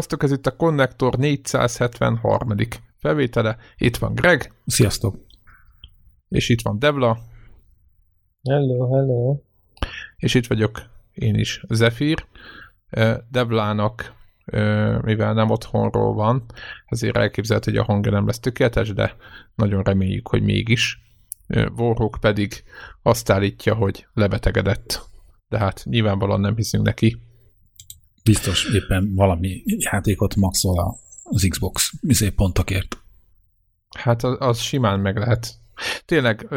Sziasztok, 0.00 0.22
ez 0.22 0.32
itt 0.32 0.46
a 0.46 0.56
Connector 0.56 1.16
473. 1.16 2.56
felvétele. 2.98 3.56
Itt 3.76 3.96
van 3.96 4.14
Greg. 4.14 4.52
Sziasztok. 4.66 5.16
És 6.28 6.48
itt 6.48 6.62
van 6.62 6.78
Devla. 6.78 7.18
Hello, 8.48 8.94
hello. 8.94 9.40
És 10.16 10.34
itt 10.34 10.46
vagyok 10.46 10.82
én 11.12 11.34
is, 11.34 11.64
Zephyr. 11.68 12.26
Devlának, 13.30 14.14
mivel 15.00 15.32
nem 15.32 15.50
otthonról 15.50 16.14
van, 16.14 16.44
ezért 16.86 17.16
elképzelhető, 17.16 17.70
hogy 17.70 17.80
a 17.80 17.84
hangja 17.84 18.10
nem 18.10 18.26
lesz 18.26 18.40
tökéletes, 18.40 18.92
de 18.92 19.16
nagyon 19.54 19.82
reméljük, 19.82 20.28
hogy 20.28 20.42
mégis. 20.42 20.98
Warhawk 21.76 22.16
pedig 22.20 22.64
azt 23.02 23.30
állítja, 23.30 23.74
hogy 23.74 24.06
lebetegedett. 24.12 25.08
De 25.48 25.58
hát 25.58 25.84
nyilvánvalóan 25.84 26.40
nem 26.40 26.56
hiszünk 26.56 26.84
neki 26.84 27.28
biztos 28.24 28.64
éppen 28.64 29.14
valami 29.14 29.62
játékot 29.64 30.36
maxol 30.36 30.98
az 31.22 31.46
Xbox 31.48 31.92
izé 32.00 32.30
pontokért. 32.30 32.98
Hát 33.98 34.24
az, 34.24 34.36
az 34.38 34.60
simán 34.60 35.00
meg 35.00 35.16
lehet. 35.16 35.54
Tényleg, 36.04 36.48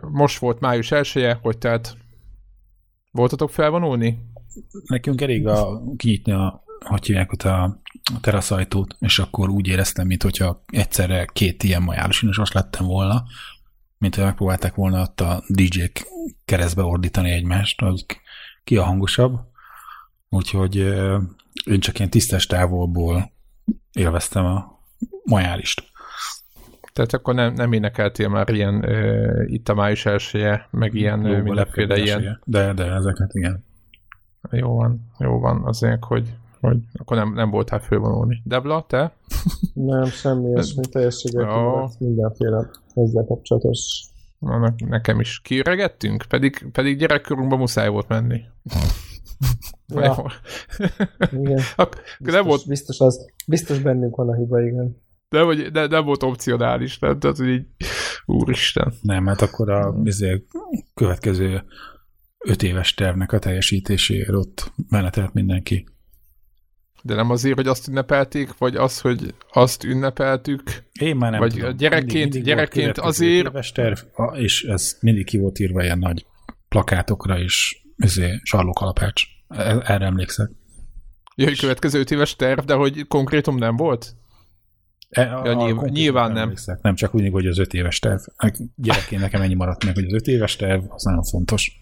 most 0.00 0.38
volt 0.38 0.60
május 0.60 0.90
elsője, 0.90 1.38
hogy 1.42 1.58
tehát 1.58 1.96
voltatok 3.10 3.50
felvonulni? 3.50 4.18
Nekünk 4.86 5.20
elég 5.20 5.46
a, 5.46 5.82
kinyitni 5.96 6.32
a, 6.32 6.64
hogy 6.84 7.06
hívják 7.06 7.32
ott 7.32 7.42
a, 7.42 7.62
a 8.14 8.20
teraszajtót, 8.20 8.96
és 8.98 9.18
akkor 9.18 9.48
úgy 9.48 9.66
éreztem, 9.66 10.06
mint 10.06 10.22
hogyha 10.22 10.64
egyszerre 10.66 11.24
két 11.32 11.62
ilyen 11.62 11.82
majálusinos 11.82 12.52
lettem 12.52 12.86
volna, 12.86 13.24
mint 13.98 14.14
hogy 14.14 14.24
megpróbálták 14.24 14.74
volna 14.74 15.00
ott 15.00 15.20
a 15.20 15.44
DJ-k 15.48 16.06
keresztbe 16.44 16.82
ordítani 16.82 17.30
egymást, 17.30 17.80
hogy 17.80 18.04
ki 18.64 18.76
a 18.76 18.84
hangosabb. 18.84 19.40
Úgyhogy 20.36 20.76
én 21.64 21.80
csak 21.80 21.98
ilyen 21.98 22.10
tisztes 22.10 22.46
távolból 22.46 23.30
élveztem 23.92 24.44
a 24.44 24.80
majálist. 25.24 25.82
Tehát 26.92 27.12
akkor 27.12 27.34
nem, 27.34 27.52
nem 27.52 27.72
énekeltél 27.72 28.28
már 28.28 28.48
ilyen 28.48 28.74
uh, 28.74 29.52
itt 29.52 29.68
a 29.68 29.74
május 29.74 30.06
elsője, 30.06 30.68
meg 30.70 30.94
ilyen 30.94 31.26
jó, 31.26 31.42
mindenféle 31.42 31.98
ilyen. 31.98 32.40
De, 32.44 32.72
de 32.72 32.84
ezeket 32.84 33.34
igen. 33.34 33.64
Jó 34.50 34.74
van, 34.74 35.12
jó 35.18 35.38
van, 35.38 35.64
azért, 35.64 36.04
hogy, 36.04 36.34
hogy 36.60 36.76
akkor 36.92 37.16
nem, 37.16 37.32
nem 37.34 37.50
voltál 37.50 37.80
fölvonulni. 37.80 38.42
Debla, 38.44 38.84
te? 38.88 39.12
Nem, 39.74 40.04
semmi 40.04 40.48
ilyesmi, 40.48 40.82
teljességgel 40.90 41.50
oh. 41.50 41.90
mindenféle 41.98 42.70
ezzel 42.94 43.24
kapcsolatos. 43.24 44.04
Na, 44.38 44.74
nekem 44.76 45.20
is 45.20 45.40
kiregettünk, 45.40 46.24
pedig, 46.28 46.68
pedig 46.72 46.98
gyerekkorunkban 46.98 47.58
muszáj 47.58 47.88
volt 47.88 48.08
menni. 48.08 48.40
Ja. 49.88 50.32
igen. 51.30 51.60
biztos, 52.18 52.34
nem 52.34 52.44
volt... 52.44 52.66
biztos, 52.66 53.00
az, 53.00 53.26
biztos 53.46 53.78
bennünk 53.78 54.16
van 54.16 54.28
a 54.28 54.36
hiba, 54.36 54.60
igen. 54.60 55.04
De, 55.28 55.42
vagy, 55.42 55.70
de 55.70 55.86
nem 55.86 56.04
volt 56.04 56.22
opcionális, 56.22 56.98
nem? 56.98 57.18
Tehát, 57.18 57.36
hogy 57.36 57.48
így, 57.48 57.66
úristen. 58.26 58.92
Nem, 59.00 59.26
hát 59.26 59.40
akkor 59.40 59.70
a 59.70 59.92
bizony, 59.92 60.44
következő 60.94 61.64
öt 62.38 62.62
éves 62.62 62.94
tervnek 62.94 63.32
a 63.32 63.38
teljesítéséért 63.38 64.34
ott 64.34 64.72
menetelt 64.88 65.32
mindenki. 65.32 65.86
De 67.02 67.14
nem 67.14 67.30
azért, 67.30 67.56
hogy 67.56 67.66
azt 67.66 67.88
ünnepelték, 67.88 68.58
vagy 68.58 68.76
az, 68.76 69.00
hogy 69.00 69.34
azt 69.52 69.84
ünnepeltük? 69.84 70.62
Én 71.00 71.16
már 71.16 71.30
nem 71.30 71.40
Vagy 71.40 71.52
tudom. 71.52 71.76
gyerekként, 71.76 72.12
mindig, 72.12 72.32
mindig 72.32 72.42
gyerekként 72.42 72.98
azért... 72.98 73.46
Éves 73.46 73.72
terv, 73.72 73.98
és 74.32 74.64
ez 74.64 74.96
mindig 75.00 75.24
ki 75.24 75.38
volt 75.38 75.58
írva 75.58 75.82
ilyen 75.82 75.98
nagy 75.98 76.26
plakátokra 76.68 77.38
és 77.38 77.84
sarlókalapács. 78.42 79.35
Erre 79.48 80.04
emlékszek. 80.04 80.50
Jöjj, 81.34 81.54
következő 81.54 81.98
öt 81.98 82.10
éves 82.10 82.36
terv, 82.36 82.64
de 82.64 82.74
hogy 82.74 83.06
konkrétum 83.08 83.56
nem 83.56 83.76
volt? 83.76 84.14
E, 85.08 85.22
ja, 85.22 85.52
nyilv, 85.52 85.78
a 85.78 85.88
nyilván 85.88 86.32
nem. 86.32 86.42
Emlékszek. 86.42 86.82
Nem 86.82 86.94
csak 86.94 87.14
úgy, 87.14 87.30
hogy 87.30 87.46
az 87.46 87.58
öt 87.58 87.74
éves 87.74 87.98
terv. 87.98 88.20
Gyerekként 88.74 89.20
nekem 89.20 89.42
ennyi 89.42 89.54
maradt 89.54 89.84
meg, 89.84 89.94
hogy 89.94 90.04
az 90.04 90.12
öt 90.12 90.26
éves 90.26 90.56
terv, 90.56 90.84
az 90.88 91.02
nagyon 91.02 91.22
fontos. 91.22 91.80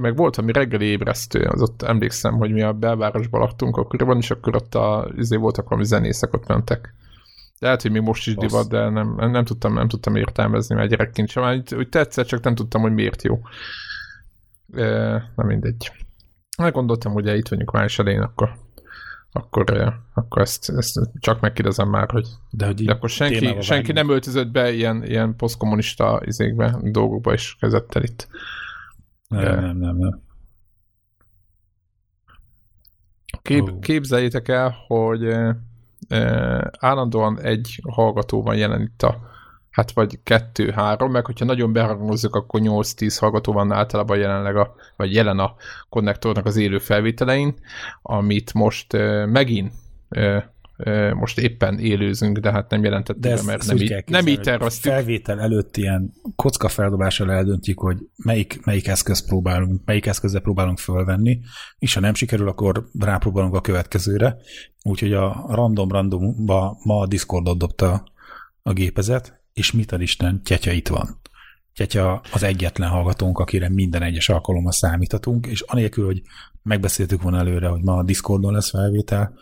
Meg 0.00 0.16
volt 0.16 0.36
ami 0.36 0.52
reggeli 0.52 0.84
ébresztő, 0.84 1.40
az 1.40 1.62
ott 1.62 1.82
emlékszem, 1.82 2.34
hogy 2.34 2.52
mi 2.52 2.62
a 2.62 2.72
belvárosban 2.72 3.40
laktunk 3.40 3.76
akkoriban, 3.76 4.16
és 4.16 4.30
akkor 4.30 4.56
ott 4.56 4.74
a, 4.74 5.10
izé 5.16 5.36
voltak 5.36 5.68
valami 5.68 5.86
zenészek, 5.86 6.32
ott 6.32 6.46
mentek. 6.46 6.94
De 7.58 7.66
lehet, 7.66 7.82
hogy 7.82 7.90
még 7.90 8.02
most 8.02 8.26
is 8.26 8.34
divat, 8.34 8.68
de 8.68 8.88
nem, 8.88 9.14
nem, 9.14 9.44
tudtam, 9.44 9.74
nem 9.74 9.88
tudtam 9.88 10.16
értelmezni, 10.16 10.74
mert 10.74 10.88
gyerekként 10.88 11.28
sem. 11.28 11.62
Úgy, 11.76 11.88
tetszett, 11.88 12.26
csak 12.26 12.44
nem 12.44 12.54
tudtam, 12.54 12.80
hogy 12.80 12.92
miért 12.92 13.22
jó. 13.22 13.40
E, 14.72 14.86
nem 15.36 15.46
mindegy. 15.46 15.92
Meggondoltam, 16.62 17.12
hogy 17.12 17.26
itt 17.26 17.48
vagyunk 17.48 17.70
május 17.70 17.98
elején, 17.98 18.20
akkor 18.20 18.56
akkor, 19.32 19.94
akkor 20.14 20.42
ezt, 20.42 20.70
ezt 20.70 21.00
csak 21.18 21.40
megkérdezem 21.40 21.88
már, 21.88 22.10
hogy 22.10 22.26
de, 22.50 22.66
hogy 22.66 22.84
de 22.84 22.92
akkor 22.92 23.08
senki, 23.08 23.56
senki 23.60 23.92
nem 23.92 24.10
öltözött 24.10 24.50
be 24.50 24.72
ilyen, 24.72 25.04
ilyen 25.04 25.36
posztkommunista 25.36 26.20
izékbe, 26.24 26.78
dolgokba 26.82 27.32
is 27.32 27.56
kezdett 27.60 27.94
el 27.94 28.02
itt. 28.02 28.28
Nem, 29.28 29.40
de... 29.42 29.60
nem, 29.60 29.76
nem, 29.76 29.96
nem. 29.96 30.20
Kép, 33.42 33.62
oh. 33.62 33.78
Képzeljétek 33.78 34.48
el, 34.48 34.74
hogy 34.86 35.24
eh, 36.08 36.60
állandóan 36.78 37.40
egy 37.40 37.80
hallgató 37.90 38.42
van 38.42 38.56
jelen 38.56 38.80
itt 38.80 39.02
a 39.02 39.20
hát 39.78 39.92
vagy 39.92 40.18
kettő-három, 40.22 41.10
meg 41.10 41.26
hogyha 41.26 41.44
nagyon 41.44 41.72
behangozzuk, 41.72 42.34
akkor 42.34 42.60
8-10 42.64 43.16
hallgató 43.20 43.52
van 43.52 43.72
általában 43.72 44.18
jelenleg 44.18 44.56
a, 44.56 44.74
vagy 44.96 45.14
jelen 45.14 45.38
a 45.38 45.54
konnektornak 45.88 46.46
az 46.46 46.56
élő 46.56 46.78
felvételein, 46.78 47.54
amit 48.02 48.54
most 48.54 48.92
uh, 48.92 49.26
megint 49.26 49.72
uh, 50.10 50.42
most 51.12 51.38
éppen 51.38 51.78
élőzünk, 51.78 52.38
de 52.38 52.50
hát 52.52 52.70
nem 52.70 52.84
jelentettük 52.84 53.22
de 53.22 53.34
be, 53.34 53.42
mert 53.42 53.66
nem, 53.66 53.76
így, 53.76 54.04
nem 54.06 54.26
így 54.26 54.40
terveztük. 54.40 54.92
Felvétel 54.92 55.40
előtt 55.40 55.76
ilyen 55.76 56.12
kocka 56.36 56.68
feldobással 56.68 57.32
eldöntjük, 57.32 57.78
hogy 57.78 57.96
melyik, 58.16 58.64
melyik 58.64 58.86
eszköz 58.86 59.26
próbálunk, 59.26 59.80
melyik 59.84 60.06
eszközzel 60.06 60.40
próbálunk 60.40 60.78
fölvenni, 60.78 61.40
és 61.78 61.94
ha 61.94 62.00
nem 62.00 62.14
sikerül, 62.14 62.48
akkor 62.48 62.88
rápróbálunk 62.98 63.54
a 63.54 63.60
következőre. 63.60 64.36
Úgyhogy 64.82 65.12
a 65.12 65.44
random 65.48 65.88
randomba 65.88 66.78
ma 66.84 67.00
a 67.00 67.06
Discordot 67.06 67.58
dobta 67.58 68.04
a 68.62 68.72
gépezet, 68.72 69.37
és 69.58 69.72
mit 69.72 69.92
ad 69.92 70.00
Isten, 70.00 70.42
Tyetya 70.42 70.72
itt 70.72 70.88
van. 70.88 71.20
Tyetya 71.74 72.20
az 72.32 72.42
egyetlen 72.42 72.88
hallgatónk, 72.88 73.38
akire 73.38 73.68
minden 73.68 74.02
egyes 74.02 74.28
alkalommal 74.28 74.72
számíthatunk, 74.72 75.46
és 75.46 75.60
anélkül, 75.60 76.04
hogy 76.04 76.22
megbeszéltük 76.62 77.22
volna 77.22 77.38
előre, 77.38 77.68
hogy 77.68 77.82
ma 77.82 77.96
a 77.96 78.02
Discordon 78.02 78.52
lesz 78.52 78.70
felvétel, 78.70 79.34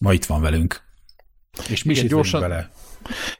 ma 0.00 0.12
itt 0.12 0.24
van 0.24 0.40
velünk. 0.40 0.84
És 1.68 1.82
mi 1.82 1.92
is 1.92 2.06
gyorsan, 2.06 2.40
vele. 2.40 2.70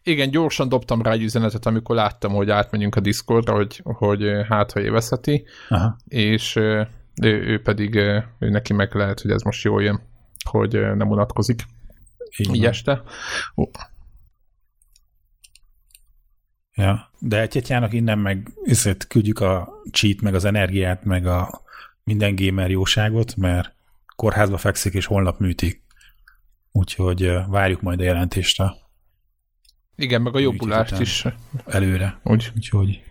Igen, 0.02 0.30
gyorsan 0.30 0.68
dobtam 0.68 1.02
rá 1.02 1.12
egy 1.12 1.22
üzenetet, 1.22 1.66
amikor 1.66 1.96
láttam, 1.96 2.32
hogy 2.32 2.50
átmenjünk 2.50 2.94
a 2.94 3.00
Discordra, 3.00 3.54
hogy, 3.54 3.80
hogy 3.84 4.24
hát, 4.48 4.72
ha 4.72 4.80
évezheti, 4.80 5.44
Aha. 5.68 5.96
és 6.04 6.56
ő, 6.56 6.88
ő 7.22 7.60
pedig, 7.62 7.94
ő 7.94 8.24
neki 8.50 8.72
meg 8.72 8.94
lehet, 8.94 9.20
hogy 9.20 9.30
ez 9.30 9.42
most 9.42 9.64
jól 9.64 9.82
jön, 9.82 10.00
hogy 10.50 10.72
nem 10.72 11.10
unatkozik. 11.10 11.66
Igen. 12.36 12.54
Így 12.54 12.64
este. 12.64 13.02
Ja, 16.76 17.10
de 17.18 17.40
egy 17.40 17.74
innen 17.90 18.18
meg 18.18 18.48
ezért 18.64 19.06
küldjük 19.06 19.40
a 19.40 19.82
cheat, 19.90 20.20
meg 20.20 20.34
az 20.34 20.44
energiát, 20.44 21.04
meg 21.04 21.26
a 21.26 21.62
minden 22.04 22.34
gamer 22.34 22.70
jóságot, 22.70 23.36
mert 23.36 23.74
kórházba 24.16 24.56
fekszik, 24.56 24.94
és 24.94 25.06
holnap 25.06 25.38
műtik. 25.38 25.82
Úgyhogy 26.72 27.32
várjuk 27.48 27.80
majd 27.80 28.00
a 28.00 28.04
jelentést 28.04 28.60
a 28.60 28.84
igen, 29.96 30.22
meg 30.22 30.34
a 30.34 30.38
jobbulást 30.38 31.00
is. 31.00 31.24
Előre. 31.66 32.20
Úgy. 32.22 32.52
Úgyhogy 32.56 33.02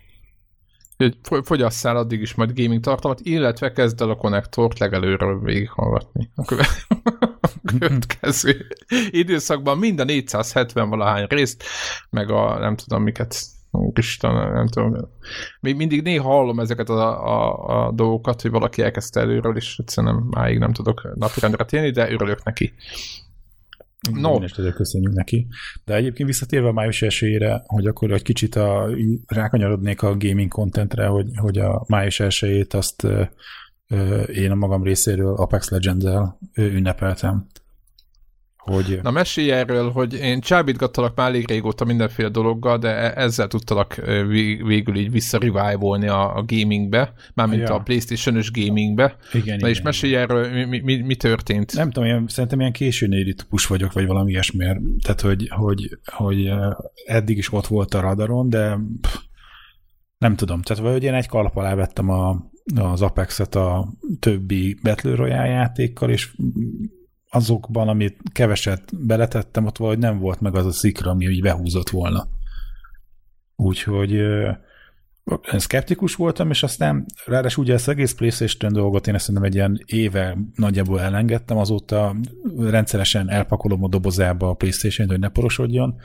fogyasszál 1.42 1.96
addig 1.96 2.20
is 2.20 2.34
majd 2.34 2.60
gaming 2.60 2.82
tartalmat, 2.82 3.20
illetve 3.22 3.72
kezd 3.72 4.00
el 4.00 4.10
a 4.10 4.16
konnektort 4.16 4.78
legelőről 4.78 5.40
végighallgatni. 5.40 6.30
A 6.34 6.44
következő 7.78 8.66
időszakban 9.10 9.78
mind 9.78 10.00
a 10.00 10.04
470 10.04 10.88
valahány 10.88 11.26
részt, 11.28 11.64
meg 12.10 12.30
a 12.30 12.58
nem 12.58 12.76
tudom 12.76 13.02
miket 13.02 13.36
Úristen, 13.78 14.52
nem 14.52 14.68
tudom. 14.68 14.96
Még 15.60 15.76
mindig 15.76 16.02
néha 16.02 16.28
hallom 16.28 16.60
ezeket 16.60 16.88
a, 16.88 17.26
a, 17.26 17.86
a 17.86 17.92
dolgokat, 17.92 18.42
hogy 18.42 18.50
valaki 18.50 18.82
elkezdte 18.82 19.20
előről, 19.20 19.56
és 19.56 19.78
egyszerűen 19.78 20.26
máig 20.30 20.58
nem 20.58 20.72
tudok 20.72 21.14
napirendre 21.14 21.64
térni, 21.64 21.90
de 21.90 22.10
örülök 22.10 22.44
neki. 22.44 22.72
No. 24.12 24.38
Most 24.38 24.74
köszönjük 24.74 25.12
neki. 25.12 25.46
De 25.84 25.94
egyébként 25.94 26.28
visszatérve 26.28 26.68
a 26.68 26.72
május 26.72 27.02
elsőjére, 27.02 27.62
hogy 27.66 27.86
akkor 27.86 28.12
egy 28.12 28.22
kicsit 28.22 28.54
a, 28.54 28.88
rákanyarodnék 29.26 30.02
a 30.02 30.16
gaming 30.16 30.48
contentre, 30.48 31.06
hogy, 31.06 31.30
hogy 31.36 31.58
a 31.58 31.84
május 31.88 32.20
elsőjét 32.20 32.74
azt 32.74 33.06
én 34.32 34.50
a 34.50 34.54
magam 34.54 34.82
részéről 34.82 35.34
Apex 35.34 35.70
Legends-el 35.70 36.38
ünnepeltem 36.54 37.46
hogy... 38.66 38.98
Na 39.02 39.10
mesélj 39.10 39.52
erről, 39.52 39.90
hogy 39.90 40.14
én 40.14 40.40
csábítgattalak 40.40 41.16
már 41.16 41.28
elég 41.28 41.48
régóta 41.48 41.84
mindenféle 41.84 42.28
dologgal, 42.28 42.78
de 42.78 42.88
e- 42.88 43.22
ezzel 43.22 43.46
tudtalak 43.46 43.94
végül 44.66 44.96
így 44.96 45.10
visszarivájvolni 45.10 46.08
a, 46.08 46.36
a 46.36 46.44
gamingbe, 46.46 47.12
mármint 47.34 47.68
ja. 47.68 47.74
a 47.74 47.80
Playstation-ös 47.80 48.50
gamingbe. 48.50 49.16
Igen, 49.32 49.46
Na 49.46 49.54
igen, 49.54 49.68
és 49.68 49.82
mesélj 49.82 50.12
igen. 50.12 50.22
erről, 50.22 50.66
mi, 50.66 50.80
mi, 50.80 50.96
mi, 50.96 51.14
történt? 51.14 51.74
Nem 51.74 51.90
tudom, 51.90 52.08
én 52.08 52.24
szerintem 52.28 52.60
ilyen 52.60 52.72
későn 52.72 53.10
típus 53.10 53.66
vagyok, 53.66 53.92
vagy 53.92 54.06
valami 54.06 54.30
ilyesmi, 54.30 54.64
tehát 55.02 55.20
hogy, 55.20 55.48
hogy, 55.48 55.98
hogy 56.04 56.52
eddig 57.06 57.36
is 57.36 57.52
ott 57.52 57.66
volt 57.66 57.94
a 57.94 58.00
radaron, 58.00 58.48
de 58.48 58.78
pff, 59.00 59.16
nem 60.18 60.36
tudom, 60.36 60.62
tehát 60.62 60.82
vagy 60.82 61.02
én 61.02 61.14
egy 61.14 61.26
kalap 61.26 61.56
alá 61.56 61.74
vettem 61.74 62.10
a, 62.10 62.50
az 62.74 63.02
Apex-et 63.02 63.54
a 63.54 63.92
többi 64.18 64.78
Battle 64.82 65.14
Royale 65.14 65.46
játékkal, 65.46 66.10
és 66.10 66.36
azokban, 67.30 67.88
amit 67.88 68.18
keveset 68.32 69.06
beletettem, 69.06 69.66
ott 69.66 69.76
valahogy 69.76 70.00
nem 70.00 70.18
volt 70.18 70.40
meg 70.40 70.54
az 70.54 70.66
a 70.66 70.72
szikra, 70.72 71.10
ami 71.10 71.26
így 71.26 71.42
behúzott 71.42 71.90
volna. 71.90 72.28
Úgyhogy 73.56 74.12
én 75.52 75.58
szkeptikus 75.58 76.14
voltam, 76.14 76.50
és 76.50 76.62
aztán 76.62 77.06
ráadásul 77.24 77.64
ugye 77.64 77.74
ezt 77.74 77.88
egész 77.88 78.12
PlayStation 78.12 78.72
dolgot 78.72 79.06
én 79.06 79.14
ezt 79.14 79.24
szerintem 79.24 79.50
egy 79.50 79.54
ilyen 79.54 79.82
éve 79.86 80.38
nagyjából 80.54 81.00
elengedtem, 81.00 81.56
azóta 81.56 82.16
rendszeresen 82.58 83.30
elpakolom 83.30 83.84
a 83.84 83.88
dobozába 83.88 84.48
a 84.48 84.54
PlayStation-t, 84.54 85.10
hogy 85.10 85.20
ne 85.20 85.28
porosodjon, 85.28 85.96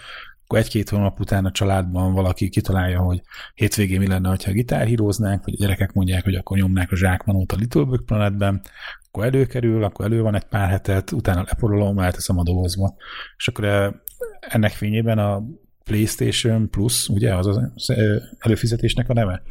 akkor 0.51 0.63
egy-két 0.63 0.89
hónap 0.89 1.19
után 1.19 1.45
a 1.45 1.51
családban 1.51 2.13
valaki 2.13 2.49
kitalálja, 2.49 2.99
hogy 2.99 3.21
hétvégén 3.53 3.99
mi 3.99 4.07
lenne, 4.07 4.29
ha 4.29 4.51
gitárhíroznánk, 4.51 5.45
vagy 5.45 5.53
a 5.53 5.57
gyerekek 5.59 5.93
mondják, 5.93 6.23
hogy 6.23 6.35
akkor 6.35 6.57
nyomnák 6.57 6.91
a 6.91 6.95
zsákmanót 6.95 7.51
a 7.51 7.55
Little 7.55 7.83
Big 7.83 8.01
Planetben, 8.05 8.61
akkor 9.07 9.25
előkerül, 9.25 9.83
akkor 9.83 10.05
elő 10.05 10.21
van 10.21 10.35
egy 10.35 10.43
pár 10.43 10.69
hetet, 10.69 11.11
utána 11.11 11.43
leporolom, 11.47 11.99
elteszem 11.99 12.37
a 12.37 12.43
dobozba. 12.43 12.95
És 13.37 13.47
akkor 13.47 13.65
eh, 13.65 13.91
ennek 14.39 14.71
fényében 14.71 15.17
a 15.17 15.43
PlayStation 15.83 16.69
Plus, 16.69 17.09
ugye, 17.09 17.35
az 17.35 17.47
az 17.47 17.93
előfizetésnek 18.39 19.09
a 19.09 19.13
neve, 19.13 19.41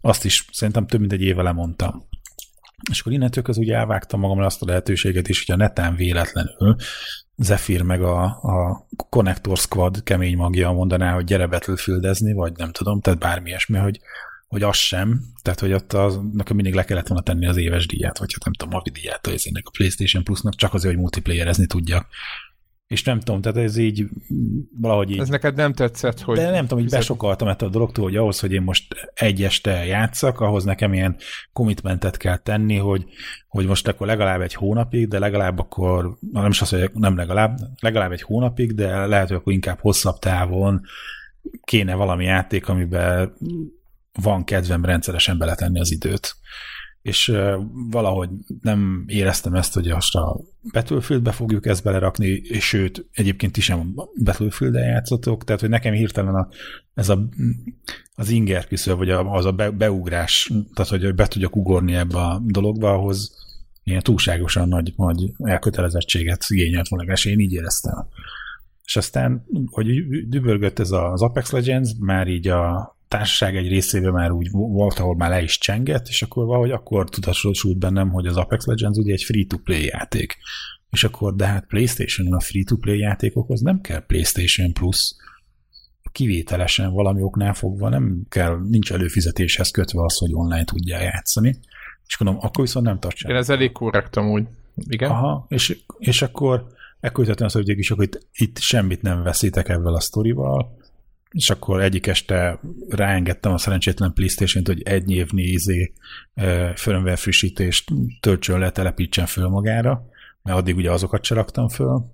azt 0.00 0.24
is 0.24 0.44
szerintem 0.52 0.86
több 0.86 1.00
mint 1.00 1.12
egy 1.12 1.22
éve 1.22 1.42
lemondtam. 1.42 2.06
És 2.90 3.00
akkor 3.00 3.12
innentől 3.12 3.44
az 3.46 3.58
ugye 3.58 3.76
elvágtam 3.76 4.20
magamra 4.20 4.44
azt 4.46 4.62
a 4.62 4.66
lehetőséget 4.66 5.28
is, 5.28 5.44
hogy 5.44 5.54
a 5.54 5.58
netán 5.58 5.96
véletlenül 5.96 6.76
Zephyr 7.36 7.82
meg 7.82 8.02
a, 8.02 8.22
a 8.24 8.86
Connector 9.08 9.56
Squad 9.58 10.02
kemény 10.02 10.36
magja 10.36 10.72
mondaná, 10.72 11.12
hogy 11.12 11.24
gyere 11.24 11.46
battlefield 11.46 12.34
vagy 12.34 12.52
nem 12.56 12.70
tudom, 12.70 13.00
tehát 13.00 13.18
bármi 13.18 13.48
ilyesmi, 13.48 13.78
hogy, 13.78 14.00
hogy 14.46 14.62
az 14.62 14.76
sem, 14.76 15.20
tehát 15.42 15.60
hogy 15.60 15.72
ott 15.72 15.92
az, 15.92 16.18
nekem 16.32 16.56
mindig 16.56 16.74
le 16.74 16.84
kellett 16.84 17.06
volna 17.06 17.22
tenni 17.22 17.46
az 17.46 17.56
éves 17.56 17.86
díját, 17.86 18.18
vagy 18.18 18.32
hát 18.32 18.44
nem 18.44 18.52
tudom, 18.52 18.74
a 18.74 18.90
díját, 18.92 19.26
hogy 19.26 19.42
ennek 19.44 19.66
a 19.66 19.70
PlayStation 19.70 20.24
Plusnak 20.24 20.54
csak 20.54 20.74
azért, 20.74 20.92
hogy 20.92 21.02
multiplayerezni 21.02 21.66
tudjak. 21.66 22.06
És 22.86 23.04
nem 23.04 23.20
tudom, 23.20 23.40
tehát 23.40 23.58
ez 23.58 23.76
így 23.76 24.08
valahogy 24.80 25.10
így... 25.10 25.18
Ez 25.18 25.28
neked 25.28 25.54
nem 25.54 25.72
tetszett, 25.72 26.20
hogy... 26.20 26.36
De 26.36 26.50
nem 26.50 26.66
tudom, 26.66 26.82
hogy 26.82 26.90
besokaltam 26.90 27.48
ettől 27.48 27.68
a 27.68 27.72
dologtól, 27.72 28.04
hogy 28.04 28.16
ahhoz, 28.16 28.40
hogy 28.40 28.52
én 28.52 28.62
most 28.62 29.10
egy 29.14 29.42
este 29.42 29.84
játszak, 29.84 30.40
ahhoz 30.40 30.64
nekem 30.64 30.94
ilyen 30.94 31.16
commitmentet 31.52 32.16
kell 32.16 32.36
tenni, 32.36 32.76
hogy, 32.76 33.04
hogy 33.48 33.66
most 33.66 33.88
akkor 33.88 34.06
legalább 34.06 34.40
egy 34.40 34.54
hónapig, 34.54 35.08
de 35.08 35.18
legalább 35.18 35.58
akkor, 35.58 36.18
nem 36.32 36.50
is 36.50 36.60
az, 36.60 36.70
hogy 36.70 36.90
nem 36.92 37.16
legalább, 37.16 37.56
legalább 37.80 38.12
egy 38.12 38.22
hónapig, 38.22 38.74
de 38.74 39.06
lehet, 39.06 39.28
hogy 39.28 39.36
akkor 39.36 39.52
inkább 39.52 39.80
hosszabb 39.80 40.18
távon 40.18 40.80
kéne 41.64 41.94
valami 41.94 42.24
játék, 42.24 42.68
amiben 42.68 43.36
van 44.12 44.44
kedvem 44.44 44.84
rendszeresen 44.84 45.38
beletenni 45.38 45.80
az 45.80 45.92
időt 45.92 46.36
és 47.04 47.32
valahogy 47.90 48.28
nem 48.60 49.04
éreztem 49.06 49.54
ezt, 49.54 49.74
hogy 49.74 49.88
azt 49.88 50.14
a 50.14 50.40
Battlefieldbe 50.72 51.32
fogjuk 51.32 51.66
ezt 51.66 51.82
belerakni, 51.82 52.26
és 52.28 52.64
sőt, 52.64 53.08
egyébként 53.12 53.56
is 53.56 53.64
sem 53.64 53.94
battlefield 54.22 54.74
játszotok, 54.74 55.44
tehát 55.44 55.60
hogy 55.60 55.70
nekem 55.70 55.92
hirtelen 55.92 56.34
a, 56.34 56.48
ez 56.94 57.08
a, 57.08 57.28
az 58.14 58.28
inger 58.28 58.66
küszöb, 58.66 58.96
vagy 58.96 59.10
az 59.10 59.44
a 59.44 59.52
be, 59.52 59.70
beugrás, 59.70 60.52
tehát 60.74 60.90
hogy 60.90 61.14
be 61.14 61.26
tudjak 61.26 61.56
ugorni 61.56 61.94
ebbe 61.94 62.18
a 62.18 62.42
dologba, 62.44 62.92
ahhoz 62.92 63.32
ilyen 63.82 64.02
túlságosan 64.02 64.68
nagy, 64.68 64.92
nagy 64.96 65.32
elkötelezettséget 65.38 66.44
igényelt 66.48 66.88
volna, 66.88 67.12
és 67.12 67.24
én 67.24 67.38
így 67.38 67.52
éreztem. 67.52 68.06
És 68.84 68.96
aztán, 68.96 69.44
hogy 69.70 69.88
dübörgött 70.28 70.78
ez 70.78 70.90
az 70.90 71.22
Apex 71.22 71.50
Legends, 71.50 71.90
már 71.98 72.28
így 72.28 72.48
a 72.48 72.93
társaság 73.08 73.56
egy 73.56 73.68
részében 73.68 74.12
már 74.12 74.30
úgy 74.30 74.50
volt, 74.50 74.98
ahol 74.98 75.16
már 75.16 75.30
le 75.30 75.42
is 75.42 75.58
csengett, 75.58 76.08
és 76.08 76.22
akkor 76.22 76.44
valahogy 76.44 76.70
akkor 76.70 77.08
tudatosult 77.08 77.78
bennem, 77.78 78.10
hogy 78.10 78.26
az 78.26 78.36
Apex 78.36 78.64
Legends 78.64 78.98
ugye 78.98 79.12
egy 79.12 79.22
free-to-play 79.22 79.84
játék. 79.84 80.36
És 80.90 81.04
akkor, 81.04 81.34
de 81.34 81.46
hát 81.46 81.66
PlayStation 81.66 82.32
a 82.32 82.40
free-to-play 82.40 82.98
játékokhoz 82.98 83.60
nem 83.60 83.80
kell 83.80 84.06
PlayStation 84.06 84.72
Plus, 84.72 85.14
kivételesen 86.12 86.92
valami 86.92 87.22
oknál 87.22 87.54
fogva 87.54 87.88
nem 87.88 88.22
kell, 88.28 88.58
nincs 88.68 88.92
előfizetéshez 88.92 89.70
kötve 89.70 90.02
az, 90.02 90.18
hogy 90.18 90.30
online 90.32 90.64
tudja 90.64 91.00
játszani. 91.00 91.58
És 92.06 92.16
gondolom, 92.18 92.44
akkor 92.44 92.64
viszont 92.64 92.86
nem 92.86 92.98
tartsa. 92.98 93.28
Igen, 93.28 93.40
ez 93.40 93.50
elég 93.50 93.72
korrekt 93.72 94.16
amúgy. 94.16 94.46
Igen. 94.76 95.10
Aha, 95.10 95.46
és, 95.48 95.78
és 95.98 96.22
akkor 96.22 96.66
ekkor 97.00 97.34
az, 97.38 97.52
hogy 97.52 97.88
akkor 97.90 98.04
itt, 98.04 98.26
itt 98.32 98.58
semmit 98.58 99.02
nem 99.02 99.22
veszítek 99.22 99.68
ebből 99.68 99.94
a 99.94 100.00
sztorival, 100.00 100.76
és 101.34 101.50
akkor 101.50 101.82
egyik 101.82 102.06
este 102.06 102.60
ráengedtem 102.88 103.52
a 103.52 103.58
szerencsétlen 103.58 104.12
playstation 104.12 104.64
hogy 104.66 104.82
egy 104.82 105.10
évnyi 105.10 105.42
izé 105.42 105.92
firmware 106.74 107.16
frissítést 107.16 107.90
töltsön 108.20 108.58
le, 108.58 108.70
telepítsen 108.70 109.26
föl 109.26 109.48
magára, 109.48 110.06
mert 110.42 110.58
addig 110.58 110.76
ugye 110.76 110.90
azokat 110.90 111.24
se 111.24 111.34
raktam 111.34 111.68
föl, 111.68 112.04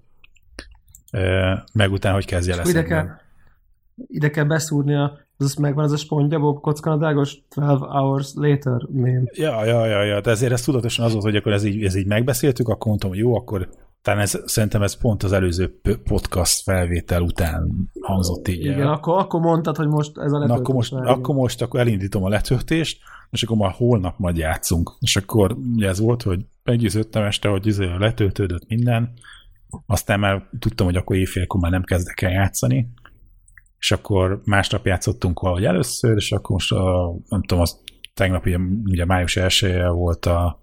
meg 1.72 1.92
utána, 1.92 2.14
hogy 2.14 2.24
kezdje 2.24 2.56
lesz. 2.56 2.68
Ide 2.68 2.82
kell, 2.82 3.06
ide 4.06 4.30
kell 4.30 4.44
beszúrni 4.44 4.94
a 4.94 5.28
az 5.40 5.54
megvan 5.54 5.84
az 5.84 5.92
a 5.92 5.96
SpongeBob 5.96 6.60
kockanadágos 6.60 7.42
12 7.48 7.86
hours 7.86 8.32
later 8.34 8.86
mém. 8.92 9.28
Ja, 9.32 9.64
ja, 9.64 9.86
ja, 9.86 10.02
ja, 10.02 10.20
de 10.20 10.30
ezért 10.30 10.52
ez 10.52 10.62
tudatosan 10.62 11.04
az 11.04 11.12
volt, 11.12 11.24
hogy 11.24 11.36
akkor 11.36 11.52
ez 11.52 11.64
így, 11.64 11.84
ez 11.84 11.94
így 11.94 12.06
megbeszéltük, 12.06 12.68
akkor 12.68 12.86
mondtam, 12.86 13.10
hogy 13.10 13.18
jó, 13.18 13.36
akkor 13.36 13.68
talán 14.02 14.20
ez, 14.20 14.42
szerintem 14.44 14.82
ez 14.82 14.96
pont 15.00 15.22
az 15.22 15.32
előző 15.32 15.80
podcast 16.04 16.62
felvétel 16.62 17.22
után 17.22 17.90
hangzott 18.00 18.48
így 18.48 18.64
Igen, 18.64 18.80
el. 18.80 18.92
akkor, 18.92 19.18
akkor 19.18 19.40
mondtad, 19.40 19.76
hogy 19.76 19.88
most 19.88 20.18
ez 20.18 20.32
a 20.32 20.38
letöltés. 20.38 20.48
Na, 20.48 20.54
akkor 20.54 20.74
most, 20.74 20.92
akkor 20.92 21.34
most 21.34 21.62
akkor 21.62 21.80
elindítom 21.80 22.24
a 22.24 22.28
letöltést, 22.28 22.98
és 23.30 23.42
akkor 23.42 23.56
már 23.56 23.72
holnap 23.72 24.18
majd 24.18 24.36
játszunk. 24.36 24.96
És 25.00 25.16
akkor 25.16 25.56
ugye 25.74 25.88
ez 25.88 26.00
volt, 26.00 26.22
hogy 26.22 26.46
meggyőződtem 26.64 27.22
este, 27.22 27.48
hogy 27.48 27.66
izé 27.66 27.86
letöltődött 27.98 28.68
minden, 28.68 29.12
aztán 29.86 30.20
már 30.20 30.48
tudtam, 30.58 30.86
hogy 30.86 30.96
akkor 30.96 31.16
éjfélkor 31.16 31.60
már 31.60 31.70
nem 31.70 31.82
kezdek 31.82 32.22
el 32.22 32.30
játszani, 32.30 32.88
és 33.78 33.90
akkor 33.90 34.40
másnap 34.44 34.86
játszottunk 34.86 35.40
valahogy 35.40 35.64
először, 35.64 36.16
és 36.16 36.32
akkor 36.32 36.50
most 36.50 36.72
a, 36.72 37.14
nem 37.28 37.42
tudom, 37.42 37.62
az 37.62 37.80
tegnap 38.14 38.46
ugye, 38.46 38.56
ugye 38.84 39.04
május 39.04 39.36
1 39.36 39.82
volt 39.88 40.26
a, 40.26 40.60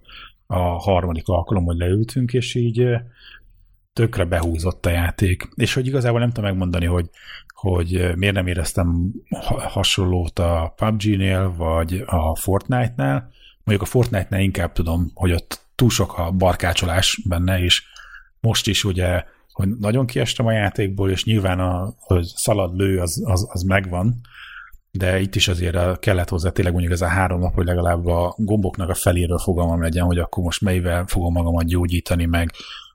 a 0.48 0.60
harmadik 0.60 1.27
alkalom, 1.27 1.66
hogy 1.66 1.77
leültünk, 1.77 2.34
és 2.34 2.56
így 2.56 2.88
tökre 3.94 4.25
behúzott 4.25 4.86
a 4.86 4.89
játék. 4.89 5.50
És 5.56 5.74
hogy 5.74 5.88
igazából 5.88 6.20
nem 6.20 6.32
tudom 6.32 6.50
megmondani, 6.50 6.86
hogy, 6.86 7.10
hogy 7.54 8.12
miért 8.16 8.36
nem 8.36 8.48
éreztem 8.48 9.12
hasonlót 9.58 10.39
a 10.39 10.74
PUBG-nél, 10.75 11.54
vagy 11.58 12.04
a 12.06 12.36
Fortnite-nál. 12.36 13.30
Mondjuk 13.63 13.88
a 13.88 13.92
Fortnite-nál 13.92 14.42
inkább 14.42 14.72
tudom, 14.72 15.12
hogy 15.13 15.32
ott 15.32 15.66
túl 15.75 15.89
sok 15.89 16.18
a 16.18 16.32
barkácsolás 16.32 17.22
benne, 17.27 17.60
és 17.60 17.84
most 18.39 18.68
is 18.68 18.84
ugye, 18.84 19.24
hogy 19.51 19.68
nagyon 19.80 20.06
kiestem 20.06 20.46
a 20.46 20.51
játékból, 20.51 21.10
és 21.10 21.24
nyilván 21.24 21.60
a, 21.60 21.94
hogy 22.00 22.24
szalad 22.24 22.75
lő, 22.75 23.00
az, 23.00 23.22
az, 23.25 23.48
az 23.51 23.62
megvan, 23.62 24.22
de 24.98 25.20
itt 25.20 25.36
is 25.36 25.48
azért 25.48 26.00
kellett 26.00 26.30
hozzá 26.30 26.50
tényleg 26.50 26.74
mondjuk 26.74 26.94
ez 26.94 27.01
a 27.01 27.08
három 27.08 27.39
nap, 27.39 27.54
hogy 27.54 27.66
legalább 27.66 28.06
a 28.06 28.36
gomboknak 28.38 28.89
a 28.89 28.94
feléről 28.94 29.38
fogalmam 29.38 29.82
legyen, 29.82 30.06
hogy 30.06 30.18
akkor 30.18 30.44
most 30.44 30.62
melyvel 30.62 31.06
fogom 31.08 31.34
magamat 31.34 31.66
gyógyítani, 31.66 32.25
meg 32.25 32.51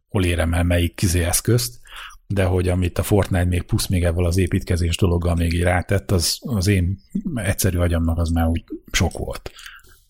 hol 0.09 0.25
érem 0.25 0.55
el 0.55 0.63
melyik 0.63 0.95
kizé 0.95 1.25
eszközt, 1.25 1.81
de 2.27 2.45
hogy 2.45 2.69
amit 2.69 2.99
a 2.99 3.03
Fortnite 3.03 3.45
még 3.45 3.63
plusz 3.63 3.87
még 3.87 4.05
ebből 4.05 4.27
az 4.27 4.37
építkezés 4.37 4.97
dologgal 4.97 5.35
még 5.35 5.53
így 5.53 5.63
rátett, 5.63 6.11
az, 6.11 6.39
az 6.41 6.67
én 6.67 6.99
egyszerű 7.35 7.79
agyamnak 7.79 8.19
az 8.19 8.31
már 8.31 8.47
úgy 8.47 8.65
sok 8.93 9.19
volt. 9.19 9.51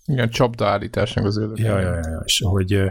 Igen, 0.04 0.30
csapdaállításnak 0.30 1.25
az 1.25 1.37
ördög. 1.37 1.58
Ja, 1.58 1.80
ja, 1.80 1.94
ja, 1.94 2.22
és 2.25 2.42
hogy 2.46 2.82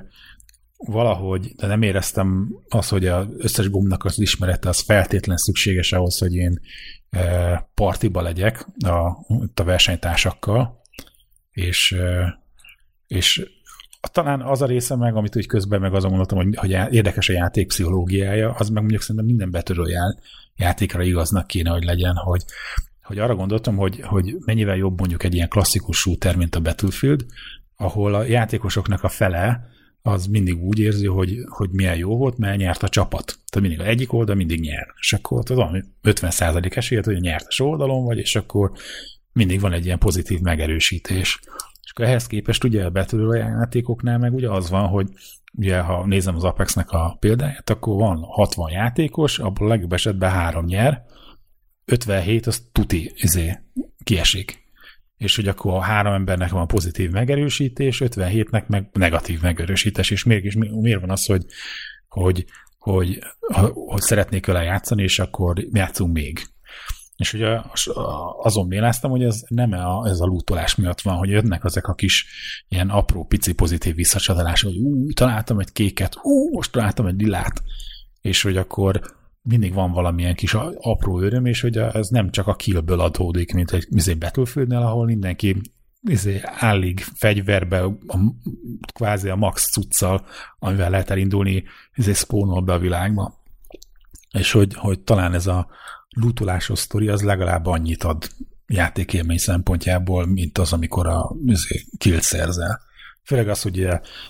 valahogy, 0.78 1.56
de 1.56 1.68
nem 1.68 1.82
éreztem 1.82 2.48
az, 2.70 2.90
hogy 2.90 3.08
az 3.08 3.26
összes 3.38 3.70
gombnak 3.70 4.06
az 4.06 4.20
ismerete 4.20 4.70
az 4.70 4.80
feltétlen 4.80 5.38
szükséges 5.38 5.92
ahhoz, 5.92 6.18
hogy 6.18 6.36
én 6.36 6.60
partiba 7.74 8.22
legyek 8.22 8.66
a, 8.86 8.96
a 9.56 9.64
versenytársakkal, 9.64 10.82
és, 11.52 11.96
és 13.08 13.50
talán 14.12 14.42
az 14.42 14.62
a 14.62 14.66
része 14.66 14.96
meg, 14.96 15.16
amit 15.16 15.36
úgy 15.36 15.48
közben 15.48 15.82
meg 15.82 15.94
azon 15.94 16.10
gondoltam, 16.10 16.38
hogy, 16.38 16.56
hogy 16.56 16.94
érdekes 16.94 17.30
a 17.30 17.34
játék 17.34 17.68
pszichológiája, 17.68 18.52
az 18.52 18.70
meg 18.70 18.82
mondjuk 18.82 19.02
szerintem 19.02 19.26
minden 19.26 19.52
betörő 19.52 19.84
játékra 20.56 21.04
igaznak 21.04 21.48
kéne, 21.48 21.70
hogy 21.70 21.84
legyen, 21.84 22.16
hogy, 22.16 22.44
hogy 23.04 23.20
arra 23.20 23.36
gondoltam, 23.36 23.78
hogy, 23.78 24.02
hogy 24.02 24.36
mennyivel 24.46 24.76
jobb 24.76 25.00
mondjuk 25.00 25.24
egy 25.24 25.34
ilyen 25.34 25.50
klasszikus 25.50 25.98
shooter, 25.98 26.36
mint 26.36 26.56
a 26.56 26.62
Battlefield, 26.62 27.26
ahol 27.76 28.14
a 28.14 28.24
játékosoknak 28.24 29.04
a 29.04 29.10
fele 29.10 29.70
az 30.02 30.26
mindig 30.26 30.64
úgy 30.64 30.80
érzi, 30.80 31.06
hogy, 31.06 31.38
hogy 31.48 31.70
milyen 31.70 31.98
jó 31.98 32.18
volt, 32.18 32.38
mert 32.38 32.58
nyert 32.58 32.84
a 32.84 32.90
csapat. 32.90 33.26
Tehát 33.26 33.68
mindig 33.68 33.80
a 33.80 33.90
egyik 33.90 34.14
oldal 34.14 34.36
mindig 34.36 34.60
nyer. 34.60 34.94
És 35.00 35.14
akkor 35.14 35.38
ott 35.38 35.48
van 35.48 35.94
50% 36.04 36.76
esélyed, 36.76 37.06
hogy 37.06 37.16
a 37.16 37.20
nyertes 37.20 37.60
oldalon 37.60 38.04
vagy, 38.04 38.18
és 38.18 38.36
akkor 38.36 38.72
mindig 39.34 39.60
van 39.60 39.74
egy 39.74 39.86
ilyen 39.86 40.00
pozitív 40.00 40.40
megerősítés. 40.40 41.40
És 41.84 41.92
akkor 41.92 42.06
ehhez 42.06 42.28
képest 42.28 42.64
ugye 42.64 42.86
a 42.86 42.90
betörő 42.90 43.36
játékoknál 43.36 44.18
meg 44.18 44.34
ugye 44.34 44.50
az 44.50 44.70
van, 44.70 44.88
hogy 44.88 45.08
ugye 45.58 45.80
ha 45.80 46.06
nézem 46.06 46.36
az 46.36 46.44
Apexnek 46.44 46.92
a 46.92 47.18
példáját, 47.20 47.70
akkor 47.70 47.96
van 47.96 48.24
60 48.24 48.72
játékos, 48.72 49.40
abból 49.40 49.68
a 49.68 49.70
legjobb 49.70 49.94
esetben 49.94 50.32
három 50.32 50.66
nyer, 50.66 51.04
57 51.86 52.48
az 52.48 52.68
tuti 52.72 53.12
izé, 53.16 53.60
kiesik. 54.04 54.61
És 55.22 55.36
hogy 55.36 55.48
akkor 55.48 55.74
a 55.74 55.82
három 55.82 56.14
embernek 56.14 56.52
van 56.52 56.68
pozitív 56.68 57.12
megerősítés, 57.12 58.02
57-nek 58.06 58.68
meg 58.68 58.90
negatív 58.94 59.42
megerősítés, 59.42 60.10
és 60.10 60.24
mégis 60.24 60.56
miért 60.56 61.00
van 61.00 61.10
az, 61.10 61.26
hogy, 61.26 61.46
hogy, 62.08 62.46
hogy, 62.78 63.20
hogy 63.74 64.02
szeretnék 64.02 64.46
vele 64.46 64.64
játszani, 64.64 65.04
és 65.04 65.20
akkor 65.20 65.56
játszunk 65.72 66.14
még. 66.14 66.48
És 67.16 67.34
ugye 67.34 67.60
azon 68.42 68.68
véláztam, 68.68 69.12
hogy 69.12 69.24
ez 69.24 69.44
nem 69.48 69.72
a, 69.72 70.08
ez 70.08 70.20
a 70.20 70.26
lútolás 70.26 70.76
miatt 70.76 71.02
van, 71.02 71.16
hogy 71.16 71.30
jönnek 71.30 71.64
ezek 71.64 71.88
a 71.88 71.94
kis 71.94 72.26
ilyen 72.68 72.90
apró, 72.90 73.26
pici 73.26 73.54
pozitív 73.54 73.96
visszacsatolás, 73.96 74.62
hogy 74.62 74.78
ú, 74.78 75.12
találtam 75.12 75.60
egy 75.60 75.72
kéket, 75.72 76.16
ú, 76.22 76.54
most 76.54 76.72
találtam 76.72 77.06
egy 77.06 77.22
lilát, 77.22 77.62
és 78.22 78.42
hogy 78.42 78.58
akkor 78.58 79.02
mindig 79.42 79.74
van 79.74 79.92
valamilyen 79.92 80.36
kis 80.36 80.54
apró 80.80 81.20
öröm, 81.20 81.46
és 81.46 81.62
hogy 81.62 81.78
ez 81.78 82.08
nem 82.08 82.32
csak 82.32 82.48
a 82.48 82.56
killből 82.56 83.00
adódik, 83.00 83.54
mint 83.54 83.72
egy 83.72 83.88
izé 83.90 84.14
battlefield 84.14 84.72
ahol 84.72 85.06
mindenki 85.06 85.62
izé, 86.02 86.42
állig 86.44 87.00
fegyverbe, 87.00 87.84
a, 87.84 88.20
kvázi 88.94 89.30
a 89.30 89.36
max 89.36 89.72
cuccal, 89.72 90.26
amivel 90.60 90.90
lehet 90.90 91.10
elindulni, 91.10 91.64
izé 91.96 92.14
spawnol 92.14 92.62
be 92.62 92.74
a 92.74 92.80
világba. 92.80 93.40
És 94.32 94.52
hogy, 94.52 94.74
hogy 94.74 95.00
talán 95.00 95.34
ez 95.34 95.48
a 95.48 95.68
lootolásos 96.10 96.80
sztori 96.80 97.08
az 97.08 97.22
legalább 97.22 97.66
annyit 97.66 98.04
ad 98.04 98.30
játékélmény 98.68 99.38
szempontjából, 99.38 100.26
mint 100.26 100.58
az, 100.58 100.74
amikor 100.74 101.08
a 101.08 101.36
izé, 101.46 101.86
killt 101.98 102.22
szerzel. 102.22 102.82
Főleg 103.24 103.50
az, 103.50 103.62
hogy, 103.62 103.88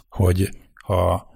hogy 0.09 0.49
ha 0.83 1.30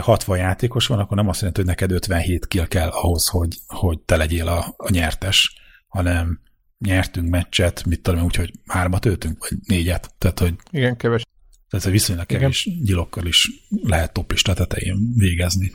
60 0.00 0.38
játékos 0.38 0.86
van, 0.86 0.98
akkor 0.98 1.16
nem 1.16 1.28
azt 1.28 1.38
jelenti, 1.38 1.60
hogy 1.60 1.68
neked 1.70 1.90
57 1.90 2.46
kill 2.46 2.66
kell 2.66 2.88
ahhoz, 2.88 3.28
hogy, 3.28 3.56
hogy 3.66 3.98
te 3.98 4.16
legyél 4.16 4.48
a, 4.48 4.74
a 4.76 4.90
nyertes, 4.90 5.60
hanem 5.88 6.40
nyertünk 6.78 7.28
meccset, 7.28 7.84
mit 7.84 8.02
tudom, 8.02 8.24
úgyhogy 8.24 8.52
hármat 8.66 9.04
öltünk, 9.04 9.48
vagy 9.48 9.58
négyet. 9.66 10.14
Tehát, 10.18 10.38
hogy 10.38 10.54
Igen, 10.70 10.96
keves. 10.96 11.22
Tehát 11.70 11.86
a 11.86 11.90
viszonylag 11.90 12.26
kevés 12.26 12.66
Igen. 12.66 12.82
gyilokkal 12.82 13.26
is 13.26 13.50
lehet 13.82 14.12
topista 14.12 14.54
tetején 14.54 15.12
végezni. 15.16 15.72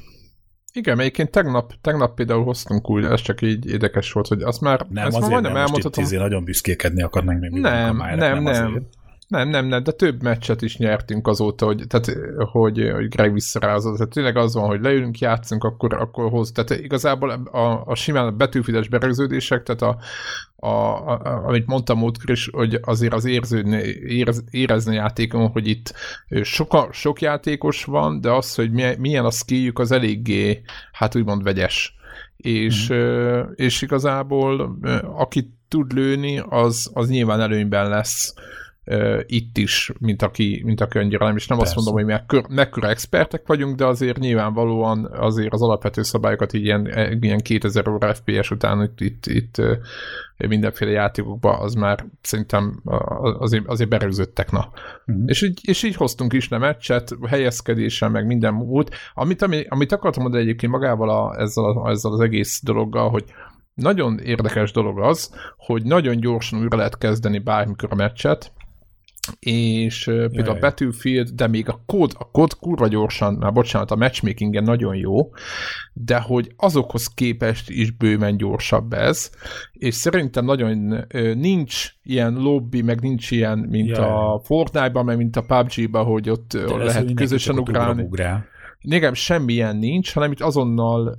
Igen, 0.73 1.00
egyébként 1.00 1.31
tegnap, 1.31 1.73
tegnap 1.81 2.15
például 2.15 2.43
hoztunk 2.43 2.89
úgy, 2.89 3.03
ez 3.03 3.21
csak 3.21 3.41
így 3.41 3.65
érdekes 3.65 4.12
volt, 4.12 4.27
hogy 4.27 4.41
azt 4.41 4.62
már, 4.62 4.85
nem, 4.89 5.05
ezt 5.05 5.15
azért 5.15 5.21
már 5.21 5.41
majdnem 5.41 5.62
elmondhatom. 5.62 6.03
Nem, 6.03 6.19
nagyon 6.19 6.43
büszkékedni 6.43 7.01
akarnánk 7.01 7.39
még 7.39 7.51
nem, 7.51 7.97
nem, 7.97 8.17
nem, 8.17 8.43
nem. 8.43 8.88
Nem, 9.33 9.49
nem, 9.49 9.65
nem, 9.65 9.83
de 9.83 9.91
több 9.91 10.23
meccset 10.23 10.61
is 10.61 10.77
nyertünk 10.77 11.27
azóta, 11.27 11.65
hogy, 11.65 11.83
tehát, 11.87 12.17
hogy, 12.51 12.91
hogy 12.93 13.07
Greg 13.07 13.33
visszarázott. 13.33 13.97
Tehát 13.97 14.11
tényleg 14.11 14.37
az 14.37 14.53
van, 14.53 14.67
hogy 14.67 14.81
leülünk, 14.81 15.19
játszunk, 15.19 15.63
akkor, 15.63 15.93
akkor 15.93 16.29
hoz. 16.29 16.51
Tehát 16.51 16.83
igazából 16.83 17.29
a, 17.29 17.83
a 17.85 17.95
simán 17.95 18.37
betűfides 18.37 18.87
berögződések, 18.87 19.63
tehát 19.63 19.81
a, 19.81 19.97
a, 20.55 20.67
a, 20.67 21.43
amit 21.45 21.67
mondtam 21.67 21.97
múltkor 21.97 22.29
is, 22.29 22.49
hogy 22.51 22.79
azért 22.81 23.13
az 23.13 23.25
érződni, 23.25 23.81
érez, 24.07 24.43
érezni 24.49 24.95
játékon, 24.95 25.47
hogy 25.47 25.67
itt 25.67 25.93
soka, 26.41 26.87
sok 26.91 27.21
játékos 27.21 27.83
van, 27.83 28.21
de 28.21 28.31
az, 28.31 28.55
hogy 28.55 28.71
milyen 28.97 29.25
a 29.25 29.31
skilljük, 29.31 29.79
az 29.79 29.91
eléggé, 29.91 30.61
hát 30.91 31.15
úgymond 31.15 31.43
vegyes. 31.43 31.95
És, 32.37 32.89
mm. 32.93 33.41
és 33.55 33.81
igazából 33.81 34.79
aki 35.15 35.53
tud 35.67 35.93
lőni, 35.93 36.43
az, 36.49 36.91
az 36.93 37.09
nyilván 37.09 37.41
előnyben 37.41 37.89
lesz 37.89 38.33
itt 39.25 39.57
is, 39.57 39.91
mint 39.99 40.21
aki, 40.21 40.61
mint 40.65 40.81
aki 40.81 40.97
annyira 40.97 41.25
nem, 41.25 41.35
és 41.35 41.47
nem 41.47 41.57
Persze. 41.57 41.75
azt 41.75 41.85
mondom, 41.85 42.05
hogy 42.05 42.13
mekkora, 42.13 42.45
mekkora 42.49 42.89
expertek 42.89 43.47
vagyunk, 43.47 43.75
de 43.75 43.85
azért 43.85 44.17
nyilvánvalóan 44.17 45.09
azért 45.13 45.53
az 45.53 45.61
alapvető 45.61 46.03
szabályokat 46.03 46.53
így 46.53 46.63
ilyen, 46.63 46.87
ilyen 47.21 47.39
2000 47.39 47.87
óra 47.87 48.13
FPS 48.13 48.51
után 48.51 48.81
itt, 48.81 49.01
itt, 49.01 49.25
itt 49.25 49.61
mindenféle 50.37 50.91
játékokban 50.91 51.59
az 51.59 51.73
már 51.73 52.05
szerintem 52.21 52.81
azért, 53.39 53.67
azért 53.67 53.89
berögzöttek, 53.89 54.51
na. 54.51 54.69
Uh-huh. 55.05 55.23
És, 55.25 55.41
így, 55.41 55.59
és 55.63 55.83
így 55.83 55.95
hoztunk 55.95 56.33
is 56.33 56.47
nem 56.47 56.59
meccset, 56.59 57.15
helyezkedéssel, 57.27 58.09
meg 58.09 58.25
minden 58.25 58.55
volt. 58.55 58.95
Amit, 59.13 59.41
ami, 59.41 59.65
amit 59.69 59.91
akartam 59.91 60.21
mondani 60.21 60.43
egyébként 60.43 60.71
magával 60.71 61.09
a, 61.09 61.41
ezzel, 61.41 61.63
a, 61.63 61.89
ezzel 61.89 62.11
az 62.11 62.19
egész 62.19 62.61
dologgal, 62.63 63.09
hogy 63.09 63.23
nagyon 63.73 64.19
érdekes 64.19 64.71
dolog 64.71 64.99
az, 64.99 65.35
hogy 65.57 65.83
nagyon 65.83 66.19
gyorsan 66.19 66.59
újra 66.59 66.77
lehet 66.77 66.97
kezdeni 66.97 67.39
bármikor 67.39 67.89
a 67.91 67.95
meccset, 67.95 68.51
és 69.39 70.08
uh, 70.08 70.13
például 70.15 70.46
Jaj. 70.46 70.58
a 70.58 70.60
Battlefield, 70.60 71.30
de 71.30 71.48
még 71.48 71.70
a 71.70 71.82
kód, 71.86 72.12
a 72.18 72.32
kód 72.32 72.53
kurva 72.60 72.88
gyorsan, 72.88 73.34
már 73.34 73.53
bocsánat, 73.53 73.92
a 73.92 73.96
matchmakingen 73.96 74.63
nagyon 74.63 74.96
jó, 74.96 75.32
de 75.94 76.20
hogy 76.20 76.53
azokhoz 76.58 77.08
képest 77.08 77.70
is 77.70 77.92
bőven 77.92 78.38
gyorsabb 78.38 78.94
ez, 78.94 79.32
és 79.74 79.96
szerintem 79.96 80.46
nagyon 80.46 81.06
nincs 81.36 81.89
ilyen 82.03 82.34
lobby, 82.34 82.82
meg 82.82 83.01
nincs 83.01 83.32
ilyen, 83.32 83.60
mint 83.60 83.89
Jaj. 83.89 84.06
a 84.06 84.42
Fortnite-ban, 84.44 85.06
meg 85.06 85.18
mint 85.18 85.36
a 85.36 85.42
PUBG-ban, 85.42 86.06
hogy 86.06 86.30
ott 86.30 86.51
de 86.51 86.75
lehet 86.75 87.13
közösen 87.13 87.60
ugrálni. 87.60 88.03
Ugrál 88.03 88.51
nekem 88.83 89.13
semmilyen 89.13 89.75
nincs, 89.75 90.13
hanem 90.13 90.31
itt 90.31 90.41
azonnal 90.41 91.15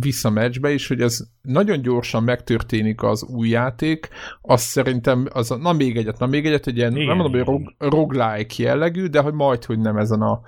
vissza 0.00 0.30
meccsbe 0.30 0.72
is, 0.72 0.88
hogy 0.88 1.00
ez 1.00 1.18
nagyon 1.42 1.82
gyorsan 1.82 2.22
megtörténik 2.22 3.02
az 3.02 3.22
új 3.22 3.48
játék, 3.48 4.08
azt 4.42 4.64
szerintem, 4.64 5.28
az 5.32 5.50
a, 5.50 5.56
na 5.56 5.72
még 5.72 5.96
egyet, 5.96 6.18
na 6.18 6.26
még 6.26 6.46
egyet, 6.46 6.66
egy 6.66 6.76
ilyen, 6.76 6.96
Igen. 6.96 7.06
nem 7.06 7.16
mondom, 7.16 7.32
hogy 7.32 7.44
rog, 7.44 7.74
roguelike 7.78 8.62
jellegű, 8.62 9.06
de 9.06 9.20
hogy 9.20 9.32
majd, 9.32 9.64
hogy 9.64 9.78
nem 9.78 9.96
ezen 9.96 10.20
a, 10.20 10.40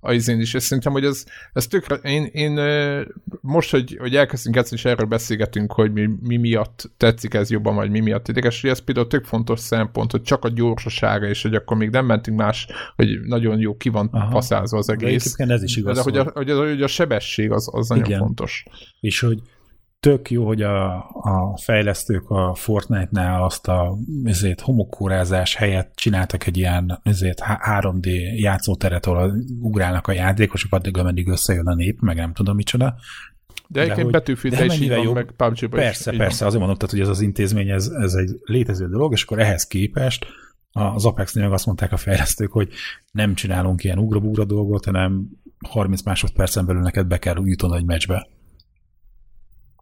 a 0.00 0.12
izén 0.12 0.40
is, 0.40 0.54
és 0.54 0.62
szerintem, 0.62 0.92
hogy 0.92 1.04
ez, 1.04 1.24
ez 1.52 1.66
tökre, 1.66 1.94
én, 1.94 2.24
én 2.32 2.60
most, 3.40 3.70
hogy, 3.70 3.96
hogy 4.00 4.16
elkezdünk 4.16 4.56
ezt 4.56 4.72
és 4.72 4.84
erről 4.84 5.06
beszélgetünk, 5.06 5.72
hogy 5.72 5.92
mi, 5.92 6.08
mi 6.20 6.36
miatt 6.36 6.90
tetszik 6.96 7.34
ez 7.34 7.50
jobban, 7.50 7.74
vagy 7.74 7.90
mi 7.90 8.00
miatt 8.00 8.28
érdekes, 8.28 8.60
hogy 8.60 8.70
ez 8.70 8.78
például 8.78 9.06
tök 9.06 9.24
fontos 9.24 9.60
szempont, 9.60 10.10
hogy 10.10 10.22
csak 10.22 10.44
a 10.44 10.48
gyorsasága, 10.48 11.26
és 11.26 11.42
hogy 11.42 11.54
akkor 11.54 11.76
még 11.76 11.90
nem 11.90 12.06
mentünk 12.06 12.38
más, 12.38 12.66
hogy 12.96 13.20
nagyon 13.24 13.58
jó 13.58 13.76
ki 13.76 13.88
van 13.88 14.08
Aha. 14.12 14.30
faszázva 14.30 14.78
az 14.78 14.88
egész. 14.88 15.36
De 15.36 15.52
ez 15.52 15.62
is 15.62 15.76
igaz. 15.76 15.96
De 15.96 16.02
hogy 16.12 16.16
a, 16.26 16.30
hogy 16.34 16.50
a, 16.50 16.58
hogy 16.58 16.82
a 16.82 16.86
sebesség 16.86 17.50
az, 17.50 17.68
az 17.72 17.88
nagyon 17.88 18.04
Igen. 18.04 18.18
fontos. 18.18 18.64
És 19.00 19.20
hogy 19.20 19.40
tök 20.00 20.30
jó, 20.30 20.46
hogy 20.46 20.62
a, 20.62 20.94
a 21.10 21.58
fejlesztők 21.62 22.30
a 22.30 22.54
Fortnite-nál 22.54 23.42
azt 23.42 23.68
a 23.68 23.96
ezért, 24.24 24.60
homokórázás 24.60 25.54
helyett 25.54 25.92
csináltak 25.94 26.46
egy 26.46 26.56
ilyen 26.56 27.00
ezért, 27.02 27.42
3D 27.44 28.36
játszóteret, 28.36 29.06
ahol 29.06 29.34
ugrálnak 29.60 30.06
a 30.06 30.12
játékosok, 30.12 30.72
addig, 30.72 30.98
ameddig 30.98 31.28
összejön 31.28 31.66
a 31.66 31.74
nép, 31.74 32.00
meg 32.00 32.16
nem 32.16 32.32
tudom 32.32 32.56
micsoda. 32.56 32.94
De 33.68 33.80
egyébként 33.80 34.10
betűfűte 34.10 34.64
is 34.64 34.80
így 34.80 34.88
van, 34.88 35.02
jó. 35.02 35.12
meg 35.12 35.32
pubg 35.36 35.68
Persze, 35.68 36.12
is 36.12 36.18
persze, 36.18 36.46
azért 36.46 36.58
mondom, 36.58 36.78
tehát, 36.78 36.94
hogy 36.94 37.00
ez 37.00 37.08
az 37.08 37.20
intézmény, 37.20 37.68
ez, 37.68 37.86
ez 37.86 38.12
egy 38.12 38.30
létező 38.44 38.88
dolog, 38.88 39.12
és 39.12 39.22
akkor 39.22 39.38
ehhez 39.38 39.66
képest 39.66 40.26
az 40.72 41.04
Apex-nél 41.04 41.44
meg 41.44 41.52
azt 41.52 41.66
mondták 41.66 41.92
a 41.92 41.96
fejlesztők, 41.96 42.52
hogy 42.52 42.68
nem 43.12 43.34
csinálunk 43.34 43.84
ilyen 43.84 43.98
ugrabúra 43.98 44.44
dolgot, 44.44 44.84
hanem 44.84 45.28
30 45.68 46.02
másodpercen 46.02 46.66
belül 46.66 46.82
neked 46.82 47.06
be 47.06 47.18
kell 47.18 47.36
jutott 47.44 47.74
egy 47.74 47.84
meccsbe. 47.84 48.28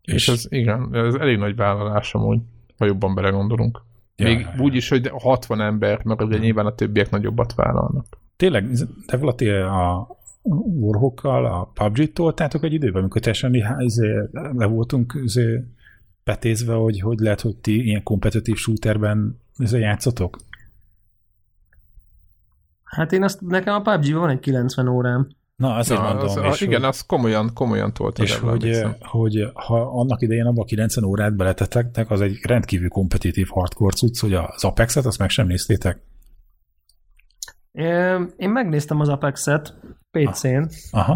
És, 0.02 0.12
és 0.12 0.28
ez 0.28 0.44
igen, 0.48 0.88
ez 0.92 1.14
elég 1.14 1.38
nagy 1.38 1.56
vállalás 1.56 2.14
amúgy, 2.14 2.40
ha 2.78 2.84
jobban 2.84 3.14
belegondolunk. 3.14 3.82
Ja, 4.16 4.26
Még 4.26 4.40
ja, 4.40 4.62
úgy 4.62 4.74
is, 4.74 4.88
hogy 4.88 5.10
60 5.12 5.60
ember, 5.60 6.04
mert 6.04 6.22
ugye 6.22 6.38
nyilván 6.38 6.66
a 6.66 6.74
többiek 6.74 7.10
nagyobbat 7.10 7.54
vállalnak. 7.54 8.06
Tényleg, 8.36 8.68
de 9.06 9.16
valaki 9.16 9.48
a 9.48 10.06
Warhawkkal, 10.42 11.46
a 11.46 11.64
PUBG-t 11.64 12.14
toltátok 12.14 12.64
egy 12.64 12.72
időben, 12.72 13.00
amikor 13.00 13.20
teljesen 13.20 13.50
mi 13.50 13.62
izé, 13.78 14.12
le 14.32 14.66
voltunk 14.66 15.20
izé, 15.22 15.64
betézve, 16.24 16.74
hogy 16.74 17.00
hogy 17.00 17.18
lehet, 17.18 17.40
hogy 17.40 17.56
ti 17.56 17.84
ilyen 17.84 18.02
kompetitív 18.02 18.56
shooterben 18.56 19.40
izé 19.56 19.78
játszotok? 19.78 20.38
Hát 22.84 23.12
én 23.12 23.22
azt, 23.22 23.40
nekem 23.40 23.74
a 23.74 23.80
PUBG 23.80 24.12
van 24.12 24.30
egy 24.30 24.40
90 24.40 24.88
órám. 24.88 25.28
Na, 25.56 25.74
azért 25.74 26.00
Na, 26.00 26.06
mondom. 26.06 26.44
Az, 26.44 26.54
és 26.54 26.60
igen, 26.60 26.80
hogy, 26.80 26.88
az 26.88 27.00
komolyan, 27.06 27.50
komolyan 27.54 27.92
tolt. 27.92 28.18
És 28.18 28.36
hogy, 28.36 28.82
hogy 29.00 29.50
ha 29.54 29.80
annak 29.80 30.22
idején 30.22 30.46
abban 30.46 30.62
a 30.62 30.64
90 30.64 31.04
órát 31.04 31.36
beletettek, 31.36 32.10
az 32.10 32.20
egy 32.20 32.38
rendkívül 32.42 32.88
kompetitív 32.88 33.48
hardcore 33.48 33.94
cucc, 33.94 34.20
hogy 34.20 34.34
az 34.34 34.64
Apex-et 34.64 35.04
azt 35.04 35.18
meg 35.18 35.28
sem 35.28 35.46
néztétek? 35.46 36.02
Én 38.36 38.50
megnéztem 38.50 39.00
az 39.00 39.08
Apex-et 39.08 39.74
PC-n. 40.10 40.68
Aha. 40.90 41.14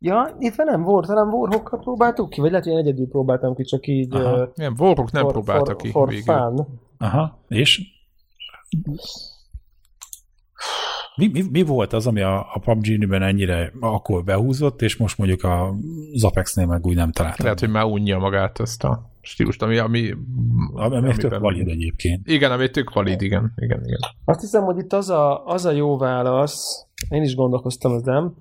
Ja, 0.00 0.36
itt 0.38 0.56
nem 0.56 0.82
volt, 0.82 1.06
talán 1.06 1.28
Warhawkkal 1.28 1.78
próbáltuk 1.78 2.30
ki, 2.30 2.40
vagy 2.40 2.50
lehet, 2.50 2.64
hogy 2.64 2.74
én 2.74 2.78
egyedül 2.78 3.08
próbáltam 3.08 3.54
ki, 3.54 3.62
csak 3.62 3.86
így... 3.86 4.14
Aha. 4.14 4.42
Uh, 4.42 4.48
nem, 4.54 4.74
Warhawk 4.78 5.10
nem 5.10 5.22
for, 5.22 5.32
próbálta 5.32 5.70
for, 5.72 5.76
ki 5.76 5.90
for 5.90 6.08
végül. 6.08 6.34
Fun. 6.34 6.80
Aha, 6.98 7.38
és? 7.48 7.80
Mi, 11.18 11.26
mi, 11.32 11.42
mi 11.50 11.62
volt 11.62 11.92
az, 11.92 12.06
ami 12.06 12.20
a, 12.20 12.38
a 12.38 12.58
PUBG-ben 12.58 13.22
ennyire 13.22 13.72
akkor 13.80 14.24
behúzott, 14.24 14.82
és 14.82 14.96
most 14.96 15.18
mondjuk 15.18 15.42
a, 15.42 15.74
az 16.12 16.24
Apex-nél 16.24 16.66
meg 16.66 16.86
úgy 16.86 16.96
nem 16.96 17.12
találtam? 17.12 17.44
Lehet, 17.44 17.60
hogy 17.60 17.70
már 17.70 17.84
unja 17.84 18.18
magát 18.18 18.60
ezt 18.60 18.84
a 18.84 19.10
stílust, 19.20 19.62
ami... 19.62 19.78
ami, 19.78 20.14
ami, 20.72 20.96
ami 20.96 21.14
tök 21.16 21.38
valid 21.38 21.68
egyébként. 21.68 22.28
Igen, 22.28 22.52
ami 22.52 22.70
tök 22.70 22.92
valid, 22.92 23.22
igen, 23.22 23.52
igen, 23.56 23.80
igen. 23.84 23.98
Azt 24.24 24.40
hiszem, 24.40 24.64
hogy 24.64 24.78
itt 24.78 24.92
az 24.92 25.10
a, 25.10 25.46
az 25.46 25.64
a 25.64 25.70
jó 25.70 25.96
válasz, 25.96 26.86
én 27.08 27.22
is 27.22 27.34
gondolkoztam 27.34 27.94
ezen, 27.94 28.34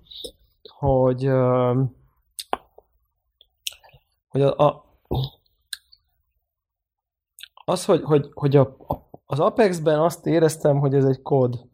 hogy 0.78 1.30
hogy 4.28 4.42
a, 4.42 4.58
a 4.58 4.86
az, 7.66 7.86
hogy, 7.86 8.04
hogy, 8.04 8.30
hogy 8.34 8.56
a, 8.56 8.78
az 9.26 9.40
Apex-ben 9.40 10.00
azt 10.00 10.26
éreztem, 10.26 10.80
hogy 10.80 10.94
ez 10.94 11.06
egy 11.06 11.22
kód. 11.22 11.67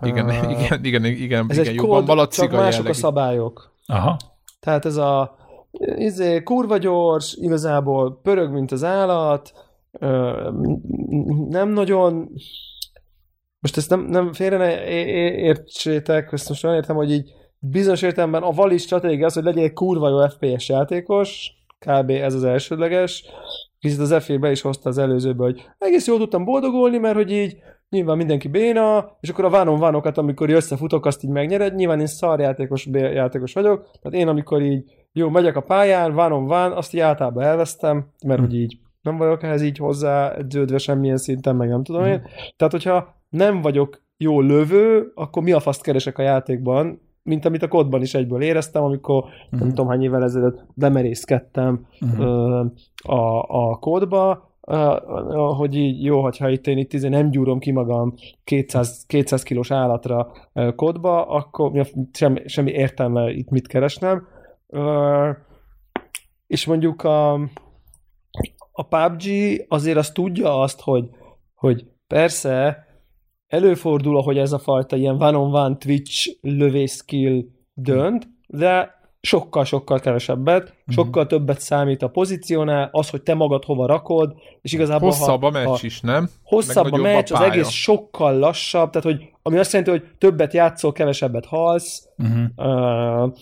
Igen, 0.00 0.26
uh, 0.26 0.50
igen, 0.50 0.84
igen, 0.84 1.04
igen, 1.04 1.46
ez 1.48 1.58
igen 1.58 1.68
egy 1.72 1.74
jobban 1.74 2.04
kód, 2.04 2.28
csak 2.28 2.50
mások 2.50 2.88
a 2.88 2.92
szabályok. 2.92 3.74
Aha. 3.86 4.16
Tehát 4.60 4.84
ez 4.84 4.96
a 4.96 5.36
izé, 5.96 6.42
kurva 6.42 6.76
gyors, 6.76 7.34
igazából 7.34 8.20
pörög, 8.22 8.52
mint 8.52 8.72
az 8.72 8.84
állat, 8.84 9.52
nem 11.48 11.68
nagyon 11.68 12.30
most 13.60 13.76
ezt 13.76 13.90
nem, 13.90 14.00
nem 14.00 14.32
félre 14.32 14.56
ne 14.56 14.88
értsétek, 15.30 16.32
ezt 16.32 16.48
most 16.48 16.64
olyan 16.64 16.76
értem, 16.76 16.96
hogy 16.96 17.10
így 17.10 17.32
bizonyos 17.58 18.02
értelemben 18.02 18.42
a 18.42 18.50
vali 18.50 18.78
stratégia 18.78 19.26
az, 19.26 19.34
hogy 19.34 19.44
legyen 19.44 19.64
egy 19.64 19.72
kurva 19.72 20.08
jó 20.08 20.28
FPS 20.28 20.68
játékos, 20.68 21.50
kb. 21.78 22.10
ez 22.10 22.34
az 22.34 22.44
elsődleges, 22.44 23.24
Kicsit 23.82 23.98
az 23.98 24.24
f 24.24 24.38
be 24.38 24.50
is 24.50 24.60
hozta 24.60 24.88
az 24.88 24.98
előzőbe, 24.98 25.42
hogy 25.44 25.68
egész 25.78 26.06
jól 26.06 26.18
tudtam 26.18 26.44
boldogulni, 26.44 26.98
mert 26.98 27.14
hogy 27.14 27.30
így 27.30 27.56
nyilván 27.92 28.16
mindenki 28.16 28.48
béna, 28.48 29.16
és 29.20 29.28
akkor 29.28 29.44
a 29.44 29.50
vánon 29.50 29.78
vánokat, 29.78 30.18
amikor 30.18 30.50
összefutok, 30.50 31.06
azt 31.06 31.24
így 31.24 31.30
megnyered, 31.30 31.74
nyilván 31.74 32.00
én 32.00 32.06
szarjátékos 32.06 32.86
játékos 32.92 33.52
vagyok, 33.52 33.90
tehát 34.02 34.18
én 34.18 34.28
amikor 34.28 34.62
így 34.62 34.84
jó, 35.12 35.28
megyek 35.28 35.56
a 35.56 35.60
pályán, 35.60 36.14
vánon 36.14 36.46
ván, 36.46 36.72
azt 36.72 36.94
így 36.94 37.00
általában 37.00 37.44
elvesztem, 37.44 38.06
mert 38.26 38.40
hm. 38.40 38.44
hogy 38.44 38.54
így 38.54 38.78
nem 39.02 39.16
vagyok 39.16 39.42
ehhez 39.42 39.62
így 39.62 39.78
hozzá 39.78 40.36
dződve 40.36 40.78
semmilyen 40.78 41.16
szinten, 41.16 41.56
meg 41.56 41.68
nem 41.68 41.82
tudom 41.82 42.02
hm. 42.02 42.08
én. 42.08 42.22
Tehát, 42.56 42.72
hogyha 42.72 43.14
nem 43.28 43.60
vagyok 43.60 44.02
jó 44.16 44.40
lövő, 44.40 45.12
akkor 45.14 45.42
mi 45.42 45.52
a 45.52 45.60
faszt 45.60 45.82
keresek 45.82 46.18
a 46.18 46.22
játékban, 46.22 47.00
mint 47.22 47.44
amit 47.44 47.62
a 47.62 47.68
kodban 47.68 48.02
is 48.02 48.14
egyből 48.14 48.42
éreztem, 48.42 48.82
amikor 48.82 49.22
uh-huh. 49.22 49.50
nem 49.50 49.60
mhm. 49.60 49.68
tudom 49.68 49.88
hány 49.88 50.02
évvel 50.02 50.22
ezelőtt 50.22 50.64
bemerészkedtem 50.74 51.86
uh-huh. 52.00 52.72
a, 53.02 53.42
a 53.48 53.78
kódba, 53.78 54.51
hogy 55.56 55.76
így 55.76 56.04
jó, 56.04 56.22
hogyha 56.22 56.50
itt 56.50 56.66
én 56.66 56.78
itt 56.78 56.92
izé 56.92 57.08
nem 57.08 57.30
gyúrom 57.30 57.58
ki 57.58 57.70
magam 57.70 58.14
200, 58.44 59.04
200 59.06 59.42
kilós 59.42 59.70
állatra 59.70 60.32
kodba, 60.76 61.26
akkor 61.26 61.86
semmi, 62.12 62.48
semmi 62.48 62.70
értelme 62.70 63.30
itt 63.30 63.48
mit 63.48 63.66
keresnem. 63.66 64.26
És 66.46 66.66
mondjuk 66.66 67.02
a, 67.02 67.32
a 68.72 68.82
PUBG 68.88 69.24
azért 69.68 69.96
azt 69.96 70.14
tudja 70.14 70.60
azt, 70.60 70.80
hogy, 70.80 71.08
hogy 71.54 71.86
persze 72.06 72.86
előfordul, 73.46 74.22
hogy 74.22 74.38
ez 74.38 74.52
a 74.52 74.58
fajta 74.58 74.96
ilyen 74.96 75.22
one-on-one 75.22 75.76
Twitch 75.76 76.38
lövés 76.40 76.90
skill 76.90 77.44
dönt, 77.74 78.28
de 78.46 79.00
sokkal-sokkal 79.22 80.00
kevesebbet, 80.00 80.62
uh-huh. 80.62 80.94
sokkal 80.94 81.26
többet 81.26 81.60
számít 81.60 82.02
a 82.02 82.08
pozíciónál, 82.08 82.88
az, 82.92 83.10
hogy 83.10 83.22
te 83.22 83.34
magad 83.34 83.64
hova 83.64 83.86
rakod, 83.86 84.34
és 84.62 84.72
igazából... 84.72 85.08
Hosszabb 85.08 85.40
ha, 85.40 85.46
a 85.46 85.50
meccs 85.50 85.66
ha, 85.66 85.78
is, 85.80 86.00
nem? 86.00 86.28
Hosszabb 86.42 86.92
a 86.92 86.96
meccs, 86.96 87.32
a 87.32 87.36
az 87.36 87.40
egész 87.40 87.68
sokkal 87.68 88.38
lassabb, 88.38 88.90
tehát 88.90 89.18
hogy 89.18 89.28
ami 89.42 89.58
azt 89.58 89.72
jelenti, 89.72 89.90
hogy 89.90 90.10
többet 90.18 90.52
játszol, 90.52 90.92
kevesebbet 90.92 91.46
halsz, 91.46 92.08
uh-huh. 92.18 92.44
uh, 92.56 93.32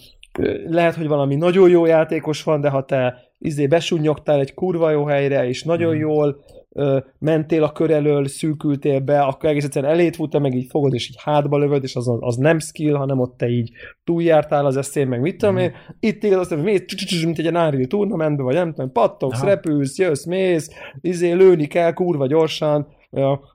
lehet, 0.66 0.94
hogy 0.94 1.08
valami 1.08 1.34
nagyon 1.34 1.68
jó 1.68 1.86
játékos 1.86 2.42
van, 2.42 2.60
de 2.60 2.68
ha 2.68 2.84
te 2.84 3.18
izé 3.38 3.66
besunyogtál 3.66 4.40
egy 4.40 4.54
kurva 4.54 4.90
jó 4.90 5.04
helyre, 5.04 5.48
és 5.48 5.62
nagyon 5.62 5.94
uh-huh. 5.94 6.10
jól 6.10 6.44
ö, 6.72 6.98
mentél 7.18 7.62
a 7.62 7.72
kör 7.72 7.90
elől, 7.90 8.28
szűkültél 8.28 9.00
be, 9.00 9.20
akkor 9.20 9.48
egész 9.48 9.64
egyszerűen 9.64 9.92
elét 9.92 10.16
futta, 10.16 10.38
meg 10.38 10.54
így 10.54 10.66
fogod, 10.70 10.94
és 10.94 11.08
így 11.08 11.16
hátba 11.22 11.58
lövöd, 11.58 11.82
és 11.82 11.96
az, 11.96 12.16
az 12.20 12.36
nem 12.36 12.58
skill, 12.58 12.94
hanem 12.94 13.18
ott 13.18 13.36
te 13.36 13.48
így 13.48 13.70
túljártál 14.04 14.66
az 14.66 14.76
eszén, 14.76 15.08
meg 15.08 15.20
mit 15.20 15.36
tudom 15.36 15.54
mm. 15.54 15.58
én. 15.58 15.72
Itt 16.00 16.22
igaz, 16.22 16.38
azt 16.38 16.62
mész, 16.62 17.22
mint 17.24 17.38
egy 17.38 17.46
Unreal 17.46 17.86
tournamentben, 17.86 18.44
vagy 18.44 18.54
nem 18.54 18.72
tudom, 18.72 18.92
pattogsz, 18.92 19.42
repülsz, 19.42 19.98
jössz, 19.98 20.24
mész, 20.24 20.70
izé, 21.00 21.32
lőni 21.32 21.66
kell 21.66 21.92
kurva 21.92 22.26
gyorsan, 22.26 22.86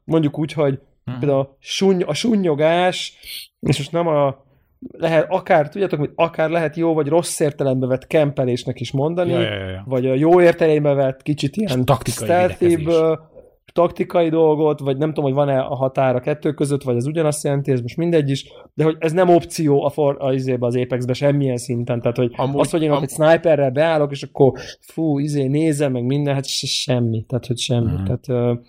mondjuk 0.04 0.39
úgy, 0.39 0.54
hogy 0.54 0.80
például 1.19 1.39
a, 1.39 1.58
sunny, 1.60 2.01
a 2.01 2.13
sunnyogás, 2.13 3.17
és 3.60 3.78
most 3.78 3.91
nem 3.91 4.08
a 4.08 4.44
lehet 4.91 5.26
akár, 5.30 5.69
tudjátok, 5.69 6.00
hogy 6.00 6.12
akár 6.15 6.50
lehet 6.50 6.76
jó 6.76 6.93
vagy 6.93 7.08
rossz 7.08 7.39
értelembe 7.39 7.88
vett 7.88 8.08
kempelésnek 8.08 8.80
is 8.80 8.91
mondani, 8.91 9.32
ja, 9.32 9.41
ja, 9.41 9.69
ja. 9.69 9.84
vagy 9.86 10.06
a 10.06 10.13
jó 10.13 10.41
értelembe 10.41 10.93
vett 10.93 11.21
kicsit 11.21 11.56
ilyen 11.56 11.86
taktikai 11.86 12.28
taktikai 13.74 14.30
dolgot, 14.30 14.80
vagy 14.80 14.98
nem 14.98 15.08
tudom, 15.08 15.24
hogy 15.24 15.34
van-e 15.34 15.60
a 15.60 15.76
határa 15.76 16.19
kettő 16.19 16.54
között, 16.54 16.84
vagy 16.84 16.95
ez 16.95 17.06
ugyanazt 17.06 17.43
jelenti, 17.43 17.71
ez 17.71 17.82
most 17.82 17.98
mindegy 17.98 18.30
is, 18.30 18.52
de 18.74 18.84
hogy 18.84 18.95
ez 19.00 19.12
nem 19.12 19.30
opció 19.30 19.84
a 19.84 19.89
for, 19.89 20.17
a, 20.19 20.34
izébe, 20.34 20.65
az 20.65 20.76
Apex-be 20.76 21.13
semmilyen 21.13 21.58
szinten, 21.58 22.02
tehát 22.02 22.17
hogy 22.17 22.32
amúgy, 22.36 22.60
az, 22.60 22.69
hogy 22.69 22.82
én 22.82 22.91
am... 22.91 23.04
egy 23.04 23.10
sniperrel 23.10 23.69
beállok, 23.69 24.12
és 24.12 24.24
akkor 24.24 24.60
fú, 24.80 25.19
izé 25.19 25.48
nézem, 25.48 25.91
meg 25.91 26.04
minden, 26.04 26.34
hát 26.34 26.45
semmi, 26.48 27.26
tehát 27.28 27.45
hogy 27.45 27.58
semmi, 27.58 27.91
mm. 27.91 28.04
tehát 28.04 28.60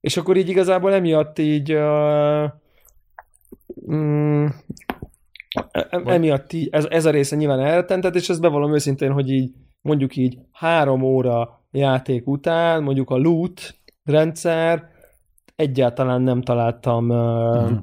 és 0.00 0.16
akkor 0.16 0.36
így 0.36 0.48
igazából 0.48 0.94
emiatt 0.94 1.38
így 1.38 1.72
uh, 1.74 2.44
mm, 3.92 4.46
emiatt 6.04 6.52
így, 6.52 6.68
ez, 6.70 6.86
ez 6.90 7.04
a 7.04 7.10
része 7.10 7.36
nyilván 7.36 7.60
elrettentett, 7.60 8.14
és 8.14 8.28
ezt 8.28 8.40
bevallom 8.40 8.74
őszintén, 8.74 9.12
hogy 9.12 9.30
így 9.30 9.52
mondjuk 9.80 10.16
így 10.16 10.38
három 10.52 11.02
óra 11.02 11.64
játék 11.70 12.26
után, 12.26 12.82
mondjuk 12.82 13.10
a 13.10 13.16
loot 13.16 13.74
rendszer 14.04 14.88
egyáltalán 15.56 16.22
nem 16.22 16.42
találtam 16.42 17.08
uh, 17.08 17.70
mm. 17.70 17.76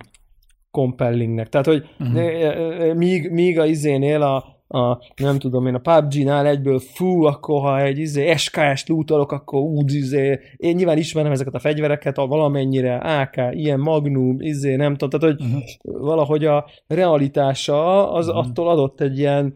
compellingnek. 0.71 1.49
Tehát, 1.49 1.65
hogy 1.65 1.89
mm. 2.03 2.97
míg, 2.97 3.31
míg 3.31 3.59
a 3.59 3.65
izénél 3.65 4.21
a 4.21 4.54
a, 4.67 4.97
nem 5.15 5.39
tudom 5.39 5.67
én, 5.67 5.75
a 5.75 5.79
PUBG-nál 5.79 6.47
egyből 6.47 6.79
fú, 6.79 7.23
akkor 7.23 7.61
ha 7.61 7.81
egy 7.81 7.97
izé, 7.97 8.35
SKS 8.35 8.87
lootolok, 8.87 9.31
akkor 9.31 9.61
úgy 9.61 9.93
izé, 9.93 10.39
én 10.57 10.75
nyilván 10.75 10.97
ismerem 10.97 11.31
ezeket 11.31 11.53
a 11.53 11.59
fegyvereket, 11.59 12.17
a 12.17 12.27
valamennyire 12.27 12.95
AK, 12.95 13.35
ilyen 13.51 13.79
Magnum, 13.79 14.41
izé, 14.41 14.75
nem 14.75 14.95
tudom, 14.95 15.19
tehát 15.19 15.35
hogy 15.35 15.47
uh-huh. 15.47 16.05
valahogy 16.05 16.45
a 16.45 16.65
realitása 16.87 18.11
az 18.11 18.27
uh-huh. 18.27 18.45
attól 18.45 18.69
adott 18.69 19.01
egy 19.01 19.17
ilyen, 19.17 19.55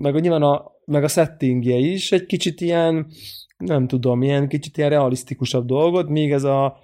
meg 0.00 0.20
nyilván 0.20 0.42
a, 0.42 0.72
meg 0.84 1.04
a 1.04 1.08
settingje 1.08 1.76
is 1.76 2.12
egy 2.12 2.26
kicsit 2.26 2.60
ilyen, 2.60 3.06
nem 3.64 3.86
tudom, 3.86 4.22
ilyen 4.22 4.48
kicsit 4.48 4.76
ilyen 4.76 4.90
realisztikusabb 4.90 5.66
dolgot, 5.66 6.08
míg 6.08 6.32
ez 6.32 6.44
a 6.44 6.76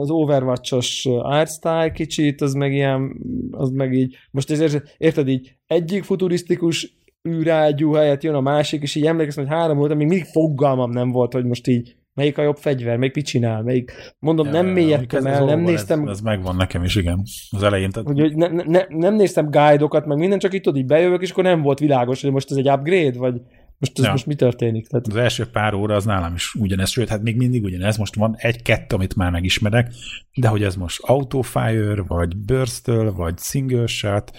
az 0.00 0.10
Overwatch-os 0.10 1.06
artstyle 1.06 1.90
kicsit, 1.90 2.40
az 2.40 2.54
meg 2.54 2.72
ilyen, 2.72 3.16
az 3.50 3.70
meg 3.70 3.92
így, 3.92 4.16
most 4.30 4.50
ezért, 4.50 4.94
érted 4.98 5.28
így, 5.28 5.56
egyik 5.66 6.04
futurisztikus 6.04 6.96
űrágyú 7.28 7.92
helyett 7.92 8.22
jön 8.22 8.34
a 8.34 8.40
másik, 8.40 8.82
és 8.82 8.94
így 8.94 9.06
emlékszem, 9.06 9.44
hogy 9.46 9.52
három 9.54 9.76
volt, 9.76 9.94
még 9.94 10.06
mindig 10.06 10.24
fogalmam 10.24 10.90
nem 10.90 11.10
volt, 11.10 11.32
hogy 11.32 11.44
most 11.44 11.66
így 11.66 11.96
melyik 12.14 12.38
a 12.38 12.42
jobb 12.42 12.56
fegyver, 12.56 12.96
melyik 12.96 13.14
mit 13.14 13.26
csinál, 13.26 13.62
melyik, 13.62 13.92
mondom, 14.18 14.46
ja, 14.46 14.52
nem 14.52 14.66
mélyedtem 14.66 15.26
el, 15.26 15.44
nem 15.44 15.60
néztem. 15.60 16.02
Ez, 16.02 16.08
ez 16.08 16.20
megvan 16.20 16.56
nekem 16.56 16.82
is, 16.82 16.96
igen, 16.96 17.22
az 17.50 17.62
elején. 17.62 17.90
Tehát... 17.90 18.08
Hogy, 18.08 18.20
hogy 18.20 18.34
ne, 18.34 18.48
ne, 18.48 18.80
nem 18.88 19.14
néztem 19.14 19.50
guide-okat, 19.50 20.06
meg 20.06 20.18
minden, 20.18 20.38
csak 20.38 20.54
itt 20.54 20.62
tudod, 20.62 20.78
így 20.78 20.86
bejövök, 20.86 21.22
és 21.22 21.30
akkor 21.30 21.44
nem 21.44 21.62
volt 21.62 21.78
világos, 21.78 22.22
hogy 22.22 22.32
most 22.32 22.50
ez 22.50 22.56
egy 22.56 22.70
upgrade, 22.70 23.18
vagy 23.18 23.40
most 23.78 23.98
ez 23.98 24.04
ja. 24.04 24.10
most 24.10 24.26
mi 24.26 24.34
történik? 24.34 24.86
Tehát... 24.88 25.06
Az 25.06 25.16
első 25.16 25.46
pár 25.46 25.74
óra 25.74 25.94
az 25.94 26.04
nálam 26.04 26.34
is 26.34 26.54
ugyanez, 26.54 26.90
sőt, 26.90 27.08
hát 27.08 27.22
még 27.22 27.36
mindig 27.36 27.64
ugyanez, 27.64 27.96
most 27.96 28.14
van 28.14 28.34
egy-kettő, 28.36 28.94
amit 28.94 29.16
már 29.16 29.30
megismerek, 29.30 29.92
de 30.34 30.48
hogy 30.48 30.62
ez 30.62 30.76
most 30.76 31.00
Autofire, 31.02 32.02
vagy 32.02 32.36
burst 32.36 32.86
vagy 33.14 33.38
Single 33.38 33.86
Shot, 33.86 34.30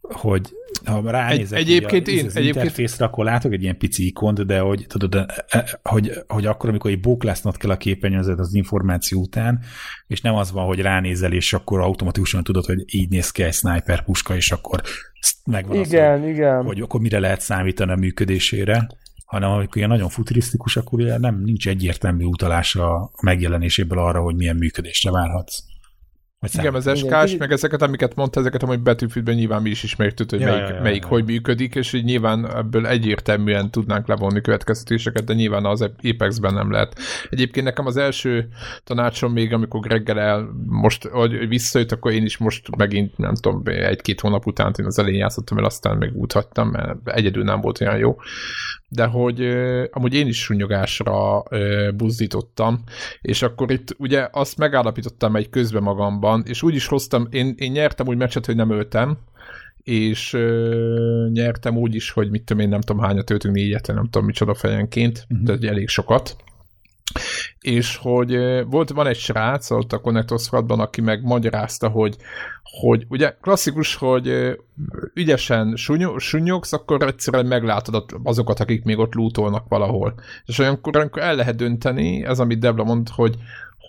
hogy 0.00 0.48
ha 0.86 1.10
ránézek 1.10 1.58
egy, 1.58 1.64
egyébként 1.64 2.08
én, 2.08 2.26
az 2.26 2.36
egyébként... 2.36 2.54
interfészre, 2.54 3.04
akkor 3.04 3.24
látok 3.24 3.52
egy 3.52 3.62
ilyen 3.62 3.78
pici 3.78 4.06
ikont, 4.06 4.46
de 4.46 4.58
hogy, 4.58 4.84
tudod, 4.88 5.14
e, 5.14 5.44
e, 5.48 5.78
hogy, 5.82 6.12
hogy 6.26 6.46
akkor, 6.46 6.68
amikor 6.68 6.90
egy 6.90 7.00
bóklásznod 7.00 7.56
kell 7.56 7.70
a 7.70 7.76
képernyőzet 7.76 8.38
az 8.38 8.54
információ 8.54 9.20
után, 9.20 9.60
és 10.06 10.20
nem 10.20 10.34
az 10.34 10.52
van, 10.52 10.66
hogy 10.66 10.80
ránézel, 10.80 11.32
és 11.32 11.52
akkor 11.52 11.80
automatikusan 11.80 12.42
tudod, 12.42 12.64
hogy 12.64 12.84
így 12.86 13.08
néz 13.08 13.30
ki 13.30 13.42
egy 13.42 13.54
sniper 13.54 14.04
puska, 14.04 14.36
és 14.36 14.50
akkor 14.50 14.82
megvan 15.44 15.84
igen, 15.84 16.12
az, 16.12 16.20
hogy, 16.20 16.28
igen. 16.28 16.64
hogy 16.64 16.80
akkor 16.80 17.00
mire 17.00 17.18
lehet 17.18 17.40
számítani 17.40 17.92
a 17.92 17.96
működésére, 17.96 18.86
hanem 19.26 19.50
amikor 19.50 19.76
ilyen 19.76 19.88
nagyon 19.88 20.08
futurisztikus, 20.08 20.76
akkor 20.76 21.00
ugye 21.00 21.18
nem 21.18 21.42
nincs 21.44 21.68
egyértelmű 21.68 22.24
utalás 22.24 22.74
a 22.74 23.10
megjelenéséből 23.22 23.98
arra, 23.98 24.20
hogy 24.20 24.36
milyen 24.36 24.56
működésre 24.56 25.10
várhatsz. 25.10 25.58
Igen, 26.54 26.74
az 26.74 26.90
SK-s, 26.94 27.36
meg 27.36 27.52
ezeket, 27.52 27.82
amiket 27.82 28.14
mondta, 28.14 28.40
ezeket 28.40 28.62
amúgy 28.62 28.80
betűfűtben 28.80 29.34
nyilván 29.34 29.62
mi 29.62 29.70
is 29.70 29.82
ismertük, 29.82 30.30
hogy 30.30 30.40
ja, 30.40 30.46
melyik, 30.46 30.68
ja, 30.68 30.74
ja, 30.74 30.82
melyik 30.82 31.02
ja. 31.02 31.08
hogy 31.08 31.24
működik, 31.24 31.74
és 31.74 31.92
így 31.92 32.04
nyilván 32.04 32.56
ebből 32.56 32.86
egyértelműen 32.86 33.70
tudnánk 33.70 34.06
levonni 34.06 34.40
következtetéseket, 34.40 35.24
de 35.24 35.34
nyilván 35.34 35.64
az 35.64 35.90
Apex-ben 36.02 36.54
nem 36.54 36.70
lehet. 36.70 36.98
Egyébként 37.30 37.66
nekem 37.66 37.86
az 37.86 37.96
első 37.96 38.48
tanácsom 38.84 39.32
még, 39.32 39.52
amikor 39.52 39.80
Greggel 39.80 40.20
el 40.20 40.48
most, 40.66 41.04
hogy 41.04 41.48
visszajött, 41.48 41.92
akkor 41.92 42.12
én 42.12 42.24
is 42.24 42.36
most 42.36 42.76
megint, 42.76 43.18
nem 43.18 43.34
tudom, 43.34 43.62
egy-két 43.64 44.20
hónap 44.20 44.46
után 44.46 44.74
én 44.78 44.86
az 44.86 44.98
elején 44.98 45.18
játszottam 45.18 45.58
el, 45.58 45.64
aztán 45.64 45.96
meg 45.96 46.14
úthattam, 46.14 46.68
mert 46.68 46.96
egyedül 47.04 47.44
nem 47.44 47.60
volt 47.60 47.80
olyan 47.80 47.98
jó 47.98 48.16
de 48.96 49.06
hogy 49.06 49.40
amúgy 49.90 50.14
én 50.14 50.26
is 50.26 50.42
sunyogásra 50.42 51.42
buzdítottam, 51.96 52.82
és 53.20 53.42
akkor 53.42 53.70
itt 53.70 53.94
ugye 53.98 54.28
azt 54.32 54.58
megállapítottam 54.58 55.36
egy 55.36 55.50
közbe 55.50 55.80
magamban, 55.80 56.42
és 56.46 56.62
úgy 56.62 56.74
is 56.74 56.86
hoztam, 56.86 57.26
én, 57.30 57.54
én 57.58 57.72
nyertem 57.72 58.06
úgy 58.06 58.16
meccset, 58.16 58.46
hogy 58.46 58.56
nem 58.56 58.70
öltem, 58.70 59.18
és 59.82 60.32
ö, 60.32 61.26
nyertem 61.32 61.76
úgy 61.76 61.94
is, 61.94 62.10
hogy 62.10 62.30
mit 62.30 62.44
tudom 62.44 62.62
én, 62.62 62.68
nem 62.68 62.80
tudom 62.80 63.02
hányat 63.02 63.30
öltünk, 63.30 63.54
négyet, 63.54 63.86
nem 63.86 64.04
tudom 64.04 64.26
micsoda 64.26 64.54
fejenként, 64.54 65.26
uh-huh. 65.30 65.56
de 65.56 65.68
elég 65.68 65.88
sokat 65.88 66.36
és 67.66 67.96
hogy 67.96 68.36
volt, 68.66 68.90
van 68.90 69.06
egy 69.06 69.16
srác 69.16 69.70
ott 69.70 69.92
a 69.92 70.00
Connector 70.00 70.38
Squadban, 70.38 70.80
aki 70.80 71.00
meg 71.00 71.22
magyarázta, 71.22 71.88
hogy, 71.88 72.16
hogy 72.62 73.06
ugye 73.08 73.36
klasszikus, 73.40 73.94
hogy 73.94 74.56
ügyesen 75.14 75.76
sunyogsz, 76.16 76.72
akkor 76.72 77.02
egyszerűen 77.02 77.46
meglátod 77.46 78.04
azokat, 78.22 78.60
akik 78.60 78.84
még 78.84 78.98
ott 78.98 79.14
lootolnak 79.14 79.68
valahol. 79.68 80.14
És 80.44 80.58
olyankor, 80.58 80.96
olyankor 80.96 81.22
el 81.22 81.34
lehet 81.34 81.56
dönteni, 81.56 82.24
ez 82.24 82.38
amit 82.38 82.58
Debla 82.58 82.84
mond, 82.84 83.08
hogy, 83.08 83.36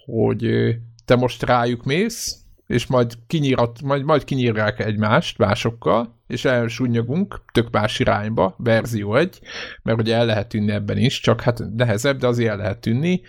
hogy 0.06 0.76
te 1.06 1.16
most 1.16 1.44
rájuk 1.44 1.84
mész, 1.84 2.38
és 2.68 2.86
majd, 2.86 3.14
kinyírat, 3.28 3.82
majd, 3.82 4.04
majd 4.04 4.24
kinyírják 4.24 4.80
egymást 4.80 5.38
másokkal, 5.38 6.17
és 6.28 6.46
elsúnyogunk 6.46 7.42
tök 7.52 7.72
más 7.72 8.00
irányba, 8.00 8.56
verzió 8.58 9.16
egy, 9.16 9.40
mert 9.84 10.00
ugye 10.00 10.16
el 10.16 10.26
lehet 10.26 10.48
tűnni 10.48 10.72
ebben 10.72 10.98
is, 10.98 11.20
csak 11.20 11.42
hát 11.42 11.62
nehezebb, 11.76 12.18
de 12.18 12.28
azért 12.28 12.50
el 12.50 12.58
lehet 12.58 12.80
tűnni. 12.80 13.22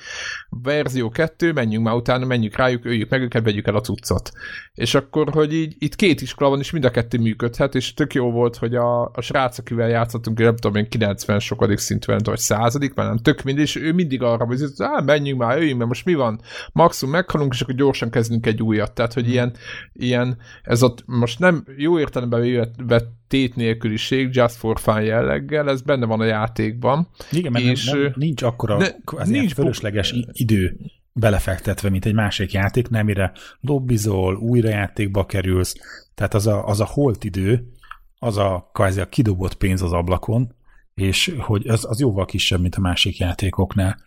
Verzió 0.49 1.09
kettő, 1.09 1.53
menjünk 1.53 1.85
már 1.85 1.95
utána, 1.95 2.27
menjünk 2.27 2.57
rájuk, 2.57 2.85
öljük 2.85 3.11
meg 3.11 3.21
őket, 3.21 3.45
vegyük 3.45 3.67
el 3.67 3.77
a 3.77 3.81
cuccot. 3.81 4.31
És 4.75 4.95
akkor, 4.95 5.29
hogy 5.31 5.53
így 5.53 5.75
itt 5.79 5.95
két 5.95 6.21
iskola 6.21 6.51
van, 6.51 6.59
és 6.59 6.71
mind 6.71 6.85
a 6.85 6.91
kettő 6.91 7.19
működhet, 7.19 7.75
és 7.75 7.95
tök 7.95 8.15
jó 8.15 8.31
volt, 8.31 8.57
hogy 8.57 8.75
a, 8.75 9.05
a 9.05 9.21
srác, 9.21 9.59
akivel 9.59 9.89
játszottunk, 9.89 10.39
nem 10.39 10.57
tudom 10.57 10.77
én 10.77 10.89
90 10.89 11.39
sokadik 11.39 11.79
szintű, 11.79 12.13
vagy 12.25 12.39
századik, 12.39 12.95
mert 12.95 13.09
nem 13.09 13.19
tök 13.19 13.43
mind, 13.43 13.59
és 13.59 13.77
ő 13.77 13.93
mindig 13.93 14.23
arra 14.23 14.45
hogy 14.45 14.63
á, 14.79 15.01
menjünk 15.05 15.39
már, 15.39 15.57
öljünk, 15.57 15.77
mert 15.77 15.89
most 15.89 16.05
mi 16.05 16.15
van? 16.15 16.41
Maximum 16.73 17.15
meghalunk, 17.15 17.53
és 17.53 17.61
akkor 17.61 17.75
gyorsan 17.75 18.11
kezdünk 18.11 18.47
egy 18.47 18.63
újat. 18.63 18.93
Tehát, 18.93 19.13
hogy 19.13 19.29
ilyen, 19.29 19.53
ilyen 19.93 20.39
ez 20.63 20.83
ott 20.83 21.03
most 21.07 21.39
nem 21.39 21.65
jó 21.77 21.99
értelemben 21.99 22.41
vett 22.88 23.16
tét 23.29 23.57
nélküliség, 23.57 24.35
just 24.35 24.55
for 24.55 24.81
fun 24.81 25.03
jelleggel, 25.03 25.68
ez 25.68 25.83
benne 25.83 26.07
van 26.07 26.20
a 26.20 26.24
játékban. 26.24 27.09
Igen, 27.31 27.53
mert 27.53 27.64
és 27.64 27.85
nem, 27.85 28.01
nem, 28.01 28.12
nincs 28.16 28.42
akkora 28.42 28.79
ne, 28.79 29.24
nincs 29.24 29.53
fölösleges 29.53 30.14
idő 30.33 30.77
belefektetve, 31.12 31.90
mint 31.90 32.05
egy 32.05 32.14
másik 32.14 32.53
játék, 32.53 32.88
nem 32.88 33.05
mire 33.05 33.33
dobbizol, 33.61 34.37
újra 34.37 34.68
játékba 34.68 35.27
kerülsz, 35.27 35.74
tehát 36.14 36.35
az 36.35 36.46
a, 36.46 36.66
az 36.66 36.81
a 36.81 36.87
holt 36.87 37.24
idő, 37.24 37.72
az 38.18 38.37
a, 38.37 38.70
kvázi 38.72 39.01
a 39.01 39.09
kidobott 39.09 39.55
pénz 39.55 39.83
az 39.83 39.92
ablakon, 39.92 40.55
és 40.94 41.35
hogy 41.38 41.66
az, 41.66 41.85
az 41.88 42.01
jóval 42.01 42.24
kisebb, 42.24 42.61
mint 42.61 42.74
a 42.74 42.81
másik 42.81 43.18
játékoknál. 43.18 44.07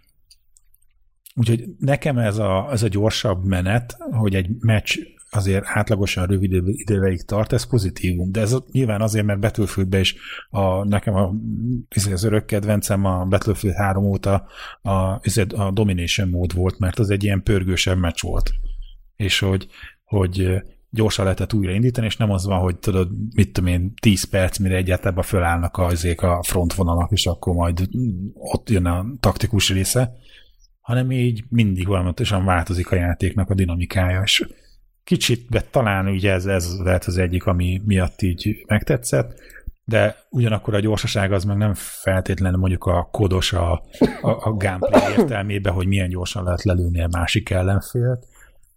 Úgyhogy 1.35 1.63
nekem 1.79 2.17
ez 2.17 2.37
a, 2.37 2.67
ez 2.71 2.83
a 2.83 2.87
gyorsabb 2.87 3.45
menet, 3.45 3.97
hogy 4.11 4.35
egy 4.35 4.49
meccs 4.59 4.97
azért 5.33 5.63
átlagosan 5.67 6.25
rövid 6.25 6.53
időveig 6.65 7.25
tart, 7.25 7.53
ez 7.53 7.63
pozitívum. 7.63 8.31
De 8.31 8.41
ez 8.41 8.55
nyilván 8.71 9.01
azért, 9.01 9.25
mert 9.25 9.39
Battlefieldben 9.39 9.99
is 9.99 10.15
a, 10.49 10.83
nekem 10.87 11.15
a, 11.15 11.33
az 12.11 12.23
örök 12.23 12.45
kedvencem 12.45 13.05
a 13.05 13.25
Battlefield 13.25 13.75
3 13.75 14.05
óta 14.05 14.47
a, 14.81 14.91
a 15.55 15.71
Domination 15.73 16.29
mód 16.29 16.53
volt, 16.55 16.79
mert 16.79 16.99
az 16.99 17.09
egy 17.09 17.23
ilyen 17.23 17.43
pörgősebb 17.43 17.97
meccs 17.97 18.21
volt. 18.21 18.51
És 19.15 19.39
hogy, 19.39 19.67
hogy 20.03 20.61
gyorsan 20.89 21.23
lehetett 21.23 21.53
újraindítani, 21.53 22.05
és 22.05 22.17
nem 22.17 22.31
az 22.31 22.45
van, 22.45 22.59
hogy 22.59 22.79
tudod, 22.79 23.09
mit 23.35 23.53
tudom 23.53 23.69
én, 23.69 23.93
10 24.01 24.23
perc, 24.23 24.57
mire 24.57 24.75
egyáltalán 24.75 25.23
fölállnak 25.23 25.77
azék 25.77 26.21
a 26.21 26.43
frontvonalak, 26.43 27.11
és 27.11 27.25
akkor 27.25 27.53
majd 27.53 27.87
ott 28.33 28.69
jön 28.69 28.85
a 28.85 29.05
taktikus 29.19 29.69
része, 29.69 30.15
hanem 30.79 31.11
így 31.11 31.43
mindig 31.49 31.87
valamatosan 31.87 32.45
változik 32.45 32.91
a 32.91 32.95
játéknak 32.95 33.49
a 33.49 33.53
dinamikája, 33.53 34.21
és 34.21 34.45
Kicsit, 35.03 35.49
de 35.49 35.61
talán 35.61 36.07
ugye 36.07 36.31
ez, 36.31 36.45
ez 36.45 36.77
lehet 36.77 37.05
az 37.05 37.17
egyik, 37.17 37.45
ami 37.45 37.81
miatt 37.85 38.21
így 38.21 38.63
megtetszett, 38.67 39.39
de 39.83 40.15
ugyanakkor 40.29 40.73
a 40.73 40.79
gyorsaság 40.79 41.31
az 41.31 41.43
meg 41.43 41.57
nem 41.57 41.73
feltétlenül 41.75 42.59
mondjuk 42.59 42.83
a 42.83 43.07
kodos 43.11 43.53
a, 43.53 43.71
a, 44.21 44.29
a 44.29 44.53
gameplay 44.53 45.11
értelmében, 45.11 45.73
hogy 45.73 45.87
milyen 45.87 46.09
gyorsan 46.09 46.43
lehet 46.43 46.63
lelőni 46.63 47.01
a 47.01 47.07
másik 47.11 47.49
ellenfélt, 47.49 48.25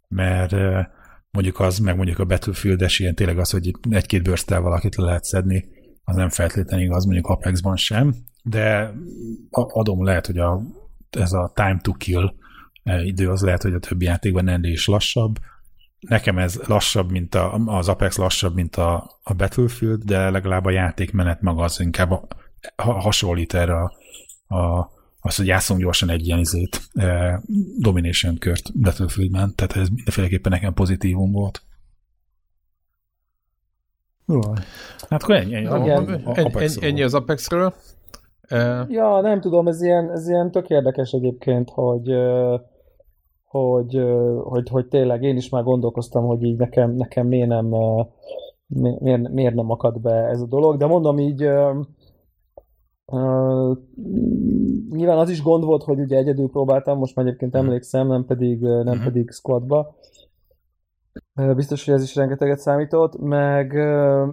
mert 0.09 0.53
mondjuk 1.31 1.61
az, 1.61 1.79
meg 1.79 1.97
mondjuk 1.97 2.19
a 2.19 2.25
Battlefield-es 2.25 2.99
ilyen 2.99 3.15
tényleg 3.15 3.39
az, 3.39 3.51
hogy 3.51 3.71
egy-két 3.91 4.23
bőrsztel 4.23 4.61
valakit 4.61 4.97
le 4.97 5.05
lehet 5.05 5.25
szedni, 5.25 5.69
az 6.05 6.17
nem 6.17 6.29
feltétlenül 6.29 6.85
igaz 6.85 7.05
mondjuk 7.05 7.27
Apexban 7.27 7.77
sem, 7.77 8.15
de 8.43 8.95
adom 9.51 10.05
lehet, 10.05 10.27
hogy 10.27 10.39
a, 10.39 10.61
ez 11.11 11.33
a 11.33 11.53
time 11.55 11.79
to 11.83 11.93
kill 11.93 12.35
idő 13.05 13.31
az 13.31 13.43
lehet, 13.43 13.63
hogy 13.63 13.75
a 13.75 13.79
többi 13.79 14.05
játékban 14.05 14.49
ennél 14.49 14.73
is 14.73 14.87
lassabb, 14.87 15.39
nekem 16.09 16.39
ez 16.39 16.61
lassabb, 16.67 17.11
mint 17.11 17.35
a, 17.35 17.55
az 17.55 17.89
Apex 17.89 18.17
lassabb, 18.17 18.55
mint 18.55 18.77
a, 18.77 19.21
a 19.23 19.35
Battlefield, 19.35 20.03
de 20.03 20.31
legalább 20.31 20.65
a 20.65 20.71
játékmenet 20.71 21.41
maga 21.41 21.63
az 21.63 21.81
inkább 21.81 22.11
a, 22.11 22.27
hasonlít 22.83 23.55
erre 23.55 23.75
a, 23.75 23.93
a 24.57 24.93
az, 25.27 25.37
hogy 25.37 25.47
játszom 25.47 25.79
gyorsan 25.79 26.11
egy 26.11 26.27
ilyen 26.27 26.39
izét, 26.39 26.81
eh, 26.93 27.39
domination 27.79 28.39
kört 28.39 28.81
Battlefieldben, 28.81 29.53
tehát 29.55 29.77
ez 29.77 29.89
mindenféleképpen 29.89 30.53
nekem 30.53 30.75
pozitívum 30.75 31.33
volt. 31.33 31.63
Jó. 34.27 34.41
Hát 35.09 35.23
akkor 35.23 35.35
ennyi, 35.35 35.55
ennyi, 35.55 35.67
a, 35.67 35.97
a, 35.97 36.31
a, 36.31 36.61
ennyi, 36.61 36.75
ennyi 36.81 37.03
az 37.03 37.15
Apexről. 37.15 37.75
Ja, 38.89 39.21
nem 39.21 39.41
tudom, 39.41 39.67
ez 39.67 39.83
ilyen, 39.83 40.11
ez 40.11 40.29
ilyen 40.29 40.51
tök 40.51 40.69
érdekes 40.69 41.11
egyébként, 41.11 41.71
hogy 41.73 42.09
hogy, 43.61 44.05
hogy, 44.43 44.69
hogy 44.69 44.87
tényleg 44.87 45.23
én 45.23 45.37
is 45.37 45.49
már 45.49 45.63
gondolkoztam, 45.63 46.27
hogy 46.27 46.43
így 46.43 46.57
nekem, 46.57 46.91
nekem 46.91 47.27
miért, 47.27 47.49
nem, 47.49 47.75
miért, 48.99 49.29
miért 49.29 49.55
nem 49.55 49.71
akad 49.71 50.01
be 50.01 50.15
ez 50.15 50.41
a 50.41 50.47
dolog, 50.47 50.77
de 50.77 50.87
mondom 50.87 51.19
így 51.19 51.49
Uh, 53.07 53.77
nyilván 54.91 55.19
az 55.19 55.31
is 55.31 55.43
gond 55.43 55.65
volt, 55.65 55.83
hogy 55.83 56.01
ugye 56.01 56.17
egyedül 56.17 56.49
próbáltam, 56.49 56.99
most 56.99 57.17
már 57.17 57.27
egyébként 57.27 57.53
mhm. 57.53 57.65
emlékszem, 57.65 58.07
nem 58.07 58.25
pedig, 58.25 58.61
nem 58.61 58.87
uh-huh. 58.87 59.05
pedig 59.05 59.31
squadba. 59.31 59.95
Uh, 61.37 61.55
biztos, 61.55 61.85
hogy 61.85 61.95
ez 61.95 62.03
is 62.03 62.15
rengeteget 62.15 62.59
számított, 62.59 63.19
meg, 63.19 63.73
uh, 63.73 64.29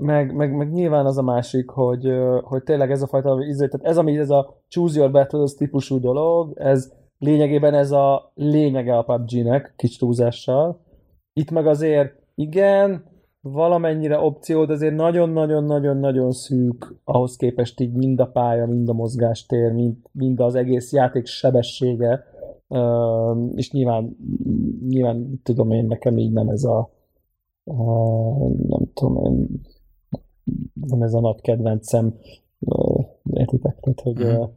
meg, 0.00 0.34
meg, 0.34 0.56
meg 0.56 0.72
nyilván 0.72 1.06
az 1.06 1.18
a 1.18 1.22
másik, 1.22 1.70
hogy, 1.70 2.12
hogy 2.42 2.62
tényleg 2.62 2.90
ez 2.90 3.02
a 3.02 3.06
fajta, 3.06 3.38
tehát 3.56 3.82
ez, 3.82 3.98
ami 3.98 4.18
ez 4.18 4.30
a 4.30 4.62
choose 4.68 4.98
your 4.98 5.10
battles 5.10 5.54
típusú 5.54 6.00
dolog, 6.00 6.52
ez, 6.58 6.92
lényegében 7.18 7.74
ez 7.74 7.90
a 7.90 8.32
lényege 8.34 8.96
a 8.98 9.02
PUBG-nek, 9.02 9.74
kis 9.76 9.96
túlzással. 9.96 10.80
Itt 11.32 11.50
meg 11.50 11.66
azért 11.66 12.14
igen, 12.34 13.04
valamennyire 13.40 14.18
opció, 14.18 14.64
de 14.64 14.72
azért 14.72 14.94
nagyon-nagyon-nagyon-nagyon 14.94 16.32
szűk 16.32 16.94
ahhoz 17.04 17.36
képest 17.36 17.80
így 17.80 17.92
mind 17.92 18.20
a 18.20 18.26
pálya, 18.26 18.66
mind 18.66 18.88
a 18.88 18.92
mozgástér, 18.92 19.72
mind, 19.72 19.96
mind 20.12 20.40
az 20.40 20.54
egész 20.54 20.92
játék 20.92 21.26
sebessége, 21.26 22.24
uh, 22.68 23.52
és 23.54 23.70
nyilván, 23.72 24.16
nyilván 24.88 25.40
tudom 25.42 25.70
én, 25.70 25.86
nekem 25.86 26.18
így 26.18 26.32
nem 26.32 26.48
ez 26.48 26.64
a 26.64 26.90
uh, 27.64 28.50
nem 28.68 28.80
tudom 28.94 29.24
én, 29.24 29.60
nem 30.88 31.02
ez 31.02 31.14
a 31.14 31.20
nagy 31.20 31.40
kedvencem, 31.40 32.14
értitek, 33.32 33.80
tehát, 33.80 34.00
hogy 34.00 34.22
uh, 34.22 34.48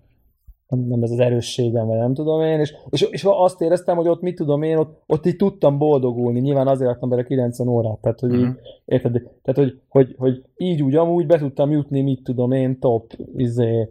nem, 0.69 0.87
nem 0.87 1.03
ez 1.03 1.11
az 1.11 1.19
erősségem, 1.19 1.87
vagy 1.87 1.97
nem 1.97 2.13
tudom 2.13 2.41
én, 2.41 2.59
és, 2.59 2.73
és, 2.89 3.01
és 3.01 3.23
azt 3.23 3.61
éreztem, 3.61 3.95
hogy 3.95 4.07
ott 4.07 4.21
mit 4.21 4.35
tudom 4.35 4.61
én, 4.61 4.77
ott, 4.77 5.01
ott 5.07 5.25
így 5.25 5.35
tudtam 5.35 5.77
boldogulni, 5.77 6.39
nyilván 6.39 6.67
azért 6.67 6.89
adtam 6.89 7.09
bele 7.09 7.23
90 7.23 7.67
órát, 7.67 7.97
tehát 7.97 8.19
hogy, 8.19 8.31
uh-huh. 8.31 8.47
így, 8.47 8.55
érted, 8.85 9.11
tehát, 9.41 9.59
hogy, 9.59 9.79
hogy, 9.87 10.15
hogy, 10.17 10.43
így 10.57 10.83
úgy 10.83 10.95
amúgy 10.95 11.25
be 11.25 11.37
tudtam 11.37 11.71
jutni, 11.71 12.01
mit 12.01 12.23
tudom 12.23 12.51
én, 12.51 12.79
top 12.79 13.13
izé, 13.35 13.89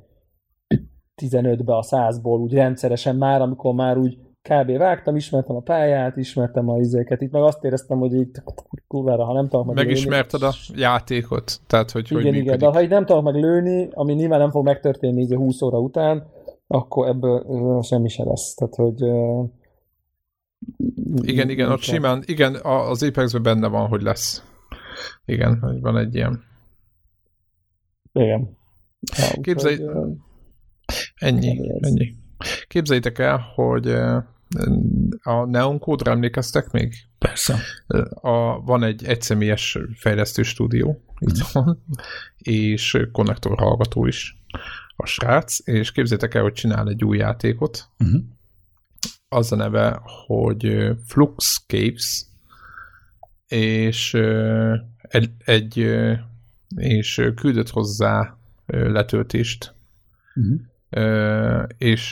15-be 1.22 1.76
a 1.76 1.82
100-ból 1.82 2.40
úgy 2.40 2.52
rendszeresen 2.52 3.16
már, 3.16 3.40
amikor 3.40 3.74
már 3.74 3.96
úgy 3.98 4.18
kb. 4.42 4.76
vágtam, 4.76 5.16
ismertem 5.16 5.56
a 5.56 5.60
pályát, 5.60 6.16
ismertem 6.16 6.68
a 6.68 6.78
izéket, 6.78 7.20
itt 7.20 7.30
meg 7.30 7.42
azt 7.42 7.64
éreztem, 7.64 7.98
hogy 7.98 8.14
itt 8.14 8.42
kurvára, 8.86 9.24
ha 9.24 9.32
nem 9.32 9.48
tudok 9.48 9.66
meg 9.66 9.74
Megismerted 9.74 10.40
lőni, 10.40 10.54
a 10.54 10.72
játékot, 10.76 11.60
tehát 11.66 11.90
hogy 11.90 12.06
igen, 12.10 12.22
hogy 12.22 12.32
igen, 12.32 12.42
igen, 12.42 12.58
de 12.58 12.66
ha 12.66 12.82
így 12.82 12.88
nem 12.88 13.04
tudok 13.04 13.22
meg 13.22 13.34
lőni, 13.34 13.88
ami 13.92 14.12
nyilván 14.12 14.38
nem 14.38 14.50
fog 14.50 14.64
megtörténni 14.64 15.20
így 15.20 15.34
20 15.34 15.62
óra 15.62 15.78
után, 15.78 16.26
akkor 16.68 17.08
ebből 17.08 17.82
semmi 17.82 18.08
se 18.08 18.24
lesz. 18.24 18.54
Tehát, 18.54 18.74
hogy 18.74 19.02
Igen, 21.14 21.48
igen, 21.48 21.70
ott 21.70 21.80
simán, 21.80 22.22
igen, 22.26 22.54
az 22.62 23.02
Apex-ben 23.02 23.42
benne 23.42 23.68
van, 23.68 23.88
hogy 23.88 24.02
lesz. 24.02 24.42
Igen, 25.24 25.78
van 25.80 25.96
egy 25.96 26.14
ilyen. 26.14 26.42
Igen. 28.12 28.56
Képzelj... 29.40 29.78
Ennyi, 31.14 31.70
ennyi. 31.80 32.16
Képzeljétek 32.66 33.18
el, 33.18 33.38
hogy 33.54 33.86
a 35.22 35.44
Neon 35.44 35.78
Code-ra 35.78 36.10
emlékeztek 36.10 36.70
még? 36.70 36.94
Persze. 37.18 37.58
A, 38.10 38.60
van 38.60 38.82
egy 38.82 39.04
egyszemélyes 39.04 39.78
fejlesztő 39.94 40.42
stúdió, 40.42 41.00
itt 41.18 41.38
van, 41.52 41.84
és 42.38 43.08
konnektor 43.12 43.58
hallgató 43.58 44.06
is 44.06 44.36
a 45.00 45.06
srác, 45.06 45.58
és 45.68 45.92
képzeljétek 45.92 46.34
el, 46.34 46.42
hogy 46.42 46.52
csinál 46.52 46.88
egy 46.88 47.04
új 47.04 47.18
játékot. 47.18 47.88
Uh-huh. 47.98 48.20
Az 49.28 49.52
a 49.52 49.56
neve, 49.56 50.00
hogy 50.26 50.90
Flux 51.06 51.64
Caves, 51.66 52.24
és 53.46 54.14
egy, 55.00 55.30
egy 55.44 55.76
és 56.76 57.30
küldött 57.34 57.68
hozzá 57.68 58.36
letöltést. 58.66 59.74
Uh-huh 60.34 60.60
és 61.78 62.10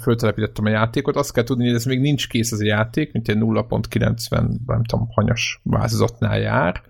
föltelepítettem 0.00 0.64
a 0.64 0.68
játékot. 0.68 1.16
Azt 1.16 1.32
kell 1.32 1.44
tudni, 1.44 1.66
hogy 1.66 1.74
ez 1.74 1.84
még 1.84 2.00
nincs 2.00 2.28
kész 2.28 2.52
ez 2.52 2.60
a 2.60 2.64
játék, 2.64 3.12
mint 3.12 3.28
egy 3.28 3.36
0.90, 3.36 4.30
nem 4.66 4.84
tudom, 4.84 5.08
hanyas 5.10 5.60
változatnál 5.62 6.38
jár, 6.38 6.82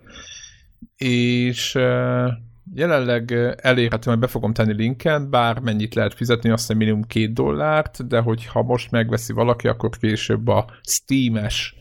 és 0.95 1.77
jelenleg 2.73 3.31
elérhető, 3.61 4.09
hogy 4.09 4.19
be 4.19 4.27
fogom 4.27 4.53
tenni 4.53 4.73
linken, 4.73 5.29
bár 5.29 5.59
mennyit 5.59 5.95
lehet 5.95 6.13
fizetni, 6.13 6.49
azt 6.49 6.61
hiszem 6.61 6.77
minimum 6.77 7.03
két 7.03 7.33
dollárt, 7.33 8.07
de 8.07 8.19
hogyha 8.19 8.61
most 8.61 8.91
megveszi 8.91 9.33
valaki, 9.33 9.67
akkor 9.67 9.89
később 9.89 10.47
a 10.47 10.65
Steam-es 10.81 11.75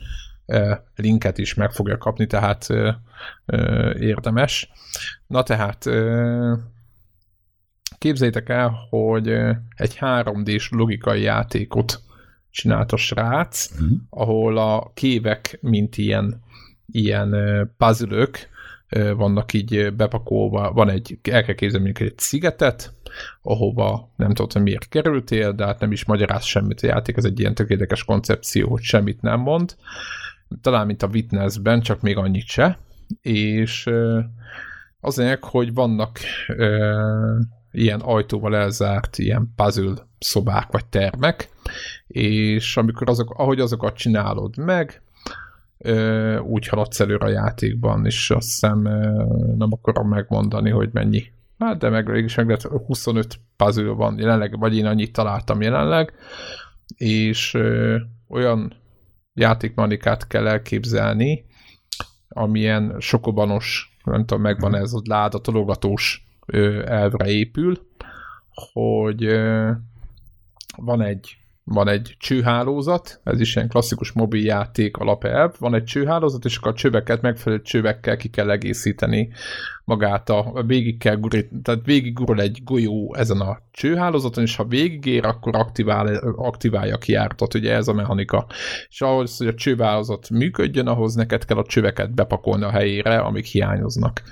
linket 0.96 1.38
is 1.38 1.54
meg 1.54 1.72
fogja 1.72 1.98
kapni, 1.98 2.26
tehát 2.26 2.66
érdemes. 3.98 4.70
Na 5.26 5.42
tehát 5.42 5.84
Képzeljétek 7.98 8.48
el, 8.48 8.86
hogy 8.90 9.28
egy 9.76 9.98
3D-s 10.00 10.70
logikai 10.70 11.22
játékot 11.22 12.00
csinált 12.50 12.92
a 12.92 12.96
srác, 12.96 13.70
uh-huh. 13.70 13.88
ahol 14.10 14.58
a 14.58 14.90
kévek, 14.94 15.58
mint 15.60 15.96
ilyen, 15.96 16.42
ilyen 16.86 17.36
puzzle 17.76 18.28
vannak 19.16 19.52
így 19.52 19.94
bepakolva, 19.94 20.72
van 20.72 20.90
egy, 20.90 21.18
el 21.30 21.44
kell 21.44 21.54
képzelni 21.54 21.92
egy 21.94 22.18
szigetet, 22.18 22.92
ahova 23.42 24.12
nem 24.16 24.34
tudod, 24.34 24.52
hogy 24.52 24.62
miért 24.62 24.88
kerültél, 24.88 25.52
de 25.52 25.64
hát 25.64 25.80
nem 25.80 25.92
is 25.92 26.04
magyaráz 26.04 26.44
semmit 26.44 26.80
a 26.80 26.86
játék, 26.86 27.16
ez 27.16 27.24
egy 27.24 27.40
ilyen 27.40 27.54
tökéletes 27.54 28.04
koncepció, 28.04 28.68
hogy 28.68 28.82
semmit 28.82 29.20
nem 29.20 29.40
mond. 29.40 29.76
Talán, 30.60 30.86
mint 30.86 31.02
a 31.02 31.08
Witnessben, 31.12 31.80
csak 31.80 32.00
még 32.00 32.16
annyit 32.16 32.46
se. 32.46 32.78
És 33.20 33.90
az 35.00 35.22
hogy 35.40 35.74
vannak 35.74 36.18
ilyen 37.70 38.00
ajtóval 38.00 38.56
elzárt 38.56 39.18
ilyen 39.18 39.52
puzzle 39.56 39.94
szobák 40.18 40.70
vagy 40.70 40.86
termek, 40.86 41.48
és 42.06 42.76
amikor 42.76 43.08
azok, 43.08 43.30
ahogy 43.30 43.60
azokat 43.60 43.96
csinálod 43.96 44.56
meg, 44.56 45.02
úgy 46.42 46.66
haladsz 46.66 47.00
előre 47.00 47.26
a 47.26 47.30
játékban, 47.30 48.06
és 48.06 48.30
azt 48.30 48.46
hiszem 48.46 48.82
nem 49.56 49.68
akarom 49.70 50.08
megmondani, 50.08 50.70
hogy 50.70 50.88
mennyi. 50.92 51.22
Hát 51.58 51.78
de 51.78 51.88
meg 51.88 52.08
mégis 52.08 52.34
meg 52.34 52.46
lehet, 52.46 52.62
25 52.62 53.40
puzzle 53.56 53.92
van 53.92 54.18
jelenleg, 54.18 54.58
vagy 54.58 54.76
én 54.76 54.86
annyit 54.86 55.12
találtam 55.12 55.60
jelenleg, 55.60 56.12
és 56.96 57.58
olyan 58.28 58.72
játékmanikát 59.34 60.26
kell 60.26 60.46
elképzelni, 60.46 61.44
amilyen 62.28 62.96
sokobanos, 62.98 63.96
nem 64.04 64.24
tudom, 64.24 64.42
megvan 64.42 64.74
ez 64.74 64.92
a 64.92 65.00
láda 65.04 65.38
tologatós 65.38 66.26
elvre 66.84 67.26
épül, 67.30 67.86
hogy 68.72 69.24
van 70.76 71.02
egy 71.02 71.37
van 71.70 71.88
egy 71.88 72.14
csőhálózat, 72.18 73.20
ez 73.24 73.40
is 73.40 73.56
ilyen 73.56 73.68
klasszikus 73.68 74.12
mobil 74.12 74.44
játék 74.44 74.96
alapelv, 74.96 75.54
van 75.58 75.74
egy 75.74 75.84
csőhálózat, 75.84 76.44
és 76.44 76.56
akkor 76.56 76.72
a 76.72 76.74
csöveket 76.74 77.22
megfelelő 77.22 77.62
csövekkel 77.62 78.16
ki 78.16 78.28
kell 78.28 78.50
egészíteni 78.50 79.30
magát 79.84 80.28
a, 80.28 80.62
végig 80.66 80.98
kell 80.98 81.16
gurít, 81.16 81.50
tehát 81.62 81.84
végig 81.84 82.18
egy 82.36 82.60
golyó 82.64 83.14
ezen 83.14 83.40
a 83.40 83.58
csőhálózaton, 83.70 84.44
és 84.44 84.56
ha 84.56 84.64
végigér, 84.64 85.24
akkor 85.24 85.56
aktivál, 85.56 86.16
aktiválja 86.36 86.94
a 86.94 86.98
kiártot, 86.98 87.54
ugye 87.54 87.74
ez 87.74 87.88
a 87.88 87.92
mechanika. 87.92 88.46
És 88.88 89.00
ahhoz, 89.00 89.36
hogy 89.36 89.46
a 89.46 89.54
csőhálózat 89.54 90.30
működjön, 90.30 90.86
ahhoz 90.86 91.14
neked 91.14 91.44
kell 91.44 91.58
a 91.58 91.66
csöveket 91.66 92.14
bepakolni 92.14 92.64
a 92.64 92.70
helyére, 92.70 93.18
amik 93.18 93.44
hiányoznak. 93.44 94.22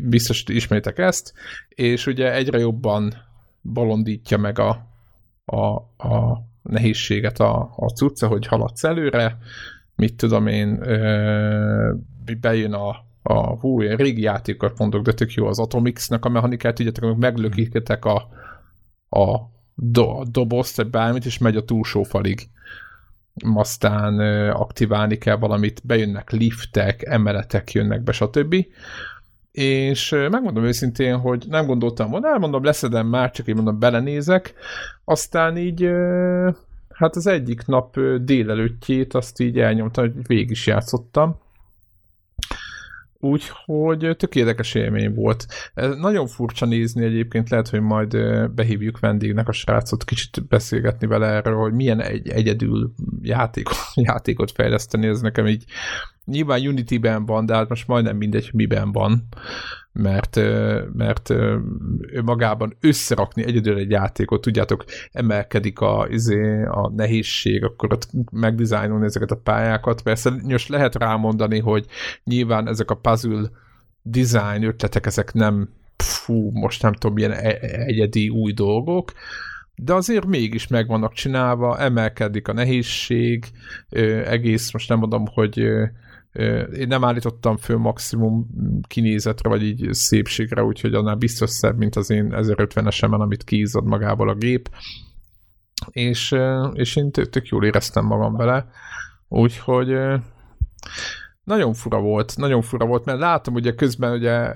Biztos 0.00 0.44
ismétek 0.46 0.98
ezt, 0.98 1.32
és 1.68 2.06
ugye 2.06 2.34
egyre 2.34 2.58
jobban 2.58 3.14
bolondítja 3.60 4.38
meg 4.38 4.58
a, 4.58 4.93
a, 5.44 5.74
a 6.08 6.42
nehézséget 6.62 7.40
a, 7.40 7.72
a 7.76 7.88
cucca, 7.88 8.26
hogy 8.26 8.46
haladsz 8.46 8.84
előre, 8.84 9.38
mit 9.96 10.16
tudom 10.16 10.46
én, 10.46 10.88
ö, 10.88 11.94
bejön 12.40 12.72
a, 12.72 12.96
a 13.22 13.58
hú, 13.58 13.82
én 13.82 13.96
régi 13.96 14.22
játékot 14.22 14.78
mondok, 14.78 15.02
de 15.02 15.12
tök 15.12 15.32
jó 15.32 15.46
az 15.46 15.58
Atomix-nek 15.58 16.24
a 16.24 16.28
mechanikát, 16.28 16.74
tudjátok, 16.74 17.04
amikor 17.04 17.20
meglökitek 17.20 18.04
a, 18.04 18.28
a, 19.08 19.38
do, 19.74 20.08
a 20.08 20.24
dobozt, 20.24 20.76
vagy 20.76 20.90
bármit, 20.90 21.24
és 21.24 21.38
megy 21.38 21.56
a 21.56 21.64
túlsó 21.64 22.02
falig. 22.02 22.48
Aztán 23.54 24.18
ö, 24.18 24.50
aktiválni 24.50 25.18
kell 25.18 25.36
valamit, 25.36 25.80
bejönnek 25.84 26.30
liftek, 26.30 27.02
emeletek 27.02 27.72
jönnek 27.72 28.02
be, 28.02 28.12
stb 28.12 28.66
és 29.54 30.10
megmondom 30.10 30.64
őszintén, 30.64 31.16
hogy 31.16 31.44
nem 31.48 31.66
gondoltam 31.66 32.10
volna, 32.10 32.28
elmondom, 32.28 32.64
leszedem 32.64 33.06
már, 33.06 33.30
csak 33.30 33.46
én 33.46 33.54
mondom, 33.54 33.78
belenézek, 33.78 34.54
aztán 35.04 35.56
így 35.56 35.88
hát 36.88 37.16
az 37.16 37.26
egyik 37.26 37.66
nap 37.66 38.00
délelőttjét 38.20 39.14
azt 39.14 39.40
így 39.40 39.58
elnyomtam, 39.58 40.04
hogy 40.04 40.26
végig 40.26 40.50
is 40.50 40.66
játszottam, 40.66 41.42
Úgyhogy 43.24 44.16
tök 44.16 44.34
érdekes 44.34 44.74
élmény 44.74 45.14
volt. 45.14 45.46
Ez 45.74 45.96
nagyon 45.96 46.26
furcsa 46.26 46.66
nézni 46.66 47.04
egyébként, 47.04 47.50
lehet, 47.50 47.68
hogy 47.68 47.80
majd 47.80 48.16
behívjuk 48.50 48.98
vendégnek 48.98 49.48
a 49.48 49.52
srácot, 49.52 50.04
kicsit 50.04 50.46
beszélgetni 50.48 51.06
vele 51.06 51.26
erről, 51.26 51.56
hogy 51.56 51.72
milyen 51.72 52.00
egy 52.00 52.28
egyedül 52.28 52.92
játékot, 53.22 53.76
játékot 54.08 54.50
fejleszteni, 54.50 55.06
ez 55.06 55.20
nekem 55.20 55.46
így 55.46 55.64
nyilván 56.24 56.66
Unity-ben 56.66 57.26
van, 57.26 57.46
de 57.46 57.54
hát 57.54 57.68
most 57.68 57.88
majdnem 57.88 58.16
mindegy, 58.16 58.50
miben 58.52 58.92
van, 58.92 59.28
mert, 59.92 60.36
mert 60.92 61.34
magában 62.24 62.76
összerakni 62.80 63.44
egyedül 63.44 63.78
egy 63.78 63.90
játékot, 63.90 64.40
tudjátok, 64.40 64.84
emelkedik 65.12 65.80
a, 65.80 66.06
izé, 66.10 66.62
a 66.62 66.90
nehézség, 66.96 67.64
akkor 67.64 67.92
ott 67.92 68.08
megdizájnolni 68.30 69.04
ezeket 69.04 69.30
a 69.30 69.40
pályákat. 69.44 70.02
Persze 70.02 70.32
most 70.42 70.68
lehet 70.68 70.94
rámondani, 70.94 71.58
hogy 71.58 71.86
nyilván 72.24 72.68
ezek 72.68 72.90
a 72.90 72.96
puzzle 72.96 73.50
design 74.02 74.62
ötletek, 74.62 75.06
ezek 75.06 75.32
nem 75.32 75.68
fú, 75.96 76.50
most 76.50 76.82
nem 76.82 76.92
tudom, 76.92 77.14
milyen 77.14 77.32
e-, 77.32 77.58
egyedi 77.60 78.28
új 78.28 78.52
dolgok, 78.52 79.12
de 79.76 79.94
azért 79.94 80.26
mégis 80.26 80.66
meg 80.66 80.86
vannak 80.86 81.12
csinálva, 81.12 81.78
emelkedik 81.78 82.48
a 82.48 82.52
nehézség, 82.52 83.44
egész, 84.24 84.72
most 84.72 84.88
nem 84.88 84.98
mondom, 84.98 85.26
hogy 85.26 85.66
én 86.76 86.86
nem 86.86 87.04
állítottam 87.04 87.56
föl 87.56 87.76
maximum 87.76 88.46
kinézetre, 88.86 89.48
vagy 89.48 89.62
így 89.62 89.92
szépségre, 89.92 90.64
úgyhogy 90.64 90.94
annál 90.94 91.14
biztos 91.14 91.50
szebb, 91.50 91.76
mint 91.76 91.96
az 91.96 92.10
én 92.10 92.34
1050-esemen, 92.36 93.20
amit 93.20 93.44
kiízad 93.44 93.84
magából 93.84 94.28
a 94.28 94.34
gép. 94.34 94.68
És, 95.90 96.34
és 96.72 96.96
én 96.96 97.10
tök 97.10 97.46
jól 97.46 97.64
éreztem 97.64 98.04
magam 98.04 98.36
vele. 98.36 98.66
Úgyhogy 99.28 99.96
nagyon 101.44 101.74
fura 101.74 102.00
volt, 102.00 102.36
nagyon 102.36 102.62
fura 102.62 102.86
volt, 102.86 103.04
mert 103.04 103.18
látom 103.18 103.54
ugye 103.54 103.74
közben 103.74 104.12
ugye, 104.12 104.54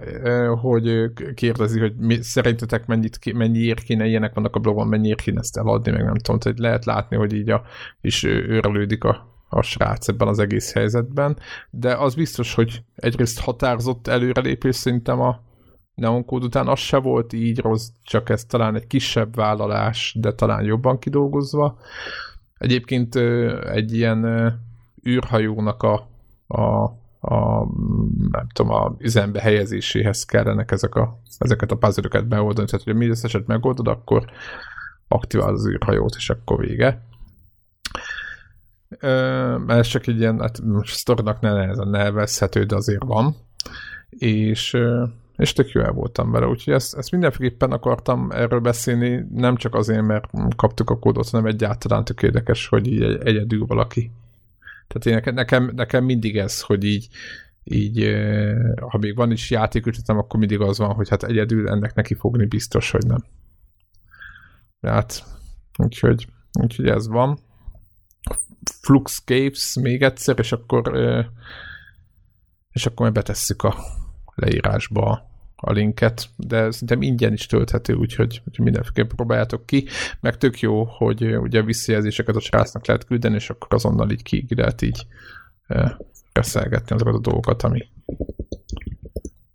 hogy 0.55 1.13
kérdezi, 1.35 1.81
hogy 1.81 1.97
mi, 1.97 2.23
szerintetek 2.23 2.87
mennyit, 2.87 3.33
mennyiért 3.33 3.83
kéne, 3.83 4.07
ilyenek 4.07 4.35
vannak 4.35 4.57
a 4.57 4.59
blogon, 4.59 4.87
mennyiért 4.87 5.21
kéne 5.21 5.41
ezt 5.41 5.57
eladni, 5.57 5.91
meg 5.91 6.05
nem 6.05 6.15
tudom, 6.15 6.41
hogy 6.43 6.59
lehet 6.59 6.85
látni, 6.85 7.17
hogy 7.17 7.33
így 7.33 7.51
a, 7.51 7.63
is 8.01 8.23
őrelődik 8.23 9.05
a 9.05 9.38
a 9.49 9.63
srác 9.63 10.09
ebben 10.09 10.29
az 10.29 10.39
egész 10.39 10.73
helyzetben, 10.73 11.39
de 11.71 11.97
az 11.97 12.15
biztos, 12.15 12.55
hogy 12.55 12.83
egyrészt 12.95 13.41
határozott 13.41 14.07
előrelépés 14.07 14.77
szerintem 14.77 15.21
a 15.21 15.41
Neon 15.95 16.25
Code 16.25 16.45
után 16.45 16.69
az 16.69 16.79
se 16.79 16.97
volt 16.97 17.33
így 17.33 17.59
rossz, 17.59 17.89
csak 18.03 18.29
ez 18.29 18.45
talán 18.45 18.75
egy 18.75 18.87
kisebb 18.87 19.35
vállalás, 19.35 20.17
de 20.21 20.33
talán 20.33 20.65
jobban 20.65 20.99
kidolgozva. 20.99 21.79
Egyébként 22.59 23.15
egy 23.65 23.95
ilyen 23.95 24.53
űrhajónak 25.07 25.83
a, 25.83 26.09
a, 26.47 26.63
a 27.21 27.67
nem 28.31 28.47
tudom, 28.53 28.73
a 28.73 28.95
üzembe 28.99 29.41
helyezéséhez 29.41 30.25
kellenek 30.25 30.71
ezek 30.71 30.95
a, 30.95 31.21
ezeket 31.39 31.71
a 31.71 31.77
puzzle 31.77 32.21
beoldani, 32.23 32.67
tehát 32.67 32.85
hogy 32.85 32.95
mi 32.95 33.11
eset 33.11 33.47
megoldod, 33.47 33.89
akkor 33.89 34.25
aktivál 35.09 35.53
az 35.53 35.69
űrhajót, 35.69 36.15
és 36.17 36.31
akkor 36.31 36.59
vége. 36.59 37.03
Ez 39.67 39.87
csak 39.87 40.07
egy 40.07 40.19
ilyen, 40.19 40.41
hát 40.41 40.61
most 40.61 40.95
sztornak 40.95 41.41
ne 41.41 41.53
nehezen 41.53 41.89
nevezhető, 41.89 42.65
de 42.65 42.75
azért 42.75 43.05
van. 43.05 43.35
És, 44.09 44.77
és 45.37 45.53
tök 45.53 45.71
jó 45.71 45.81
el 45.83 45.93
voltam 45.93 46.31
vele, 46.31 46.47
úgyhogy 46.47 46.75
ezt, 46.75 46.95
ezt 46.97 47.11
mindenféleképpen 47.11 47.73
akartam 47.73 48.31
erről 48.31 48.61
beszélni, 48.61 49.25
nem 49.31 49.57
csak 49.57 49.75
azért, 49.75 50.03
mert 50.03 50.31
kaptuk 50.57 50.91
a 50.91 50.99
kódot, 50.99 51.31
hanem 51.31 51.47
egyáltalán 51.47 52.05
tök 52.05 52.23
érdekes, 52.23 52.67
hogy 52.67 52.87
így 52.87 53.03
egyedül 53.03 53.67
valaki. 53.67 54.11
Tehát 54.87 55.27
én, 55.27 55.35
nekem, 55.35 55.71
nekem 55.75 56.05
mindig 56.05 56.37
ez, 56.37 56.61
hogy 56.61 56.85
így, 56.85 57.09
így 57.65 58.17
ha 58.89 58.99
még 58.99 59.17
van 59.17 59.31
is 59.31 59.51
játékütletem, 59.51 60.19
akkor 60.19 60.39
mindig 60.39 60.61
az 60.61 60.79
van, 60.79 60.95
hogy 60.95 61.09
hát 61.09 61.23
egyedül 61.23 61.69
ennek 61.69 61.95
neki 61.95 62.15
fogni 62.15 62.47
biztos, 62.47 62.91
hogy 62.91 63.07
nem. 63.07 63.25
Hát, 64.81 65.25
úgyhogy, 65.79 66.27
úgyhogy 66.61 66.89
ez 66.89 67.09
van. 67.09 67.39
Flux 68.89 69.23
Caves 69.25 69.77
még 69.81 70.03
egyszer, 70.03 70.39
és 70.39 70.53
akkor 70.53 70.93
és 72.73 72.87
akkor 72.87 73.01
majd 73.01 73.13
betesszük 73.13 73.63
a 73.63 73.77
leírásba 74.35 75.31
a 75.57 75.73
linket, 75.73 76.29
de 76.37 76.71
szerintem 76.71 77.03
ingyen 77.03 77.33
is 77.33 77.47
tölthető, 77.47 77.95
úgyhogy, 77.95 78.43
úgyhogy 78.47 78.65
mindenféleképpen 78.65 79.17
próbáljátok 79.17 79.67
ki, 79.67 79.89
meg 80.21 80.37
tök 80.37 80.61
jó, 80.61 80.85
hogy 80.85 81.37
ugye 81.37 81.63
visszajelzéseket 81.63 82.37
a 82.37 82.41
srácnak 82.41 82.87
lehet 82.87 83.05
küldeni, 83.05 83.35
és 83.35 83.51
akkor 83.51 83.69
azonnal 83.75 84.11
így 84.11 84.23
ki 84.23 84.47
lehet 84.55 84.83
így 84.83 85.07
beszélgetni 86.33 86.95
azokat 86.95 87.15
a 87.15 87.21
dolgokat, 87.21 87.63
ami, 87.63 87.89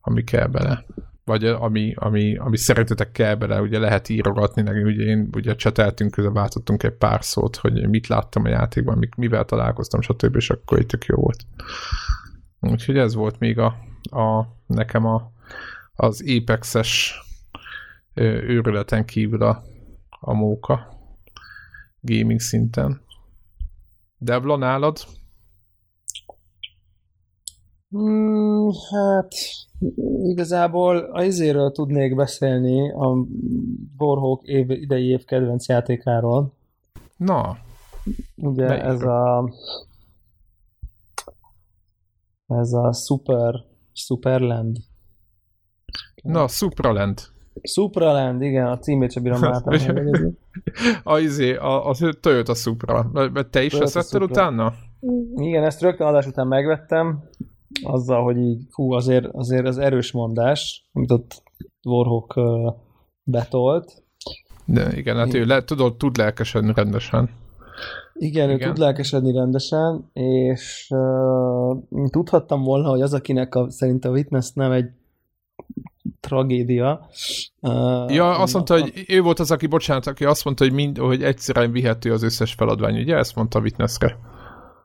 ami 0.02 0.24
kell 0.24 0.48
bele 0.48 0.86
vagy 1.25 1.45
ami, 1.45 1.93
ami, 1.95 2.38
ami 2.38 2.57
szerintetek 2.57 3.12
kell 3.12 3.36
bele, 3.36 3.62
ugye 3.62 3.79
lehet 3.79 4.09
írogatni, 4.09 4.62
nekünk 4.62 4.86
ugye 4.86 5.03
én 5.03 5.29
ugye 5.36 5.55
cseteltünk, 5.55 6.12
közben 6.12 6.33
váltottunk 6.33 6.83
egy 6.83 6.95
pár 6.97 7.23
szót, 7.23 7.55
hogy 7.55 7.89
mit 7.89 8.07
láttam 8.07 8.43
a 8.43 8.49
játékban, 8.49 9.09
mivel 9.17 9.45
találkoztam, 9.45 10.01
stb. 10.01 10.36
és 10.36 10.49
akkor 10.49 10.79
itt 10.79 10.88
tök 10.88 11.05
jó 11.05 11.15
volt. 11.15 11.45
Úgyhogy 12.59 12.97
ez 12.97 13.13
volt 13.13 13.39
még 13.39 13.59
a, 13.59 13.75
a 14.01 14.47
nekem 14.67 15.05
a, 15.05 15.31
az 15.93 16.23
Apex-es 16.27 17.21
őrületen 18.13 19.05
kívül 19.05 19.43
a, 19.43 19.63
a 20.19 20.33
móka 20.33 20.93
gaming 22.01 22.39
szinten. 22.39 23.01
Devla, 24.17 24.57
nálad? 24.57 24.97
Hmm, 27.89 28.69
hát 28.91 29.33
igazából 30.24 30.98
a 30.98 31.24
izéről 31.24 31.72
tudnék 31.72 32.15
beszélni, 32.15 32.91
a 32.91 33.28
Warhawk 33.98 34.43
év, 34.43 34.69
idei 34.69 35.08
év 35.08 35.24
kedvenc 35.24 35.67
játékáról. 35.67 36.54
Na. 37.17 37.58
Ugye 38.36 38.65
Melyikről? 38.67 38.91
ez 38.91 39.02
a 39.02 39.50
ez 42.48 42.74
a 42.74 42.93
Super 42.93 43.54
Superland. 43.93 44.78
Na, 46.24 46.48
Supraland. 46.48 47.22
Supraland, 47.62 48.41
igen, 48.41 48.67
a 48.67 48.80
címét 48.80 49.12
sem 49.12 49.24
bírom 49.24 49.43
által 49.54 49.80
A 51.04 51.17
izé, 51.17 51.56
a, 51.56 51.89
a 51.89 51.96
Toyota 52.19 52.54
Supra. 52.54 53.12
Te 53.50 53.63
is 53.63 53.72
Toyota 53.72 54.00
ezt 54.00 54.12
vetted 54.12 54.30
utána? 54.30 54.74
Igen, 55.36 55.63
ezt 55.63 55.82
rögtön 55.82 56.08
adás 56.08 56.28
után 56.28 56.48
megvettem 56.48 57.24
azzal, 57.83 58.23
hogy 58.23 58.38
így, 58.38 58.67
hú, 58.71 58.91
azért, 58.91 59.25
azért 59.25 59.65
az 59.65 59.77
erős 59.77 60.12
mondás, 60.12 60.89
amit 60.93 61.12
ott 61.12 61.43
Warhawk 61.83 62.36
uh, 62.36 62.73
betolt. 63.23 64.03
De 64.65 64.97
igen, 64.97 65.17
hát 65.17 65.33
ő 65.33 65.45
le, 65.45 65.63
tudod, 65.63 65.97
tud 65.97 66.17
lelkesedni 66.17 66.71
rendesen. 66.75 67.29
Igen, 68.13 68.49
igen, 68.49 68.62
ő 68.62 68.71
tud 68.71 68.77
lelkesedni 68.77 69.31
rendesen, 69.31 70.09
és 70.13 70.88
uh, 70.89 72.09
tudhattam 72.09 72.63
volna, 72.63 72.89
hogy 72.89 73.01
az, 73.01 73.13
akinek 73.13 73.55
a, 73.55 73.69
szerint 73.69 74.05
a 74.05 74.09
Witness 74.09 74.51
nem 74.53 74.71
egy 74.71 74.89
tragédia. 76.19 77.07
Uh, 77.62 78.13
ja, 78.13 78.38
azt 78.38 78.53
mondta, 78.53 78.73
a... 78.73 78.79
hogy 78.79 79.05
ő 79.07 79.21
volt 79.21 79.39
az, 79.39 79.51
aki, 79.51 79.67
bocsánat, 79.67 80.07
aki 80.07 80.25
azt 80.25 80.45
mondta, 80.45 80.63
hogy, 80.63 80.73
mind, 80.73 80.97
hogy 80.97 81.23
egyszerűen 81.23 81.71
vihető 81.71 82.12
az 82.12 82.23
összes 82.23 82.53
feladvány, 82.53 82.99
ugye? 82.99 83.15
Ezt 83.15 83.36
mondta 83.36 83.59
a 83.59 83.62
Witnessre. 83.62 84.17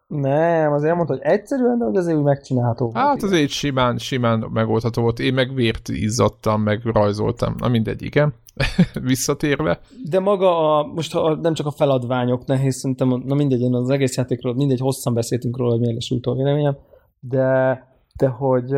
Nem, 0.09 0.73
azért 0.73 0.95
mondta, 0.95 1.13
hogy 1.13 1.23
egyszerűen, 1.23 1.79
de 1.79 1.85
hogy 1.85 1.97
azért 1.97 2.17
úgy 2.17 2.23
megcsinálható. 2.23 2.91
Hát 2.95 3.23
azért 3.23 3.51
simán, 3.51 3.99
simán 3.99 4.47
megoldható 4.53 5.03
volt. 5.03 5.19
Én 5.19 5.35
meg 5.35 5.55
vért 5.55 5.89
izzadtam, 5.89 6.63
meg 6.63 6.81
rajzoltam. 6.85 7.55
Na 7.59 7.69
mindegy, 7.69 8.03
igen. 8.03 8.35
Visszatérve. 9.03 9.81
De 10.11 10.21
maga 10.21 10.79
a, 10.79 10.87
most 10.87 11.13
ha 11.13 11.35
nem 11.35 11.55
csak 11.55 11.67
a 11.67 11.71
feladványok 11.71 12.47
nehéz, 12.47 12.77
szerintem, 12.77 13.23
na 13.27 13.35
mindegy, 13.35 13.61
én 13.61 13.75
az 13.75 13.91
egész 13.91 14.17
játékról, 14.17 14.55
mindegy, 14.55 14.81
hosszan 14.81 15.15
beszéltünk 15.15 15.57
róla, 15.57 15.71
hogy 15.71 15.81
milyen 15.81 15.95
lesz 15.95 16.35
véleményem, 16.37 16.77
de, 17.21 17.83
de 18.17 18.29
hogy, 18.29 18.71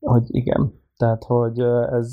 hogy 0.00 0.22
igen, 0.26 0.72
tehát, 0.96 1.24
hogy 1.24 1.60
ez 1.92 2.12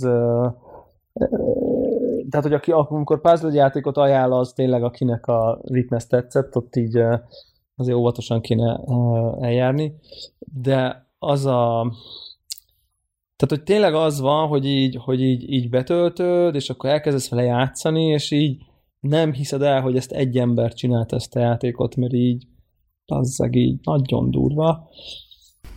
tehát, 2.30 2.46
hogy 2.46 2.54
aki, 2.54 2.72
amikor 2.72 3.22
puzzle 3.22 3.52
játékot 3.52 3.98
ajánl, 3.98 4.34
az 4.34 4.54
tényleg 4.54 4.84
akinek 4.84 5.28
a 5.28 5.60
Witness 5.70 6.08
tetszett, 6.08 6.56
ott 6.56 6.76
így 6.76 7.00
azért 7.78 7.98
óvatosan 7.98 8.42
kéne 8.42 8.80
eljárni, 9.40 9.94
de 10.40 11.08
az 11.20 11.46
a 11.46 11.92
tehát, 13.36 13.56
hogy 13.56 13.63
tényleg 13.63 13.94
az 13.94 14.20
van, 14.20 14.48
hogy 14.48 14.66
így, 14.66 14.98
hogy 15.00 15.22
így, 15.22 15.52
így 15.52 15.70
betöltöd, 15.70 16.56
és 16.56 16.70
akkor 16.70 16.90
elkezdesz 16.90 17.30
vele 17.30 17.44
játszani, 17.44 18.04
és 18.04 18.32
így 18.32 18.62
nem 19.00 19.34
hiszed 19.34 19.62
el, 19.62 19.82
hogy 19.82 19.98
ezt 19.98 20.12
egy 20.12 20.38
ember 20.38 20.74
csinált 20.74 21.13
ezt 21.13 21.36
a 21.36 21.40
játékot, 21.40 21.96
mert 21.96 22.13
így 22.13 22.48
az 23.06 23.48
így 23.52 23.80
nagyon 23.84 24.32
durva. 24.32 24.90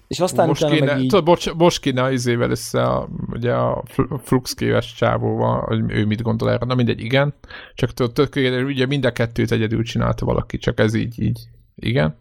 És 0.06 0.20
aztán 0.20 0.48
most 0.48 0.62
utána 0.62 0.74
kéne, 0.74 0.92
meg 0.92 1.02
így... 1.02 1.08
Tudod, 1.08 1.24
bocs, 1.24 1.52
most 1.52 1.80
kéne 1.80 2.12
izével 2.12 2.50
össze 2.50 2.82
a, 2.82 3.08
ugye 3.32 3.52
a 3.52 3.82
Fluxkéves 4.18 4.94
csávóval, 4.94 5.60
hogy 5.60 5.82
ő 5.88 6.06
mit 6.06 6.22
gondol 6.22 6.50
erre. 6.50 6.66
Na 6.66 6.74
mindegy, 6.74 7.00
igen. 7.00 7.34
Csak 7.74 7.92
tudod, 7.92 8.28
ugye 8.64 8.86
mind 8.86 9.04
a 9.04 9.12
kettőt 9.12 9.52
egyedül 9.52 9.82
csinálta 9.82 10.24
valaki, 10.24 10.58
csak 10.58 10.80
ez 10.80 10.94
így, 10.94 11.22
így 11.22 11.40
igen. 11.80 12.16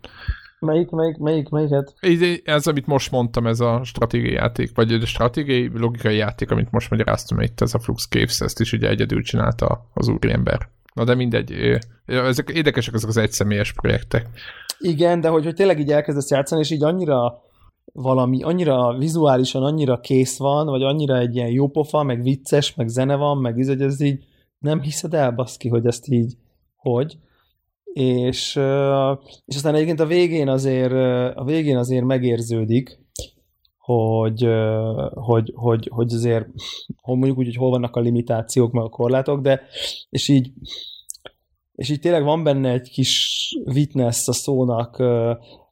Melyik, 0.59 0.89
melyik, 0.89 1.17
melyik, 1.17 1.49
melyiket? 1.49 1.93
Ez, 2.43 2.67
amit 2.67 2.85
most 2.85 3.11
mondtam, 3.11 3.47
ez 3.47 3.59
a 3.59 3.81
stratégiai 3.83 4.33
játék, 4.33 4.75
vagy 4.75 4.93
a 4.93 5.05
stratégiai, 5.05 5.71
logikai 5.73 6.15
játék, 6.15 6.51
amit 6.51 6.71
most 6.71 6.89
magyaráztam 6.89 7.39
itt, 7.39 7.61
ez 7.61 7.73
a 7.73 7.79
Flux 7.79 8.07
Caves, 8.07 8.39
ezt 8.39 8.59
is 8.59 8.73
ugye 8.73 8.89
egyedül 8.89 9.23
csinálta 9.23 9.89
az 9.93 10.07
úriember. 10.07 10.69
Na 10.93 11.03
de 11.03 11.15
mindegy, 11.15 11.79
ezek 12.05 12.49
érdekesek 12.49 12.93
ezek 12.93 13.09
az 13.09 13.17
egyszemélyes 13.17 13.73
projektek. 13.73 14.27
Igen, 14.79 15.21
de 15.21 15.27
hogy, 15.27 15.43
hogy 15.43 15.55
tényleg 15.55 15.79
így 15.79 15.91
elkezdesz 15.91 16.29
játszani, 16.29 16.61
és 16.61 16.69
így 16.69 16.83
annyira 16.83 17.41
valami, 17.93 18.43
annyira 18.43 18.97
vizuálisan 18.97 19.63
annyira 19.63 19.99
kész 19.99 20.37
van, 20.37 20.65
vagy 20.65 20.83
annyira 20.83 21.17
egy 21.17 21.35
ilyen 21.35 21.49
jó 21.49 21.69
pofa, 21.69 22.03
meg 22.03 22.23
vicces, 22.23 22.75
meg 22.75 22.87
zene 22.87 23.15
van, 23.15 23.37
meg 23.37 23.57
így, 23.57 23.67
hogy 23.67 23.81
ez 23.81 24.01
így 24.01 24.23
nem 24.59 24.81
hiszed 24.81 25.13
el, 25.13 25.31
baszki, 25.31 25.69
hogy 25.69 25.85
ezt 25.85 26.07
így, 26.07 26.37
hogy 26.75 27.17
és, 27.93 28.55
és 29.45 29.55
aztán 29.55 29.75
egyébként 29.75 29.99
a 29.99 30.05
végén 30.05 30.47
azért, 30.47 30.93
a 31.37 31.43
végén 31.45 31.77
azért 31.77 32.05
megérződik, 32.05 32.99
hogy, 33.77 34.47
hogy, 35.13 35.51
hogy, 35.55 35.89
hogy 35.91 36.13
azért, 36.13 36.47
hogy 37.01 37.17
mondjuk 37.17 37.37
úgy, 37.37 37.45
hogy 37.45 37.55
hol 37.55 37.69
vannak 37.69 37.95
a 37.95 37.99
limitációk, 37.99 38.71
meg 38.71 38.83
a 38.83 38.89
korlátok, 38.89 39.41
de 39.41 39.61
és 40.09 40.27
így, 40.27 40.51
és 41.71 41.89
így 41.89 41.99
tényleg 41.99 42.23
van 42.23 42.43
benne 42.43 42.71
egy 42.71 42.89
kis 42.89 43.37
witness 43.65 44.27
a 44.27 44.33
szónak 44.33 44.99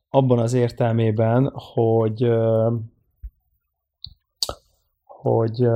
abban 0.09 0.39
az 0.39 0.53
értelmében, 0.53 1.51
hogy 1.53 2.29
hogy 5.03 5.67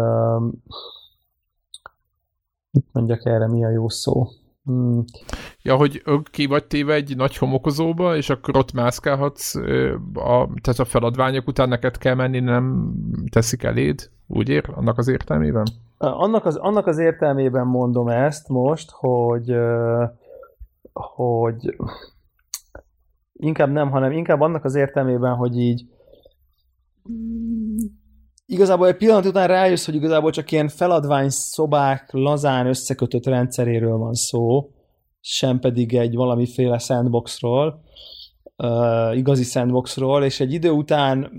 mit 2.72 2.86
mondjak 2.92 3.26
erre, 3.26 3.48
mi 3.48 3.66
a 3.66 3.70
jó 3.70 3.90
szó? 3.90 4.28
Hmm. 4.64 5.04
Ja, 5.62 5.76
hogy 5.76 6.04
ki 6.32 6.46
vagy 6.46 6.66
téve 6.66 6.94
egy 6.94 7.16
nagy 7.16 7.38
homokozóba, 7.38 8.16
és 8.16 8.30
akkor 8.30 8.58
ott 8.58 8.74
mászkálhatsz, 8.74 9.56
a, 10.14 10.50
tehát 10.62 10.80
a 10.80 10.86
feladványok 10.86 11.48
után 11.48 11.70
neked 11.70 11.98
kell 11.98 12.16
menni, 12.16 12.40
nem 12.40 12.94
teszik 13.32 13.64
eléd, 13.64 14.10
úgy 14.28 14.50
ér, 14.50 14.70
annak 14.76 14.98
az 14.98 15.08
értelmében? 15.08 15.66
Annak 15.98 16.46
az, 16.46 16.56
annak 16.56 16.88
az 16.88 16.98
értelmében 16.98 17.68
mondom 17.68 18.08
ezt 18.08 18.48
most, 18.50 18.90
hogy 18.92 19.56
hogy 20.94 21.76
inkább 23.34 23.72
nem, 23.72 23.90
hanem 23.90 24.12
inkább 24.12 24.42
annak 24.42 24.64
az 24.64 24.76
értelmében, 24.76 25.36
hogy 25.36 25.58
így 25.58 25.86
igazából 28.52 28.88
egy 28.88 28.96
pillanat 28.96 29.26
után 29.26 29.48
rájössz, 29.48 29.86
hogy 29.86 29.96
igazából 29.96 30.32
csak 30.32 30.52
ilyen 30.52 30.68
feladvány 30.68 31.30
szobák 31.30 32.10
lazán 32.12 32.68
összekötött 32.68 33.26
rendszeréről 33.26 33.98
van 33.98 34.14
szó, 34.14 34.70
sem 35.20 35.60
pedig 35.60 35.96
egy 35.96 36.16
valamiféle 36.16 36.78
sandboxról, 36.78 37.84
uh, 38.58 39.18
igazi 39.18 39.44
sandboxról, 39.44 40.24
és 40.24 40.40
egy 40.40 40.54
idő 40.54 40.70
után 40.70 41.32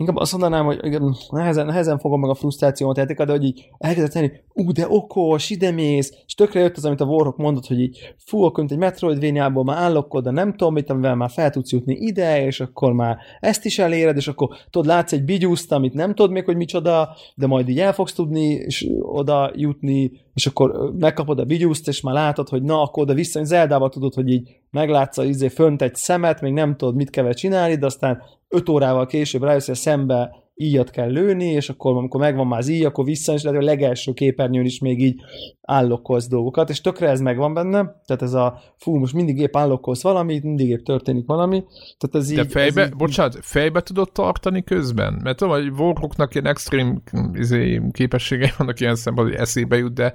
inkább 0.00 0.16
azt 0.16 0.32
mondanám, 0.32 0.64
hogy 0.64 0.78
igen, 0.82 1.16
nehezen, 1.30 1.66
nehezen 1.66 1.98
fogom 1.98 2.20
meg 2.20 2.30
a 2.30 2.34
frusztrációmat 2.34 2.96
játékkal, 2.96 3.26
de 3.26 3.32
hogy 3.32 3.44
így 3.44 3.68
elkezdett 3.78 4.12
tenni, 4.12 4.30
ú, 4.52 4.72
de 4.72 4.86
okos, 4.88 5.50
ide 5.50 5.70
mész, 5.70 6.12
és 6.26 6.34
tökre 6.34 6.60
jött 6.60 6.76
az, 6.76 6.84
amit 6.84 7.00
a 7.00 7.04
Warhawk 7.04 7.36
mondott, 7.36 7.66
hogy 7.66 7.80
így 7.80 8.14
fú, 8.16 8.42
akkor 8.42 8.58
mint 8.58 8.72
egy 8.72 8.78
Metroidvania-ból 8.78 9.64
már 9.64 9.76
állok 9.76 10.20
de 10.20 10.30
nem 10.30 10.50
tudom 10.50 10.72
mit, 10.72 10.90
amivel 10.90 11.14
már 11.14 11.30
fel 11.30 11.50
tudsz 11.50 11.72
jutni 11.72 11.94
ide, 11.94 12.44
és 12.44 12.60
akkor 12.60 12.92
már 12.92 13.16
ezt 13.40 13.64
is 13.64 13.78
eléred, 13.78 14.16
és 14.16 14.28
akkor 14.28 14.48
tudod, 14.70 14.86
látsz 14.86 15.12
egy 15.12 15.24
bigyuszt, 15.24 15.72
amit 15.72 15.94
nem 15.94 16.14
tudod 16.14 16.30
még, 16.30 16.44
hogy 16.44 16.56
micsoda, 16.56 17.16
de 17.34 17.46
majd 17.46 17.68
így 17.68 17.80
el 17.80 17.92
fogsz 17.92 18.12
tudni 18.12 18.48
és 18.48 18.88
oda 19.02 19.50
jutni, 19.54 20.12
és 20.34 20.46
akkor 20.46 20.92
megkapod 20.98 21.38
a 21.38 21.44
bigyuszt, 21.44 21.88
és 21.88 22.00
már 22.00 22.14
látod, 22.14 22.48
hogy 22.48 22.62
na, 22.62 22.82
akkor 22.82 23.02
oda 23.02 23.14
vissza, 23.14 23.44
Zeldába 23.44 23.88
tudod, 23.88 24.14
hogy 24.14 24.30
így 24.30 24.56
meglátsz 24.70 25.18
a 25.18 25.24
izé 25.24 25.48
fönt 25.48 25.82
egy 25.82 25.94
szemet, 25.94 26.40
még 26.40 26.52
nem 26.52 26.76
tudod, 26.76 26.94
mit 26.94 27.10
kell 27.10 27.32
csinálni, 27.32 27.76
de 27.76 27.86
aztán 27.86 28.22
öt 28.48 28.68
órával 28.68 29.06
később 29.06 29.42
rájössz, 29.42 29.66
hogy 29.66 29.76
szembe 29.76 30.39
íjat 30.60 30.90
kell 30.90 31.10
lőni, 31.10 31.44
és 31.44 31.68
akkor 31.68 31.96
amikor 31.96 32.20
megvan 32.20 32.46
már 32.46 32.58
az 32.58 32.68
íj, 32.68 32.84
akkor 32.84 33.04
vissza, 33.04 33.32
és 33.32 33.42
lehet, 33.42 33.58
hogy 33.58 33.68
a 33.68 33.70
legelső 33.70 34.12
képernyőn 34.12 34.64
is 34.64 34.78
még 34.78 35.00
így 35.02 35.20
állokkolsz 35.62 36.28
dolgokat, 36.28 36.70
és 36.70 36.80
tökre 36.80 37.08
ez 37.08 37.20
megvan 37.20 37.54
benne, 37.54 38.00
tehát 38.06 38.22
ez 38.22 38.32
a 38.32 38.60
fú, 38.76 38.94
most 38.94 39.14
mindig 39.14 39.38
épp 39.38 39.56
állokkolsz 39.56 40.02
valamit, 40.02 40.42
mindig 40.42 40.68
épp 40.68 40.84
történik 40.84 41.26
valami. 41.26 41.64
Tehát 41.98 42.26
ez 42.26 42.32
De 42.32 42.42
így, 42.42 42.50
fejbe, 42.50 42.80
ez 42.80 42.88
így, 42.88 42.96
bocsánat, 42.96 43.38
fejbe 43.40 43.80
tudod 43.80 44.12
tartani 44.12 44.64
közben? 44.64 45.20
Mert 45.22 45.36
tudom, 45.36 45.54
hogy 45.54 45.68
Warhawknak 45.68 46.34
ilyen 46.34 46.46
extrém 46.46 47.02
izé, 47.32 47.80
képességei 47.92 48.50
vannak 48.56 48.80
ilyen 48.80 48.96
szempontból, 48.96 49.36
hogy 49.36 49.46
eszébe 49.46 49.76
jut, 49.76 49.94
de 49.94 50.12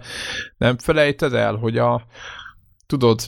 nem 0.58 0.78
felejted 0.78 1.34
el, 1.34 1.56
hogy 1.56 1.78
a 1.78 2.06
tudod, 2.88 3.19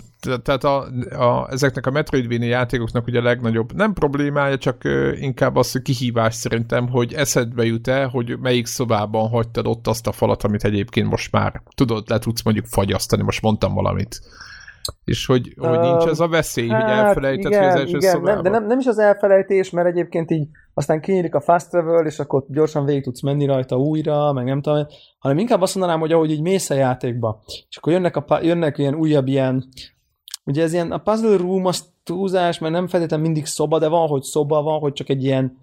tehát 0.43 0.63
a, 0.63 0.87
a, 1.09 1.47
ezeknek 1.51 1.85
a 1.85 1.91
Metroidvania 1.91 2.47
játékoknak 2.47 3.07
ugye 3.07 3.19
a 3.19 3.23
legnagyobb, 3.23 3.73
nem 3.73 3.93
problémája, 3.93 4.57
csak 4.57 4.83
ö, 4.83 5.13
inkább 5.15 5.55
az, 5.55 5.71
hogy 5.71 5.81
kihívás 5.81 6.35
szerintem, 6.35 6.89
hogy 6.89 7.13
eszedbe 7.13 7.65
jut-e, 7.65 8.03
hogy 8.03 8.39
melyik 8.39 8.65
szobában 8.65 9.29
hagytad 9.29 9.67
ott 9.67 9.87
azt 9.87 10.07
a 10.07 10.11
falat, 10.11 10.43
amit 10.43 10.63
egyébként 10.63 11.09
most 11.09 11.31
már 11.31 11.61
tudod, 11.75 12.09
le 12.09 12.19
tudsz 12.19 12.43
mondjuk 12.43 12.65
fagyasztani, 12.65 13.23
most 13.23 13.41
mondtam 13.41 13.73
valamit. 13.73 14.21
És 15.03 15.25
hogy, 15.25 15.53
hogy 15.57 15.79
nincs 15.79 16.05
ez 16.05 16.19
a 16.19 16.27
veszély, 16.27 16.67
hát, 16.67 16.81
hogy 16.81 16.91
elfelejted, 16.91 17.51
igen, 17.51 17.63
hogy 17.63 17.71
az 17.71 17.79
első 17.79 17.97
igen, 17.97 18.11
szobában. 18.11 18.33
nem, 18.33 18.43
de 18.43 18.49
nem, 18.49 18.67
nem 18.67 18.79
is 18.79 18.85
az 18.85 18.97
elfelejtés, 18.97 19.69
mert 19.69 19.88
egyébként 19.88 20.31
így 20.31 20.47
aztán 20.73 21.01
kinyílik 21.01 21.35
a 21.35 21.41
fast 21.41 21.69
travel, 21.69 22.05
és 22.05 22.19
akkor 22.19 22.45
gyorsan 22.47 22.85
végig 22.85 23.03
tudsz 23.03 23.21
menni 23.21 23.45
rajta 23.45 23.77
újra, 23.77 24.33
meg 24.33 24.45
nem 24.45 24.61
tudom, 24.61 24.85
hanem 25.19 25.38
inkább 25.38 25.61
azt 25.61 25.75
mondanám, 25.75 25.99
hogy 25.99 26.11
ahogy 26.11 26.31
így 26.31 26.41
mész 26.41 26.69
a 26.69 26.73
játékba, 26.73 27.41
és 27.69 27.77
akkor 27.77 27.93
jönnek, 27.93 28.15
a, 28.15 28.39
jönnek 28.41 28.77
ilyen 28.77 28.95
újabb 28.95 29.27
ilyen, 29.27 29.65
ugye 30.45 30.63
ez 30.63 30.73
ilyen, 30.73 30.91
a 30.91 30.97
puzzle 30.97 31.38
room 31.38 31.65
az 31.65 31.85
túlzás, 32.03 32.59
mert 32.59 32.73
nem 32.73 32.88
feltétlenül 32.88 33.25
mindig 33.25 33.45
szoba, 33.45 33.79
de 33.79 33.88
van, 33.88 34.07
hogy 34.07 34.21
szoba, 34.21 34.61
van, 34.61 34.79
hogy 34.79 34.93
csak 34.93 35.09
egy 35.09 35.23
ilyen 35.23 35.57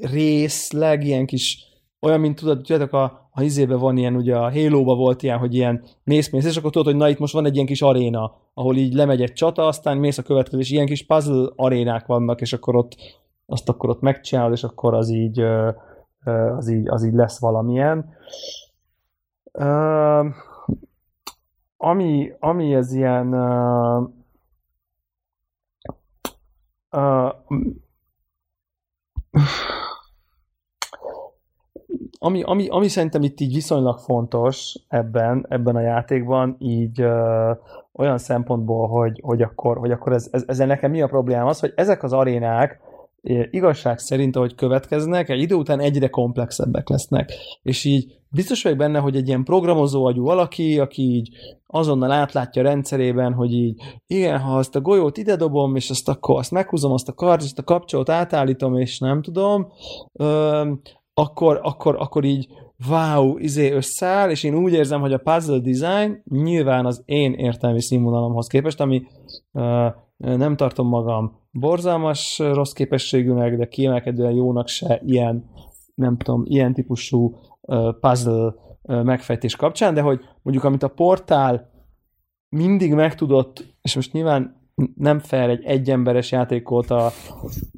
részleg, 0.00 1.04
ilyen 1.04 1.26
kis, 1.26 1.69
olyan, 2.00 2.20
mint 2.20 2.38
tudod, 2.38 2.56
tudjátok, 2.56 2.92
a, 2.92 3.28
a 3.30 3.42
izébe 3.42 3.74
van 3.74 3.96
ilyen, 3.96 4.16
ugye 4.16 4.36
a 4.36 4.52
halo 4.52 4.84
volt 4.84 5.22
ilyen, 5.22 5.38
hogy 5.38 5.54
ilyen 5.54 5.84
mész-mész, 6.04 6.44
és 6.44 6.56
akkor 6.56 6.70
tudod, 6.70 6.86
hogy 6.86 6.96
na 6.96 7.08
itt 7.08 7.18
most 7.18 7.32
van 7.32 7.46
egy 7.46 7.54
ilyen 7.54 7.66
kis 7.66 7.82
aréna, 7.82 8.36
ahol 8.54 8.76
így 8.76 8.94
lemegy 8.94 9.22
egy 9.22 9.32
csata, 9.32 9.66
aztán 9.66 9.96
mész 9.96 10.18
a 10.18 10.22
következő, 10.22 10.58
és 10.58 10.70
ilyen 10.70 10.86
kis 10.86 11.06
puzzle 11.06 11.50
arénák 11.56 12.06
vannak, 12.06 12.40
és 12.40 12.52
akkor 12.52 12.76
ott 12.76 12.96
azt 13.46 13.68
akkor 13.68 13.88
ott 13.88 14.00
megcsinálod, 14.00 14.52
és 14.52 14.62
akkor 14.64 14.94
az 14.94 15.08
így, 15.10 15.40
az 16.56 16.68
így, 16.68 16.88
az 16.88 17.04
így 17.04 17.14
lesz 17.14 17.40
valamilyen. 17.40 18.14
Ami, 21.76 22.32
ami 22.38 22.74
ez 22.74 22.92
ilyen 22.92 23.34
ami, 32.22 32.42
ami, 32.42 32.68
ami 32.68 32.88
szerintem 32.88 33.22
itt 33.22 33.40
így 33.40 33.54
viszonylag 33.54 33.98
fontos 33.98 34.74
ebben, 34.88 35.46
ebben 35.48 35.76
a 35.76 35.80
játékban, 35.80 36.56
így 36.58 37.00
ö, 37.00 37.50
olyan 37.92 38.18
szempontból, 38.18 38.88
hogy, 38.88 39.20
hogy 39.22 39.42
akkor, 39.42 39.78
hogy 39.78 39.90
akkor 39.90 40.12
ez, 40.12 40.28
ez, 40.30 40.44
ezzel 40.46 40.66
nekem 40.66 40.90
mi 40.90 41.02
a 41.02 41.06
problémám 41.06 41.46
az, 41.46 41.60
hogy 41.60 41.72
ezek 41.76 42.02
az 42.02 42.12
arénák 42.12 42.80
igazság 43.50 43.98
szerint, 43.98 44.36
ahogy 44.36 44.54
következnek, 44.54 45.28
egy 45.28 45.40
idő 45.40 45.54
után 45.54 45.80
egyre 45.80 46.08
komplexebbek 46.08 46.88
lesznek. 46.88 47.32
És 47.62 47.84
így 47.84 48.18
biztos 48.28 48.62
vagyok 48.62 48.78
benne, 48.78 48.98
hogy 48.98 49.16
egy 49.16 49.28
ilyen 49.28 49.44
programozó 49.44 50.04
agyú 50.04 50.24
valaki, 50.24 50.78
aki 50.78 51.02
így 51.02 51.28
azonnal 51.66 52.10
átlátja 52.10 52.62
rendszerében, 52.62 53.32
hogy 53.32 53.52
így 53.52 53.82
igen, 54.06 54.38
ha 54.38 54.56
azt 54.56 54.76
a 54.76 54.80
golyót 54.80 55.16
ide 55.16 55.36
dobom, 55.36 55.76
és 55.76 55.90
azt 55.90 56.08
akkor 56.08 56.38
azt 56.38 56.50
meghúzom, 56.50 56.92
azt 56.92 57.08
a 57.08 57.12
kart, 57.12 57.42
ezt 57.42 57.58
a 57.58 57.62
kapcsolót 57.62 58.08
átállítom, 58.08 58.76
és 58.76 58.98
nem 58.98 59.22
tudom, 59.22 59.72
akkor, 61.20 61.60
akkor, 61.62 61.96
akkor 61.98 62.24
így 62.24 62.48
wow, 62.88 63.38
izé 63.38 63.70
összeáll, 63.70 64.30
és 64.30 64.42
én 64.42 64.54
úgy 64.54 64.72
érzem, 64.72 65.00
hogy 65.00 65.12
a 65.12 65.18
puzzle 65.18 65.58
design 65.58 66.22
nyilván 66.30 66.86
az 66.86 67.02
én 67.04 67.32
értelmi 67.32 67.82
színvonalomhoz 67.82 68.46
képest, 68.46 68.80
ami 68.80 69.02
ö, 69.52 69.88
nem 70.16 70.56
tartom 70.56 70.88
magam 70.88 71.38
borzalmas 71.50 72.38
rossz 72.38 72.72
képességűnek, 72.72 73.56
de 73.56 73.68
kiemelkedően 73.68 74.32
jónak 74.32 74.68
se 74.68 75.00
ilyen, 75.04 75.50
nem 75.94 76.16
tudom, 76.16 76.42
ilyen 76.46 76.74
típusú 76.74 77.36
uh, 77.60 77.98
puzzle 78.00 78.54
uh, 78.82 79.02
megfejtés 79.02 79.56
kapcsán, 79.56 79.94
de 79.94 80.00
hogy 80.00 80.20
mondjuk 80.42 80.64
amit 80.64 80.82
a 80.82 80.88
portál 80.88 81.70
mindig 82.48 82.94
megtudott, 82.94 83.74
és 83.82 83.94
most 83.94 84.12
nyilván 84.12 84.59
nem 84.94 85.18
fel 85.18 85.50
egy 85.50 85.64
egyemberes 85.64 86.32
játékot 86.32 86.90
a 86.90 87.10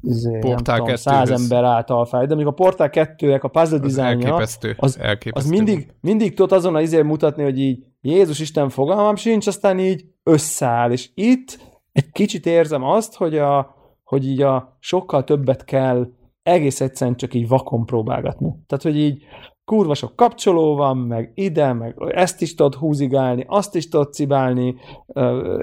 izé, 0.02 0.38
tudom, 0.38 0.94
száz 0.94 1.30
ember 1.30 1.64
által 1.64 2.04
fel, 2.04 2.20
de 2.20 2.34
mondjuk 2.34 2.48
a 2.48 2.62
Portál 2.62 2.90
2 2.90 3.38
a 3.40 3.48
puzzle 3.48 3.78
dizájnja, 3.78 4.26
elképesztő, 4.26 4.74
az, 4.78 4.98
elképesztő. 4.98 5.50
az 5.50 5.56
mindig, 5.56 5.92
mindig 6.00 6.34
tudod 6.34 6.52
azon 6.58 6.74
az 6.74 6.82
izé 6.82 7.02
mutatni, 7.02 7.42
hogy 7.42 7.58
így 7.58 7.84
Jézus 8.00 8.40
Isten 8.40 8.68
fogalmam 8.68 9.16
sincs, 9.16 9.46
aztán 9.46 9.78
így 9.78 10.04
összeáll, 10.22 10.90
és 10.90 11.10
itt 11.14 11.58
egy 11.92 12.10
kicsit 12.10 12.46
érzem 12.46 12.82
azt, 12.82 13.14
hogy, 13.14 13.38
a, 13.38 13.74
hogy 14.04 14.26
így 14.26 14.42
a 14.42 14.76
sokkal 14.80 15.24
többet 15.24 15.64
kell 15.64 16.06
egész 16.42 16.80
egyszerűen 16.80 17.16
csak 17.16 17.34
így 17.34 17.48
vakon 17.48 17.86
próbálgatni. 17.86 18.54
Tehát, 18.66 18.84
hogy 18.84 18.96
így 18.96 19.24
kurva 19.64 19.94
sok 19.94 20.16
kapcsoló 20.16 20.74
van, 20.76 20.96
meg 20.96 21.32
ide, 21.34 21.72
meg 21.72 21.94
ezt 22.08 22.42
is 22.42 22.54
tudod 22.54 22.74
húzigálni, 22.74 23.44
azt 23.48 23.74
is 23.74 23.88
tudod 23.88 24.12
cibálni, 24.12 24.74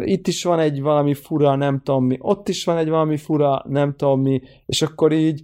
itt 0.03 0.27
is 0.27 0.43
van 0.43 0.59
egy 0.59 0.81
valami 0.81 1.13
fura, 1.13 1.55
nem 1.55 1.81
tudom 1.83 2.05
mi, 2.05 2.17
ott 2.19 2.49
is 2.49 2.65
van 2.65 2.77
egy 2.77 2.89
valami 2.89 3.17
fura, 3.17 3.63
nem 3.67 3.95
tudom 3.95 4.21
mi, 4.21 4.41
és 4.65 4.81
akkor 4.81 5.11
így 5.11 5.43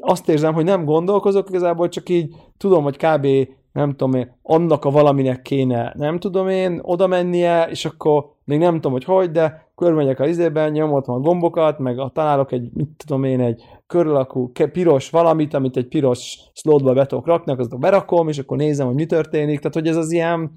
azt 0.00 0.28
érzem, 0.28 0.54
hogy 0.54 0.64
nem 0.64 0.84
gondolkozok 0.84 1.48
igazából, 1.48 1.88
csak 1.88 2.08
így 2.08 2.34
tudom, 2.56 2.82
hogy 2.82 2.96
kb 2.96 3.26
nem 3.74 3.90
tudom 3.90 4.14
én, 4.14 4.36
annak 4.42 4.84
a 4.84 4.90
valaminek 4.90 5.42
kéne, 5.42 5.92
nem 5.96 6.18
tudom 6.18 6.48
én, 6.48 6.78
oda 6.82 7.06
mennie, 7.06 7.68
és 7.70 7.84
akkor 7.84 8.34
még 8.44 8.58
nem 8.58 8.74
tudom, 8.74 8.92
hogy 8.92 9.04
hogy, 9.04 9.30
de 9.30 9.68
körmegyek 9.74 10.20
a 10.20 10.26
izében, 10.26 10.72
nyomotom 10.72 11.14
a 11.14 11.20
gombokat, 11.20 11.78
meg 11.78 11.98
a, 11.98 12.10
találok 12.14 12.52
egy, 12.52 12.70
mit 12.72 12.88
tudom 12.96 13.24
én, 13.24 13.40
egy 13.40 13.62
körülakú 13.86 14.52
piros 14.72 15.10
valamit, 15.10 15.54
amit 15.54 15.76
egy 15.76 15.88
piros 15.88 16.38
slotba 16.52 16.92
be 16.92 17.06
tudok 17.06 17.26
rakni, 17.26 17.52
azt 17.52 17.78
berakom, 17.78 18.28
és 18.28 18.38
akkor 18.38 18.56
nézem, 18.56 18.86
hogy 18.86 18.94
mi 18.94 19.06
történik. 19.06 19.58
Tehát, 19.58 19.74
hogy 19.74 19.88
ez 19.88 19.96
az 19.96 20.10
ilyen 20.10 20.52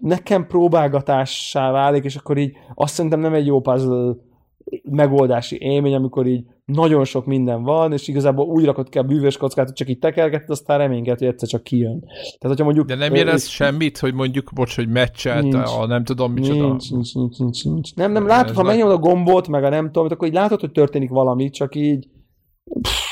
nekem 0.00 0.46
próbálgatássá 0.46 1.70
válik, 1.70 2.04
és 2.04 2.16
akkor 2.16 2.36
így 2.36 2.56
azt 2.74 2.94
szerintem 2.94 3.20
nem 3.20 3.34
egy 3.34 3.46
jó 3.46 3.60
puzzle 3.60 4.14
megoldási 4.82 5.58
élmény, 5.60 5.94
amikor 5.94 6.26
így 6.26 6.44
nagyon 6.64 7.04
sok 7.04 7.26
minden 7.26 7.62
van, 7.62 7.92
és 7.92 8.08
igazából 8.08 8.46
úgy 8.46 8.64
rakod 8.64 8.88
ki 8.88 8.98
a 8.98 9.02
bűvös 9.02 9.36
kockát, 9.36 9.66
hogy 9.66 9.74
csak 9.74 9.88
így 9.88 9.98
tekerget, 9.98 10.50
aztán 10.50 10.78
reménykedt, 10.78 11.18
hogy 11.18 11.28
egyszer 11.28 11.48
csak 11.48 11.62
kijön. 11.62 12.00
Tehát, 12.04 12.38
hogyha 12.40 12.64
mondjuk, 12.64 12.86
De 12.86 12.94
nem 12.94 13.14
érez 13.14 13.46
semmit, 13.46 13.98
hogy 13.98 14.14
mondjuk, 14.14 14.50
bocs, 14.54 14.76
hogy 14.76 14.88
meccselt, 14.88 15.42
nincs, 15.42 15.70
a 15.78 15.86
nem 15.86 16.04
tudom 16.04 16.32
micsoda. 16.32 16.66
Nincs, 16.66 16.90
nincs, 16.90 17.14
nincs, 17.14 17.38
nincs, 17.38 17.64
nincs. 17.64 17.94
Nem, 17.94 18.12
nem, 18.12 18.26
látod, 18.26 18.54
ha 18.54 18.62
megnyomod 18.62 18.92
a 18.92 18.98
gombot, 18.98 19.48
meg 19.48 19.64
a 19.64 19.68
nem 19.68 19.86
tudom, 19.86 20.08
akkor 20.10 20.28
így 20.28 20.34
látod, 20.34 20.60
hogy 20.60 20.72
történik 20.72 21.10
valami, 21.10 21.50
csak 21.50 21.74
így 21.74 22.08
pff, 22.80 23.02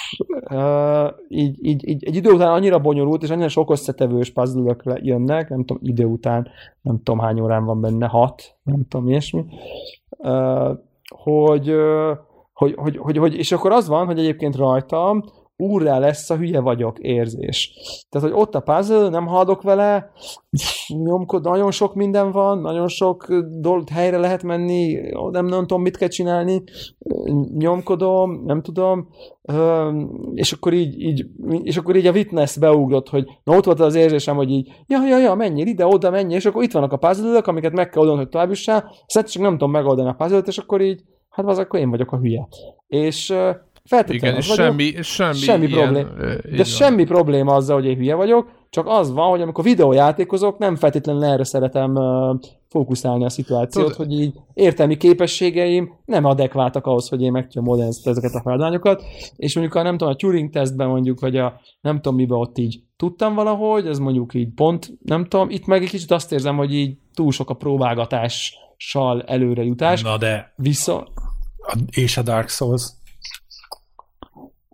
uh, 0.51 1.11
így, 1.29 1.67
így, 1.67 1.89
így, 1.89 2.05
egy 2.05 2.17
idő 2.17 2.31
után 2.31 2.53
annyira 2.53 2.79
bonyolult, 2.79 3.23
és 3.23 3.31
annyira 3.31 3.49
sok 3.49 3.71
összetevős 3.71 4.31
puzzle 4.31 4.77
jönnek, 4.95 5.49
nem 5.49 5.65
tudom, 5.65 5.83
idő 5.83 6.05
után, 6.05 6.49
nem 6.83 6.97
tudom 7.03 7.21
hány 7.21 7.41
órán 7.41 7.65
van 7.65 7.81
benne, 7.81 8.07
hat, 8.07 8.57
nem 8.63 8.87
tudom, 8.89 9.09
ilyesmi, 9.09 9.45
uh, 10.09 10.71
hogy, 11.09 11.75
hogy, 12.61 12.75
hogy, 12.77 12.97
hogy, 12.97 13.17
hogy, 13.17 13.35
és 13.35 13.53
akkor 13.53 13.73
az 13.73 13.89
van, 13.89 14.07
hogy 14.07 14.19
egyébként 14.19 14.57
rajtam 14.57 15.23
úrrá 15.57 15.99
lesz 15.99 16.31
a 16.31 16.37
hülye 16.37 16.61
vagyok 16.61 16.99
érzés. 16.99 17.73
Tehát, 18.09 18.29
hogy 18.29 18.39
ott 18.41 18.55
a 18.55 18.61
puzzle, 18.61 19.09
nem 19.09 19.27
haladok 19.27 19.63
vele, 19.63 20.11
nyomkod, 20.89 21.45
nagyon 21.45 21.71
sok 21.71 21.95
minden 21.95 22.31
van, 22.31 22.61
nagyon 22.61 22.89
sok 22.89 23.27
dolog, 23.61 23.89
helyre 23.89 24.19
lehet 24.19 24.43
menni, 24.43 24.99
nem, 25.31 25.47
nem 25.47 25.61
tudom, 25.61 25.83
mit 25.83 25.97
kell 25.97 26.09
csinálni, 26.09 26.63
nyomkodom, 27.59 28.43
nem 28.45 28.63
tudom, 28.63 29.09
és 30.35 30.53
akkor 30.53 30.73
így, 30.73 31.01
így, 31.01 31.27
és 31.63 31.77
akkor 31.77 31.97
így 31.97 32.07
a 32.07 32.13
witness 32.13 32.57
beugrott, 32.57 33.09
hogy 33.09 33.25
na 33.45 33.57
ott 33.57 33.65
volt 33.65 33.81
az 33.81 33.95
érzésem, 33.95 34.37
hogy 34.37 34.51
így, 34.51 34.73
ja, 34.87 35.07
ja, 35.07 35.19
ja, 35.19 35.35
menjél 35.35 35.67
ide, 35.67 35.87
oda, 35.87 36.11
menjél, 36.11 36.37
és 36.37 36.47
akkor 36.47 36.63
itt 36.63 36.73
vannak 36.73 36.93
a 36.93 36.97
puzzle 36.97 37.39
amiket 37.39 37.73
meg 37.73 37.89
kell 37.89 38.01
oldani, 38.01 38.19
hogy 38.19 38.29
tovább 38.29 38.49
jussál, 38.49 38.91
csak 39.07 39.43
nem 39.43 39.53
tudom 39.53 39.71
megoldani 39.71 40.09
a 40.09 40.15
puzzle 40.19 40.39
és 40.39 40.59
akkor 40.59 40.81
így, 40.81 41.03
hát 41.31 41.47
az 41.47 41.59
akkor 41.59 41.81
én 41.81 41.91
vagyok 41.91 42.13
a 42.13 42.17
hülye. 42.19 42.49
És 42.87 43.35
Feltétlenül 43.85 44.27
Igen, 44.29 44.41
és 44.41 44.49
vagyok, 44.49 44.65
semmi, 44.67 45.03
semmi, 45.03 45.35
semmi 45.37 45.67
ilyen, 45.67 45.93
problém. 45.93 46.09
ö, 46.19 46.33
így 46.33 46.41
de 46.51 46.57
van. 46.57 46.65
semmi 46.65 47.05
probléma 47.05 47.55
azzal, 47.55 47.77
hogy 47.77 47.87
én 47.87 47.97
hülye 47.97 48.15
vagyok, 48.15 48.51
csak 48.71 48.87
az 48.89 49.13
van, 49.13 49.29
hogy 49.31 49.41
amikor 49.41 49.65
videójátékozok, 49.65 50.59
nem 50.59 50.77
feltétlenül 50.77 51.25
erre 51.25 51.45
szeretem 51.45 51.99
fókuszálni 52.69 53.25
a 53.25 53.29
szituációt, 53.29 53.85
Tudod- 53.85 53.97
hogy 53.99 54.21
így 54.21 54.35
értelmi 54.55 54.97
képességeim 54.97 55.93
nem 56.05 56.25
adekváltak 56.25 56.87
ahhoz, 56.87 57.09
hogy 57.09 57.23
én 57.23 57.33
meg 57.33 57.43
tudjam 57.43 57.67
oldani 57.69 57.89
ezt- 57.89 58.07
ezeket 58.07 58.35
a 58.35 58.41
feladványokat, 58.41 59.03
és 59.37 59.55
mondjuk 59.55 59.77
a 59.77 59.83
nem 59.83 59.97
tudom, 59.97 60.13
a 60.13 60.17
Turing 60.17 60.51
tesztben 60.51 60.89
mondjuk, 60.89 61.21
vagy 61.21 61.37
a 61.37 61.61
nem 61.81 61.95
tudom 61.97 62.15
miben 62.15 62.39
ott 62.39 62.59
így 62.59 62.81
tudtam 62.97 63.35
valahogy, 63.35 63.87
ez 63.87 63.99
mondjuk 63.99 64.35
így 64.35 64.49
pont, 64.55 64.93
nem 65.05 65.25
tudom, 65.27 65.51
itt 65.51 65.67
meg 65.67 65.83
egy 65.83 65.91
kicsit 65.91 66.11
azt 66.11 66.33
érzem, 66.33 66.57
hogy 66.57 66.75
így 66.75 66.97
túl 67.15 67.33
sok 67.33 67.51
a 67.51 67.55
próbálgatással 67.55 69.23
előrejutás, 69.27 70.03
Na 70.03 70.17
de, 70.19 70.53
viszont 70.57 71.09
a, 71.61 71.77
és 71.91 72.17
a 72.17 72.23
Dark 72.23 72.49
Souls, 72.49 72.89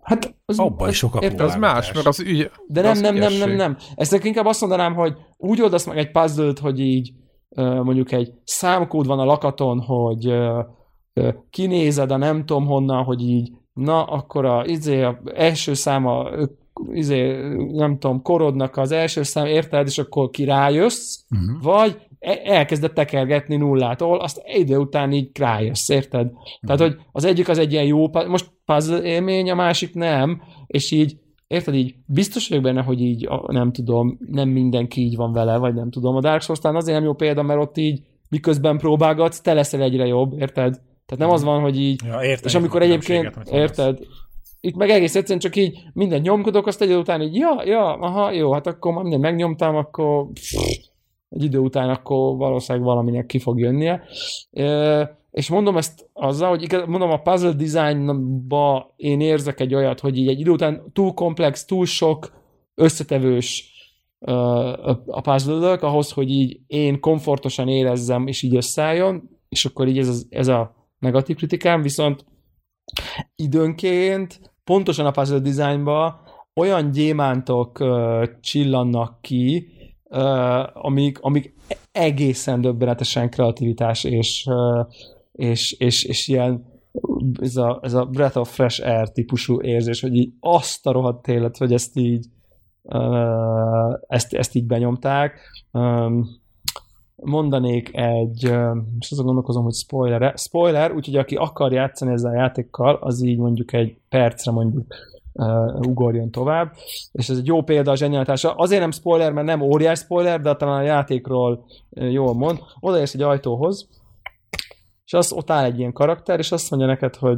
Hát 0.01 0.35
az, 0.45 0.59
abban 0.59 0.89
is 0.89 0.97
sok 0.97 1.15
a 1.15 1.19
érted? 1.21 1.39
Az 1.39 1.55
más, 1.55 1.93
mert 1.93 2.05
az 2.05 2.19
ügy, 2.19 2.51
De 2.67 2.81
nem, 2.81 2.91
az 2.91 2.99
nem, 2.99 3.15
nem, 3.15 3.33
nem, 3.33 3.51
nem. 3.51 3.77
Ezt 3.95 4.23
inkább 4.23 4.45
azt 4.45 4.61
mondanám, 4.61 4.93
hogy 4.93 5.15
úgy 5.37 5.61
oldasz 5.61 5.85
meg 5.85 5.97
egy 5.97 6.11
puzzle 6.11 6.53
hogy 6.61 6.79
így 6.79 7.13
mondjuk 7.55 8.11
egy 8.11 8.33
számkód 8.43 9.07
van 9.07 9.19
a 9.19 9.25
lakaton, 9.25 9.79
hogy 9.79 10.33
kinézed 11.49 12.11
a 12.11 12.17
nem 12.17 12.45
tudom 12.45 12.65
honnan, 12.65 13.03
hogy 13.03 13.21
így 13.21 13.51
na, 13.73 14.03
akkor 14.03 14.45
a, 14.45 14.65
izé, 14.65 15.01
a 15.01 15.21
első 15.35 15.73
száma 15.73 16.31
ö, 16.31 16.45
izé, 16.91 17.47
nem 17.71 17.99
tudom, 17.99 18.21
korodnak 18.21 18.77
az 18.77 18.91
első 18.91 19.23
szám, 19.23 19.45
érted, 19.45 19.87
és 19.87 19.97
akkor 19.97 20.29
kirájössz, 20.29 21.17
uh-huh. 21.29 21.61
vagy 21.61 22.06
e- 22.19 22.41
elkezded 22.43 22.93
tekergetni 22.93 23.55
nullától, 23.55 24.19
azt 24.19 24.41
egy 24.43 24.59
idő 24.59 24.77
után 24.77 25.11
így 25.11 25.37
rájössz, 25.39 25.89
érted? 25.89 26.31
Tehát, 26.61 26.81
hogy 26.81 26.95
az 27.11 27.25
egyik 27.25 27.49
az 27.49 27.57
egy 27.57 27.71
ilyen 27.71 27.85
jó, 27.85 28.07
most 28.27 28.51
puzzle 28.65 29.01
élmény, 29.01 29.49
a 29.49 29.55
másik 29.55 29.93
nem, 29.93 30.41
és 30.67 30.91
így, 30.91 31.17
érted, 31.47 31.73
így 31.73 31.95
biztos 32.05 32.49
vagyok 32.49 32.63
benne, 32.63 32.81
hogy 32.81 33.01
így, 33.01 33.29
nem 33.47 33.71
tudom, 33.71 34.17
nem 34.31 34.49
mindenki 34.49 35.01
így 35.01 35.15
van 35.15 35.33
vele, 35.33 35.57
vagy 35.57 35.73
nem 35.73 35.89
tudom. 35.89 36.15
A 36.15 36.19
Dark 36.19 36.41
Souls 36.41 36.59
talán 36.59 36.77
azért 36.77 36.97
nem 36.97 37.05
jó 37.05 37.13
példa, 37.13 37.41
mert 37.41 37.59
ott 37.59 37.77
így 37.77 38.01
miközben 38.29 38.77
próbálgatsz, 38.77 39.41
te 39.41 39.53
leszel 39.53 39.81
egyre 39.81 40.05
jobb, 40.05 40.39
érted? 40.39 40.73
Tehát 41.05 41.23
nem 41.23 41.29
az 41.29 41.43
van, 41.43 41.61
hogy 41.61 41.79
így, 41.79 42.01
ja, 42.05 42.23
értem, 42.23 42.47
és 42.47 42.55
amikor 42.55 42.81
egyébként, 42.81 43.39
érted, 43.51 43.99
itt 44.61 44.75
meg 44.75 44.89
egész 44.89 45.15
egyszerűen 45.15 45.39
csak 45.39 45.55
így 45.55 45.79
mindent 45.93 46.23
nyomkodok, 46.23 46.67
azt 46.67 46.81
egy 46.81 46.93
után 46.93 47.21
így, 47.21 47.35
ja, 47.35 47.61
ja, 47.65 47.93
aha, 47.93 48.31
jó, 48.31 48.53
hát 48.53 48.67
akkor 48.67 48.93
már 48.93 49.01
mindent 49.01 49.23
megnyomtam, 49.23 49.75
akkor 49.75 50.27
egy 51.29 51.43
idő 51.43 51.57
után 51.57 51.89
akkor 51.89 52.37
valószínűleg 52.37 52.87
valaminek 52.87 53.25
ki 53.25 53.39
fog 53.39 53.59
jönnie. 53.59 54.03
És 55.31 55.49
mondom 55.49 55.77
ezt 55.77 56.09
azzal, 56.13 56.49
hogy 56.49 56.61
igaz, 56.61 56.87
mondom, 56.87 57.09
a 57.09 57.21
puzzle 57.21 57.51
designba 57.51 58.93
én 58.95 59.21
érzek 59.21 59.59
egy 59.59 59.73
olyat, 59.73 59.99
hogy 59.99 60.17
így 60.17 60.27
egy 60.27 60.39
idő 60.39 60.51
után 60.51 60.83
túl 60.93 61.13
komplex, 61.13 61.65
túl 61.65 61.85
sok 61.85 62.31
összetevős 62.75 63.75
a 65.05 65.21
puzzle 65.21 65.71
ahhoz, 65.73 66.11
hogy 66.11 66.29
így 66.29 66.59
én 66.67 66.99
komfortosan 66.99 67.67
érezzem, 67.67 68.27
és 68.27 68.41
így 68.41 68.55
összeálljon, 68.55 69.29
és 69.49 69.65
akkor 69.65 69.87
így 69.87 69.97
ez, 69.97 70.25
ez 70.29 70.47
a 70.47 70.75
negatív 70.99 71.35
kritikám, 71.35 71.81
viszont 71.81 72.25
időnként 73.35 74.39
pontosan 74.63 75.05
a 75.05 75.11
puzzle 75.11 75.39
designba 75.39 76.21
olyan 76.55 76.91
gyémántok 76.91 77.79
uh, 77.79 78.23
csillannak 78.41 79.21
ki, 79.21 79.67
uh, 80.09 80.85
amik, 80.85 81.19
amik 81.21 81.53
egészen 81.91 82.61
döbbenetesen 82.61 83.29
kreativitás 83.29 84.03
és, 84.03 84.45
uh, 84.49 84.87
és, 85.31 85.71
és, 85.71 86.03
és 86.03 86.27
ilyen 86.27 86.75
ez 87.41 87.55
a, 87.55 87.79
ez 87.81 87.93
a 87.93 88.05
breath 88.05 88.37
of 88.37 88.53
fresh 88.53 88.87
air 88.87 89.11
típusú 89.11 89.61
érzés, 89.61 90.01
hogy 90.01 90.15
így 90.15 90.33
azt 90.39 90.87
a 90.87 90.91
rohadt 90.91 91.27
élet, 91.27 91.57
hogy 91.57 91.73
ezt 91.73 91.97
így 91.97 92.25
uh, 92.81 93.93
ezt, 94.07 94.33
ezt 94.33 94.55
így 94.55 94.65
benyomták. 94.65 95.39
Um, 95.71 96.27
mondanék 97.15 97.95
egy, 97.95 98.43
és 98.99 99.11
azon 99.11 99.25
gondolkozom, 99.25 99.63
hogy 99.63 99.73
spoiler 99.73 100.33
spoiler, 100.37 100.91
úgyhogy 100.91 101.15
aki 101.15 101.35
akar 101.35 101.71
játszani 101.71 102.11
ezzel 102.11 102.31
a 102.31 102.35
játékkal, 102.35 102.95
az 102.95 103.21
így 103.21 103.37
mondjuk 103.37 103.73
egy 103.73 103.97
percre 104.09 104.51
mondjuk 104.51 104.85
uh, 105.37 105.87
ugorjon 105.87 106.31
tovább, 106.31 106.73
és 107.11 107.29
ez 107.29 107.37
egy 107.37 107.45
jó 107.45 107.61
példa 107.61 107.91
a 107.91 107.95
zsenialitásra. 107.95 108.51
Azért 108.51 108.81
nem 108.81 108.91
spoiler, 108.91 109.31
mert 109.31 109.47
nem 109.47 109.61
óriás 109.61 109.99
spoiler, 109.99 110.41
de 110.41 110.55
talán 110.55 110.79
a 110.79 110.85
játékról 110.85 111.65
jól 111.89 112.33
mond. 112.33 112.59
Odaérsz 112.79 113.13
egy 113.13 113.21
ajtóhoz, 113.21 113.89
és 115.05 115.13
az, 115.13 115.31
ott 115.31 115.49
áll 115.49 115.63
egy 115.63 115.79
ilyen 115.79 115.93
karakter, 115.93 116.39
és 116.39 116.51
azt 116.51 116.69
mondja 116.69 116.87
neked, 116.87 117.15
hogy 117.15 117.37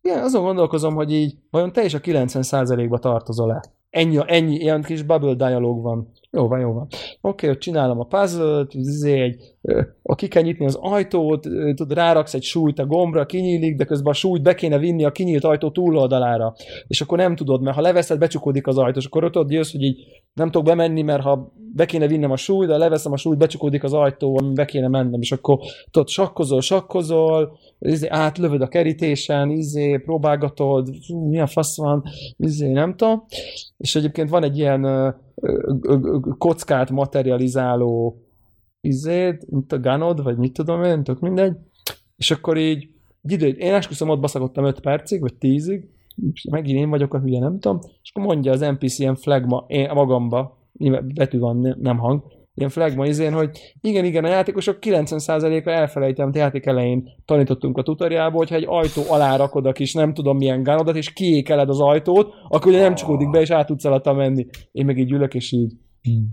igen, 0.00 0.22
azon 0.22 0.42
gondolkozom, 0.42 0.94
hogy 0.94 1.12
így 1.12 1.34
vajon 1.50 1.72
te 1.72 1.84
is 1.84 1.94
a 1.94 2.00
90%-ba 2.00 2.98
tartozol-e? 2.98 3.62
Ennyi, 3.90 4.18
ennyi, 4.26 4.54
ilyen 4.54 4.82
kis 4.82 5.02
bubble 5.02 5.34
dialog 5.34 5.82
van. 5.82 6.12
Jó 6.30 6.48
van, 6.48 6.60
jó 6.60 6.72
van. 6.72 6.86
Oké, 7.20 7.46
okay, 7.46 7.58
csinálom 7.58 8.00
a 8.00 8.04
puzzle-t, 8.04 8.74
izé 8.74 9.20
egy, 9.20 9.36
a 10.02 10.14
ki 10.14 10.28
kell 10.28 10.42
nyitni 10.42 10.64
az 10.64 10.78
ajtót, 10.80 11.46
tud, 11.74 11.92
ráraksz 11.92 12.34
egy 12.34 12.42
súlyt 12.42 12.78
a 12.78 12.86
gombra, 12.86 13.26
kinyílik, 13.26 13.76
de 13.76 13.84
közben 13.84 14.12
a 14.12 14.16
súlyt 14.16 14.42
be 14.42 14.54
kéne 14.54 14.78
vinni 14.78 15.04
a 15.04 15.12
kinyílt 15.12 15.44
ajtó 15.44 15.70
túloldalára. 15.70 16.54
És 16.86 17.00
akkor 17.00 17.18
nem 17.18 17.36
tudod, 17.36 17.62
mert 17.62 17.76
ha 17.76 17.82
leveszed, 17.82 18.18
becsukódik 18.18 18.66
az 18.66 18.78
ajtó, 18.78 18.98
és 18.98 19.04
akkor 19.04 19.22
tudod, 19.22 19.50
jössz, 19.50 19.72
hogy 19.72 19.82
így 19.82 20.04
nem 20.32 20.50
tudok 20.50 20.66
bemenni, 20.66 21.02
mert 21.02 21.22
ha 21.22 21.52
be 21.74 21.84
kéne 21.84 22.06
vinnem 22.06 22.30
a 22.30 22.36
súlyt, 22.36 22.68
de 22.68 22.76
leveszem 22.76 23.12
a 23.12 23.16
súlyt, 23.16 23.38
becsukódik 23.38 23.84
az 23.84 23.92
ajtó, 23.92 24.38
ami 24.38 24.52
be 24.52 24.64
kéne 24.64 24.88
mennem, 24.88 25.20
és 25.20 25.32
akkor 25.32 25.58
tudod, 25.90 26.08
sakkozol, 26.08 26.60
sakkozol, 26.60 27.58
izé, 27.78 28.06
átlövöd 28.08 28.60
a 28.60 28.68
kerítésen, 28.68 29.50
izé, 29.50 29.96
próbálgatod, 29.96 30.88
fú, 31.06 31.28
milyen 31.28 31.46
fasz 31.46 31.76
van, 31.76 32.02
izé, 32.36 32.72
nem 32.72 32.96
tudom. 32.96 33.24
És 33.76 33.96
egyébként 33.96 34.30
van 34.30 34.42
egy 34.42 34.58
ilyen 34.58 34.84
kockát 36.38 36.90
materializáló 36.90 38.22
izéd, 38.80 39.44
mint 39.50 39.72
a 39.72 39.80
ganod, 39.80 40.22
vagy 40.22 40.36
mit 40.36 40.52
tudom 40.52 40.82
én, 40.82 41.02
tök 41.02 41.20
mindegy. 41.20 41.56
És 42.16 42.30
akkor 42.30 42.56
így 42.56 42.88
egy 43.22 43.32
idő, 43.32 43.46
én 43.46 43.74
esküszöm, 43.74 44.08
ott 44.08 44.20
baszakodtam 44.20 44.64
5 44.64 44.80
percig, 44.80 45.20
vagy 45.20 45.34
10-ig, 45.40 45.82
megint 46.50 46.78
én 46.78 46.90
vagyok 46.90 47.14
a 47.14 47.18
hülye, 47.18 47.38
nem 47.38 47.58
tudom, 47.58 47.78
és 48.02 48.10
akkor 48.10 48.24
mondja 48.24 48.52
az 48.52 48.60
NPC 48.60 48.98
ilyen 48.98 49.14
flagma, 49.14 49.64
én 49.68 49.90
magamba, 49.94 50.58
betű 51.14 51.38
van, 51.38 51.76
nem 51.80 51.98
hang, 51.98 52.22
ilyen 52.58 52.70
flagma 52.70 53.06
izén, 53.06 53.32
hogy 53.32 53.50
igen, 53.80 54.04
igen, 54.04 54.24
a 54.24 54.28
játékosok 54.28 54.78
90%-a 54.80 55.70
elfelejtem, 55.70 56.30
a 56.34 56.38
játék 56.38 56.66
elején 56.66 57.08
tanítottunk 57.24 57.78
a 57.78 57.82
tutoriából, 57.82 58.38
hogyha 58.38 58.54
egy 58.54 58.66
ajtó 58.68 59.02
alá 59.08 59.36
rakod 59.36 59.66
a 59.66 59.72
kis 59.72 59.92
nem 59.94 60.14
tudom 60.14 60.36
milyen 60.36 60.62
gánodat, 60.62 60.96
és 60.96 61.12
kiékeled 61.12 61.68
az 61.68 61.80
ajtót, 61.80 62.34
akkor 62.48 62.72
ugye 62.72 62.80
nem 62.80 62.94
csukódik 62.94 63.30
be, 63.30 63.40
és 63.40 63.50
át 63.50 63.66
tudsz 63.66 63.84
alatta 63.84 64.12
menni. 64.12 64.46
Én 64.72 64.84
meg 64.84 64.98
így 64.98 65.12
ülök, 65.12 65.34
és 65.34 65.52
így 65.52 65.72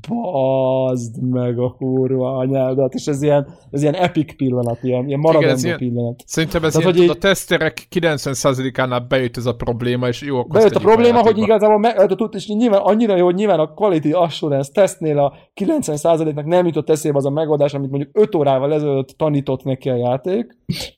bazd 0.08 1.22
meg 1.22 1.60
a 1.60 1.70
kurva 1.78 2.38
anyádat, 2.38 2.94
és 2.94 3.06
ez 3.06 3.22
ilyen, 3.22 3.48
ez 3.72 3.82
ilyen 3.82 3.94
epic 3.94 4.36
pillanat, 4.36 4.84
ilyen, 4.84 5.08
ilyen 5.08 5.20
maradandó 5.20 5.60
ilyen- 5.64 5.78
pillanat. 5.78 6.24
Szerintem 6.26 6.64
ez 6.64 6.74
Tehát, 6.74 6.88
ilyen, 6.88 6.98
hogy 6.98 7.08
tudod, 7.08 7.24
a 7.24 7.28
teszterek 7.28 7.88
90%-ánál 7.90 9.00
bejött 9.00 9.38
ez 9.38 9.46
a 9.46 9.56
probléma, 9.56 10.08
és 10.08 10.22
jó, 10.22 10.44
Bejött 10.44 10.76
a 10.76 10.80
probléma, 10.80 11.18
hogy 11.18 11.26
játékba. 11.38 11.46
igazából 11.46 11.80
meg, 11.80 12.06
tud, 12.16 12.34
és 12.36 12.48
nyilván 12.48 12.82
annyira 12.82 13.16
jó, 13.18 13.26
hogy 13.26 13.36
nyilván 13.36 13.60
a 13.60 13.74
quality 13.74 14.12
assurance 14.12 14.72
tesztnél 14.74 15.18
a 15.20 15.34
90%-nak 15.54 16.46
nem 16.46 16.66
jutott 16.66 16.90
eszébe 16.90 17.18
az 17.18 17.26
a 17.26 17.30
megoldás, 17.30 17.74
amit 17.74 17.90
mondjuk 17.90 18.18
5 18.18 18.36
órával 18.36 18.74
ezelőtt 18.74 19.10
tanított 19.18 19.64
neki 19.64 19.90
a 19.90 19.96
játék, 19.96 20.58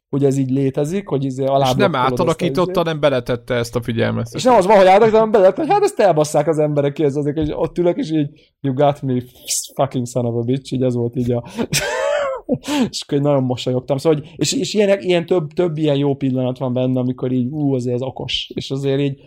hogy 0.10 0.24
ez 0.24 0.38
így 0.38 0.50
létezik, 0.50 1.08
hogy 1.08 1.24
izé 1.24 1.46
alá 1.46 1.70
És 1.70 1.76
nem 1.76 1.96
átalakította, 1.96 2.84
nem 2.84 3.00
beletette 3.00 3.54
ezt 3.54 3.76
a 3.76 3.82
figyelmet. 3.82 4.28
És 4.34 4.44
nem 4.44 4.56
az 4.56 4.66
van, 4.66 4.78
hogy 4.78 4.86
átalakítom, 4.86 5.32
bele, 5.32 5.54
hogy 5.56 5.70
hát 5.70 5.84
ezt 5.84 6.00
elbasszák 6.00 6.48
az 6.48 6.60
emberek 6.60 6.94
ki, 6.94 7.04
azért, 7.04 7.38
hogy 7.38 7.52
ott 7.52 7.78
ülök, 7.78 7.98
és 7.98 8.12
így 8.12 8.30
you 8.62 8.74
got 8.74 9.02
me, 9.02 9.22
fucking 9.76 10.08
son 10.08 10.26
of 10.26 10.36
a 10.36 10.42
bitch, 10.42 10.74
így 10.74 10.84
ez 10.84 10.96
volt 10.96 11.16
így 11.16 11.32
a... 11.32 11.44
és 12.90 13.04
akkor 13.08 13.20
nagyon 13.20 13.44
mosolyogtam. 13.44 13.98
Szóval, 13.98 14.20
hogy, 14.20 14.34
és, 14.36 14.54
és 14.54 14.74
ilyen, 14.74 15.00
ilyen 15.00 15.26
több, 15.26 15.48
több 15.48 15.78
ilyen 15.78 15.98
jó 15.98 16.16
pillanat 16.16 16.58
van 16.58 16.74
benne, 16.74 17.00
amikor 17.00 17.32
így, 17.32 17.48
ú, 17.50 17.74
azért 17.74 17.96
ez 17.96 18.02
okos. 18.02 18.52
És 18.54 18.72
azért 18.72 19.00
így, 19.00 19.20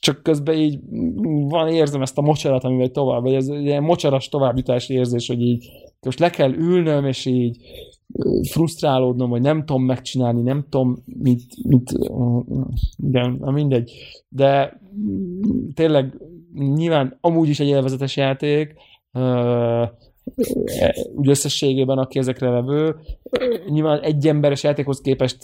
csak 0.00 0.22
közben 0.22 0.56
így 0.56 0.78
van, 1.48 1.68
érzem 1.68 2.02
ezt 2.02 2.18
a 2.18 2.22
mocsarat, 2.22 2.64
ami 2.64 2.76
megy 2.76 2.90
tovább, 2.90 3.22
vagy 3.22 3.34
ez 3.34 3.48
ilyen 3.48 3.82
mocsaras 3.82 4.28
továbbjutási 4.28 4.94
érzés, 4.94 5.26
hogy 5.26 5.40
így 5.40 5.66
most 6.04 6.18
le 6.18 6.30
kell 6.30 6.52
ülnöm, 6.52 7.04
és 7.04 7.24
így 7.24 7.56
frusztrálódnom, 8.50 9.30
hogy 9.30 9.40
nem 9.40 9.64
tudom 9.64 9.84
megcsinálni, 9.84 10.42
nem 10.42 10.66
tudom 10.68 10.96
mit, 11.04 11.42
mit 11.68 11.92
igen, 12.96 13.36
na 13.40 13.50
mindegy. 13.50 13.92
De 14.28 14.80
tényleg 15.74 16.18
nyilván 16.54 17.18
amúgy 17.20 17.48
is 17.48 17.60
egy 17.60 17.68
élvezetes 17.68 18.16
játék, 18.16 18.74
úgy 21.14 21.28
összességében, 21.28 21.98
aki 21.98 22.18
ezekre 22.18 22.50
levő, 22.50 22.96
nyilván 23.68 24.00
egy 24.00 24.28
emberes 24.28 24.62
játékhoz 24.62 25.00
képest 25.00 25.36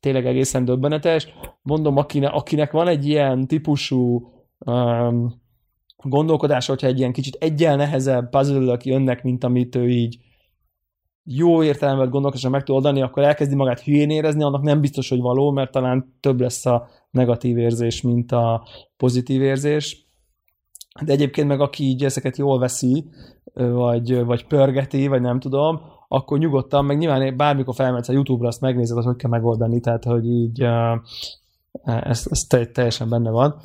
tényleg 0.00 0.26
egészen 0.26 0.64
döbbenetes. 0.64 1.28
Mondom, 1.62 1.96
akinek, 1.96 2.32
akinek 2.32 2.72
van 2.72 2.88
egy 2.88 3.06
ilyen 3.06 3.46
típusú 3.46 4.32
um, 4.58 5.42
gondolkodás, 6.08 6.66
hogyha 6.66 6.86
egy 6.86 6.98
ilyen 6.98 7.12
kicsit 7.12 7.36
egyel 7.40 7.76
nehezebb 7.76 8.30
puzzle 8.30 8.76
jönnek, 8.82 9.22
mint 9.22 9.44
amit 9.44 9.74
ő 9.74 9.88
így 9.88 10.18
jó 11.24 11.62
értelemben 11.62 12.10
gondolkosan 12.10 12.50
meg 12.50 12.62
tud 12.62 12.74
oldani, 12.74 13.02
akkor 13.02 13.22
elkezdi 13.22 13.54
magát 13.54 13.80
hülyén 13.80 14.10
érezni, 14.10 14.42
annak 14.42 14.62
nem 14.62 14.80
biztos, 14.80 15.08
hogy 15.08 15.20
való, 15.20 15.50
mert 15.50 15.70
talán 15.70 16.16
több 16.20 16.40
lesz 16.40 16.66
a 16.66 16.88
negatív 17.10 17.58
érzés, 17.58 18.00
mint 18.00 18.32
a 18.32 18.66
pozitív 18.96 19.42
érzés. 19.42 20.06
De 21.04 21.12
egyébként 21.12 21.48
meg 21.48 21.60
aki 21.60 21.84
így 21.84 22.04
ezeket 22.04 22.36
jól 22.36 22.58
veszi, 22.58 23.04
vagy, 23.54 24.24
vagy 24.24 24.46
pörgeti, 24.46 25.06
vagy 25.06 25.20
nem 25.20 25.40
tudom, 25.40 25.80
akkor 26.08 26.38
nyugodtan, 26.38 26.84
meg 26.84 26.98
nyilván 26.98 27.36
bármikor 27.36 27.74
felmehetsz 27.74 28.08
a 28.08 28.12
YouTube-ra, 28.12 28.48
azt 28.48 28.60
megnézed, 28.60 28.96
hogy 28.96 29.04
hogy 29.04 29.16
kell 29.16 29.30
megoldani, 29.30 29.80
tehát 29.80 30.04
hogy 30.04 30.26
így 30.26 30.66
ez, 31.82 32.26
ez 32.30 32.68
teljesen 32.72 33.08
benne 33.08 33.30
van. 33.30 33.60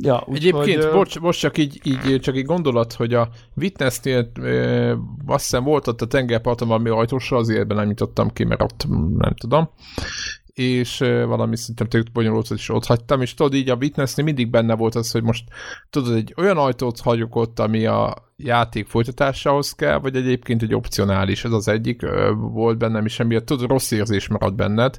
Ja, 0.00 0.24
úgy, 0.26 0.36
Egyébként, 0.36 0.82
hogy, 0.82 0.92
bocs, 0.92 1.18
most 1.20 1.40
csak 1.40 1.58
így, 1.58 1.80
így, 1.84 2.20
csak 2.20 2.36
így 2.36 2.44
gondolat, 2.44 2.92
hogy 2.92 3.14
a 3.14 3.28
Witness-nél 3.56 4.30
ö, 4.40 4.94
azt 5.26 5.42
hiszem 5.42 5.64
volt 5.64 5.86
ott 5.86 6.00
a 6.00 6.06
tengerparton 6.06 6.68
valami 6.68 6.88
ajtósra, 6.88 7.36
az 7.36 7.48
életben 7.48 7.76
nem 7.76 7.86
nyitottam 7.86 8.30
ki, 8.30 8.44
mert 8.44 8.62
ott 8.62 8.86
nem 9.16 9.34
tudom 9.34 9.68
és 10.56 10.98
valami 11.26 11.56
szerintem 11.56 11.88
tök 11.88 12.12
bonyolultat 12.12 12.58
is 12.58 12.68
ott 12.68 12.84
hagytam, 12.84 13.20
és 13.20 13.34
tudod, 13.34 13.54
így 13.54 13.70
a 13.70 13.76
witness 13.76 14.14
mindig 14.14 14.50
benne 14.50 14.74
volt 14.74 14.94
az, 14.94 15.10
hogy 15.10 15.22
most 15.22 15.44
tudod, 15.90 16.14
egy 16.14 16.34
olyan 16.36 16.56
ajtót 16.56 17.00
hagyok 17.00 17.36
ott, 17.36 17.58
ami 17.58 17.86
a 17.86 18.25
játék 18.36 18.86
folytatásához 18.86 19.72
kell, 19.72 19.98
vagy 19.98 20.16
egyébként 20.16 20.62
egy 20.62 20.74
opcionális, 20.74 21.44
ez 21.44 21.52
az 21.52 21.68
egyik 21.68 22.00
volt 22.38 22.78
bennem 22.78 23.04
is, 23.04 23.20
emiatt 23.20 23.46
tudod, 23.46 23.68
rossz 23.68 23.90
érzés 23.90 24.28
marad 24.28 24.54
benned. 24.54 24.98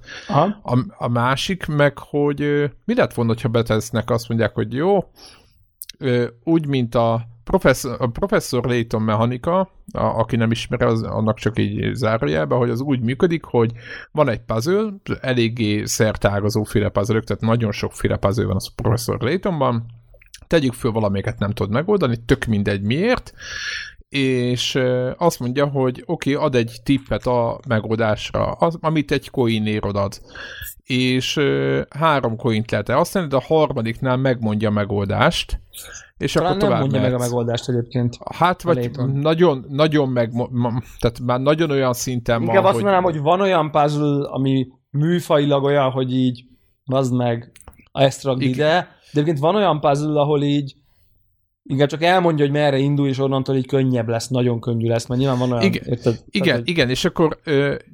A, 0.63 0.77
a 0.97 1.07
másik 1.07 1.65
meg, 1.65 1.97
hogy 1.97 2.71
mi 2.85 2.95
lett 2.95 3.13
volna, 3.13 3.33
ha 3.41 3.47
betesznek, 3.47 4.09
azt 4.09 4.29
mondják, 4.29 4.53
hogy 4.53 4.73
jó, 4.73 5.11
úgy, 6.43 6.67
mint 6.67 6.95
a 6.95 7.27
professzor, 7.43 7.95
a 7.99 8.07
professzor 8.07 8.65
Layton 8.65 9.01
mechanika, 9.01 9.59
a, 9.59 9.69
aki 9.91 10.35
nem 10.35 10.51
ismeri, 10.51 10.83
az, 10.83 11.03
annak 11.03 11.37
csak 11.37 11.59
így 11.59 11.93
zárójelbe, 11.93 12.55
hogy 12.55 12.69
az 12.69 12.81
úgy 12.81 13.01
működik, 13.01 13.43
hogy 13.43 13.71
van 14.11 14.29
egy 14.29 14.41
puzzle, 14.41 14.93
eléggé 15.21 15.85
szertágazó 15.85 16.63
féle 16.63 16.89
puzzle 16.89 17.19
tehát 17.19 17.43
nagyon 17.43 17.71
sok 17.71 17.91
féle 17.93 18.17
puzzle 18.17 18.45
van 18.45 18.55
az 18.55 18.67
a 18.69 18.81
professzor 18.81 19.21
Laytonban, 19.21 19.85
tegyük 20.47 20.73
föl 20.73 20.91
valamelyiket 20.91 21.39
nem 21.39 21.51
tudod 21.51 21.71
megoldani, 21.71 22.17
tök 22.25 22.45
mindegy 22.45 22.81
miért, 22.81 23.33
és 24.09 24.79
azt 25.17 25.39
mondja, 25.39 25.65
hogy 25.65 26.03
oké, 26.05 26.33
okay, 26.33 26.45
ad 26.45 26.55
egy 26.55 26.79
tippet 26.83 27.25
a 27.25 27.59
megoldásra, 27.67 28.51
az, 28.51 28.77
amit 28.81 29.11
egy 29.11 29.29
coinért 29.29 29.83
ad, 29.85 30.21
és 30.83 31.39
három 31.89 32.35
coint 32.35 32.71
lehet 32.71 32.89
elhasználni, 32.89 33.29
de 33.29 33.35
a 33.35 33.43
harmadiknál 33.47 34.17
megmondja 34.17 34.69
a 34.69 34.71
megoldást, 34.71 35.59
és 36.17 36.31
Talán 36.31 36.55
akkor 36.55 36.69
nem 36.69 36.79
mondja 36.79 36.99
mehetsz. 36.99 37.11
meg 37.11 37.21
a 37.21 37.23
megoldást 37.23 37.69
egyébként. 37.69 38.17
Hát, 38.35 38.61
vagy 38.61 38.91
nagyon, 39.13 39.65
nagyon 39.69 40.09
meg, 40.09 40.31
tehát 40.99 41.19
már 41.19 41.39
nagyon 41.39 41.71
olyan 41.71 41.93
szinten 41.93 42.41
Inkább 42.41 42.55
van, 42.55 42.65
azt 42.65 42.73
hogy... 42.73 42.83
mondanám, 42.83 43.03
hogy 43.03 43.21
van 43.21 43.41
olyan 43.41 43.71
puzzle, 43.71 44.27
ami 44.29 44.67
műfajilag 44.89 45.63
olyan, 45.63 45.91
hogy 45.91 46.13
így, 46.13 46.45
bazd 46.85 47.15
meg, 47.15 47.51
ezt 47.91 48.23
ragd 48.23 48.41
ide, 48.41 48.96
de 49.13 49.19
egyébként 49.21 49.39
van 49.39 49.55
olyan 49.55 49.79
puzzle, 49.79 50.19
ahol 50.19 50.43
így 50.43 50.75
igen, 51.69 51.87
csak 51.87 52.03
elmondja, 52.03 52.45
hogy 52.45 52.53
merre 52.53 52.77
indul, 52.77 53.07
és 53.07 53.19
onnantól 53.19 53.55
így 53.55 53.67
könnyebb 53.67 54.07
lesz, 54.07 54.27
nagyon 54.27 54.59
könnyű 54.59 54.87
lesz, 54.87 55.07
mert 55.07 55.19
nyilván 55.19 55.39
van 55.39 55.51
olyan... 55.51 55.63
Igen, 55.63 55.83
érted, 55.85 56.23
igen, 56.29 56.47
tehát, 56.47 56.59
hogy... 56.59 56.69
igen 56.69 56.89
és, 56.89 57.05
akkor, 57.05 57.39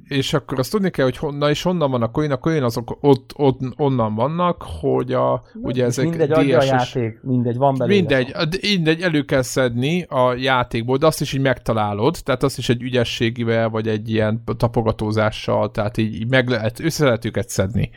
és 0.08 0.32
akkor 0.34 0.58
azt 0.58 0.70
tudni 0.70 0.90
kell, 0.90 1.04
hogy 1.04 1.16
honnan 1.16 1.50
és 1.50 1.62
honnan 1.62 1.90
van 1.90 2.02
a 2.02 2.10
coin, 2.10 2.30
a 2.30 2.36
coin 2.36 2.62
azok 2.62 2.98
ott, 3.00 3.30
ott 3.36 3.60
onnan 3.76 4.14
vannak, 4.14 4.64
hogy 4.80 5.12
a, 5.12 5.42
ugye 5.54 5.84
ezek 5.84 6.08
Mindegy, 6.08 6.30
adja 6.32 6.58
a 6.58 6.64
játék, 6.64 7.20
mindegy, 7.22 7.56
van 7.56 7.74
belőle. 7.78 7.98
Mindegy, 7.98 8.34
mindegy, 8.60 9.00
elő 9.00 9.22
kell 9.22 9.42
szedni 9.42 10.02
a 10.02 10.34
játékból, 10.34 10.96
de 10.96 11.06
azt 11.06 11.20
is 11.20 11.32
így 11.32 11.40
megtalálod, 11.40 12.16
tehát 12.22 12.42
azt 12.42 12.58
is 12.58 12.68
egy 12.68 12.82
ügyességivel, 12.82 13.68
vagy 13.68 13.88
egy 13.88 14.10
ilyen 14.10 14.42
tapogatózással, 14.56 15.70
tehát 15.70 15.96
így, 15.96 16.14
így 16.14 16.28
meg 16.28 16.48
lehet, 16.48 16.80
össze 16.80 17.04
lehet 17.04 17.24
őket 17.24 17.48
szedni. 17.48 17.90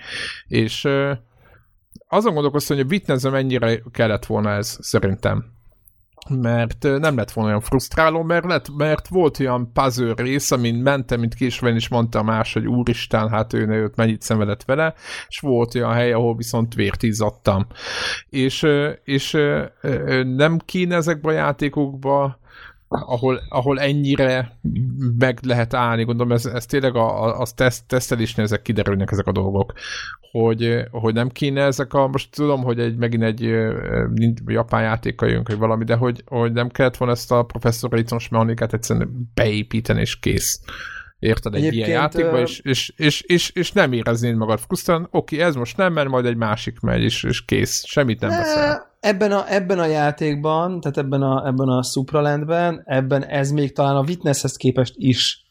És 0.47 0.87
azon 2.07 2.33
gondolkoztam, 2.33 2.77
hogy 2.77 2.85
a 2.85 2.89
Witness 2.89 3.23
mennyire 3.23 3.81
kellett 3.91 4.25
volna 4.25 4.51
ez 4.51 4.77
szerintem 4.81 5.55
mert 6.29 6.83
nem 6.83 7.17
lett 7.17 7.31
volna 7.31 7.49
olyan 7.49 7.61
frusztráló, 7.61 8.23
mert, 8.23 8.45
lett, 8.45 8.75
mert 8.77 9.07
volt 9.07 9.39
olyan 9.39 9.71
puzzle 9.73 10.13
rész, 10.15 10.51
amin 10.51 10.75
mentem, 10.75 11.19
mint 11.19 11.33
később 11.33 11.75
is 11.75 11.87
mondta 11.87 12.23
más, 12.23 12.53
hogy 12.53 12.67
úristen, 12.67 13.29
hát 13.29 13.53
ő 13.53 13.67
őt 13.67 13.95
mennyit 13.95 14.21
szenvedett 14.21 14.63
vele, 14.63 14.93
és 15.27 15.39
volt 15.39 15.75
olyan 15.75 15.93
hely, 15.93 16.13
ahol 16.13 16.35
viszont 16.35 16.73
vért 16.73 17.03
izzadtam. 17.03 17.67
És, 18.29 18.67
és 19.03 19.37
nem 20.23 20.59
kéne 20.65 20.95
ezekbe 20.95 21.29
a 21.29 21.33
játékokba 21.33 22.39
ahol, 22.87 23.41
ahol 23.49 23.79
ennyire 23.79 24.59
meg 25.17 25.39
lehet 25.41 25.73
állni, 25.73 26.03
gondolom 26.03 26.31
ez, 26.31 26.45
ez 26.45 26.65
tényleg 26.65 26.95
a, 26.95 27.23
a, 27.23 27.39
a 27.39 27.45
teszt, 27.55 27.87
tesztelésnél 27.87 28.45
ezek 28.45 28.61
kiderülnek 28.61 29.11
ezek 29.11 29.27
a 29.27 29.31
dolgok, 29.31 29.73
hogy, 30.31 30.83
hogy 30.91 31.13
nem 31.13 31.29
kéne 31.29 31.63
ezek 31.63 31.93
a, 31.93 32.07
most 32.07 32.31
tudom, 32.31 32.63
hogy 32.63 32.79
egy, 32.79 32.97
megint 32.97 33.23
egy 33.23 33.41
japán 34.45 34.81
játékkal 34.81 35.29
jönk, 35.29 35.47
vagy 35.47 35.57
valami, 35.57 35.83
de 35.83 35.95
hogy, 35.95 36.23
hogy 36.25 36.51
nem 36.51 36.69
kellett 36.69 36.97
volna 36.97 37.13
ezt 37.13 37.31
a 37.31 37.43
professzor 37.43 37.91
Laytonos 37.91 38.29
mechanikát 38.29 38.73
egyszerűen 38.73 39.31
beépíteni, 39.33 39.99
és 39.99 40.19
kész. 40.19 40.61
Érted, 41.19 41.53
egy 41.53 41.59
Egyébként, 41.59 41.87
ilyen 41.87 41.99
játékba, 41.99 42.39
és, 42.39 42.59
és, 42.59 42.93
és, 42.95 43.21
és, 43.21 43.49
és 43.49 43.71
nem 43.71 43.93
éreznéd 43.93 44.35
magad 44.35 44.59
frusztrálni, 44.59 45.05
oké, 45.11 45.39
ez 45.39 45.55
most 45.55 45.77
nem, 45.77 45.93
mert 45.93 46.09
majd 46.09 46.25
egy 46.25 46.35
másik 46.35 46.79
megy, 46.79 47.01
és, 47.01 47.23
és 47.23 47.45
kész, 47.45 47.85
semmit 47.85 48.19
nem 48.19 48.29
beszél. 48.29 48.95
Ebben 48.99 49.31
a, 49.31 49.53
ebben 49.53 49.79
a 49.79 49.85
játékban, 49.85 50.79
tehát 50.79 50.97
ebben 50.97 51.21
a, 51.21 51.47
ebben 51.47 51.67
a 51.67 51.83
Supralandben, 51.83 52.81
ebben 52.85 53.23
ez 53.23 53.51
még 53.51 53.73
talán 53.73 53.95
a 53.95 54.03
Witnesshez 54.07 54.55
képest 54.55 54.93
is 54.97 55.45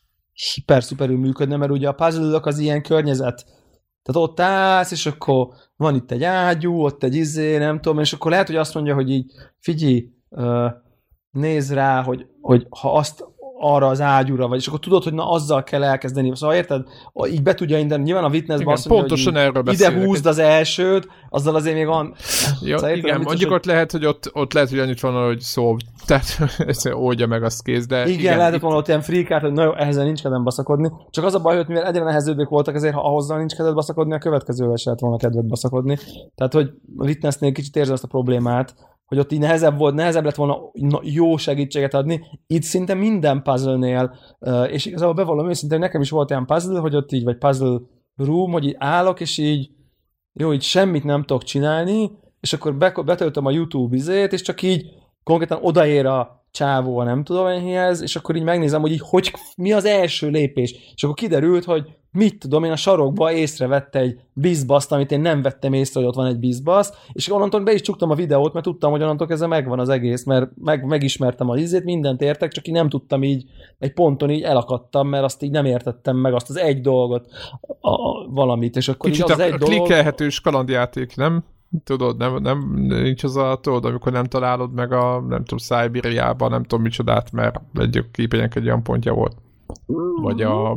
hiper-szuperül 0.54 1.18
működne, 1.18 1.56
mert 1.56 1.70
ugye 1.70 1.88
a 1.88 1.92
puzzle 1.92 2.40
az 2.42 2.58
ilyen 2.58 2.82
környezet. 2.82 3.44
Tehát 4.02 4.28
ott 4.28 4.40
állsz, 4.40 4.90
és 4.90 5.06
akkor 5.06 5.48
van 5.76 5.94
itt 5.94 6.10
egy 6.10 6.24
ágyú, 6.24 6.84
ott 6.84 7.02
egy 7.02 7.14
izé, 7.14 7.56
nem 7.56 7.80
tudom, 7.80 7.98
és 7.98 8.12
akkor 8.12 8.30
lehet, 8.30 8.46
hogy 8.46 8.56
azt 8.56 8.74
mondja, 8.74 8.94
hogy 8.94 9.10
így 9.10 9.32
figyelj, 9.58 10.10
nézd 11.30 11.72
rá, 11.72 12.02
hogy, 12.02 12.26
hogy 12.40 12.66
ha 12.80 12.92
azt 12.92 13.24
arra 13.58 13.86
az 13.86 14.00
ágyúra, 14.00 14.48
vagy 14.48 14.58
és 14.58 14.66
akkor 14.66 14.78
tudod, 14.78 15.02
hogy 15.02 15.12
na 15.12 15.30
azzal 15.30 15.62
kell 15.62 15.84
elkezdeni. 15.84 16.32
Szóval 16.34 16.56
érted? 16.56 16.82
Így 17.30 17.42
be 17.42 17.54
tudja 17.54 17.78
indítani. 17.78 18.02
Nyilván 18.02 18.24
a 18.24 18.28
witness 18.28 18.60
igen, 18.60 18.72
azt 18.72 18.88
mondja, 18.88 19.06
pontosan 19.06 19.32
hogy 19.32 19.42
erről 19.42 19.72
ide 19.72 20.04
húzd 20.04 20.26
az 20.26 20.38
elsőt, 20.38 21.08
azzal 21.28 21.54
azért 21.54 21.76
még 21.76 21.86
van. 21.86 22.14
Jó, 22.60 22.76
szóval 22.76 22.96
igen, 22.96 23.20
mondjuk 23.20 23.50
hogy... 23.50 23.58
ott 23.58 23.64
lehet, 23.64 23.92
hogy 23.92 24.06
ott, 24.06 24.30
ott 24.32 24.52
lehet, 24.52 24.70
hogy 24.70 24.78
annyit 24.78 25.00
van, 25.00 25.24
hogy 25.24 25.40
szó, 25.40 25.76
tehát 26.06 26.38
oldja 27.06 27.26
meg 27.26 27.42
azt 27.42 27.62
kész, 27.62 27.86
de 27.86 28.06
igen, 28.06 28.18
igen 28.18 28.36
lehetett 28.36 28.60
volna 28.60 28.76
ott 28.76 28.88
ilyen 28.88 29.00
frikát, 29.00 29.40
hogy 29.40 29.52
na 29.52 29.62
jó, 29.62 29.74
ehhez 29.76 29.96
nincs 29.96 30.22
kedvem 30.22 30.44
baszakodni. 30.44 30.90
Csak 31.10 31.24
az 31.24 31.34
a 31.34 31.40
baj, 31.40 31.56
hogy 31.56 31.68
mivel 31.68 31.86
egyre 31.86 32.04
nehezőbbek 32.04 32.48
voltak, 32.48 32.74
ezért 32.74 32.94
ha 32.94 33.00
ahhoz 33.00 33.28
nincs 33.28 33.54
kedved 33.54 33.74
baszakodni, 33.74 34.14
a 34.14 34.18
következővel 34.18 34.76
se 34.76 34.84
lehet 34.84 35.00
volna 35.00 35.16
kedved 35.16 35.44
baszakodni. 35.44 35.98
Tehát, 36.34 36.52
hogy 36.52 36.70
a 36.96 37.04
Witnessnél 37.04 37.52
kicsit 37.52 37.76
érzi 37.76 37.92
azt 37.92 38.04
a 38.04 38.08
problémát, 38.08 38.74
hogy 39.06 39.18
ott 39.18 39.32
így 39.32 39.38
nehezebb 39.38 39.78
volt, 39.78 39.94
nehezebb 39.94 40.24
lett 40.24 40.34
volna 40.34 40.58
jó 41.02 41.36
segítséget 41.36 41.94
adni. 41.94 42.24
Itt 42.46 42.62
szinte 42.62 42.94
minden 42.94 43.42
puzzle-nél, 43.42 44.14
és 44.70 44.86
igazából 44.86 45.14
bevallom 45.14 45.48
őszintén, 45.48 45.78
nekem 45.78 46.00
is 46.00 46.10
volt 46.10 46.30
olyan 46.30 46.46
puzzle, 46.46 46.80
hogy 46.80 46.96
ott 46.96 47.12
így, 47.12 47.24
vagy 47.24 47.38
puzzle 47.38 47.78
room, 48.16 48.52
hogy 48.52 48.64
így 48.64 48.76
állok, 48.78 49.20
és 49.20 49.38
így 49.38 49.70
jó, 50.32 50.52
így 50.52 50.62
semmit 50.62 51.04
nem 51.04 51.22
tudok 51.22 51.42
csinálni, 51.42 52.10
és 52.40 52.52
akkor 52.52 52.76
betöltöm 53.04 53.46
a 53.46 53.50
YouTube 53.50 53.96
izét, 53.96 54.32
és 54.32 54.42
csak 54.42 54.62
így 54.62 54.86
konkrétan 55.22 55.58
odaér 55.62 56.06
a 56.06 56.45
csávó, 56.56 57.02
nem 57.02 57.24
tudom 57.24 57.46
ennyihez, 57.46 58.02
és 58.02 58.16
akkor 58.16 58.36
így 58.36 58.42
megnézem, 58.42 58.80
hogy 58.80 58.92
így 58.92 59.02
hogy, 59.04 59.32
mi 59.56 59.72
az 59.72 59.84
első 59.84 60.28
lépés. 60.28 60.92
És 60.94 61.02
akkor 61.02 61.14
kiderült, 61.14 61.64
hogy 61.64 61.84
mit 62.12 62.38
tudom, 62.38 62.64
én 62.64 62.70
a 62.70 62.76
sarokba 62.76 63.32
észrevette 63.32 63.98
egy 63.98 64.20
bizbaszt, 64.32 64.92
amit 64.92 65.12
én 65.12 65.20
nem 65.20 65.42
vettem 65.42 65.72
észre, 65.72 66.00
hogy 66.00 66.08
ott 66.08 66.14
van 66.14 66.26
egy 66.26 66.38
bizbasz, 66.38 66.92
és 67.12 67.32
onnantól 67.32 67.60
be 67.60 67.72
is 67.72 67.80
csuktam 67.80 68.10
a 68.10 68.14
videót, 68.14 68.52
mert 68.52 68.64
tudtam, 68.64 68.90
hogy 68.90 69.02
onnantól 69.02 69.26
ez 69.30 69.40
megvan 69.40 69.78
az 69.78 69.88
egész, 69.88 70.24
mert 70.24 70.50
meg, 70.54 70.84
megismertem 70.84 71.48
az 71.48 71.60
izét, 71.60 71.84
mindent 71.84 72.22
értek, 72.22 72.52
csak 72.52 72.66
én 72.66 72.74
nem 72.74 72.88
tudtam 72.88 73.22
így, 73.22 73.44
egy 73.78 73.92
ponton 73.92 74.30
így 74.30 74.42
elakadtam, 74.42 75.08
mert 75.08 75.24
azt 75.24 75.42
így 75.42 75.50
nem 75.50 75.64
értettem 75.64 76.16
meg, 76.16 76.34
azt 76.34 76.50
az 76.50 76.56
egy 76.56 76.80
dolgot, 76.80 77.26
a, 77.80 77.90
a, 77.90 78.28
valamit, 78.30 78.76
és 78.76 78.88
akkor 78.88 79.10
Kicsit 79.10 79.24
így 79.24 79.32
az 79.32 79.38
a, 79.38 79.42
egy 79.42 79.52
a 79.52 79.56
klikkelhetős 79.56 80.40
kalandjáték, 80.40 81.16
nem? 81.16 81.44
Tudod, 81.84 82.16
nem, 82.16 82.36
nem, 82.42 82.72
nincs 82.86 83.24
az 83.24 83.36
a, 83.36 83.58
tudod, 83.62 83.84
amikor 83.84 84.12
nem 84.12 84.24
találod 84.24 84.72
meg 84.72 84.92
a, 84.92 85.20
nem 85.20 85.38
tudom, 85.38 85.58
Szájbériában, 85.58 86.50
nem 86.50 86.62
tudom 86.62 86.82
micsodát, 86.82 87.32
mert 87.32 87.60
egy 87.74 88.04
képények 88.12 88.54
egy 88.54 88.66
olyan 88.66 88.82
pontja 88.82 89.12
volt. 89.12 89.36
Vagy 90.22 90.42
a 90.42 90.74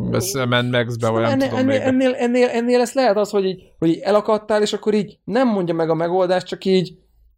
Mad 0.49 0.69
Max-be, 0.69 1.09
vagy 1.09 1.21
nem 1.21 1.31
ennél, 1.31 1.49
tudom 1.49 1.69
ennél, 1.69 1.81
ennél, 1.81 2.13
ennél, 2.13 2.47
ennél 2.47 2.79
ezt 2.79 2.93
lehet 2.93 3.17
az, 3.17 3.29
hogy 3.29 3.45
így, 3.45 3.63
hogy 3.79 3.89
így 3.89 3.99
elakadtál, 3.99 4.61
és 4.61 4.73
akkor 4.73 4.93
így 4.93 5.19
nem 5.23 5.47
mondja 5.47 5.73
meg 5.73 5.89
a 5.89 5.93
megoldást, 5.93 6.47
csak 6.47 6.65
így 6.65 6.97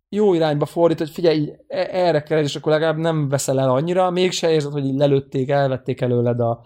jó 0.10 0.34
irányba 0.34 0.66
fordít, 0.66 0.98
hogy 0.98 1.10
figyelj, 1.10 1.38
így 1.38 1.52
e- 1.68 1.90
erre 1.92 2.24
kell, 2.24 2.40
és 2.40 2.56
akkor 2.56 2.72
legalább 2.72 2.98
nem 2.98 3.30
veszel 3.30 3.60
el 3.60 3.70
annyira, 3.70 4.10
mégse 4.10 4.52
érzed, 4.52 4.72
hogy 4.72 4.86
így 4.86 4.98
lelőtték, 4.98 5.50
elvették 5.50 6.02
előled 6.02 6.40
a, 6.40 6.62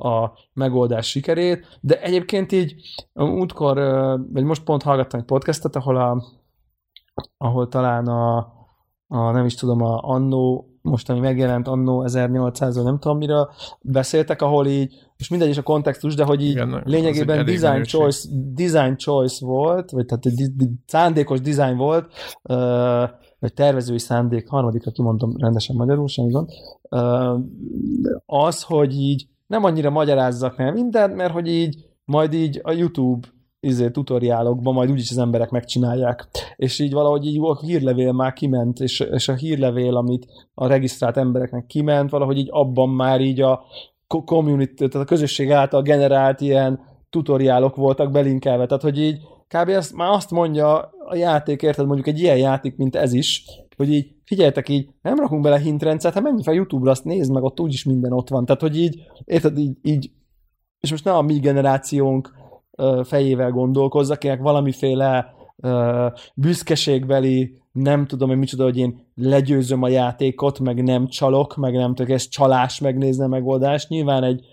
a 0.00 0.32
megoldás 0.52 1.08
sikerét, 1.08 1.78
de 1.80 2.02
egyébként 2.02 2.52
így 2.52 2.74
útkor, 3.14 3.76
vagy 4.32 4.44
most 4.44 4.64
pont 4.64 4.82
hallgattam 4.82 5.20
egy 5.20 5.26
podcastet, 5.26 5.76
ahol, 5.76 5.96
a, 5.96 6.22
ahol 7.36 7.68
talán 7.68 8.06
a, 8.06 8.36
a 9.06 9.30
nem 9.30 9.44
is 9.44 9.54
tudom, 9.54 9.82
a 9.82 9.98
Annó 10.02 10.70
most, 10.82 11.10
ami 11.10 11.20
megjelent 11.20 11.68
annó 11.68 12.02
1800 12.02 12.76
nem 12.76 12.98
tudom 12.98 13.16
miről 13.16 13.50
beszéltek, 13.80 14.42
ahol 14.42 14.66
így, 14.66 14.94
és 15.16 15.28
mindegy 15.28 15.48
is 15.48 15.58
a 15.58 15.62
kontextus, 15.62 16.14
de 16.14 16.24
hogy 16.24 16.42
így 16.42 16.50
Igen, 16.50 16.82
lényegében 16.84 17.44
design 17.44 17.82
choice, 17.82 18.28
design 18.54 18.96
choice 18.96 19.46
volt, 19.46 19.90
vagy 19.90 20.06
tehát 20.06 20.26
egy 20.26 20.50
szándékos 20.86 21.40
design 21.40 21.76
volt, 21.76 22.12
vagy 23.38 23.54
tervezői 23.54 23.98
szándék, 23.98 24.48
harmadikra 24.48 24.90
kimondom 24.90 25.36
rendesen 25.36 25.76
magyarul, 25.76 26.08
semmi 26.08 26.30
gond, 26.30 26.50
az, 28.26 28.62
hogy 28.62 28.94
így 28.94 29.28
nem 29.50 29.64
annyira 29.64 29.90
magyarázzak 29.90 30.56
nem 30.56 30.74
mindent, 30.74 31.14
mert 31.14 31.32
hogy 31.32 31.48
így 31.48 31.84
majd 32.04 32.32
így 32.32 32.60
a 32.62 32.72
YouTube 32.72 33.28
izé, 33.60 33.90
tutoriálokban 33.90 34.74
majd 34.74 34.90
úgyis 34.90 35.10
az 35.10 35.18
emberek 35.18 35.50
megcsinálják. 35.50 36.26
És 36.56 36.78
így 36.78 36.92
valahogy 36.92 37.26
így 37.26 37.38
a 37.42 37.60
hírlevél 37.60 38.12
már 38.12 38.32
kiment, 38.32 38.80
és, 38.80 39.00
és 39.00 39.28
a 39.28 39.34
hírlevél, 39.34 39.96
amit 39.96 40.26
a 40.54 40.66
regisztrált 40.66 41.16
embereknek 41.16 41.66
kiment, 41.66 42.10
valahogy 42.10 42.38
így 42.38 42.48
abban 42.50 42.88
már 42.88 43.20
így 43.20 43.40
a 43.40 43.64
community, 44.24 44.74
tehát 44.74 44.94
a 44.94 45.04
közösség 45.04 45.50
által 45.50 45.82
generált 45.82 46.40
ilyen 46.40 46.80
tutoriálok 47.08 47.76
voltak 47.76 48.10
belinkelve. 48.10 48.66
Tehát, 48.66 48.82
hogy 48.82 49.00
így 49.00 49.20
kb. 49.48 49.68
Ezt, 49.68 49.94
már 49.94 50.10
azt 50.10 50.30
mondja 50.30 50.78
a 51.06 51.16
játék, 51.16 51.62
érted, 51.62 51.86
mondjuk 51.86 52.06
egy 52.06 52.20
ilyen 52.20 52.36
játék, 52.36 52.76
mint 52.76 52.96
ez 52.96 53.12
is, 53.12 53.44
hogy 53.76 53.92
így 53.92 54.14
figyeljetek 54.30 54.68
így, 54.68 54.88
nem 55.02 55.18
rakunk 55.18 55.42
bele 55.42 55.58
hintrendszert, 55.58 56.14
hát 56.14 56.22
menj 56.22 56.42
fel 56.42 56.54
YouTube-ra, 56.54 56.90
azt 56.90 57.04
nézd 57.04 57.32
meg, 57.32 57.42
ott 57.42 57.60
úgyis 57.60 57.84
minden 57.84 58.12
ott 58.12 58.28
van. 58.28 58.44
Tehát, 58.44 58.60
hogy 58.60 58.78
így, 58.78 59.02
érted, 59.24 59.58
így, 59.58 59.76
így 59.82 60.10
és 60.80 60.90
most 60.90 61.04
nem 61.04 61.14
a 61.14 61.22
mi 61.22 61.38
generációnk 61.38 62.34
fejével 63.02 63.50
gondolkozza, 63.50 64.12
akinek 64.12 64.40
valamiféle 64.40 65.34
büszkeségbeli, 66.34 67.58
nem 67.72 68.06
tudom, 68.06 68.28
hogy 68.28 68.38
micsoda, 68.38 68.64
hogy 68.64 68.78
én 68.78 69.06
legyőzöm 69.14 69.82
a 69.82 69.88
játékot, 69.88 70.58
meg 70.58 70.82
nem 70.82 71.06
csalok, 71.06 71.56
meg 71.56 71.74
nem 71.74 71.94
tudok, 71.94 72.12
ez 72.12 72.28
csalás 72.28 72.80
megnézni 72.80 73.24
a 73.24 73.28
megoldást. 73.28 73.88
Nyilván 73.88 74.22
egy, 74.22 74.44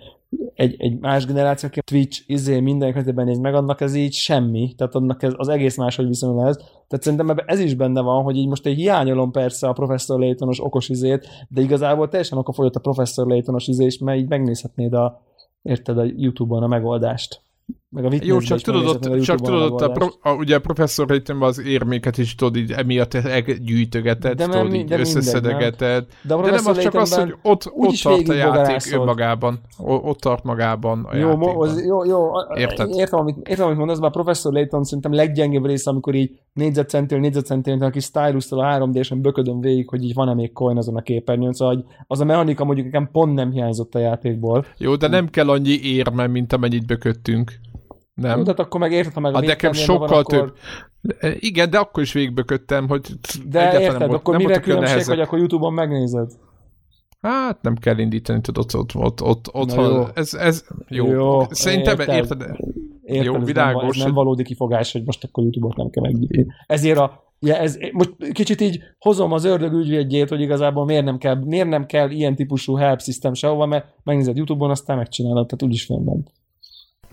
egy, 0.53 0.75
egy 0.77 0.99
más 0.99 1.25
generáció, 1.25 1.69
aki 1.69 1.81
Twitch 1.81 2.23
izé 2.25 2.59
minden 2.59 2.93
esetben 2.93 3.25
néz 3.25 3.39
meg, 3.39 3.55
annak 3.55 3.81
ez 3.81 3.95
így 3.95 4.13
semmi, 4.13 4.73
tehát 4.77 4.95
annak 4.95 5.23
ez, 5.23 5.33
az 5.35 5.47
egész 5.47 5.77
máshogy 5.77 6.07
viszonyul 6.07 6.47
ez. 6.47 6.55
Tehát 6.57 7.03
szerintem 7.03 7.29
ebben 7.29 7.45
ez 7.47 7.59
is 7.59 7.75
benne 7.75 8.01
van, 8.01 8.23
hogy 8.23 8.37
így 8.37 8.47
most 8.47 8.65
egy 8.65 8.75
hiányolom 8.75 9.31
persze 9.31 9.67
a 9.67 9.73
Professor 9.73 10.19
Laytonos 10.19 10.63
okos 10.63 10.89
izét, 10.89 11.27
de 11.49 11.61
igazából 11.61 12.07
teljesen 12.07 12.37
okafolyott 12.37 12.75
a 12.75 12.79
Professor 12.79 13.27
Laytonos 13.27 13.67
izés, 13.67 13.97
mert 13.97 14.19
így 14.19 14.29
megnézhetnéd 14.29 14.93
a, 14.93 15.21
érted, 15.61 15.97
a 15.97 16.03
YouTube-on 16.03 16.63
a 16.63 16.67
megoldást. 16.67 17.41
Meg 17.89 18.05
a 18.05 18.09
Jó, 18.21 18.39
csak 18.39 18.61
tudod, 18.61 18.85
ott, 18.85 19.21
csak 19.21 19.41
tudod, 19.41 19.71
ott 19.71 19.81
a, 19.81 19.89
pro, 19.89 20.07
a, 20.21 20.33
ugye 20.33 20.55
a 20.55 20.59
professzor 20.59 21.07
Raytonban 21.07 21.47
az 21.47 21.59
érméket 21.59 22.17
is 22.17 22.35
tudod, 22.35 22.55
így 22.55 22.71
emiatt 22.71 23.17
gyűjtögeted, 23.61 24.37
de 24.37 24.45
tudod, 24.45 24.73
így 24.73 24.91
összeszedegeted. 24.91 26.05
De, 26.21 26.35
de 26.35 26.51
nem 26.51 26.65
az 26.65 26.79
csak 26.79 26.93
az, 26.93 27.15
hogy 27.15 27.35
ott, 27.41 27.71
ott 27.73 27.95
tart 27.95 28.29
a 28.29 28.33
játék 28.33 28.93
önmagában. 28.93 29.59
Ott 29.77 30.19
tart 30.19 30.43
magában 30.43 31.03
a 31.03 31.15
jó, 31.15 31.27
játékban. 31.27 31.69
Az, 31.69 31.85
jó, 31.85 32.05
jó, 32.05 32.31
Érted? 32.55 32.89
Értem, 32.95 33.19
amit, 33.19 33.47
értem, 33.47 33.65
amit 33.65 33.77
mondasz, 33.77 33.99
már 33.99 34.09
a 34.09 34.11
professzor 34.11 34.53
Layton 34.53 34.83
szerintem 34.83 35.13
leggyengébb 35.13 35.65
része, 35.65 35.89
amikor 35.89 36.15
így 36.15 36.39
négyzetcentől 36.53 37.19
négyzetcentől, 37.19 37.83
aki 37.83 37.99
stylus 37.99 38.51
a 38.51 38.55
3D-sen 38.55 39.21
böködöm 39.21 39.59
végig, 39.59 39.89
hogy 39.89 40.03
így 40.03 40.13
van-e 40.13 40.33
még 40.33 40.53
coin 40.53 40.77
azon 40.77 40.95
a 40.95 41.01
képernyőn, 41.01 41.53
szóval 41.53 41.85
az 42.07 42.19
a 42.19 42.25
mechanika 42.25 42.63
mondjuk 42.63 42.85
nekem 42.85 43.09
pont 43.11 43.33
nem 43.33 43.51
hiányzott 43.51 43.95
a 43.95 43.99
játékból. 43.99 44.65
Jó, 44.77 44.95
de 44.95 45.07
nem 45.07 45.27
kell 45.27 45.49
annyi 45.49 45.79
érme, 45.83 46.27
mint 46.27 46.53
amennyit 46.53 46.85
böködtünk. 46.85 47.59
Nem. 48.21 48.43
Tehát 48.43 48.59
akkor 48.59 48.79
meg 48.79 48.91
értettem 48.91 49.21
meg 49.21 49.33
a, 49.33 49.37
a 49.37 49.41
nekem 49.41 49.73
sokkal 49.73 50.07
van, 50.07 50.23
több. 50.23 50.39
Akkor... 50.39 50.53
Igen, 51.39 51.69
de 51.69 51.77
akkor 51.77 52.03
is 52.03 52.13
végigböködtem, 52.13 52.87
hogy 52.87 53.01
De 53.49 53.79
érted, 53.79 53.99
nem 53.99 54.07
volt, 54.07 54.19
akkor 54.19 54.37
nem 54.37 54.45
mire 54.45 54.59
különbség, 54.59 55.05
hogy 55.05 55.19
akkor 55.19 55.39
Youtube-on 55.39 55.73
megnézed? 55.73 56.31
Hát 57.21 57.61
nem 57.61 57.75
kell 57.75 57.97
indítani, 57.97 58.41
tudod, 58.41 58.75
ott, 58.75 58.95
ott, 58.95 59.21
ott, 59.21 59.53
ott 59.53 59.73
jó. 59.73 60.03
Ez, 60.13 60.33
ez 60.33 60.65
jó. 60.87 61.11
jó. 61.11 61.41
Szerintem 61.49 61.99
érted, 61.99 62.15
érted, 62.15 62.41
érted 63.03 63.25
jó, 63.25 63.35
ez 63.35 63.45
világos. 63.45 63.81
Nem, 63.81 63.89
ez 63.89 63.97
nem 63.97 64.13
valódi 64.13 64.43
kifogás, 64.43 64.91
hogy 64.91 65.03
most 65.05 65.23
akkor 65.23 65.43
Youtube-ot 65.43 65.75
nem 65.75 65.89
kell 65.89 66.03
megnyitni. 66.03 66.45
Ezért 66.67 66.97
a 66.97 67.25
Ja, 67.39 67.55
ez, 67.55 67.77
most 67.91 68.15
kicsit 68.31 68.61
így 68.61 68.79
hozom 68.99 69.31
az 69.31 69.43
ördög 69.43 69.73
ügyvédjét, 69.73 70.29
hogy 70.29 70.41
igazából 70.41 70.85
miért 70.85 71.05
nem 71.05 71.17
kell, 71.17 71.35
miért 71.35 71.69
nem 71.69 71.85
kell 71.85 72.09
ilyen 72.09 72.35
típusú 72.35 72.75
help 72.75 73.01
system 73.01 73.33
sehova, 73.33 73.65
mert 73.65 73.85
megnézed 74.03 74.37
Youtube-on, 74.37 74.69
aztán 74.69 74.97
megcsinálod, 74.97 75.47
tehát 75.47 75.63
úgyis 75.63 75.85
fönn 75.85 76.23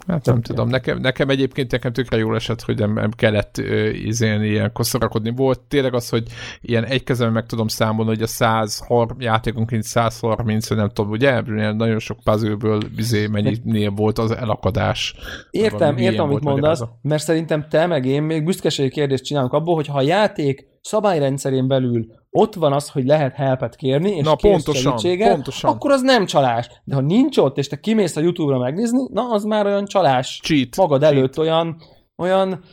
Hát 0.06 0.24
nem 0.24 0.42
tudom, 0.42 0.68
nekem, 0.68 0.98
nekem 0.98 1.28
egyébként 1.28 1.70
nekem 1.70 1.92
tökre 1.92 2.16
jól 2.16 2.34
esett, 2.34 2.62
hogy 2.62 2.78
nem, 2.78 2.92
nem 2.92 3.10
kellett 3.10 3.58
uh, 3.58 4.04
izélni, 4.04 4.48
ilyen 4.48 4.72
koszorakodni. 4.72 5.30
Volt 5.30 5.60
tényleg 5.60 5.94
az, 5.94 6.08
hogy 6.08 6.22
ilyen 6.60 6.84
egy 6.84 7.04
kezem 7.04 7.32
meg 7.32 7.46
tudom 7.46 7.68
számolni, 7.68 8.10
hogy 8.10 8.22
a 8.22 8.26
100 8.26 8.86
játékonként 9.18 9.82
130, 9.82 10.68
nem 10.68 10.88
tudom, 10.88 11.10
ugye? 11.10 11.40
Nagyon 11.72 11.98
sok 11.98 12.18
puzzle-ből 12.24 12.80
izé, 12.96 13.26
mennyinél 13.26 13.90
volt 13.90 14.18
az 14.18 14.30
elakadás. 14.30 15.14
Értem, 15.50 15.96
értem, 15.96 16.24
amit 16.24 16.44
mondasz, 16.44 16.82
mert 17.02 17.22
szerintem 17.22 17.66
te 17.68 17.86
meg 17.86 18.06
én 18.06 18.22
még 18.22 18.44
büszkeségi 18.44 18.88
kérdést 18.90 19.24
csinálunk 19.24 19.52
abból, 19.52 19.74
hogy 19.74 19.86
ha 19.86 19.98
a 19.98 20.02
játék 20.02 20.73
szabályrendszerén 20.84 21.68
belül 21.68 22.06
ott 22.30 22.54
van 22.54 22.72
az, 22.72 22.88
hogy 22.88 23.04
lehet 23.04 23.34
helpet 23.34 23.76
kérni, 23.76 24.10
és 24.10 24.24
na, 24.24 24.34
pontosan, 24.34 24.96
pontosan. 25.18 25.70
akkor 25.70 25.90
az 25.90 26.00
nem 26.02 26.26
csalás. 26.26 26.68
De 26.84 26.94
ha 26.94 27.00
nincs 27.00 27.36
ott, 27.36 27.58
és 27.58 27.68
te 27.68 27.80
kimész 27.80 28.16
a 28.16 28.20
YouTube-ra 28.20 28.58
megnézni, 28.58 29.08
na 29.12 29.30
az 29.30 29.44
már 29.44 29.66
olyan 29.66 29.84
csalás. 29.84 30.40
Cheat. 30.42 30.76
Magad 30.76 31.00
Cheat. 31.00 31.12
előtt 31.12 31.38
olyan 31.38 31.76
olyan 32.16 32.64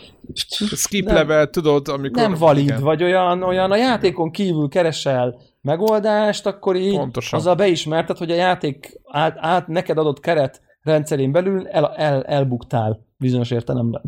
skip 0.76 1.06
nem, 1.06 1.16
level, 1.16 1.50
tudod, 1.50 1.88
amikor... 1.88 2.22
Nem 2.22 2.34
valid, 2.34 2.64
igen. 2.64 2.82
vagy 2.82 3.04
olyan, 3.04 3.44
olyan 3.44 3.72
a 3.72 3.76
játékon 3.76 4.32
kívül 4.32 4.70
keresel 4.70 5.40
megoldást, 5.62 6.46
akkor 6.46 6.76
így 6.76 6.98
Pontosan. 6.98 7.40
azzal 7.40 7.56
beismerted, 7.56 8.18
hogy 8.18 8.32
a 8.32 8.36
játék 8.36 9.00
át, 9.12 9.38
át 9.40 9.68
neked 9.68 9.98
adott 9.98 10.20
keret 10.20 10.62
rendszerén 10.82 11.32
belül 11.32 11.68
el, 11.68 11.94
el, 11.96 12.24
elbuktál 12.24 13.00
bizonyos 13.18 13.52
értelemben. 13.52 14.02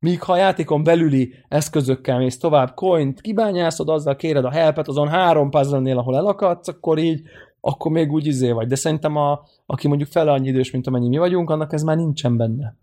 Míg 0.00 0.22
ha 0.22 0.32
a 0.32 0.36
játékon 0.36 0.82
belüli 0.82 1.34
eszközökkel 1.48 2.18
mész 2.18 2.38
tovább, 2.38 2.74
coint 2.74 3.20
kibányászod, 3.20 3.88
azzal 3.88 4.16
kéred 4.16 4.44
a 4.44 4.50
helpet, 4.50 4.88
azon 4.88 5.08
három 5.08 5.50
puzzle 5.50 5.94
ahol 5.94 6.16
elakadsz, 6.16 6.68
akkor 6.68 6.98
így, 6.98 7.22
akkor 7.60 7.90
még 7.90 8.12
úgy 8.12 8.26
izé 8.26 8.50
vagy. 8.50 8.66
De 8.66 8.74
szerintem 8.74 9.16
a, 9.16 9.42
aki 9.66 9.88
mondjuk 9.88 10.10
fele 10.10 10.32
annyi 10.32 10.48
idős, 10.48 10.70
mint 10.70 10.86
amennyi 10.86 11.08
mi 11.08 11.18
vagyunk, 11.18 11.50
annak 11.50 11.72
ez 11.72 11.82
már 11.82 11.96
nincsen 11.96 12.36
benne. 12.36 12.76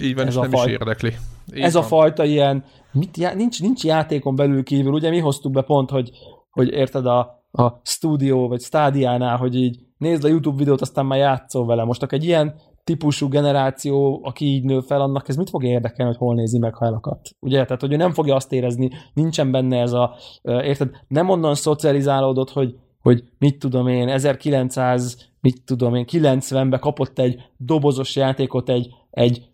Így 0.00 0.14
van, 0.14 0.26
ez 0.26 0.32
és 0.32 0.38
a 0.38 0.40
nem 0.40 0.50
faj... 0.50 0.66
is 0.66 0.72
érdekli. 0.72 1.12
Így 1.54 1.62
ez 1.62 1.72
van. 1.72 1.82
a 1.82 1.86
fajta 1.86 2.24
ilyen, 2.24 2.64
mit, 2.92 3.16
já, 3.16 3.34
nincs, 3.34 3.60
nincs 3.60 3.84
játékon 3.84 4.36
belül 4.36 4.62
kívül, 4.62 4.92
ugye 4.92 5.10
mi 5.10 5.18
hoztuk 5.18 5.52
be 5.52 5.62
pont, 5.62 5.90
hogy, 5.90 6.10
hogy 6.50 6.68
érted 6.72 7.06
a, 7.06 7.44
a 7.52 7.80
stúdió 7.82 8.48
vagy 8.48 8.60
stádiánál, 8.60 9.36
hogy 9.36 9.54
így 9.54 9.78
nézd 9.98 10.24
a 10.24 10.28
YouTube 10.28 10.56
videót, 10.56 10.80
aztán 10.80 11.06
már 11.06 11.18
játszol 11.18 11.66
vele. 11.66 11.84
Most 11.84 12.02
egy 12.02 12.24
ilyen 12.24 12.54
típusú 12.84 13.28
generáció, 13.28 14.20
aki 14.22 14.44
így 14.44 14.64
nő 14.64 14.80
fel, 14.80 15.00
annak 15.00 15.28
ez 15.28 15.36
mit 15.36 15.50
fog 15.50 15.64
érdekelni, 15.64 16.12
hogy 16.12 16.20
hol 16.20 16.34
nézi 16.34 16.58
meg, 16.58 16.74
ha 16.74 16.86
elakadt? 16.86 17.36
Ugye? 17.40 17.64
Tehát, 17.64 17.80
hogy 17.80 17.92
ő 17.92 17.96
nem 17.96 18.12
fogja 18.12 18.34
azt 18.34 18.52
érezni, 18.52 18.90
nincsen 19.14 19.50
benne 19.50 19.80
ez 19.80 19.92
a, 19.92 20.16
érted, 20.42 20.90
nem 21.08 21.28
onnan 21.28 21.54
szocializálódott, 21.54 22.50
hogy, 22.50 22.78
hogy 23.00 23.24
mit 23.38 23.58
tudom 23.58 23.86
én, 23.88 24.08
1900, 24.08 25.30
mit 25.40 25.62
tudom 25.64 25.94
én, 25.94 26.04
90-ben 26.10 26.80
kapott 26.80 27.18
egy 27.18 27.42
dobozos 27.56 28.16
játékot, 28.16 28.68
egy, 28.68 28.94
egy 29.10 29.50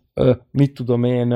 mit 0.51 0.73
tudom 0.73 1.03
én, 1.03 1.33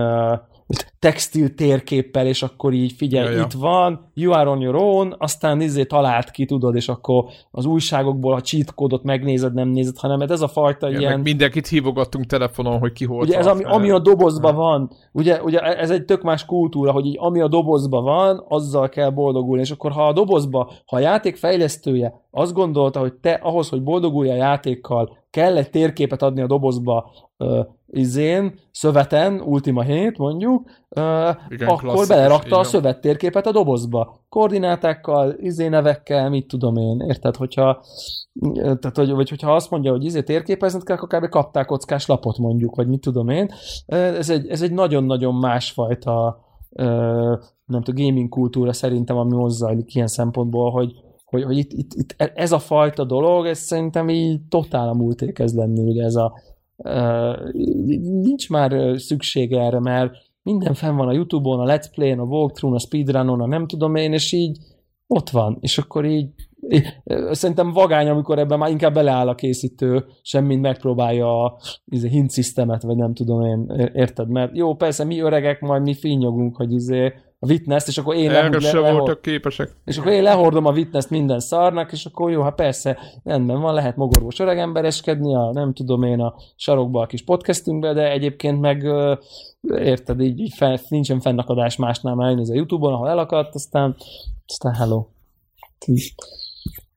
textil 1.01 1.55
térképpel, 1.55 2.27
és 2.27 2.43
akkor 2.43 2.73
így 2.73 2.91
figyelj, 2.91 3.31
ja, 3.31 3.37
ja. 3.37 3.43
itt 3.43 3.51
van, 3.51 4.11
you 4.13 4.33
are 4.33 4.49
on 4.49 4.61
your 4.61 4.75
own, 4.75 5.15
aztán 5.17 5.61
izé 5.61 5.83
talált 5.83 6.31
ki, 6.31 6.45
tudod, 6.45 6.75
és 6.75 6.87
akkor 6.87 7.25
az 7.51 7.65
újságokból 7.65 8.33
a 8.33 8.41
cheat 8.41 8.73
kódot 8.73 9.03
megnézed, 9.03 9.53
nem 9.53 9.67
nézed, 9.67 9.97
hanem 9.97 10.19
hát 10.19 10.31
ez 10.31 10.41
a 10.41 10.47
fajta 10.47 10.89
ja, 10.89 10.99
ilyen... 10.99 11.19
mindenkit 11.19 11.67
hívogattunk 11.67 12.25
telefonon, 12.25 12.79
hogy 12.79 12.91
ki 12.91 13.05
hol 13.05 13.21
Ugye 13.21 13.37
ez, 13.37 13.47
ami, 13.47 13.63
ami 13.63 13.89
a 13.89 13.99
dobozban 13.99 14.55
van, 14.55 14.91
ugye, 15.11 15.41
ugye 15.43 15.59
ez 15.59 15.89
egy 15.89 16.05
tök 16.05 16.21
más 16.21 16.45
kultúra, 16.45 16.91
hogy 16.91 17.05
így 17.05 17.17
ami 17.19 17.39
a 17.41 17.47
dobozban 17.47 18.03
van, 18.03 18.45
azzal 18.47 18.89
kell 18.89 19.09
boldogulni, 19.09 19.61
és 19.61 19.71
akkor 19.71 19.91
ha 19.91 20.07
a 20.07 20.13
dobozba, 20.13 20.71
ha 20.85 20.95
a 20.95 20.99
játék 20.99 21.35
fejlesztője 21.35 22.13
azt 22.31 22.53
gondolta, 22.53 22.99
hogy 22.99 23.13
te 23.13 23.31
ahhoz, 23.31 23.69
hogy 23.69 23.83
boldogulj 23.83 24.29
a 24.29 24.35
játékkal, 24.35 25.17
kell 25.29 25.57
egy 25.57 25.69
térképet 25.69 26.21
adni 26.21 26.41
a 26.41 26.47
dobozba, 26.47 27.11
izén, 27.91 28.53
szöveten, 28.71 29.41
Ultima 29.41 29.81
7 29.81 30.17
mondjuk, 30.17 30.69
Igen, 31.49 31.67
akkor 31.67 32.07
belerakta 32.07 32.57
a 32.57 32.63
szövet 32.63 33.01
térképet 33.01 33.47
a 33.47 33.51
dobozba. 33.51 34.19
Koordinátákkal, 34.29 35.33
izé 35.37 35.67
nevekkel, 35.67 36.29
mit 36.29 36.47
tudom 36.47 36.77
én, 36.77 36.99
érted? 36.99 37.35
Hogyha, 37.35 37.83
tehát, 38.53 38.95
hogy, 38.95 39.11
vagy 39.11 39.29
hogyha 39.29 39.55
azt 39.55 39.69
mondja, 39.69 39.91
hogy 39.91 40.05
izé 40.05 40.23
térképezni 40.23 40.83
kell, 40.83 40.95
akkor 40.95 41.19
kb. 41.19 41.29
kapták 41.29 41.65
kockás 41.65 42.05
lapot 42.05 42.37
mondjuk, 42.37 42.75
vagy 42.75 42.87
mit 42.87 43.01
tudom 43.01 43.29
én. 43.29 43.51
Ez 43.85 44.29
egy, 44.29 44.47
ez 44.47 44.61
egy 44.61 44.73
nagyon-nagyon 44.73 45.35
másfajta 45.35 46.39
nem 47.65 47.81
tudom, 47.83 48.05
gaming 48.05 48.29
kultúra 48.29 48.73
szerintem, 48.73 49.17
ami 49.17 49.35
hozzájlik 49.35 49.95
ilyen 49.95 50.07
szempontból, 50.07 50.71
hogy, 50.71 50.93
hogy, 51.25 51.43
hogy 51.43 51.57
itt, 51.57 51.71
itt, 51.71 51.93
itt, 51.93 52.15
ez 52.17 52.51
a 52.51 52.59
fajta 52.59 53.03
dolog, 53.03 53.45
ez 53.45 53.57
szerintem 53.57 54.09
így 54.09 54.41
totál 54.49 54.89
a 54.89 54.93
múlté 54.93 55.31
kezd 55.31 55.57
lenni, 55.57 55.89
ugye 55.89 56.03
ez 56.03 56.15
a, 56.15 56.33
nincs 58.21 58.49
már 58.49 58.99
szükség 58.99 59.53
erre, 59.53 59.79
mert 59.79 60.13
minden 60.43 60.73
fenn 60.73 60.95
van 60.95 61.07
a 61.07 61.13
Youtube-on, 61.13 61.59
a 61.59 61.73
Let's 61.73 61.85
Play-en, 61.95 62.19
a 62.19 62.23
Walkthrough-on, 62.23 62.81
a 62.81 62.85
Speedrun-on, 62.85 63.41
a 63.41 63.47
nem 63.47 63.67
tudom 63.67 63.95
én, 63.95 64.13
és 64.13 64.31
így 64.31 64.57
ott 65.07 65.29
van, 65.29 65.57
és 65.61 65.77
akkor 65.77 66.05
így 66.05 66.29
Szerintem 67.31 67.71
vagány, 67.71 68.07
amikor 68.07 68.39
ebben 68.39 68.57
már 68.57 68.69
inkább 68.69 68.93
beleáll 68.93 69.27
a 69.27 69.35
készítő, 69.35 70.05
semmint 70.21 70.61
megpróbálja 70.61 71.43
a 71.43 71.57
izé, 71.85 72.07
hint 72.07 72.29
szisztemet, 72.29 72.81
vagy 72.81 72.95
nem 72.95 73.13
tudom 73.13 73.41
én, 73.41 73.89
érted? 73.93 74.29
Mert 74.29 74.57
jó, 74.57 74.75
persze 74.75 75.03
mi 75.03 75.19
öregek, 75.19 75.59
majd 75.59 75.81
mi 75.81 75.93
finnyogunk, 75.93 76.55
hogy 76.55 76.71
izé 76.73 77.13
a 77.43 77.47
witness 77.47 77.87
és 77.87 77.97
akkor 77.97 78.15
én 78.15 78.29
Erre 78.29 78.59
le, 78.59 78.71
le, 78.71 78.91
voltak 78.91 79.21
képesek. 79.21 79.75
És 79.85 79.97
akkor 79.97 80.11
én 80.11 80.23
lehordom 80.23 80.65
a 80.65 80.71
witness 80.71 81.07
minden 81.07 81.39
szarnak, 81.39 81.91
és 81.91 82.05
akkor 82.05 82.31
jó, 82.31 82.41
hát 82.41 82.55
persze, 82.55 82.97
rendben 83.23 83.61
van, 83.61 83.73
lehet 83.73 83.95
mogorvos 83.95 84.39
öregembereskedni, 84.39 85.35
a, 85.35 85.51
nem 85.53 85.73
tudom 85.73 86.03
én 86.03 86.19
a 86.19 86.35
sarokba 86.55 87.01
a 87.01 87.05
kis 87.05 87.23
podcastünkbe, 87.23 87.93
de 87.93 88.11
egyébként 88.11 88.59
meg 88.59 88.87
érted, 89.61 90.21
így, 90.21 90.39
így 90.39 90.53
fel, 90.53 90.79
nincsen 90.89 91.19
fennakadás 91.19 91.75
másnál, 91.75 92.15
már 92.15 92.37
a 92.37 92.53
Youtube-on, 92.53 92.93
ahol 92.93 93.09
elakadt, 93.09 93.55
aztán, 93.55 93.95
aztán 94.47 94.73
hello. 94.73 95.07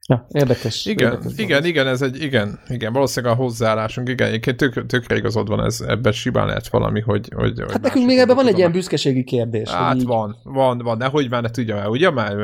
Ja, 0.09 0.27
érdekes. 0.33 0.87
Igen, 0.87 1.13
érdekes 1.13 1.39
igen, 1.39 1.61
van. 1.61 1.69
igen, 1.69 1.87
ez 1.87 2.03
egy, 2.03 2.23
igen, 2.23 2.61
igen, 2.69 2.93
valószínűleg 2.93 3.35
a 3.35 3.43
hozzáállásunk, 3.43 4.09
igen, 4.09 4.29
egyébként 4.29 4.57
tök, 4.57 4.87
tökre 4.87 5.17
igazad 5.17 5.49
van, 5.49 5.65
ez, 5.65 5.81
ebben 5.81 6.13
simán 6.13 6.47
lehet 6.47 6.69
valami, 6.69 7.01
hogy... 7.01 7.29
hogy 7.35 7.61
hát 7.69 7.83
nekünk 7.83 8.07
még 8.07 8.19
ebben 8.19 8.37
van 8.37 8.47
egy 8.47 8.59
ilyen 8.59 8.73
büszkeségi 8.73 9.25
kérdés. 9.25 9.71
Hát 9.71 9.97
így... 9.97 10.05
van, 10.05 10.37
van, 10.43 10.79
van, 10.79 10.99
de 10.99 11.07
hogy 11.07 11.31
már 11.31 11.43
ne 11.43 11.51
tudja 11.51 11.77
el, 11.77 11.89
ugye 11.89 12.11
már, 12.11 12.37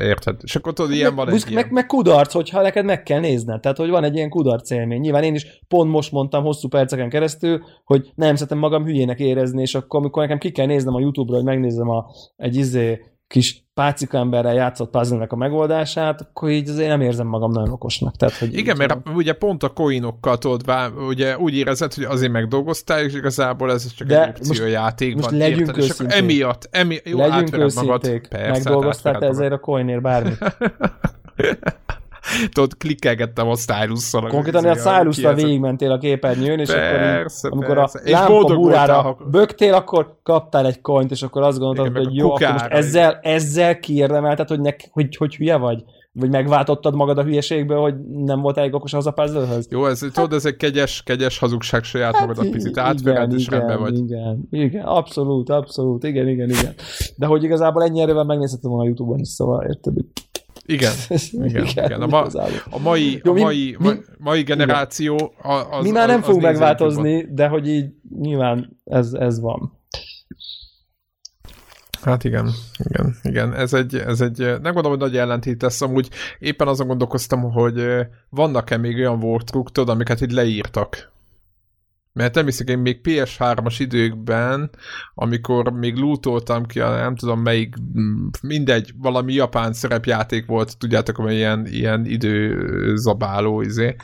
érted? 0.00 0.40
És 0.42 0.56
akkor 0.56 0.72
tudod, 0.72 0.92
ilyen 0.92 1.14
meg, 1.14 1.24
van 1.24 1.26
büszk, 1.26 1.46
egy 1.46 1.54
meg, 1.54 1.62
ilyen... 1.62 1.74
meg, 1.74 1.86
kudarc, 1.86 2.32
hogyha 2.32 2.62
neked 2.62 2.84
meg 2.84 3.02
kell 3.02 3.20
nézned, 3.20 3.60
tehát 3.60 3.76
hogy 3.76 3.90
van 3.90 4.04
egy 4.04 4.14
ilyen 4.14 4.28
kudarc 4.28 4.70
élmény. 4.70 5.00
Nyilván 5.00 5.22
én 5.22 5.34
is 5.34 5.62
pont 5.68 5.90
most 5.90 6.12
mondtam 6.12 6.44
hosszú 6.44 6.68
perceken 6.68 7.08
keresztül, 7.08 7.62
hogy 7.84 8.12
nem 8.14 8.34
szeretem 8.34 8.58
magam 8.58 8.84
hülyének 8.84 9.18
érezni, 9.18 9.60
és 9.60 9.74
akkor 9.74 10.00
amikor 10.00 10.22
nekem 10.22 10.38
ki 10.38 10.50
kell 10.50 10.66
néznem 10.66 10.94
a 10.94 11.00
YouTube-ra, 11.00 11.36
hogy 11.36 11.46
megnézem 11.46 11.88
a, 11.88 12.06
egy 12.36 12.56
izé 12.56 13.00
kis 13.28 13.64
pácika 13.74 14.18
emberrel 14.18 14.54
játszott 14.54 14.90
puzzle 14.90 15.26
a 15.28 15.36
megoldását, 15.36 16.20
akkor 16.20 16.50
így 16.50 16.68
azért 16.68 16.88
nem 16.88 17.00
érzem 17.00 17.26
magam 17.26 17.50
nagyon 17.50 17.70
okosnak. 17.70 18.16
Tehát, 18.16 18.34
hogy 18.34 18.54
Igen, 18.54 18.76
mert 18.76 18.98
van. 19.04 19.14
ugye 19.14 19.32
pont 19.32 19.62
a 19.62 19.68
coinokkal 19.68 20.38
tudod, 20.38 20.92
ugye 21.08 21.38
úgy 21.38 21.56
érezed, 21.56 21.94
hogy 21.94 22.04
azért 22.04 22.32
megdolgoztál, 22.32 23.02
és 23.02 23.14
igazából 23.14 23.72
ez 23.72 23.92
csak 23.94 24.08
De 24.08 24.22
egy 24.22 24.28
opció 24.28 24.62
most, 24.62 24.74
játékban. 24.74 25.22
Most 25.22 25.36
legyünk 25.42 25.60
érted, 25.60 25.84
és 25.84 25.90
akkor 25.90 26.06
emiatt, 26.08 26.68
emi, 26.70 26.98
jó, 27.04 27.18
legyünk 27.18 27.58
őszinték, 27.58 27.88
magad. 27.88 28.28
Persze, 28.28 28.50
megdolgoztál 28.50 29.18
te 29.18 29.26
ezért 29.26 29.52
a 29.52 29.58
coinért 29.58 30.02
bármit. 30.02 30.38
Tudod, 32.52 32.76
klikkelgettem 32.76 33.48
a 33.48 33.54
stylus 33.54 34.10
Konkrétan 34.10 34.64
a 34.64 34.74
stylus 34.74 35.34
végigmentél 35.34 35.90
a 35.90 35.98
képernyőn, 35.98 36.58
és 36.58 36.70
persze, 36.70 37.48
akkor 37.48 37.58
amikor 37.58 37.76
persze. 37.76 38.00
a 38.04 38.10
lámpa 38.10 38.54
burára 38.54 39.16
bögtél, 39.30 39.74
akkor 39.74 40.18
kaptál 40.22 40.66
egy 40.66 40.80
coint, 40.80 41.10
és 41.10 41.22
akkor 41.22 41.42
azt 41.42 41.58
gondoltad, 41.58 41.96
hogy 42.04 42.14
jó, 42.14 42.30
akkor 42.30 42.52
most 42.52 42.64
ezzel, 42.64 43.18
ezzel 43.22 43.78
kiérdemelted, 43.78 44.48
hogy, 44.48 44.60
ne, 44.60 44.70
hogy, 44.90 45.16
hogy 45.16 45.36
hülye 45.36 45.56
vagy? 45.56 45.84
Vagy 46.12 46.30
megváltottad 46.30 46.94
magad 46.94 47.18
a 47.18 47.22
hülyeségből, 47.22 47.80
hogy 47.80 47.94
nem 48.24 48.40
volt 48.40 48.56
elég 48.56 48.74
okos 48.74 48.92
az 48.92 49.06
a 49.06 49.10
puzzle 49.10 49.46
Jó, 49.70 49.86
ez, 49.86 50.00
hát, 50.00 50.12
tudod, 50.12 50.32
ez 50.32 50.44
egy 50.44 50.56
kegyes, 50.56 51.02
kegyes 51.02 51.38
hazugság 51.38 51.82
saját 51.82 52.16
hát, 52.16 52.26
magad 52.26 52.46
a 52.46 52.50
picit 52.50 52.78
átvered, 52.78 53.32
és 53.32 53.48
rendben 53.48 53.78
vagy. 53.78 53.98
Igen, 53.98 54.48
igen, 54.50 54.84
abszolút, 54.84 55.50
abszolút, 55.50 56.04
igen, 56.04 56.28
igen, 56.28 56.48
igen. 56.48 56.74
De 57.16 57.26
hogy 57.26 57.42
igazából 57.42 57.82
ennyi 57.82 58.00
erővel 58.00 58.24
megnézhetem 58.24 58.72
a 58.72 58.84
Youtube-on 58.84 59.18
is, 59.18 59.28
szóval 59.28 59.64
érted, 59.64 59.94
igen, 60.74 60.92
igen, 61.32 61.64
igen. 61.64 62.02
A, 62.02 62.06
ma, 62.06 62.26
a 62.70 62.78
mai, 62.78 63.20
Jó, 63.24 63.34
a 63.34 63.38
mai, 63.38 63.76
mi, 63.78 63.90
mai 64.18 64.42
generáció 64.42 65.34
az, 65.70 65.84
Mi 65.84 65.90
már 65.90 66.08
nem 66.08 66.22
fogunk 66.22 66.42
megváltozni, 66.42 67.26
de 67.30 67.48
hogy 67.48 67.68
így 67.68 67.90
nyilván 68.18 68.76
ez, 68.84 69.12
ez 69.12 69.40
van. 69.40 69.76
Hát 72.02 72.24
igen, 72.24 72.50
igen, 72.78 73.16
igen. 73.22 73.54
Ez 73.54 73.72
egy, 73.72 73.94
ez 73.94 74.20
egy, 74.20 74.38
nem 74.38 74.72
gondolom, 74.72 74.90
hogy 74.90 74.98
nagy 74.98 75.16
ellentét 75.16 75.62
lesz, 75.62 75.80
amúgy 75.80 76.08
éppen 76.38 76.68
azon 76.68 76.86
gondolkoztam, 76.86 77.52
hogy 77.52 78.06
vannak-e 78.28 78.76
még 78.76 78.96
olyan 78.96 79.20
tudod, 79.72 79.88
amiket 79.88 80.20
így 80.20 80.32
leírtak 80.32 81.12
mert 82.18 82.34
nem 82.34 82.44
hiszek, 82.44 82.68
én 82.68 82.78
még 82.78 83.00
PS3-as 83.02 83.74
időkben, 83.78 84.70
amikor 85.14 85.72
még 85.72 85.96
lootoltam 85.96 86.66
ki, 86.66 86.78
nem 86.78 87.16
tudom 87.16 87.40
melyik, 87.40 87.74
mindegy, 88.42 88.92
valami 88.96 89.32
japán 89.32 89.72
szerepjáték 89.72 90.46
volt, 90.46 90.78
tudjátok, 90.78 91.16
hogy 91.16 91.32
ilyen, 91.32 91.66
ilyen 91.66 92.06
időzabáló, 92.06 93.60
izé. 93.60 93.96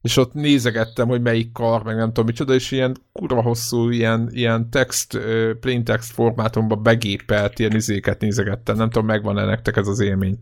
és 0.00 0.16
ott 0.16 0.32
nézegettem, 0.32 1.08
hogy 1.08 1.22
melyik 1.22 1.52
kar, 1.52 1.82
meg 1.82 1.96
nem 1.96 2.06
tudom 2.06 2.26
micsoda, 2.26 2.54
és 2.54 2.70
ilyen 2.70 2.96
kurva 3.12 3.42
hosszú, 3.42 3.90
ilyen, 3.90 4.28
ilyen 4.32 4.70
text, 4.70 5.18
plain 5.60 5.84
text 5.84 6.12
formátumban 6.12 6.82
begépelt 6.82 7.58
ilyen 7.58 7.74
izéket 7.74 8.20
nézegettem, 8.20 8.76
nem 8.76 8.90
tudom, 8.90 9.06
megvan-e 9.06 9.44
nektek 9.44 9.76
ez 9.76 9.86
az 9.86 10.00
élmény 10.00 10.38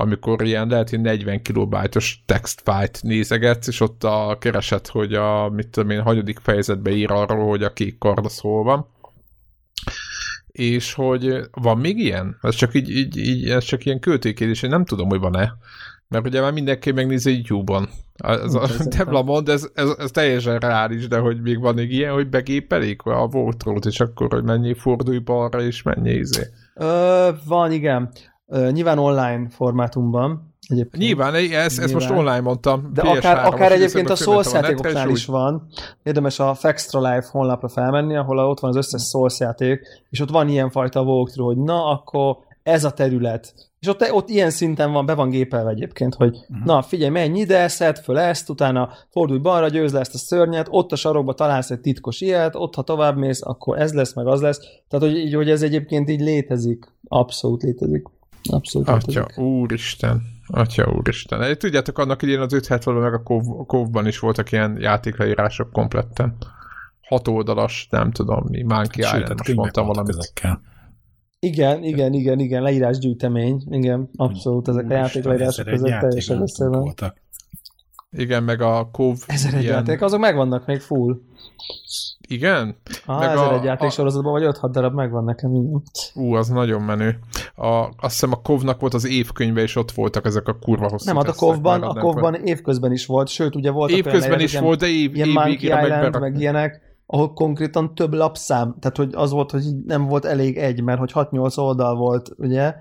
amikor 0.00 0.42
ilyen 0.42 0.68
lehet, 0.68 0.90
hogy 0.90 1.00
40 1.00 1.42
kilobájtos 1.42 2.22
textfájt 2.26 3.00
nézegetsz, 3.02 3.66
és 3.66 3.80
ott 3.80 4.04
a 4.04 4.36
kereset, 4.40 4.86
hogy 4.88 5.14
a, 5.14 5.48
mit 5.48 5.68
tudom 5.68 5.90
én, 5.90 6.00
hagyadik 6.00 6.38
fejezetbe 6.38 6.90
ír 6.90 7.10
arról, 7.10 7.48
hogy 7.48 7.62
a 7.62 7.72
kék 7.72 7.98
kard 7.98 8.24
az 8.24 8.38
hol 8.38 8.62
van. 8.62 8.86
És 10.46 10.92
hogy 10.94 11.40
van 11.50 11.78
még 11.78 11.98
ilyen? 11.98 12.38
Ez 12.42 12.54
csak 12.54 12.74
így, 12.74 12.90
így, 12.90 13.16
így 13.16 13.48
ez 13.50 13.64
csak 13.64 13.84
ilyen 13.84 14.00
költékérdés, 14.00 14.62
én 14.62 14.70
nem 14.70 14.84
tudom, 14.84 15.08
hogy 15.08 15.20
van-e. 15.20 15.52
Mert 16.08 16.26
ugye 16.26 16.40
már 16.40 16.52
mindenki 16.52 16.92
megnézi 16.92 17.34
YouTube-on. 17.34 17.88
Ez 18.16 18.54
a 18.54 18.68
Debla 18.96 19.22
mond, 19.22 19.48
ez, 19.48 19.68
ez, 19.74 19.88
ez, 19.98 20.10
teljesen 20.10 20.58
reális, 20.58 21.08
de 21.08 21.18
hogy 21.18 21.40
még 21.40 21.60
van 21.60 21.74
még 21.74 21.92
ilyen, 21.92 22.12
hogy 22.12 22.28
begépelik 22.28 23.02
a 23.02 23.26
voltrót, 23.26 23.84
és 23.84 24.00
akkor, 24.00 24.32
hogy 24.32 24.44
mennyi 24.44 24.74
fordulj 24.74 25.18
balra, 25.18 25.62
és 25.62 25.82
mennyi 25.82 26.10
izé. 26.10 26.42
Ö, 26.74 27.28
van, 27.46 27.72
igen. 27.72 28.10
Uh, 28.50 28.70
nyilván 28.70 28.98
online 28.98 29.48
formátumban. 29.50 30.54
Egyébként. 30.68 31.02
Nyilván, 31.02 31.34
ezt, 31.34 31.42
nyilván. 31.42 31.64
ezt 31.64 31.92
most 31.92 32.10
online 32.10 32.40
mondtam. 32.40 32.90
De 32.94 33.02
akár, 33.02 33.46
akár 33.46 33.72
egyébként 33.72 34.10
a 34.10 34.14
Souls 34.14 34.52
játékoknál 34.52 35.08
is 35.08 35.26
van. 35.26 35.66
Érdemes 36.02 36.38
a 36.38 36.54
Fextra 36.54 37.00
Life 37.00 37.28
honlapra 37.30 37.68
felmenni, 37.68 38.16
ahol 38.16 38.38
ott 38.38 38.60
van 38.60 38.70
az 38.70 38.76
összes 38.76 39.02
Souls 39.02 39.40
játék, 39.40 39.80
és 40.10 40.20
ott 40.20 40.30
van 40.30 40.48
ilyen 40.48 40.70
fajta 40.70 41.02
walkthrough, 41.02 41.54
hogy 41.54 41.64
na, 41.64 41.84
akkor 41.84 42.36
ez 42.62 42.84
a 42.84 42.90
terület. 42.90 43.54
És 43.80 43.88
ott, 43.88 44.12
ott 44.12 44.28
ilyen 44.28 44.50
szinten 44.50 44.92
van, 44.92 45.06
be 45.06 45.14
van 45.14 45.30
gépelve 45.30 45.70
egyébként, 45.70 46.14
hogy 46.14 46.36
uh-huh. 46.36 46.66
na 46.66 46.82
figyelj, 46.82 47.10
menj 47.10 47.40
ide, 47.40 47.68
szed 47.68 47.98
föl 47.98 48.18
ezt, 48.18 48.48
utána 48.48 48.90
fordulj 49.10 49.38
balra, 49.38 49.68
győz 49.68 49.92
le 49.92 50.00
ezt 50.00 50.14
a 50.14 50.18
szörnyet, 50.18 50.66
ott 50.70 50.92
a 50.92 50.96
sarokba 50.96 51.32
találsz 51.34 51.70
egy 51.70 51.80
titkos 51.80 52.20
ilyet, 52.20 52.54
ott 52.54 52.74
ha 52.74 52.82
tovább 52.82 53.16
mész, 53.16 53.42
akkor 53.42 53.78
ez 53.78 53.92
lesz, 53.92 54.14
meg 54.14 54.26
az 54.26 54.40
lesz. 54.40 54.60
Tehát, 54.88 55.06
hogy, 55.06 55.16
így, 55.16 55.34
hogy 55.34 55.50
ez 55.50 55.62
egyébként 55.62 56.10
így 56.10 56.20
létezik. 56.20 56.92
Abszolút 57.08 57.62
létezik. 57.62 58.08
Abszolút. 58.42 58.88
Atya, 58.88 59.26
úristen. 59.36 60.22
Atya, 60.46 60.92
úristen. 60.96 61.58
Tudjátok, 61.58 61.98
annak 61.98 62.22
idén 62.22 62.40
az 62.40 62.52
570 62.52 62.94
meg 62.94 63.14
a 63.14 63.22
Kov, 63.66 64.06
is 64.06 64.18
voltak 64.18 64.52
ilyen 64.52 64.76
játékleírások 64.80 65.72
kompletten. 65.72 66.36
Hat 67.00 67.28
oldalas, 67.28 67.86
nem 67.90 68.10
tudom 68.10 68.44
mi, 68.48 68.62
Monkey 68.62 69.04
hát, 69.04 69.20
Island, 69.20 69.38
most 69.38 69.54
mondtam 69.54 69.86
valamit. 69.86 70.16
Ezekkel. 70.16 70.62
Igen, 71.40 71.84
igen, 71.84 72.12
igen, 72.12 72.38
igen, 72.38 72.62
leírásgyűjtemény, 72.62 73.62
igen, 73.70 74.10
abszolút, 74.16 74.68
ezek 74.68 74.90
a 74.90 74.92
játékleírások 74.92 75.64
között 75.64 75.98
teljesen 75.98 76.40
össze 76.40 77.14
Igen, 78.10 78.42
meg 78.42 78.60
a 78.60 78.88
Kov... 78.92 79.16
Ezer 79.26 79.54
egy 79.54 79.62
ilyen... 79.62 79.74
játék, 79.74 80.02
azok 80.02 80.20
megvannak 80.20 80.66
még 80.66 80.80
full. 80.80 81.20
Igen? 82.30 82.76
Ah, 83.06 83.18
meg 83.18 83.28
ezer 83.28 83.52
a, 83.52 83.58
egy 83.58 83.64
játéksorozatban, 83.64 84.32
vagy 84.32 84.56
5-6 84.60 84.68
darab 84.72 84.94
megvan 84.94 85.24
nekem. 85.24 85.54
Igen. 85.54 85.82
Ú, 86.14 86.34
az 86.34 86.48
nagyon 86.48 86.82
menő. 86.82 87.18
A, 87.54 87.66
azt 87.66 87.92
hiszem 88.00 88.32
a 88.32 88.40
Kovnak 88.42 88.80
volt 88.80 88.94
az 88.94 89.06
évkönyve, 89.06 89.60
és 89.60 89.76
ott 89.76 89.90
voltak 89.90 90.26
ezek 90.26 90.48
a 90.48 90.58
kurva 90.58 90.88
hosszú 90.88 91.06
Nem, 91.06 91.16
hát 91.16 91.28
a 91.28 91.32
Kovban, 91.32 91.82
a 91.82 92.00
Kovban 92.00 92.34
évközben 92.34 92.92
is 92.92 93.06
volt, 93.06 93.28
sőt, 93.28 93.54
ugye 93.54 93.70
volt 93.70 93.90
Évközben 93.90 94.40
is 94.40 94.58
volt, 94.58 94.78
de 94.78 94.86
év, 94.86 95.14
ilyen 95.14 95.28
év 95.28 95.34
Monkey 95.34 95.66
Island, 95.66 96.12
meg, 96.12 96.20
meg 96.20 96.40
ilyenek, 96.40 96.80
ahol 97.06 97.32
konkrétan 97.32 97.94
több 97.94 98.14
lapszám, 98.14 98.76
tehát 98.80 98.96
hogy 98.96 99.10
az 99.12 99.30
volt, 99.30 99.50
hogy 99.50 99.64
nem 99.86 100.06
volt 100.06 100.24
elég 100.24 100.56
egy, 100.56 100.82
mert 100.82 100.98
hogy 100.98 101.12
6-8 101.14 101.58
oldal 101.58 101.96
volt, 101.96 102.30
ugye, 102.36 102.74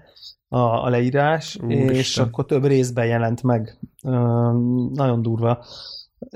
a, 0.47 0.59
a 0.59 0.89
leírás, 0.89 1.59
Úristen. 1.63 1.89
és 1.89 2.17
akkor 2.17 2.45
több 2.45 2.65
részben 2.65 3.05
jelent 3.05 3.43
meg. 3.43 3.79
Uh, 4.03 4.13
nagyon 4.93 5.21
durva. 5.21 5.65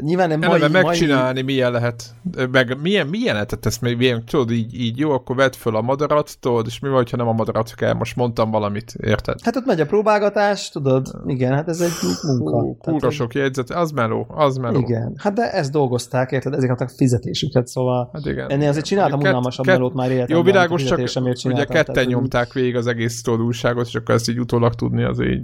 Nyilván 0.01 0.27
nem 0.27 0.39
mai, 0.39 0.67
megcsinálni 0.71 1.41
mai... 1.41 1.53
milyen 1.53 1.71
lehet, 1.71 2.15
meg 2.51 2.81
milyen, 2.81 3.07
milyen 3.07 3.33
lehetett 3.33 3.65
ezt 3.65 3.81
még, 3.81 3.97
milyen, 3.97 4.25
tudod, 4.25 4.51
így, 4.51 4.81
így 4.81 4.97
jó, 4.97 5.11
akkor 5.11 5.35
vedd 5.35 5.51
föl 5.51 5.75
a 5.75 5.81
madarat, 5.81 6.37
tudod, 6.39 6.65
és 6.67 6.79
mi 6.79 6.89
van, 6.89 7.05
ha 7.11 7.17
nem 7.17 7.27
a 7.27 7.31
madarat 7.31 7.75
kell, 7.75 7.93
most 7.93 8.15
mondtam 8.15 8.51
valamit, 8.51 8.93
érted? 9.03 9.41
Hát 9.41 9.55
ott 9.55 9.65
megy 9.65 9.79
a 9.79 9.85
próbálgatás, 9.85 10.69
tudod, 10.69 11.07
igen, 11.25 11.53
hát 11.53 11.67
ez 11.67 11.81
egy 11.81 11.91
munka. 12.27 12.91
Kúra 12.91 13.09
sok 13.09 13.33
jegyzet, 13.33 13.69
az 13.69 13.91
meló, 13.91 14.25
az 14.29 14.57
meló. 14.57 14.79
Igen, 14.79 15.13
hát 15.17 15.33
de 15.33 15.51
ezt 15.51 15.71
dolgozták, 15.71 16.31
érted, 16.31 16.53
ezek 16.53 16.81
a 16.81 16.87
fizetésüket, 16.87 17.67
szóval 17.67 18.09
hát 18.13 18.25
igen, 18.25 18.49
ennél 18.49 18.69
azért 18.69 18.85
csináltam 18.85 19.19
kett, 19.19 19.29
unalmasabb 19.29 19.65
kett, 19.65 19.75
melót 19.75 19.93
már 19.93 20.11
életemben. 20.11 20.37
Jó, 20.37 20.43
világos, 20.43 20.83
csak 20.83 20.99
ugye 21.43 21.65
ketten 21.65 22.05
nyomták 22.05 22.53
végig 22.53 22.75
az 22.75 22.87
egész 22.87 23.21
tudóságot, 23.21 23.87
és 23.87 23.95
akkor 23.95 24.15
ezt 24.15 24.29
így 24.29 24.39
utólag 24.39 24.73
tudni, 24.73 25.03
az 25.03 25.21
így 25.21 25.41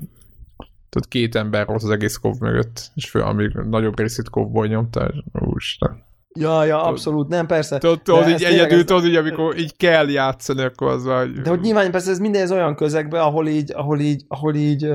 tehát 0.90 1.08
két 1.08 1.36
ember 1.36 1.66
volt 1.66 1.84
az 1.84 1.90
egész 1.90 2.16
kov 2.16 2.40
mögött, 2.40 2.92
és 2.96 3.10
fő, 3.10 3.20
amíg 3.20 3.52
nagyobb 3.70 4.00
részét 4.00 4.30
kovból 4.30 4.68
nyomta, 4.68 5.14
úristen. 5.34 6.08
Ja, 6.40 6.64
ja, 6.64 6.84
abszolút, 6.84 7.28
nem, 7.28 7.48
persze. 7.48 7.78
Tudod, 7.78 8.28
így 8.28 8.44
egyedül, 8.44 8.86
tudod, 8.86 9.06
így, 9.06 9.16
amikor 9.16 9.58
így 9.58 9.78
kell 9.78 10.10
játszani, 10.10 10.62
akkor 10.62 10.88
az 10.88 11.06
vagy... 11.06 11.32
De 11.32 11.50
hogy 11.50 11.60
nyilván 11.60 11.92
persze 11.92 12.12
ez 12.12 12.20
minden 12.20 12.42
ez 12.42 12.52
olyan 12.52 12.76
közegben, 12.76 13.22
ahol 13.22 13.48
így, 13.48 13.72
ahol 13.76 14.00
így, 14.00 14.24
ahol 14.28 14.56
így 14.56 14.88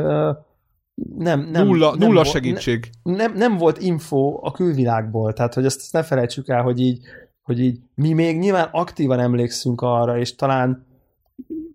nem, 1.19 1.41
nem, 1.41 1.67
nulla, 1.67 1.97
nem 1.97 2.09
nulla 2.09 2.25
segítség. 2.25 2.91
Nem, 3.03 3.33
nem 3.33 3.57
volt 3.57 3.79
info 3.79 4.39
a 4.43 4.51
külvilágból, 4.51 5.33
tehát 5.33 5.55
hogy 5.55 5.65
ezt, 5.65 5.81
ezt 5.81 5.93
ne 5.93 6.03
felejtsük 6.03 6.49
el, 6.49 6.63
hogy 6.63 6.81
így, 6.81 6.99
hogy 7.43 7.61
így 7.61 7.79
mi 7.95 8.13
még 8.13 8.39
nyilván 8.39 8.69
aktívan 8.73 9.19
emlékszünk 9.21 9.81
arra, 9.81 10.19
és 10.19 10.35
talán 10.35 10.87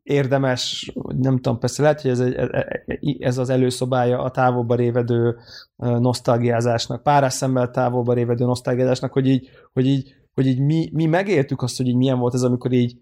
érdemes, 0.09 0.91
nem 1.17 1.35
tudom, 1.35 1.59
persze 1.59 1.81
lehet, 1.81 2.01
hogy 2.01 2.11
ez, 2.11 2.19
egy, 2.19 3.21
ez 3.21 3.37
az 3.37 3.49
előszobája 3.49 4.21
a 4.21 4.31
távolba 4.31 4.75
révedő 4.75 5.35
nosztalgiázásnak, 5.75 7.03
párás 7.03 7.33
szemmel 7.33 7.71
távolba 7.71 8.13
révedő 8.13 8.45
nosztalgiázásnak, 8.45 9.13
hogy 9.13 9.27
így, 9.27 9.49
hogy 9.73 9.87
így, 9.87 10.15
hogy 10.33 10.47
így 10.47 10.59
mi, 10.59 10.89
mi 10.93 11.05
megéltük 11.05 11.61
azt, 11.61 11.77
hogy 11.77 11.87
így 11.87 11.95
milyen 11.95 12.19
volt 12.19 12.33
ez, 12.33 12.43
amikor 12.43 12.71
így 12.71 12.97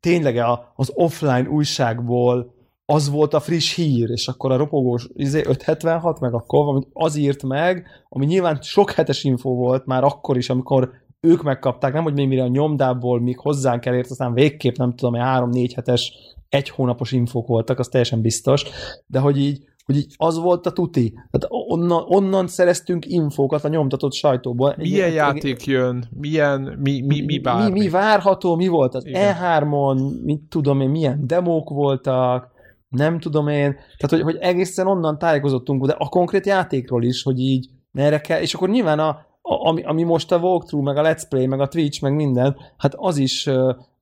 tényleg 0.00 0.40
az 0.74 0.90
offline 0.94 1.48
újságból 1.48 2.54
az 2.84 3.10
volt 3.10 3.34
a 3.34 3.40
friss 3.40 3.74
hír, 3.74 4.10
és 4.10 4.28
akkor 4.28 4.52
a 4.52 4.56
ropogós 4.56 5.08
izé 5.14 5.42
576, 5.46 6.20
meg 6.20 6.34
akkor 6.34 6.68
amit 6.68 6.88
az 6.92 7.16
írt 7.16 7.42
meg, 7.42 7.86
ami 8.08 8.26
nyilván 8.26 8.58
sok 8.62 8.90
hetes 8.90 9.24
info 9.24 9.50
volt 9.50 9.86
már 9.86 10.04
akkor 10.04 10.36
is, 10.36 10.50
amikor 10.50 10.90
ők 11.20 11.42
megkapták, 11.42 11.92
nem 11.92 12.02
hogy 12.02 12.14
még 12.14 12.28
mire 12.28 12.42
a 12.42 12.48
nyomdából 12.48 13.20
még 13.20 13.38
hozzánk 13.38 13.86
elért, 13.86 14.10
aztán 14.10 14.34
végképp 14.34 14.76
nem 14.76 14.94
tudom, 14.94 15.14
hogy 15.14 15.22
három-négy 15.22 15.74
hetes, 15.74 16.12
egy 16.48 16.68
hónapos 16.68 17.12
infók 17.12 17.46
voltak, 17.46 17.78
az 17.78 17.88
teljesen 17.88 18.20
biztos, 18.20 18.64
de 19.06 19.18
hogy 19.18 19.38
így, 19.38 19.64
hogy 19.84 19.96
így 19.96 20.14
az 20.16 20.38
volt 20.38 20.66
a 20.66 20.72
tuti. 20.72 21.10
Tehát 21.10 21.46
onnan, 21.48 22.04
onnan 22.06 22.46
szereztünk 22.46 23.06
infókat 23.06 23.64
a 23.64 23.68
nyomtatott 23.68 24.12
sajtóból. 24.12 24.74
Milyen 24.76 25.08
egy, 25.08 25.14
játék 25.14 25.66
jön? 25.66 26.08
Milyen, 26.10 26.60
mi, 26.82 27.00
mi, 27.00 27.20
mi 27.20 27.38
bármi? 27.38 27.72
Mi, 27.72 27.78
mi 27.78 27.88
várható? 27.88 28.56
Mi 28.56 28.68
volt 28.68 28.94
az 28.94 29.06
Igen. 29.06 29.36
E3-on? 29.40 30.22
Mit 30.24 30.40
tudom 30.48 30.80
én, 30.80 30.88
milyen 30.88 31.26
demók 31.26 31.68
voltak? 31.68 32.50
Nem 32.88 33.20
tudom 33.20 33.48
én. 33.48 33.72
Tehát, 33.72 34.10
hogy, 34.10 34.20
hogy 34.20 34.36
egészen 34.40 34.86
onnan 34.86 35.18
tájékozottunk, 35.18 35.86
de 35.86 35.92
a 35.98 36.08
konkrét 36.08 36.46
játékról 36.46 37.04
is, 37.04 37.22
hogy 37.22 37.38
így 37.38 37.68
merre 37.90 38.20
kell, 38.20 38.40
és 38.40 38.54
akkor 38.54 38.68
nyilván 38.68 38.98
a, 38.98 39.26
ami, 39.48 39.82
ami 39.82 40.02
most 40.02 40.32
a 40.32 40.38
walkthrough, 40.38 40.86
meg 40.86 40.96
a 40.96 41.02
let's 41.02 41.22
play, 41.28 41.46
meg 41.46 41.60
a 41.60 41.68
Twitch, 41.68 42.02
meg 42.02 42.14
minden, 42.14 42.56
hát 42.76 42.94
az 42.96 43.16
is, 43.16 43.50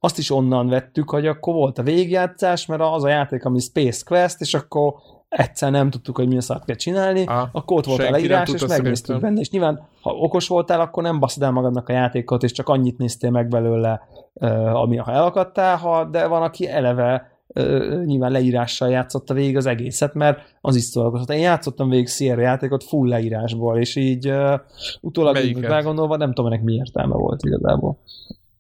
azt 0.01 0.19
is 0.19 0.31
onnan 0.31 0.69
vettük, 0.69 1.11
hogy 1.11 1.27
akkor 1.27 1.55
volt 1.55 1.79
a 1.79 1.83
végigjátszás, 1.83 2.67
mert 2.67 2.81
az 2.81 3.05
a 3.05 3.09
játék, 3.09 3.45
ami 3.45 3.61
Space 3.61 4.03
Quest, 4.07 4.41
és 4.41 4.55
akkor 4.55 4.95
egyszer 5.29 5.71
nem 5.71 5.91
tudtuk, 5.91 6.17
hogy 6.17 6.29
mi 6.29 6.37
a 6.37 6.41
szart 6.41 6.65
kell 6.65 6.77
csinálni, 6.77 7.25
ah, 7.25 7.49
akkor 7.53 7.77
ott 7.79 7.87
volt 7.87 8.01
a 8.01 8.11
leírás, 8.11 8.53
és 8.53 8.67
megnéztük 8.67 9.21
benne, 9.21 9.41
és 9.41 9.51
nyilván, 9.51 9.89
ha 10.01 10.11
okos 10.11 10.49
voltál, 10.49 10.81
akkor 10.81 11.03
nem 11.03 11.21
baszod 11.21 11.43
el 11.43 11.51
magadnak 11.51 11.89
a 11.89 11.93
játékot, 11.93 12.43
és 12.43 12.53
csak 12.53 12.69
annyit 12.69 12.99
néztél 12.99 13.31
meg 13.31 13.49
belőle, 13.49 14.01
ami 14.73 14.97
ha 14.97 15.13
elakadtál, 15.13 15.77
ha, 15.77 16.05
de 16.05 16.27
van, 16.27 16.43
aki 16.43 16.69
eleve 16.69 17.36
nyilván 18.05 18.31
leírással 18.31 18.89
játszotta 18.89 19.35
végig 19.35 19.57
az 19.57 19.67
egészet, 19.67 20.15
mert 20.15 20.57
az 20.61 20.77
is 20.77 20.83
szórakozott. 20.83 21.31
Én 21.31 21.39
játszottam 21.39 21.89
végig 21.89 22.09
Sierra 22.09 22.41
játékot 22.41 22.85
full 22.85 23.09
leírásból, 23.09 23.79
és 23.79 23.97
így 23.97 24.29
uh, 24.29 24.61
utólag 25.01 25.37
így 25.37 25.59
meggondolva 25.59 26.17
nem 26.17 26.33
tudom, 26.33 26.53
ennek 26.53 26.65
mi 26.65 26.75
értelme 26.75 27.15
volt 27.15 27.43
igazából. 27.45 27.99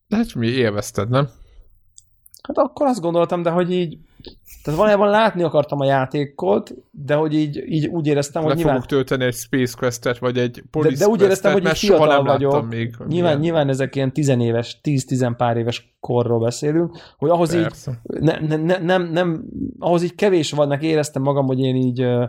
De 0.08 0.16
hát 0.16 0.34
mi 0.34 0.46
élvezted, 0.46 1.08
nem? 1.08 1.28
Hát 2.46 2.58
akkor 2.58 2.86
azt 2.86 3.00
gondoltam, 3.00 3.42
de 3.42 3.50
hogy 3.50 3.72
így 3.72 3.98
tehát 4.66 4.78
valójában 4.78 5.08
látni 5.08 5.42
akartam 5.42 5.80
a 5.80 5.84
játékot, 5.84 6.74
de 6.90 7.14
hogy 7.14 7.34
így, 7.34 7.64
így 7.68 7.86
úgy 7.86 8.06
éreztem, 8.06 8.42
Le 8.42 8.48
hogy 8.48 8.56
nyilván... 8.56 8.74
fogok 8.74 8.88
tölteni 8.88 9.24
egy 9.24 9.34
Space 9.34 9.74
Quest-et, 9.78 10.18
vagy 10.18 10.38
egy 10.38 10.62
Police 10.70 10.98
de, 10.98 11.04
de 11.04 11.10
úgy 11.10 11.22
éreztem, 11.22 11.52
hogy 11.52 11.62
mert 11.62 11.78
fiatal 11.78 12.06
nem 12.06 12.24
vagyok. 12.24 12.68
Még, 12.68 12.96
nyilván, 13.08 13.38
nyilván 13.38 13.68
ezek 13.68 13.96
ilyen 13.96 14.12
tizenéves, 14.12 14.80
tíz-tizen 14.80 15.36
pár 15.36 15.56
éves 15.56 15.96
korról 16.00 16.38
beszélünk, 16.38 16.96
hogy 17.16 17.30
ahhoz 17.30 17.50
Persze. 17.50 18.00
így 18.14 18.20
ne, 18.22 18.38
ne, 18.40 18.56
ne, 18.56 18.78
nem, 18.78 19.02
nem, 19.12 19.44
ahhoz 19.78 20.02
így 20.02 20.14
kevés 20.14 20.50
vannak, 20.50 20.82
éreztem 20.82 21.22
magam, 21.22 21.46
hogy 21.46 21.60
én 21.60 21.76
így 21.76 22.02
uh, 22.02 22.28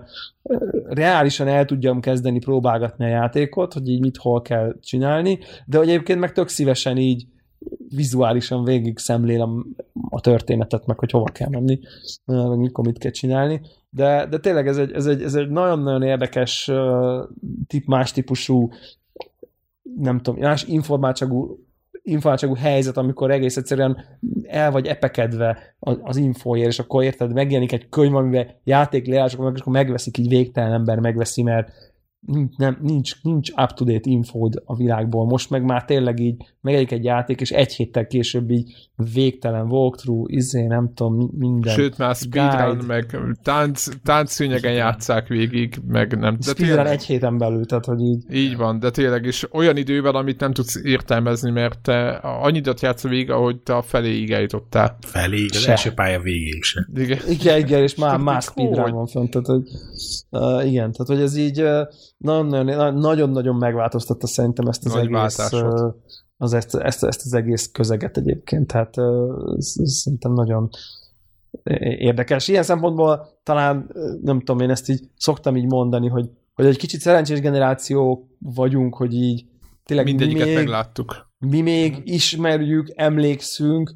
reálisan 0.88 1.47
el 1.47 1.65
tudjam 1.65 1.99
kezdeni 1.99 2.39
próbálgatni 2.39 3.05
a 3.05 3.09
játékot, 3.09 3.74
hogy 3.74 3.89
így 3.89 3.99
mit 4.01 4.18
hol 4.18 4.41
kell 4.41 4.76
csinálni, 4.82 5.39
de 5.65 5.78
hogy 5.78 5.88
egyébként 5.88 6.20
meg 6.20 6.32
tök 6.32 6.47
szívesen 6.47 6.97
így 6.97 7.26
vizuálisan 7.95 8.63
végig 8.63 8.97
szemlélem 8.97 9.65
a 10.09 10.21
történetet, 10.21 10.85
meg 10.85 10.99
hogy 10.99 11.11
hova 11.11 11.31
kell 11.31 11.49
menni, 11.49 11.79
meg 12.25 12.57
mikor 12.57 12.85
mit 12.85 12.97
kell 12.97 13.11
csinálni. 13.11 13.61
De, 13.89 14.25
de 14.25 14.39
tényleg 14.39 14.67
ez 14.67 14.77
egy, 14.77 14.91
ez 14.91 15.05
egy, 15.05 15.21
ez 15.21 15.35
egy 15.35 15.49
nagyon-nagyon 15.49 16.01
érdekes 16.01 16.71
tip, 17.67 17.85
más 17.85 18.11
típusú 18.11 18.69
nem 19.95 20.19
tudom, 20.19 20.39
más 20.39 20.63
informáltságú 20.63 21.65
informáltságú 22.07 22.55
helyzet, 22.55 22.97
amikor 22.97 23.31
egész 23.31 23.57
egyszerűen 23.57 24.05
el 24.43 24.71
vagy 24.71 24.85
epekedve 24.85 25.75
az 25.79 26.17
infóért, 26.17 26.67
és 26.67 26.79
akkor 26.79 27.03
érted, 27.03 27.33
megjelenik 27.33 27.71
egy 27.71 27.89
könyv, 27.89 28.15
amiben 28.15 28.47
játékleírások, 28.63 29.51
és 29.53 29.59
akkor 29.61 29.73
megveszik, 29.73 30.17
így 30.17 30.29
végtelen 30.29 30.73
ember 30.73 30.99
megveszi, 30.99 31.43
mert 31.43 31.71
nem, 32.57 32.78
nincs, 32.82 33.24
nincs 33.24 33.49
up-to-date 33.49 34.09
infód 34.09 34.61
a 34.65 34.76
világból. 34.76 35.26
Most 35.26 35.49
meg 35.49 35.63
már 35.63 35.86
tényleg 35.86 36.20
így 36.20 36.36
megegyik 36.61 36.91
egy 36.91 37.03
játék, 37.03 37.41
és 37.41 37.51
egy 37.51 37.74
héttel 37.74 38.07
később 38.07 38.51
így 38.51 38.89
végtelen 39.13 39.72
walkthrough, 39.72 40.34
izé, 40.34 40.65
nem 40.65 40.93
tudom, 40.93 41.30
minden. 41.38 41.74
Sőt, 41.74 41.97
már 41.97 42.15
speedrun, 42.15 42.86
meg 42.86 43.18
tánc, 43.43 43.88
táncszűnyegen 44.03 44.74
játszák 44.74 45.28
végig, 45.28 45.82
meg 45.88 46.18
nem. 46.18 46.36
De 46.36 46.41
speedrun 46.41 46.68
tényleg, 46.68 46.93
egy 46.93 47.03
héten 47.03 47.38
belül, 47.38 47.65
tehát 47.65 47.86
hogy 47.86 48.01
így. 48.01 48.26
Így 48.32 48.57
van, 48.57 48.80
de 48.80 48.89
tényleg 48.89 49.26
is 49.26 49.53
olyan 49.53 49.78
idővel, 49.78 50.15
amit 50.15 50.39
nem 50.39 50.53
tudsz 50.53 50.80
értelmezni, 50.84 51.51
mert 51.51 51.80
te 51.80 52.09
annyit 52.22 52.82
játszol 52.82 53.11
végig, 53.11 53.32
ahogy 53.32 53.59
te 53.59 53.76
a 53.76 53.82
feléig 53.82 54.32
eljutottál. 54.32 54.97
Feléig, 55.01 55.49
az 55.51 55.57
se. 55.57 55.72
első 55.72 55.91
pálya 55.91 56.20
végéig 56.20 56.63
sem. 56.63 56.88
Igen. 56.95 57.20
igen, 57.30 57.59
igen, 57.59 57.82
és 57.82 57.95
már 57.95 58.18
más 58.18 58.43
speedrun 58.43 58.91
van 58.91 59.07
fönt, 59.07 59.32
tehát 59.32 59.47
hogy, 59.47 59.68
uh, 60.30 60.68
igen, 60.68 60.91
tehát 60.91 61.07
hogy 61.07 61.22
ez 61.22 61.38
így 61.38 61.61
uh, 61.61 61.88
nagyon-nagyon 62.18 63.55
megváltoztatta 63.55 64.28
szerintem 64.28 64.68
ezt 64.68 64.86
az 64.86 64.93
Nagy 64.93 65.13
egész 65.13 65.51
az 66.38 66.53
ezt, 66.53 66.76
ezt, 66.76 67.03
ezt 67.03 67.26
az 67.26 67.34
egész 67.34 67.72
közeget 67.72 68.18
egyébként, 68.18 68.68
tehát 68.68 68.93
szerintem 69.80 70.34
nagyon 70.34 70.70
érdekes. 71.97 72.47
Ilyen 72.47 72.63
szempontból 72.63 73.28
talán, 73.43 73.91
nem 74.22 74.39
tudom, 74.39 74.59
én 74.59 74.70
ezt 74.70 74.89
így 74.89 75.09
szoktam 75.18 75.55
így 75.55 75.65
mondani, 75.65 76.07
hogy, 76.07 76.30
hogy 76.53 76.65
egy 76.65 76.78
kicsit 76.78 76.99
szerencsés 76.99 77.39
generáció 77.39 78.28
vagyunk, 78.39 78.95
hogy 78.95 79.13
így 79.13 79.45
tényleg 79.86 80.05
Mindegyiket 80.05 80.43
mi 80.45 80.47
még, 80.47 80.55
megláttuk. 80.55 81.30
Mi 81.39 81.61
még 81.61 82.01
ismerjük, 82.03 82.91
emlékszünk, 82.95 83.95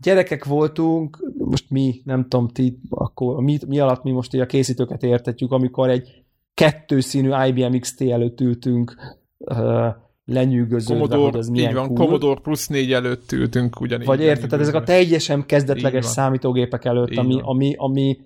gyerekek 0.00 0.44
voltunk, 0.44 1.32
most 1.38 1.70
mi, 1.70 2.00
nem 2.04 2.22
tudom, 2.22 2.48
ti, 2.48 2.80
akkor 2.88 3.42
mi, 3.42 3.58
mi 3.66 3.78
alatt 3.78 4.02
mi 4.02 4.10
most 4.10 4.34
így 4.34 4.40
a 4.40 4.46
készítőket 4.46 5.02
értetjük, 5.02 5.52
amikor 5.52 5.88
egy 5.88 6.24
kettőszínű 6.56 7.30
IBM 7.46 7.78
XT 7.78 8.00
előtt 8.00 8.40
ültünk, 8.40 8.94
lenyűgöződve, 10.24 11.02
Commodore, 11.02 11.30
hogy 11.30 11.38
ez 11.40 11.48
milyen 11.48 11.70
így 11.70 11.76
van, 11.76 11.86
cool. 11.86 11.98
Commodore 11.98 12.40
plusz 12.40 12.66
négy 12.66 12.92
előtt 12.92 13.32
ültünk 13.32 13.80
ugyanígy. 13.80 14.06
Vagy 14.06 14.20
érted, 14.20 14.48
tehát 14.48 14.64
ezek 14.64 14.74
a 14.74 14.82
teljesen 14.82 15.46
kezdetleges 15.46 16.04
számítógépek 16.04 16.84
előtt, 16.84 17.16
ami, 17.16 17.40
ami, 17.42 17.74
ami 17.76 18.20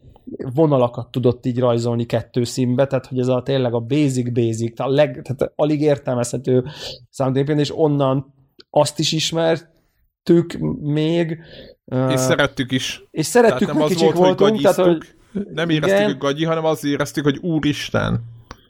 vonalakat 0.54 1.10
tudott 1.10 1.46
így 1.46 1.58
rajzolni 1.58 2.04
kettő 2.04 2.44
színbe, 2.44 2.86
tehát 2.86 3.06
hogy 3.06 3.18
ez 3.18 3.28
a 3.28 3.42
tényleg 3.42 3.74
a 3.74 3.80
basic 3.80 4.32
basic, 4.32 4.80
a 4.80 4.88
leg, 4.88 5.22
tehát 5.22 5.52
alig 5.54 5.80
értelmezhető 5.80 6.64
számítógép, 7.08 7.58
és 7.58 7.78
onnan 7.78 8.34
azt 8.70 8.98
is 8.98 9.12
ismertük 9.12 10.58
még. 10.80 11.38
És 11.84 11.96
uh, 11.96 12.14
szerettük 12.14 12.72
is. 12.72 13.04
És 13.10 13.26
szerettük, 13.26 13.58
tehát 13.58 13.74
nem 13.74 13.82
hogy 13.82 13.92
kicsik 13.92 14.14
volt, 14.14 14.38
voltunk, 14.38 14.50
hogy 14.50 14.60
tehát 14.60 14.76
hogy 14.76 15.18
nem 15.32 15.68
éreztük, 15.68 16.04
hogy 16.04 16.18
gagyi, 16.18 16.44
hanem 16.44 16.64
azt 16.64 16.84
éreztük, 16.84 17.24
hogy 17.24 17.38
úristen. 17.42 18.20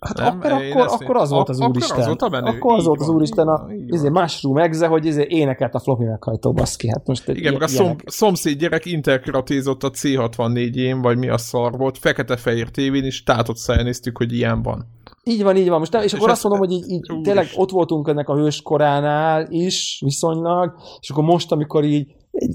Hát 0.01 0.17
nem, 0.17 0.39
akkor, 0.39 0.53
akkor, 0.53 0.87
akkor 1.01 1.17
az 1.17 1.31
volt 1.31 1.49
az 1.49 1.61
Úristen. 1.61 1.91
Akkor 1.91 2.01
az 2.01 2.07
volt 2.07 2.23
a 2.23 2.29
menő. 2.29 2.57
Akkor 2.57 2.75
az 2.75 2.85
volt 2.85 3.01
az 3.01 3.09
Úristen 3.09 3.49
a 3.49 3.67
izé, 3.87 4.09
mushroom 4.09 4.57
egze, 4.59 4.87
hogy 4.87 5.05
izé 5.05 5.27
énekelt 5.29 5.75
a 5.75 5.79
floppy 5.79 6.05
meghajtó, 6.05 6.53
baszki. 6.53 6.89
Hát 6.89 7.07
most 7.07 7.29
Igen, 7.29 7.53
meg 7.53 7.63
a 7.63 7.67
szom, 7.67 7.97
szomszéd 8.05 8.59
gyerek 8.59 8.85
interkratézott 8.85 9.83
a 9.83 9.91
C64-én, 9.91 11.01
vagy 11.03 11.19
mi 11.19 11.29
a 11.29 11.39
szar 11.39 11.77
volt, 11.77 11.99
fekete-fehér 11.99 12.69
tévén, 12.69 13.05
és 13.05 13.23
tátott 13.23 13.57
száján 13.57 13.85
néztük, 13.85 14.17
hogy 14.17 14.33
ilyen 14.33 14.63
van. 14.63 14.87
Így 15.25 15.43
van, 15.43 15.57
így 15.57 15.69
van. 15.69 15.79
Most 15.79 15.93
nem, 15.93 16.03
és, 16.03 16.13
és 16.13 16.19
akkor 16.19 16.31
azt 16.31 16.43
mondom, 16.43 16.61
hogy 16.61 16.73
így, 16.73 16.89
így 16.89 17.21
tényleg 17.23 17.47
ott 17.55 17.71
voltunk 17.71 18.09
ennek 18.09 18.29
a 18.29 18.35
hőskoránál 18.35 19.47
is 19.51 20.01
viszonylag, 20.05 20.75
és 21.01 21.11
akkor 21.11 21.25
most, 21.25 21.53
amikor 21.53 21.85
így 21.85 22.07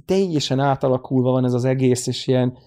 teljesen 0.05 0.59
átalakulva 0.59 1.31
van 1.31 1.45
ez 1.45 1.53
az 1.53 1.65
egész, 1.65 2.07
és 2.07 2.27
ilyen 2.27 2.57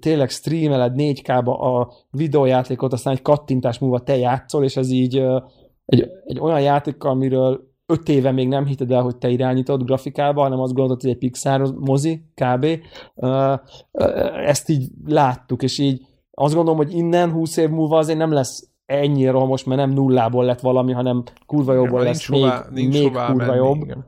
tényleg 0.00 0.28
streameled 0.28 0.92
4K-ba 0.96 1.58
a 1.60 1.92
videójátékot, 2.10 2.92
aztán 2.92 3.14
egy 3.14 3.22
kattintás 3.22 3.78
múlva 3.78 3.98
te 4.02 4.16
játszol, 4.16 4.64
és 4.64 4.76
ez 4.76 4.90
így 4.90 5.22
egy, 5.86 6.10
egy 6.24 6.40
olyan 6.40 6.60
játék, 6.60 7.04
amiről 7.04 7.72
öt 7.86 8.08
éve 8.08 8.30
még 8.32 8.48
nem 8.48 8.66
hitted 8.66 8.90
el, 8.90 9.02
hogy 9.02 9.16
te 9.16 9.28
irányítod 9.28 9.84
grafikába, 9.84 10.42
hanem 10.42 10.60
azt 10.60 10.74
gondolod, 10.74 11.00
hogy 11.00 11.10
egy 11.10 11.18
Pixar 11.18 11.74
mozi, 11.74 12.24
kb. 12.34 12.66
Ezt 14.46 14.68
így 14.68 14.88
láttuk, 15.06 15.62
és 15.62 15.78
így 15.78 16.00
azt 16.30 16.54
gondolom, 16.54 16.78
hogy 16.78 16.94
innen 16.94 17.30
20 17.30 17.56
év 17.56 17.68
múlva 17.68 17.96
azért 17.98 18.18
nem 18.18 18.32
lesz 18.32 18.68
ennyire 18.86 19.30
rohamos, 19.30 19.64
mert 19.64 19.80
nem 19.80 19.90
nullából 19.90 20.44
lett 20.44 20.60
valami, 20.60 20.92
hanem 20.92 21.22
kurva 21.46 21.72
jobban 21.72 22.00
Ja, 22.00 22.06
lesz 22.06 22.28
nincs 22.28 22.42
még, 22.42 22.50
hová- 22.50 22.70
nincs 22.70 22.94
még 22.98 23.10
kurva 23.12 23.34
menni, 23.34 23.56
jobb. 23.56 23.76
igen. 23.82 24.04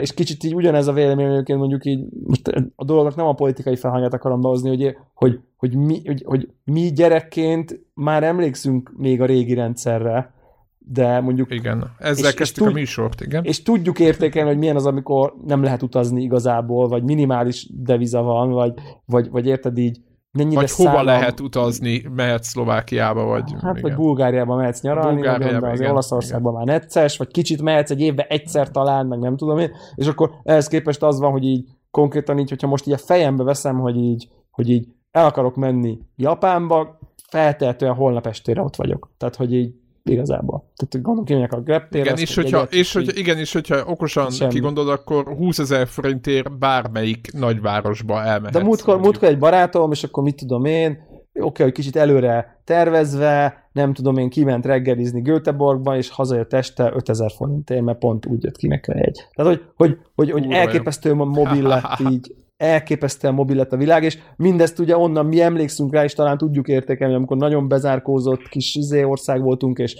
És 0.00 0.14
kicsit 0.14 0.44
így 0.44 0.54
ugyanez 0.54 0.86
a 0.86 0.92
vélemény, 0.92 1.30
egyébként 1.30 1.58
mondjuk 1.58 1.84
így, 1.84 2.04
most 2.26 2.48
a 2.76 2.84
dolognak 2.84 3.16
nem 3.16 3.26
a 3.26 3.32
politikai 3.32 3.76
felhangját 3.76 4.14
akarom 4.14 4.40
behozni, 4.40 4.68
hogy, 4.68 4.96
hogy, 5.14 5.40
hogy, 5.56 5.74
mi, 5.76 6.00
hogy, 6.06 6.22
hogy 6.26 6.48
mi 6.64 6.92
gyerekként 6.92 7.80
már 7.94 8.22
emlékszünk 8.22 8.92
még 8.96 9.20
a 9.20 9.26
régi 9.26 9.54
rendszerre, 9.54 10.34
de 10.78 11.20
mondjuk 11.20 11.54
Igen, 11.54 11.90
ezzel 11.98 12.24
És- 12.24 12.30
és 12.30 12.34
kezdtük 12.34 12.62
a 12.62 12.66
tud- 12.66 12.76
műsort, 12.78 13.20
igen. 13.20 13.44
és 13.44 13.62
tudjuk 13.62 13.98
értékelni, 14.00 14.48
hogy 14.48 14.58
milyen 14.58 14.76
az, 14.76 14.86
amikor 14.86 15.34
nem 15.46 15.62
lehet 15.62 15.82
utazni 15.82 16.22
igazából, 16.22 16.88
vagy 16.88 17.02
minimális 17.02 17.68
deviza 17.74 18.22
van, 18.22 18.50
vagy, 18.50 18.72
vagy, 19.04 19.30
vagy 19.30 19.46
érted 19.46 19.78
így, 19.78 20.00
mennyire 20.36 20.60
Vagy 20.60 20.70
hova 20.70 20.88
szállam- 20.88 21.06
lehet 21.06 21.40
utazni, 21.40 22.02
mehet 22.14 22.42
Szlovákiába, 22.42 23.24
vagy... 23.24 23.52
Hát, 23.52 23.80
vagy 23.80 23.84
igen. 23.84 23.96
Bulgáriába 23.96 24.56
mehetsz 24.56 24.80
nyaralni, 24.80 25.14
Bulgáriába, 25.14 25.38
Bulgáriába, 25.38 25.72
az 25.72 25.80
igen, 25.80 25.92
Olaszországban 25.92 26.52
már 26.52 26.64
necces, 26.64 27.16
vagy 27.16 27.28
kicsit 27.28 27.62
mehetsz 27.62 27.90
egy 27.90 28.00
évbe 28.00 28.26
egyszer 28.28 28.70
talán, 28.70 29.06
meg 29.06 29.18
nem 29.18 29.36
tudom 29.36 29.58
én, 29.58 29.70
és 29.94 30.06
akkor 30.06 30.30
ehhez 30.42 30.68
képest 30.68 31.02
az 31.02 31.18
van, 31.20 31.30
hogy 31.30 31.44
így 31.44 31.64
konkrétan 31.90 32.38
így, 32.38 32.48
hogyha 32.48 32.66
most 32.66 32.86
így 32.86 32.94
a 32.94 32.98
fejembe 32.98 33.42
veszem, 33.42 33.78
hogy 33.78 33.96
így, 33.96 34.28
hogy 34.50 34.70
így 34.70 34.88
el 35.10 35.24
akarok 35.24 35.56
menni 35.56 35.98
Japánba, 36.16 36.98
feltehetően 37.28 37.94
holnap 37.94 38.26
estére 38.26 38.62
ott 38.62 38.76
vagyok. 38.76 39.10
Tehát, 39.18 39.36
hogy 39.36 39.54
így 39.54 39.74
igazából. 40.12 40.64
Tehát 40.76 41.04
gondolom, 41.04 41.24
kimegyek 41.24 41.52
a 41.52 41.60
grab 41.60 41.82
Igen, 41.90 42.16
és 42.16 42.34
hogyha, 42.34 42.62
és 42.62 42.92
hogyha, 42.92 43.12
igen, 43.14 43.38
és 43.38 43.52
hogyha 43.52 43.84
okosan 43.86 44.30
Semmi. 44.30 44.52
kigondolod, 44.52 44.92
akkor 44.92 45.24
20 45.36 45.58
ezer 45.58 45.86
forintért 45.86 46.58
bármelyik 46.58 47.32
nagyvárosba 47.32 48.22
elmehetsz. 48.22 48.56
De 48.56 48.62
múltkor, 48.62 49.00
múltkor 49.00 49.28
egy 49.28 49.38
barátom, 49.38 49.92
és 49.92 50.04
akkor 50.04 50.22
mit 50.22 50.36
tudom 50.36 50.64
én, 50.64 50.98
oké, 51.40 51.62
hogy 51.62 51.72
kicsit 51.72 51.96
előre 51.96 52.60
tervezve, 52.64 53.68
nem 53.72 53.92
tudom 53.92 54.16
én, 54.16 54.28
kiment 54.28 54.66
reggelizni 54.66 55.20
Göteborgba, 55.20 55.96
és 55.96 56.10
hazajött 56.10 56.52
este 56.52 56.92
5000 56.94 57.32
forintért, 57.36 57.82
mert 57.82 57.98
pont 57.98 58.26
úgy 58.26 58.42
jött 58.42 58.56
ki 58.56 58.66
neki 58.66 58.90
a 58.90 58.96
jegy. 58.96 59.26
Tehát, 59.34 59.52
hogy, 59.52 59.64
hogy, 59.74 59.98
hogy, 60.14 60.30
hogy 60.30 60.42
Kurva 60.42 60.56
elképesztően 60.56 61.16
mobil 61.16 61.62
lett 61.62 61.98
így, 62.10 62.34
elképesztően 62.56 63.34
mobil 63.34 63.56
lett 63.56 63.72
a 63.72 63.76
világ, 63.76 64.02
és 64.02 64.18
mindezt 64.36 64.78
ugye 64.78 64.96
onnan 64.96 65.26
mi 65.26 65.40
emlékszünk 65.40 65.92
rá, 65.92 66.04
és 66.04 66.14
talán 66.14 66.38
tudjuk 66.38 66.68
értékelni, 66.68 67.14
amikor 67.14 67.36
nagyon 67.36 67.68
bezárkózott 67.68 68.48
kis 68.48 68.74
izé 68.74 69.02
ország 69.02 69.42
voltunk, 69.42 69.78
és 69.78 69.96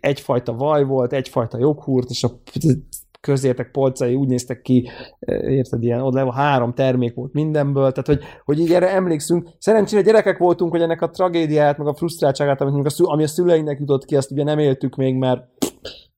egyfajta 0.00 0.52
vaj 0.52 0.84
volt, 0.84 1.12
egyfajta 1.12 1.58
joghurt, 1.58 2.10
és 2.10 2.24
a 2.24 2.30
közértek 3.20 3.70
polcai 3.70 4.14
úgy 4.14 4.28
néztek 4.28 4.60
ki, 4.60 4.88
érted, 5.40 5.82
ilyen 5.82 6.00
oda 6.00 6.32
három 6.32 6.74
termék 6.74 7.14
volt 7.14 7.32
mindenből, 7.32 7.92
tehát 7.92 8.06
hogy, 8.06 8.20
hogy 8.44 8.60
így 8.60 8.72
erre 8.72 8.90
emlékszünk. 8.90 9.48
Szerencsére 9.58 10.02
gyerekek 10.02 10.38
voltunk, 10.38 10.70
hogy 10.70 10.82
ennek 10.82 11.02
a 11.02 11.10
tragédiát, 11.10 11.78
meg 11.78 11.86
a 11.86 11.94
frusztráltságát, 11.94 12.60
amit 12.60 12.86
a 12.86 12.90
szü- 12.90 13.08
ami 13.08 13.22
a 13.22 13.26
szüleinknek 13.26 13.78
jutott 13.78 14.04
ki, 14.04 14.16
azt 14.16 14.30
ugye 14.30 14.44
nem 14.44 14.58
éltük 14.58 14.96
még, 14.96 15.14
mert 15.14 15.48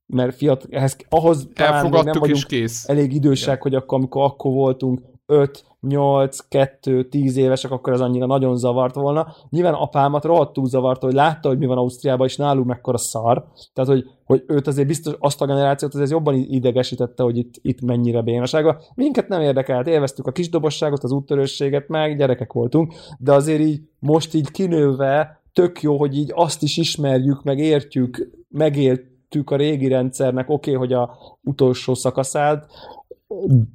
mert 0.06 0.34
fiat, 0.34 0.66
ehhez, 0.70 0.96
ahhoz 1.08 1.48
talán 1.54 1.90
nem 1.90 1.90
vagyunk 1.90 2.26
és 2.26 2.44
kész. 2.44 2.88
elég 2.88 3.12
idősek, 3.12 3.62
hogy 3.62 3.74
akkor, 3.74 3.98
amikor 3.98 4.24
akkor 4.24 4.52
voltunk 4.52 5.00
5, 5.32 5.64
8, 5.80 6.38
2, 6.48 7.08
10 7.08 7.36
évesek, 7.36 7.70
akkor 7.70 7.92
ez 7.92 8.00
annyira 8.00 8.26
nagyon 8.26 8.56
zavart 8.56 8.94
volna. 8.94 9.34
Nyilván 9.50 9.74
apámat 9.74 10.24
rohadtul 10.24 10.66
zavart, 10.66 11.02
hogy 11.02 11.12
látta, 11.12 11.48
hogy 11.48 11.58
mi 11.58 11.66
van 11.66 11.78
Ausztriában, 11.78 12.26
és 12.26 12.36
nálunk 12.36 12.66
mekkora 12.66 12.98
szar. 12.98 13.46
Tehát, 13.72 13.90
hogy, 13.90 14.04
hogy 14.24 14.44
őt 14.46 14.66
azért 14.66 14.86
biztos, 14.86 15.14
azt 15.18 15.42
a 15.42 15.46
generációt 15.46 15.94
azért 15.94 16.10
jobban 16.10 16.34
idegesítette, 16.34 17.22
hogy 17.22 17.36
itt, 17.36 17.54
itt 17.62 17.80
mennyire 17.80 18.22
bénasága. 18.22 18.80
Minket 18.94 19.28
nem 19.28 19.40
érdekelt, 19.40 19.86
élveztük 19.86 20.26
a 20.26 20.32
kisdobosságot, 20.32 21.04
az 21.04 21.12
úttörősséget, 21.12 21.88
meg 21.88 22.16
gyerekek 22.16 22.52
voltunk, 22.52 22.94
de 23.18 23.32
azért 23.32 23.60
így 23.60 23.80
most 23.98 24.34
így 24.34 24.50
kinőve 24.50 25.42
tök 25.52 25.82
jó, 25.82 25.98
hogy 25.98 26.16
így 26.16 26.32
azt 26.34 26.62
is 26.62 26.76
ismerjük, 26.76 27.42
meg 27.42 27.58
értjük, 27.58 28.30
megéltük 28.48 29.50
a 29.50 29.56
régi 29.56 29.88
rendszernek, 29.88 30.48
oké, 30.48 30.74
okay, 30.74 30.86
hogy 30.86 30.92
a 30.92 31.16
utolsó 31.42 31.94
szakaszát, 31.94 32.70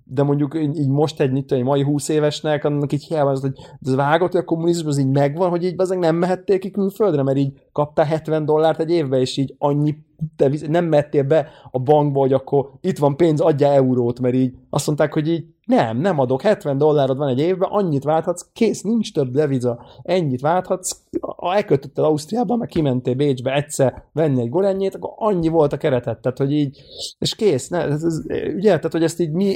de 0.04 0.24
mondjuk 0.24 0.56
így 0.56 0.90
most 0.90 1.22
egy, 1.22 1.32
mit 1.32 1.52
egy 1.52 1.64
mai 1.64 1.84
20 1.84 2.10
évesnek, 2.10 2.64
annak 2.64 2.94
így 2.94 3.04
hiába 3.04 3.30
az, 3.30 3.42
hogy 3.42 3.54
ez 3.82 3.96
vágott, 3.96 4.32
hogy 4.32 4.42
a 4.42 4.46
kommunizmus 4.46 4.92
az 4.92 4.98
így 4.98 5.10
megvan, 5.10 5.50
hogy 5.50 5.64
így 5.64 5.74
azok 5.78 6.00
nem 6.00 6.16
mehettél 6.16 6.60
ki 6.60 6.72
külföldre, 6.72 7.24
mert 7.24 7.38
így 7.38 7.62
kaptál 7.72 8.06
70 8.06 8.46
dollárt 8.46 8.80
egy 8.80 8.92
évbe, 8.92 9.20
és 9.20 9.38
így 9.38 9.56
annyi 9.58 9.96
te 10.36 10.52
nem 10.68 10.86
mettél 10.86 11.24
be 11.24 11.48
a 11.72 11.80
bankba, 11.80 12.20
hogy 12.20 12.34
akkor 12.34 12.70
itt 12.82 12.98
van 12.98 13.18
pénz, 13.18 13.40
adja 13.40 13.68
eurót, 13.68 14.20
mert 14.20 14.36
így 14.36 14.54
azt 14.70 14.88
mondták, 14.88 15.14
hogy 15.14 15.28
így 15.28 15.46
nem, 15.68 15.98
nem 15.98 16.20
adok, 16.20 16.42
70 16.42 16.78
dollárod 16.78 17.18
van 17.18 17.28
egy 17.28 17.40
évben, 17.40 17.70
annyit 17.72 18.04
válthatsz, 18.04 18.46
kész, 18.54 18.82
nincs 18.82 19.14
több 19.14 19.32
deviza, 19.32 19.86
ennyit 20.02 20.42
válthatsz, 20.42 20.92
ha 21.20 21.56
elkötötted 21.56 22.04
Ausztriába, 22.04 22.56
meg 22.56 22.68
kimentél 22.68 23.16
Bécsbe 23.16 23.54
egyszer 23.54 24.04
venni 24.14 24.42
egy 24.42 24.50
gorennyét, 24.50 24.96
akkor 24.96 25.14
annyi 25.16 25.48
volt 25.48 25.74
a 25.74 25.78
keretet, 25.78 26.22
tehát 26.22 26.38
hogy 26.38 26.52
így, 26.52 26.82
és 27.20 27.36
kész, 27.36 27.68
ne, 27.68 27.78
ez, 27.80 28.04
ez, 28.04 28.20
ugye, 28.56 28.76
tehát 28.76 28.92
hogy 28.92 29.04
ezt 29.04 29.20
így 29.20 29.32
mi, 29.32 29.56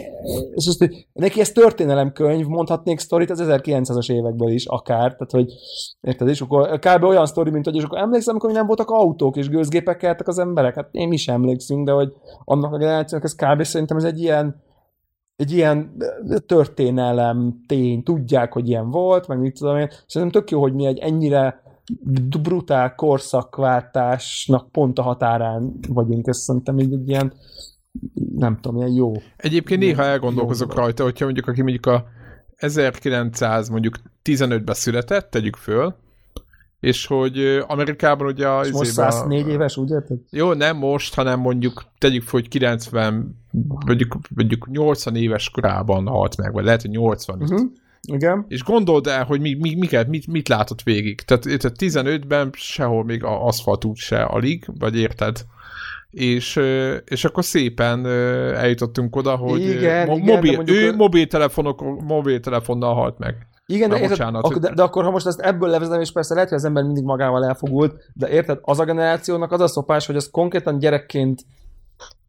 és 0.54 0.66
ezt, 0.66 0.80
hogy 0.80 1.08
neki 1.14 1.40
ez 1.40 1.52
történelemkönyv, 1.52 2.46
mondhatnék 2.46 3.00
sztorit 3.00 3.30
az 3.30 3.44
1900-as 3.48 4.12
évekből 4.12 4.50
is 4.50 4.66
akár, 4.66 5.12
tehát 5.12 5.32
hogy 5.32 5.54
érted, 6.02 6.28
és 6.28 6.42
akkor 6.42 6.80
kb. 6.80 7.04
olyan 7.04 7.26
sztori, 7.26 7.50
mint 7.50 7.66
hogy 7.66 7.76
és 7.76 7.84
akkor 7.84 7.98
emlékszem, 7.98 8.34
amikor 8.34 8.52
nem 8.52 8.68
voltak 8.68 8.90
autók 8.90 9.36
és 9.36 9.50
gőzgépek 9.50 9.98
keltek 9.98 10.28
az 10.28 10.40
emberek, 10.40 10.76
hát 10.76 10.88
én 10.92 11.12
is 11.12 11.28
emlékszünk, 11.28 11.86
de 11.86 11.92
hogy 11.92 12.14
annak 12.46 12.74
a 12.74 12.78
generációnak 12.78 13.28
ez 13.28 13.36
kb. 13.36 13.64
szerintem 13.64 13.98
ez 13.98 14.04
egy 14.04 14.22
ilyen 14.22 14.70
egy 15.42 15.52
ilyen 15.52 15.92
történelem 16.46 17.64
tény, 17.68 18.04
tudják, 18.04 18.54
hogy 18.54 18.68
ilyen 18.68 18.90
volt, 18.90 19.28
meg 19.28 19.40
mit 19.40 19.58
tudom 19.58 19.78
én. 19.78 19.90
Szerintem 20.08 20.42
tök 20.42 20.52
jó, 20.52 20.62
hogy 20.62 20.74
mi 20.74 20.86
egy 20.86 20.98
ennyire 20.98 21.62
brutál 22.42 22.96
korszakváltásnak 22.96 24.72
pont 24.72 25.00
a 25.00 25.02
határán 25.02 25.80
vagyunk. 25.88 26.28
Ez 26.28 26.38
szerintem 26.38 26.80
így 26.80 26.94
egy 26.94 27.10
ilyen, 27.10 27.34
nem 28.36 28.58
tudom, 28.62 28.78
ilyen 28.78 28.94
jó. 28.94 29.12
Egyébként 29.38 29.80
néha 29.80 30.04
elgondolkozok 30.04 30.76
jó 30.76 30.82
rajta, 30.82 31.04
hogyha 31.04 31.26
mondjuk 31.26 31.48
aki 31.48 31.62
mondjuk 31.62 31.86
a 31.86 32.06
1900 32.56 33.70
mondjuk 33.70 33.96
15-ben 34.24 34.76
született, 34.76 35.30
tegyük 35.30 35.56
föl, 35.56 35.96
és 36.82 37.06
hogy 37.06 37.64
Amerikában 37.68 38.28
ugye 38.28 38.48
És 38.64 38.72
most 38.72 38.92
104 38.92 39.48
éves, 39.48 39.78
úgy 39.78 39.90
érted? 39.92 40.18
Jó, 40.30 40.54
nem 40.54 40.78
most, 40.78 41.14
hanem 41.16 41.40
mondjuk 41.40 41.84
tegyük 41.98 42.24
föl, 42.24 42.40
hogy 42.40 42.50
90, 42.50 43.40
mondjuk, 43.86 44.18
mondjuk 44.36 44.68
80 44.68 45.16
éves 45.16 45.50
korában 45.50 46.08
halt 46.08 46.38
meg, 46.38 46.54
vagy 46.54 46.64
lehet, 46.64 46.82
hogy 46.82 46.92
80. 46.92 47.36
Uh-huh. 47.36 47.52
Uh-huh. 47.52 47.72
Igen. 48.08 48.46
És 48.48 48.64
gondold 48.64 49.08
el, 49.08 49.24
hogy 49.24 49.42
mi, 49.42 49.54
mi, 49.54 49.76
miket, 49.76 50.08
mit, 50.08 50.28
mit 50.28 50.48
látott 50.48 50.82
végig. 50.84 51.22
Tehát, 51.22 51.44
tehát 51.44 51.76
15-ben 51.78 52.50
sehol 52.54 53.04
még 53.04 53.24
a 53.24 53.46
aszfaltút 53.46 53.96
se 53.96 54.22
alig, 54.24 54.66
vagy 54.80 54.98
érted? 54.98 55.46
És, 56.10 56.60
és 57.06 57.26
akkor 57.26 57.46
szépen 57.46 58.06
eljutottunk 58.56 59.16
oda, 59.16 59.36
hogy 59.36 59.60
Igen, 59.62 60.08
mo- 60.08 60.18
igen, 60.18 60.36
mobil, 60.36 60.62
ő 60.66 60.90
a- 60.90 60.96
mobiltelefonok, 60.96 62.02
mobiltelefonnal 62.02 62.94
halt 62.94 63.18
meg. 63.18 63.48
Igen, 63.72 63.90
de, 63.90 64.00
érted, 64.00 64.20
akkor, 64.36 64.58
de, 64.58 64.74
de, 64.74 64.84
akkor, 64.84 65.04
ha 65.04 65.12
most 65.12 65.28
ezt 65.28 65.40
ebből 65.40 65.70
levezem, 65.70 66.02
és 66.02 66.12
persze 66.12 66.34
lehet, 66.34 66.50
hogy 66.50 66.58
az 66.58 66.66
ember 66.66 66.84
mindig 66.84 67.04
magával 67.04 67.46
elfogult, 67.46 67.94
de 68.14 68.30
érted, 68.30 68.60
az 68.62 68.80
a 68.80 68.86
generációnak 68.86 69.52
az 69.52 69.60
a 69.60 69.68
szopás, 69.68 70.06
hogy 70.06 70.16
az 70.16 70.30
konkrétan 70.32 70.80
gyerekként 70.80 71.46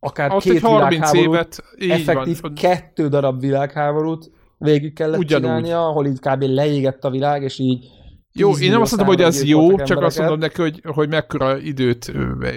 akár 0.01 0.33
Ott 0.33 0.43
két 0.43 0.55
egy 0.55 0.63
30 0.63 0.91
világháborút, 0.91 1.35
évet, 1.35 1.65
így 1.79 1.91
effektív 1.91 2.41
van. 2.41 2.55
kettő 2.55 3.09
darab 3.09 3.41
világháborút 3.41 4.31
végig 4.59 4.95
kellett 4.95 5.19
Ugyanúgy. 5.19 5.45
csinálnia, 5.45 5.87
ahol 5.87 6.07
így 6.07 6.19
kb. 6.21 6.43
leégett 6.43 7.05
a 7.05 7.11
világ, 7.11 7.43
és 7.43 7.59
így 7.59 7.91
Jó, 8.35 8.53
10 8.53 8.61
én 8.61 8.71
nem 8.71 8.81
azt 8.81 8.97
mondom, 8.97 9.15
hogy 9.15 9.25
ez 9.25 9.43
jó, 9.43 9.77
csak 9.77 9.79
azt 9.79 9.87
gyilkoltak 9.87 10.19
mondom 10.19 10.39
neki, 10.39 10.61
hogy, 10.61 10.83
hogy 10.95 11.09
mekkora 11.09 11.59
időt 11.59 12.09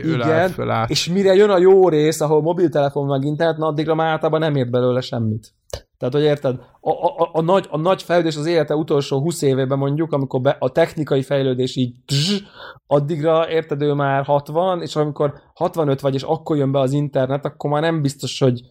ölel 0.03 0.27
Igen, 0.27 0.49
föl 0.49 0.69
át. 0.69 0.89
És 0.89 1.09
mire 1.09 1.33
jön 1.33 1.49
a 1.49 1.57
jó 1.57 1.89
rész, 1.89 2.21
ahol 2.21 2.41
mobiltelefon 2.41 3.05
meg 3.05 3.23
internet, 3.23 3.57
na 3.57 3.67
addigra 3.67 3.95
már 3.95 4.07
általában 4.11 4.39
nem 4.39 4.55
ért 4.55 4.69
belőle 4.69 5.01
semmit. 5.01 5.53
Tehát, 5.97 6.13
hogy 6.13 6.23
érted, 6.23 6.59
a, 6.81 6.89
a, 6.89 7.15
a, 7.17 7.29
a, 7.33 7.41
nagy, 7.41 7.67
a 7.69 7.77
nagy 7.77 8.03
fejlődés 8.03 8.35
az 8.35 8.45
élete 8.45 8.75
utolsó 8.75 9.19
20 9.19 9.41
évében 9.41 9.77
mondjuk, 9.77 10.11
amikor 10.11 10.41
be, 10.41 10.55
a 10.59 10.69
technikai 10.69 11.21
fejlődés 11.21 11.75
így 11.75 11.95
tzz, 12.05 12.41
addigra 12.87 13.49
érted, 13.49 13.81
ő 13.81 13.93
már 13.93 14.23
60, 14.23 14.81
és 14.81 14.95
amikor 14.95 15.33
65 15.53 16.01
vagy, 16.01 16.13
és 16.13 16.21
akkor 16.21 16.57
jön 16.57 16.71
be 16.71 16.79
az 16.79 16.91
internet, 16.91 17.45
akkor 17.45 17.69
már 17.69 17.81
nem 17.81 18.01
biztos, 18.01 18.39
hogy 18.39 18.61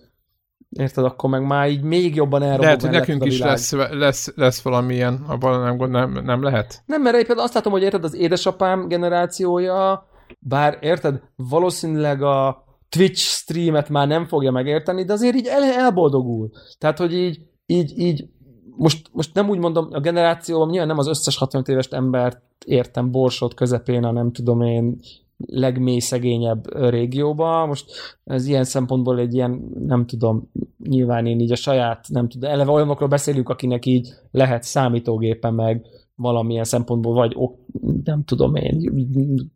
érted, 0.78 1.04
akkor 1.04 1.30
meg 1.30 1.46
már 1.46 1.68
így 1.68 1.82
még 1.82 2.14
jobban 2.14 2.42
elrobog 2.42 2.64
Lehet, 2.64 2.80
hogy 2.80 2.90
nekünk 2.90 3.24
is 3.24 3.38
lesz, 3.38 3.72
lesz, 3.72 4.32
lesz 4.34 4.62
valamilyen, 4.62 5.24
abban 5.28 5.60
nem, 5.60 5.76
gond- 5.76 5.92
nem, 5.92 6.12
nem 6.24 6.42
lehet. 6.42 6.82
Nem, 6.86 7.02
mert 7.02 7.14
egyébként 7.14 7.38
azt 7.38 7.54
látom, 7.54 7.72
hogy 7.72 7.82
érted, 7.82 8.04
az 8.04 8.14
édesapám 8.14 8.88
generációja, 8.88 10.08
bár 10.38 10.78
érted, 10.80 11.20
valószínűleg 11.36 12.22
a 12.22 12.64
Twitch 12.88 13.20
streamet 13.20 13.88
már 13.88 14.06
nem 14.06 14.26
fogja 14.26 14.50
megérteni, 14.50 15.04
de 15.04 15.12
azért 15.12 15.34
így 15.34 15.46
el, 15.46 15.62
elboldogul. 15.62 16.50
Tehát, 16.78 16.98
hogy 16.98 17.14
így, 17.14 17.40
így, 17.66 17.98
így 17.98 18.24
most, 18.76 19.08
most 19.12 19.34
nem 19.34 19.48
úgy 19.48 19.58
mondom, 19.58 19.88
a 19.92 20.00
generációban 20.00 20.68
nyilván 20.68 20.88
nem 20.88 20.98
az 20.98 21.08
összes 21.08 21.36
65 21.36 21.68
éves 21.68 21.86
embert 21.86 22.42
értem 22.64 23.10
borsot 23.10 23.54
közepén, 23.54 24.04
a 24.04 24.12
nem 24.12 24.32
tudom 24.32 24.60
én 24.60 25.00
legmély 25.46 25.98
szegényebb 25.98 26.76
régióba. 26.90 27.66
Most 27.66 27.84
ez 28.24 28.46
ilyen 28.46 28.64
szempontból 28.64 29.18
egy 29.18 29.34
ilyen, 29.34 29.68
nem 29.86 30.06
tudom, 30.06 30.50
nyilván 30.88 31.26
én 31.26 31.40
így 31.40 31.52
a 31.52 31.56
saját, 31.56 32.06
nem 32.08 32.28
tudom, 32.28 32.50
eleve 32.50 32.70
olyanokról 32.70 33.08
beszélünk, 33.08 33.48
akinek 33.48 33.86
így 33.86 34.08
lehet 34.30 34.62
számítógépe 34.62 35.50
meg 35.50 35.86
valamilyen 36.16 36.64
szempontból, 36.64 37.14
vagy 37.14 37.32
ok, 37.34 37.58
nem 38.04 38.24
tudom 38.24 38.54
én, 38.54 38.92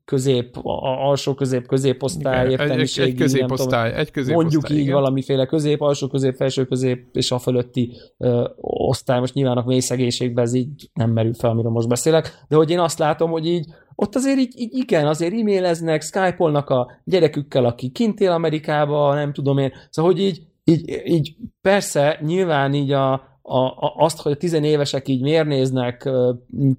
közép, 0.05 0.57
alsó 0.63 1.35
közép, 1.35 1.67
középosztály, 1.67 2.53
igen, 2.53 2.71
egy, 2.71 2.99
egy 3.01 3.15
középosztály, 3.15 3.89
tudom, 3.89 4.01
egy 4.01 4.11
középosztály, 4.11 4.35
mondjuk 4.35 4.71
így 4.71 4.79
igen. 4.79 4.95
valamiféle 4.95 5.47
közép, 5.47 5.81
alsó 5.81 6.07
közép, 6.07 6.35
felső 6.35 6.65
közép 6.65 7.07
és 7.13 7.31
a 7.31 7.39
fölötti 7.39 7.93
ö, 8.19 8.49
osztály, 8.61 9.19
most 9.19 9.35
nyilván 9.35 9.57
a 9.57 9.65
mély 9.67 9.81
szegénységben 9.81 10.45
ez 10.45 10.55
így 10.55 10.91
nem 10.95 11.11
merül 11.11 11.35
fel, 11.35 11.51
amiről 11.51 11.71
most 11.71 11.89
beszélek, 11.89 12.45
de 12.49 12.57
hogy 12.57 12.71
én 12.71 12.79
azt 12.79 12.99
látom, 12.99 13.31
hogy 13.31 13.47
így 13.47 13.67
ott 13.95 14.15
azért 14.15 14.39
így, 14.39 14.55
így 14.57 14.77
igen, 14.77 15.07
azért 15.07 15.33
e-maileznek, 15.33 16.03
skype-olnak 16.03 16.71
a 16.71 16.91
gyerekükkel, 17.05 17.65
aki 17.65 17.91
kint 17.91 18.21
él 18.21 18.31
Amerikába, 18.31 19.15
nem 19.15 19.33
tudom 19.33 19.59
én, 19.59 19.73
szóval 19.91 20.13
hogy 20.13 20.21
így, 20.21 20.43
így, 20.65 21.03
így 21.05 21.37
persze 21.61 22.19
nyilván 22.23 22.75
így 22.75 22.93
a, 22.93 23.28
a, 23.49 23.66
a, 23.66 23.95
azt, 23.97 24.20
hogy 24.20 24.33
a 24.33 24.37
tizenévesek 24.37 25.09
így 25.09 25.23
miért 25.23 25.47
néznek 25.47 26.11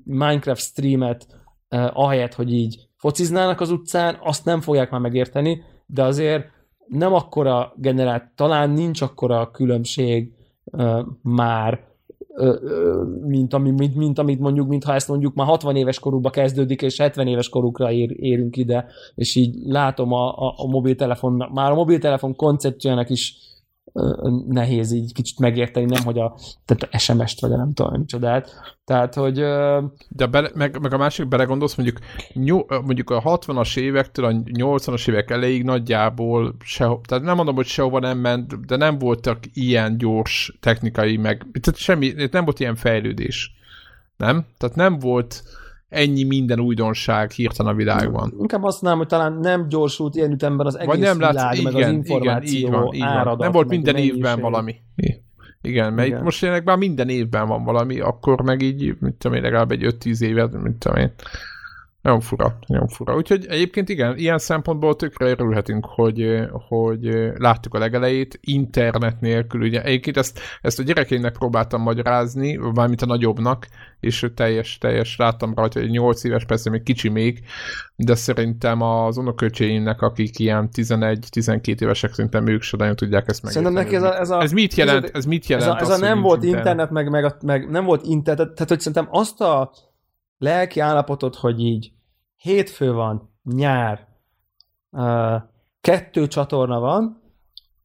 Minecraft 0.03 0.61
streamet, 0.61 1.27
ahelyett, 1.93 2.33
hogy 2.33 2.53
így 2.53 2.87
fociznának 2.95 3.61
az 3.61 3.71
utcán, 3.71 4.17
azt 4.23 4.45
nem 4.45 4.61
fogják 4.61 4.89
már 4.89 5.01
megérteni, 5.01 5.63
de 5.85 6.03
azért 6.03 6.45
nem 6.87 7.13
akkora 7.13 7.73
generált, 7.75 8.31
talán 8.35 8.69
nincs 8.69 9.01
akkora 9.01 9.51
különbség 9.51 10.33
már, 11.21 11.87
mint, 13.21 13.53
ami, 13.53 13.71
mint, 13.71 13.95
mint 13.95 14.19
amit 14.19 14.39
mondjuk, 14.39 14.67
mintha 14.67 14.93
ezt 14.93 15.07
mondjuk 15.07 15.33
már 15.33 15.47
60 15.47 15.75
éves 15.75 15.99
korukba 15.99 16.29
kezdődik, 16.29 16.81
és 16.81 16.99
70 16.99 17.27
éves 17.27 17.49
korukra 17.49 17.91
ér, 17.91 18.15
érünk 18.19 18.57
ide, 18.57 18.85
és 19.15 19.35
így 19.35 19.55
látom 19.65 20.13
a, 20.13 20.29
a, 20.29 20.53
a 20.57 20.67
mobiltelefon, 20.67 21.49
már 21.53 21.71
a 21.71 21.75
mobiltelefon 21.75 22.35
koncepciójának 22.35 23.09
is 23.09 23.35
nehéz 24.47 24.91
így 24.91 25.13
kicsit 25.13 25.39
megérteni, 25.39 25.85
nem 25.85 26.03
hogy 26.03 26.19
a, 26.19 26.37
tehát 26.65 26.93
a 26.93 26.97
SMS-t 26.97 27.39
vagy 27.39 27.51
a 27.51 27.57
nem 27.57 27.73
tudom, 27.73 28.05
csodát. 28.05 28.51
Tehát, 28.85 29.13
hogy... 29.13 29.35
De 30.09 30.25
bele, 30.29 30.49
meg, 30.53 30.79
meg, 30.81 30.93
a 30.93 30.97
másik 30.97 31.27
belegondolsz, 31.27 31.75
mondjuk, 31.75 31.99
nyol, 32.33 32.65
mondjuk 32.69 33.09
a 33.09 33.21
60-as 33.21 33.77
évektől 33.77 34.25
a 34.25 34.31
80-as 34.31 35.09
évek 35.09 35.31
elejéig 35.31 35.63
nagyjából 35.63 36.55
sehol, 36.63 37.01
tehát 37.07 37.23
nem 37.23 37.35
mondom, 37.35 37.55
hogy 37.55 37.65
sehova 37.65 37.99
nem 37.99 38.17
ment, 38.17 38.65
de 38.65 38.75
nem 38.75 38.97
voltak 38.97 39.39
ilyen 39.53 39.97
gyors 39.97 40.57
technikai, 40.59 41.17
meg 41.17 41.45
tehát 41.61 41.79
semmi, 41.79 42.13
nem 42.31 42.43
volt 42.43 42.59
ilyen 42.59 42.75
fejlődés. 42.75 43.53
Nem? 44.17 44.45
Tehát 44.57 44.75
nem 44.75 44.99
volt 44.99 45.43
ennyi 45.89 46.23
minden 46.23 46.59
újdonság 46.59 47.31
hirtelen 47.31 47.73
a 47.73 47.75
világban. 47.75 48.33
Inkább 48.39 48.63
azt 48.63 48.81
mondanám, 48.81 48.97
hogy 48.97 49.07
talán 49.07 49.33
nem 49.33 49.67
gyorsult 49.67 50.15
ilyen 50.15 50.31
ütemben 50.31 50.65
az 50.65 50.75
egész 50.75 50.87
Vagy 50.87 50.99
nem 50.99 51.17
világ, 51.17 51.33
látsz, 51.33 51.61
meg 51.61 51.73
igen, 51.73 51.89
az 51.89 51.95
információ 51.95 52.57
igen, 52.57 52.71
így 52.71 52.79
van, 52.79 52.93
így 52.93 53.01
áradat, 53.01 53.25
van. 53.25 53.37
Nem 53.37 53.51
volt 53.51 53.67
minden 53.67 53.95
évben 53.95 54.39
valami. 54.39 54.75
Igen, 55.61 55.93
mert 55.93 56.07
igen. 56.07 56.23
most 56.23 56.41
jelenleg 56.41 56.65
már 56.65 56.77
minden 56.77 57.09
évben 57.09 57.47
van 57.47 57.63
valami, 57.63 57.99
akkor 57.99 58.41
meg 58.41 58.61
így, 58.61 58.95
mit 58.99 59.13
tudom 59.13 59.37
én, 59.37 59.43
legalább 59.43 59.71
egy 59.71 59.95
5-10 60.03 60.21
évet, 60.21 60.61
mit 60.61 60.75
tudom 60.75 60.97
én, 60.97 61.11
nagyon 62.09 62.23
fura, 62.23 62.57
nagyon 62.67 62.87
fura. 62.87 63.15
Úgyhogy 63.15 63.45
egyébként 63.49 63.89
igen, 63.89 64.17
ilyen 64.17 64.37
szempontból 64.37 64.95
tökre 64.95 65.29
örülhetünk, 65.29 65.85
hogy, 65.85 66.39
hogy 66.51 67.31
láttuk 67.37 67.73
a 67.73 67.79
legelejét, 67.79 68.39
internet 68.41 69.21
nélkül, 69.21 69.61
ugye 69.61 69.83
egyébként 69.83 70.17
ezt, 70.17 70.39
ezt 70.61 70.79
a 70.79 70.83
gyerekének 70.83 71.37
próbáltam 71.37 71.81
magyarázni, 71.81 72.55
mármint 72.55 73.01
a 73.01 73.05
nagyobbnak, 73.05 73.67
és 73.99 74.25
teljes, 74.35 74.77
teljes 74.77 75.17
láttam 75.17 75.53
rajta, 75.55 75.79
hogy 75.79 75.89
8 75.89 76.23
éves, 76.23 76.45
persze 76.45 76.69
még 76.69 76.83
kicsi 76.83 77.09
még, 77.09 77.43
de 77.95 78.15
szerintem 78.15 78.81
az 78.81 79.17
unoköcséinek, 79.17 80.01
akik 80.01 80.39
ilyen 80.39 80.69
11-12 80.73 81.81
évesek, 81.81 82.13
szerintem 82.13 82.47
ők 82.47 82.61
se 82.61 82.77
nagyon 82.77 82.95
tudják 82.95 83.27
ezt 83.27 83.43
meg. 83.43 83.51
Szerintem 83.51 83.83
neki 83.83 83.95
ez 83.95 84.03
a, 84.03 84.19
ez 84.19 84.29
a... 84.29 84.41
Ez 84.41 84.51
mit 84.51 84.75
jelent? 84.75 85.11
Ez 85.13 85.25
mit 85.25 85.47
jelent? 85.47 85.69
Ez 85.69 85.75
a, 85.75 85.79
ez 85.79 85.89
az, 85.89 86.01
a 86.01 86.05
nem 86.05 86.21
volt 86.21 86.43
internet, 86.43 86.65
internet 86.65 86.91
meg, 86.91 87.09
meg, 87.09 87.35
meg, 87.41 87.69
nem 87.69 87.85
volt 87.85 88.05
internet, 88.05 88.53
tehát 88.53 88.69
hogy 88.69 88.79
szerintem 88.79 89.07
azt 89.11 89.41
a 89.41 89.71
lelki 90.37 90.79
állapotot, 90.79 91.35
hogy 91.35 91.59
így 91.59 91.91
hétfő 92.41 92.91
van, 92.93 93.33
nyár, 93.43 94.07
uh, 94.91 95.41
kettő 95.81 96.27
csatorna 96.27 96.79
van, 96.79 97.21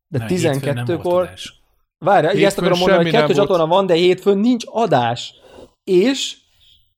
de 0.08 0.24
12-kor... 0.28 1.30
Várja, 1.98 2.32
igen, 2.32 2.46
ezt 2.46 2.58
akarom 2.58 2.78
mondani, 2.78 3.02
hogy 3.02 3.12
kettő 3.12 3.32
csatorna 3.32 3.66
van, 3.66 3.86
de 3.86 3.94
hétfőn 3.94 4.38
nincs 4.38 4.64
adás. 4.66 5.34
És 5.84 6.36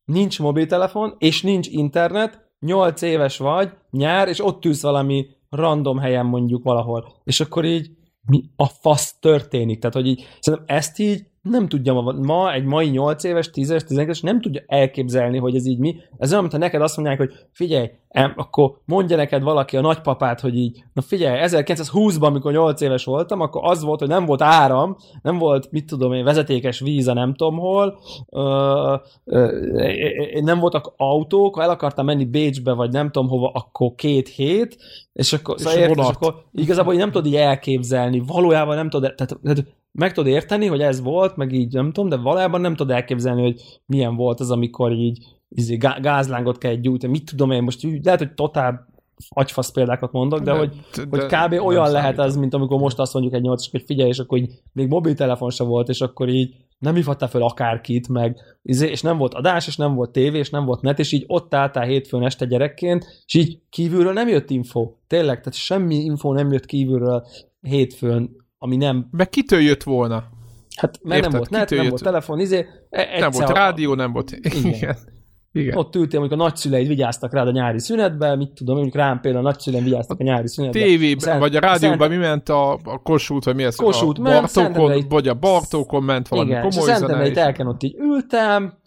nincs 0.05 0.39
mobiltelefon, 0.39 1.15
és 1.19 1.43
nincs 1.43 1.69
internet, 1.69 2.51
8 2.61 3.03
éves 3.03 3.39
vagy, 3.39 3.71
nyár, 3.91 4.29
és 4.29 4.45
ott 4.45 4.65
ülsz 4.65 4.83
valami 4.83 5.27
random 5.51 5.99
helyen 5.99 6.27
mondjuk 6.27 6.65
valahol. 6.65 7.13
És 7.25 7.41
akkor 7.41 7.65
így 7.65 7.91
mi 8.27 8.45
a 8.57 8.67
fasz 8.67 9.19
történik? 9.19 9.79
Tehát, 9.79 9.95
hogy 9.95 10.07
így, 10.07 10.29
szerintem 10.41 10.77
ezt 10.77 10.99
így 10.99 11.27
nem 11.51 11.69
tudja 11.69 11.93
ma, 11.93 12.13
ma 12.13 12.53
egy 12.53 12.65
mai 12.65 12.89
8 12.89 13.25
éves, 13.25 13.51
10 13.51 13.71
éves, 13.71 13.83
12 13.83 14.03
éves 14.03 14.21
nem 14.21 14.41
tudja 14.41 14.63
elképzelni, 14.67 15.39
hogy 15.39 15.55
ez 15.55 15.67
így 15.67 15.79
mi. 15.79 15.97
Ez 16.19 16.31
olyan, 16.31 16.41
mintha 16.41 16.59
neked 16.59 16.83
azt 16.83 16.97
mondják, 16.97 17.19
hogy 17.19 17.33
figyelj, 17.53 17.91
em, 18.09 18.33
akkor 18.37 18.81
mondja 18.85 19.17
neked 19.17 19.43
valaki 19.43 19.77
a 19.77 19.81
nagypapát, 19.81 20.41
hogy 20.41 20.57
így, 20.57 20.85
na 20.93 21.03
figyelj, 21.03 21.41
1920-ban, 21.43 22.21
amikor 22.21 22.53
8 22.53 22.81
éves 22.81 23.05
voltam, 23.05 23.41
akkor 23.41 23.61
az 23.65 23.83
volt, 23.83 23.99
hogy 23.99 24.09
nem 24.09 24.25
volt 24.25 24.43
áram, 24.43 24.97
nem 25.23 25.39
volt, 25.39 25.71
mit 25.71 25.87
tudom 25.87 26.13
én, 26.13 26.25
vezetékes 26.25 26.81
víz 26.81 27.09
a 27.09 27.13
nem 27.13 27.35
tudom 27.35 27.59
hol, 27.59 27.99
ö, 28.31 28.95
ö, 29.25 29.51
nem 30.41 30.59
voltak 30.59 30.93
autók, 30.97 31.55
ha 31.55 31.63
el 31.63 31.71
akartam 31.71 32.05
menni 32.05 32.25
Bécsbe, 32.25 32.73
vagy 32.73 32.91
nem 32.91 33.11
tudom 33.11 33.29
hova, 33.29 33.51
akkor 33.55 33.95
két 33.95 34.29
hét, 34.29 34.77
és 35.13 35.33
akkor, 35.33 35.55
és, 35.59 35.63
szóval 35.63 35.89
és 35.89 35.97
akkor 35.97 36.35
igazából 36.53 36.95
nem 36.95 37.11
tudod 37.11 37.27
így 37.27 37.37
elképzelni, 37.37 38.23
valójában 38.27 38.77
nem 38.77 38.89
tudod, 38.89 39.15
tehát, 39.15 39.39
tehát 39.43 39.75
meg 39.97 40.13
tudod 40.13 40.33
érteni, 40.33 40.67
hogy 40.67 40.81
ez 40.81 41.03
volt, 41.03 41.37
meg 41.37 41.53
így 41.53 41.73
nem 41.73 41.93
tudom, 41.93 42.09
de 42.09 42.17
valójában 42.17 42.61
nem 42.61 42.75
tudod 42.75 42.97
elképzelni, 42.97 43.43
hogy 43.43 43.81
milyen 43.87 44.17
volt 44.17 44.41
az, 44.41 44.51
amikor 44.51 44.93
így 44.93 45.25
izé, 45.49 45.77
gázlángot 46.01 46.59
kell 46.59 46.75
gyújtani. 46.75 47.13
Mit 47.13 47.31
tudom 47.31 47.51
én, 47.51 47.63
most 47.63 47.87
lehet, 48.03 48.19
hogy 48.21 48.35
totál 48.35 48.87
agyfasz 49.29 49.73
példákat 49.73 50.13
mondok, 50.13 50.39
de, 50.39 50.53
de 50.53 50.59
hogy, 50.59 50.77
de, 50.95 51.03
hogy 51.11 51.27
kb. 51.27 51.67
olyan 51.67 51.91
lehet 51.91 52.19
ez, 52.19 52.37
mint 52.37 52.55
amikor 52.55 52.81
most 52.81 52.99
azt 52.99 53.13
mondjuk 53.13 53.35
egy 53.35 53.43
nyolcas, 53.43 53.71
hogy 53.71 53.83
figyelj, 53.87 54.09
és 54.09 54.19
akkor 54.19 54.39
így 54.39 54.51
még 54.73 54.89
mobiltelefon 54.89 55.51
se 55.51 55.65
volt, 55.65 55.89
és 55.89 56.01
akkor 56.01 56.29
így 56.29 56.55
nem 56.79 56.95
hívhattál 56.95 57.29
fel 57.29 57.43
akárkit, 57.43 58.09
meg, 58.09 58.59
izé, 58.63 58.89
és 58.89 59.03
nem 59.03 59.19
volt 59.19 59.35
adás, 59.35 59.67
és 59.67 59.77
nem 59.77 59.95
volt 59.95 60.11
tévé, 60.11 60.39
és 60.39 60.51
nem 60.51 60.65
volt 60.65 60.81
net, 60.81 60.99
és 60.99 61.13
így 61.13 61.25
ott 61.27 61.55
álltál 61.55 61.87
hétfőn 61.87 62.25
este 62.25 62.45
gyerekként, 62.45 63.23
és 63.27 63.35
így 63.35 63.61
kívülről 63.71 64.13
nem 64.13 64.29
jött 64.29 64.51
info. 64.51 64.93
Tényleg, 65.07 65.39
tehát 65.39 65.55
semmi 65.55 65.95
info 65.95 66.33
nem 66.33 66.53
jött 66.53 66.67
kívülről 66.67 67.27
hétfőn 67.61 68.46
ami 68.59 68.77
nem... 68.77 69.09
Meg 69.11 69.29
kitől 69.29 69.61
jött 69.61 69.83
volna? 69.83 70.25
Hát 70.77 70.99
mert 71.03 71.17
Érted, 71.17 71.31
nem 71.31 71.41
volt 71.41 71.51
net, 71.51 71.71
nem 71.71 71.79
jött? 71.79 71.89
volt 71.89 72.03
telefon, 72.03 72.41
izé... 72.41 72.67
E- 72.91 73.19
nem 73.19 73.31
volt 73.31 73.51
rádió, 73.51 73.95
nem 73.95 74.13
volt... 74.13 74.31
Igen. 74.31 74.65
Igen. 74.65 74.97
Igen. 75.57 75.77
Ott 75.77 75.97
ültél, 75.97 76.19
amikor 76.19 76.41
a 76.41 76.43
nagyszüleid 76.43 76.87
vigyáztak 76.87 77.33
rád 77.33 77.47
a 77.47 77.51
nyári 77.51 77.79
szünetben, 77.79 78.39
mit 78.39 78.53
tudom, 78.53 78.75
mondjuk 78.75 78.97
rám 78.97 79.21
például 79.21 79.47
a 79.47 79.49
nagyszüleim 79.49 79.85
vigyáztak 79.85 80.21
a 80.21 80.23
nyári 80.23 80.49
szünetben. 80.49 80.83
Tévében, 80.83 81.39
vagy 81.39 81.57
a 81.57 81.61
rádióban 81.61 81.99
szent... 81.99 82.11
mi 82.11 82.17
ment 82.17 82.49
a, 82.49 82.73
a 82.73 82.99
Kossuth, 83.03 83.47
vagy 83.47 83.55
mi 83.55 83.65
ez? 83.65 83.77
Kossuth 83.77 84.21
a 84.21 84.23
ment, 84.23 84.55
Bartókon, 84.55 85.05
vagy 85.09 85.29
a 85.29 85.35
Bartókon 85.35 86.03
ment 86.03 86.29
valami 86.29 86.49
Igen, 86.49 86.61
komoly 86.61 86.91
és 86.91 87.37
a 87.37 87.41
elken 87.41 87.67
ott 87.67 87.83
így 87.83 87.97
ültem, 87.99 88.79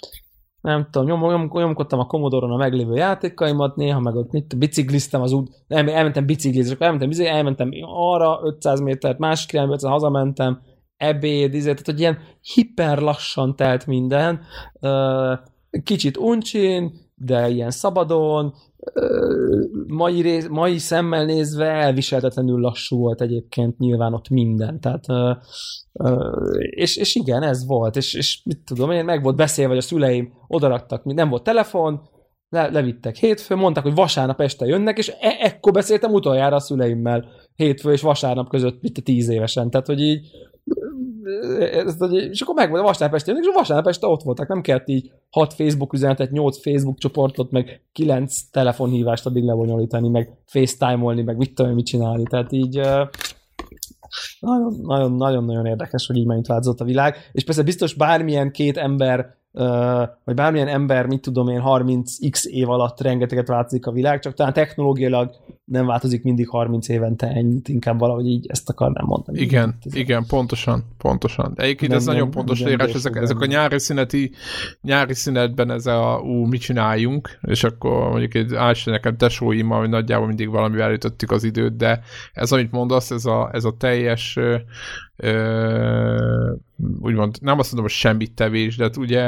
nem 0.62 0.88
tudom, 0.92 1.08
nyom, 1.08 1.20
nyom, 1.20 1.50
nyomkodtam 1.54 2.00
a 2.00 2.06
Commodore-on 2.06 2.52
a 2.52 2.58
meglévő 2.58 2.96
játékaimat, 2.96 3.76
néha 3.76 4.00
meg 4.00 4.16
ott 4.16 4.32
mit, 4.32 4.58
bicikliztem 4.58 5.22
az 5.22 5.32
út, 5.32 5.50
nem, 5.68 5.88
elmentem 5.88 6.26
biciklizni, 6.26 6.76
elmentem, 6.80 7.10
izé, 7.10 7.28
elmentem 7.28 7.72
arra 7.84 8.40
500 8.44 8.80
métert, 8.80 9.18
másik 9.18 9.54
irányba, 9.54 9.90
hazamentem, 9.90 10.62
ebéd, 10.98 11.54
izé, 11.54 11.70
tehát 11.70 11.86
hogy 11.86 12.00
ilyen 12.00 12.18
hiper 12.54 13.00
lassan 13.00 13.56
telt 13.56 13.88
minden, 13.88 14.42
kicsit 15.84 16.18
uncsin, 16.18 16.92
de 17.16 17.50
ilyen 17.50 17.72
szabadon, 17.72 18.54
mai, 19.88 20.22
rész, 20.22 20.48
mai 20.48 20.78
szemmel 20.78 21.26
nézve 21.26 21.66
elviselhetetlenül 21.66 22.60
lassú 22.60 22.98
volt 22.98 23.22
egyébként 23.22 23.78
nyilván 23.78 24.14
ott 24.14 24.30
minden. 24.30 24.80
Tehát, 24.80 25.06
és, 26.70 26.98
és 26.98 27.16
igen, 27.16 27.44
ez 27.44 27.66
volt, 27.66 27.96
és, 27.96 28.14
és 28.14 28.42
mit 28.46 28.60
tudom 28.66 28.92
én, 28.92 29.06
meg 29.06 29.24
volt 29.24 29.36
beszélve, 29.36 29.70
hogy 29.70 29.84
a 29.84 29.88
szüleim 29.88 30.34
odaraktak, 30.48 31.04
nem 31.04 31.30
volt 31.30 31.44
telefon, 31.44 32.02
le, 32.50 32.70
levittek 32.70 33.16
hétfő, 33.16 33.56
mondták, 33.56 33.84
hogy 33.84 33.96
vasárnap 33.96 34.42
este 34.42 34.66
jönnek, 34.66 34.98
és 34.98 35.10
e- 35.20 35.38
ekkor 35.40 35.74
beszéltem 35.74 36.14
utoljára 36.14 36.56
a 36.56 36.60
szüleimmel 36.60 37.26
hétfő 37.56 37.92
és 37.92 38.02
vasárnap 38.02 38.50
között, 38.50 38.82
mint 38.82 39.04
tíz 39.04 39.30
évesen. 39.30 39.70
Tehát, 39.70 39.88
hogy 39.88 40.02
így 40.02 40.28
ezt, 41.72 42.02
és 42.12 42.42
akkor 42.42 42.56
megvan, 42.56 42.84
vasárnap 42.84 43.18
este 43.18 43.32
és 43.32 43.50
vasárnap 43.54 43.88
este 43.88 44.08
ott 44.08 44.24
voltak, 44.24 44.48
nem 44.48 44.62
kellett 44.62 44.88
így 44.88 45.12
hat 45.30 45.54
Facebook 45.54 45.94
üzenetet, 45.94 46.32
nyolc 46.32 46.62
Facebook 46.62 46.98
csoportot, 46.98 47.52
meg 47.52 47.82
kilenc 47.92 48.34
telefonhívást 48.52 49.26
addig 49.26 49.44
lebonyolítani, 49.44 50.10
meg 50.10 50.30
FaceTime-olni, 50.46 51.22
meg 51.22 51.38
mit 51.38 51.56
tudom, 51.56 51.74
mit 51.74 51.86
csinálni, 51.86 52.24
tehát 52.24 52.52
így 52.52 52.82
nagyon-nagyon-nagyon 54.40 55.66
érdekes, 55.66 56.08
hogy 56.08 56.18
így 56.18 56.26
megint 56.26 56.48
változott 56.48 56.80
a 56.80 56.86
világ, 56.86 57.16
és 57.32 57.44
persze 57.44 57.64
biztos 57.64 57.94
bármilyen 57.94 58.52
két 58.52 58.78
ember 58.78 59.38
vagy 60.24 60.36
bármilyen 60.36 60.68
ember, 60.68 61.06
mit 61.06 61.22
tudom 61.22 61.48
én, 61.48 61.62
30x 61.66 62.46
év 62.46 62.70
alatt 62.70 63.02
rengeteget 63.02 63.48
változik 63.48 63.86
a 63.86 63.92
világ, 63.92 64.20
csak 64.20 64.34
talán 64.34 64.54
technológiailag 64.54 65.32
nem 65.66 65.86
változik 65.86 66.24
mindig 66.24 66.50
30 66.50 66.90
évente 66.90 67.28
ennyit, 67.28 67.68
inkább 67.68 68.00
valahogy 68.00 68.26
így 68.26 68.46
ezt 68.50 68.70
akarnám 68.70 69.06
mondani. 69.06 69.40
Igen, 69.40 69.78
ez 69.84 69.96
igen, 69.96 70.26
pontosan, 70.28 70.84
pontosan. 70.98 71.54
Egyébként 71.56 71.92
nem, 71.92 72.00
ez 72.00 72.06
nem, 72.06 72.16
nagyon 72.16 72.32
pontos 72.32 72.62
leírás, 72.62 72.94
ezek, 72.94 73.16
ezek 73.16 73.40
a 73.40 73.46
nyári 73.46 73.80
szüneti, 73.80 74.32
nyári 74.82 75.14
szünetben 75.14 75.72
ez 75.72 75.86
a, 75.86 76.20
ú, 76.24 76.46
mit 76.46 76.62
csináljunk, 76.62 77.40
és 77.42 77.64
akkor 77.64 78.10
mondjuk 78.10 78.34
egy 78.34 78.54
álsó 78.54 78.92
nekem 78.92 79.18
tesóimmal, 79.18 79.80
hogy 79.80 79.90
nagyjából 79.90 80.28
mindig 80.28 80.50
valamivel 80.50 80.92
ütöttük 80.92 81.32
az 81.32 81.44
időt, 81.44 81.76
de 81.76 82.02
ez, 82.34 82.52
amit 82.52 82.72
mondasz, 82.72 83.12
ez 83.12 83.26
a, 83.26 83.50
ez 83.54 83.64
a 83.64 83.76
teljes 83.78 84.40
ö, 85.20 86.54
úgymond 87.00 87.38
nem 87.42 87.60
azt 87.60 87.72
mondom, 87.72 87.90
hogy 87.90 88.00
semmit 88.00 88.34
tevés, 88.34 88.76
de 88.76 88.84
hát 88.84 88.98
ugye 88.98 89.22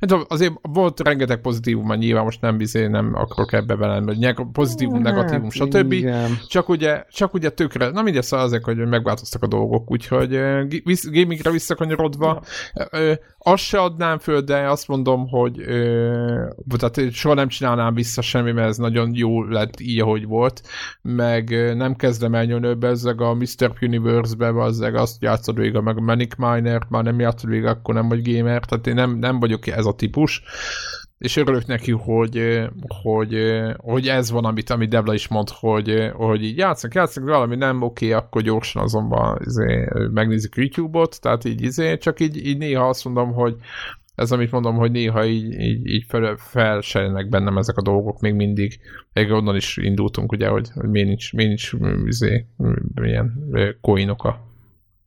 hát 0.00 0.12
azért 0.28 0.52
volt 0.62 1.00
rengeteg 1.00 1.40
pozitívum, 1.40 1.86
mert 1.86 2.00
nyilván 2.00 2.24
most 2.24 2.40
nem 2.40 2.56
bizé, 2.56 2.86
nem 2.86 3.14
akarok 3.14 3.52
ebbe 3.52 3.76
velem, 3.76 4.04
hogy 4.04 4.34
pozitívum, 4.52 5.04
hát, 5.04 5.14
negatívum, 5.14 5.50
stb. 5.50 5.92
Igen. 5.92 6.38
Csak 6.48 6.68
ugye, 6.68 7.04
csak 7.10 7.34
ugye 7.34 7.50
tökre, 7.50 7.90
na 7.90 8.02
mindegy, 8.02 8.22
szóval 8.22 8.46
azért, 8.46 8.64
hogy 8.64 8.76
megváltoztak 8.76 9.42
a 9.42 9.46
dolgok, 9.46 9.90
úgyhogy 9.90 10.40
gamingre 11.02 11.50
visszakanyarodva, 11.50 12.42
ja. 12.74 13.18
Azt 13.46 13.62
se 13.62 13.80
adnám 13.80 14.18
föl, 14.18 14.40
de 14.40 14.70
azt 14.70 14.88
mondom, 14.88 15.28
hogy 15.28 15.60
ö, 15.60 16.48
tehát 16.78 17.12
soha 17.12 17.34
nem 17.34 17.48
csinálnám 17.48 17.94
vissza 17.94 18.22
semmi, 18.22 18.52
mert 18.52 18.68
ez 18.68 18.76
nagyon 18.76 19.10
jó 19.14 19.42
lett 19.42 19.80
így, 19.80 20.00
ahogy 20.00 20.26
volt, 20.26 20.62
meg 21.02 21.74
nem 21.76 21.94
kezdem 21.94 22.34
elnyomni 22.34 22.74
bezzeg 22.74 23.20
a 23.20 23.34
Mr. 23.34 23.72
Universe-be, 23.80 24.52
bazzeg 24.52 24.94
azt 24.94 25.22
játszod 25.22 25.58
végig, 25.58 25.80
meg 25.80 25.96
a 25.96 26.00
Manic 26.00 26.36
Miner, 26.36 26.86
már 26.88 27.02
nem 27.02 27.20
játszod 27.20 27.50
végig, 27.50 27.66
akkor 27.66 27.94
nem 27.94 28.08
vagy 28.08 28.32
gamer, 28.32 28.64
tehát 28.64 28.86
én 28.86 28.94
nem, 28.94 29.18
nem 29.18 29.40
vagyok 29.40 29.66
ez 29.66 29.86
a 29.86 29.94
típus 29.94 30.42
és 31.24 31.36
örülök 31.36 31.66
neki, 31.66 31.92
hogy, 31.92 32.66
hogy, 33.02 33.36
hogy 33.76 34.08
ez 34.08 34.30
van, 34.30 34.44
amit, 34.44 34.70
amit 34.70 34.88
Devla 34.88 35.14
is 35.14 35.28
mond, 35.28 35.48
hogy, 35.48 36.10
hogy 36.12 36.44
így 36.44 36.56
játszik, 36.56 36.94
játszik, 36.94 37.22
valami 37.22 37.56
nem 37.56 37.82
oké, 37.82 38.06
okay, 38.06 38.18
akkor 38.18 38.42
gyorsan 38.42 38.82
azonban 38.82 39.38
izé, 39.44 39.88
megnézik 40.12 40.54
YouTube-ot, 40.54 41.20
tehát 41.20 41.44
így 41.44 41.62
izé, 41.62 41.96
csak 41.96 42.20
így, 42.20 42.46
így 42.46 42.58
néha 42.58 42.88
azt 42.88 43.04
mondom, 43.04 43.32
hogy 43.32 43.56
ez 44.14 44.32
amit 44.32 44.50
mondom, 44.50 44.76
hogy 44.76 44.90
néha 44.90 45.24
így, 45.24 45.60
így, 45.60 45.86
így 45.86 46.04
fel, 46.08 46.36
felsejlenek 46.36 47.28
bennem 47.28 47.58
ezek 47.58 47.76
a 47.76 47.82
dolgok 47.82 48.20
még 48.20 48.34
mindig. 48.34 48.80
Még 49.12 49.30
onnan 49.30 49.56
is 49.56 49.76
indultunk, 49.76 50.32
ugye, 50.32 50.48
hogy, 50.48 50.68
hogy 50.74 50.88
miért 50.88 51.08
nincs, 51.08 51.32
miért 51.32 51.48
nincs 51.48 51.72
izé, 52.06 52.46
milyen 52.94 53.32
coinok 53.80 54.24
a, 54.24 54.40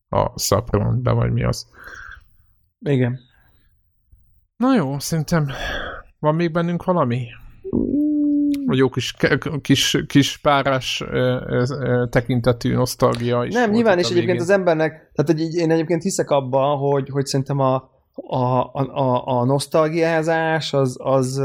a 0.09 0.93
be, 1.01 1.11
vagy 1.11 1.31
mi 1.31 1.43
az. 1.43 1.67
Igen. 2.79 3.19
Na 4.57 4.75
jó, 4.75 4.99
szerintem 4.99 5.47
van 6.19 6.35
még 6.35 6.51
bennünk 6.51 6.83
valami? 6.83 7.25
A 8.67 8.75
jó 8.75 8.89
kis, 8.89 9.15
kis, 9.61 10.03
kis 10.07 10.37
párás 10.37 11.03
tekintetű 12.09 12.73
nosztalgia 12.73 13.43
is. 13.43 13.53
Nem, 13.53 13.71
nyilván, 13.71 13.99
és 13.99 14.09
egyébként 14.09 14.39
az 14.39 14.49
embernek, 14.49 15.11
tehát 15.15 15.31
hogy 15.31 15.55
én 15.55 15.71
egyébként 15.71 16.03
hiszek 16.03 16.29
abban, 16.29 16.77
hogy, 16.77 17.09
hogy 17.09 17.25
szerintem 17.25 17.59
a, 17.59 17.75
a, 18.13 18.71
a, 18.73 19.23
a 19.25 19.45
nosztalgiázás 19.45 20.73
az, 20.73 20.97
az, 20.99 21.41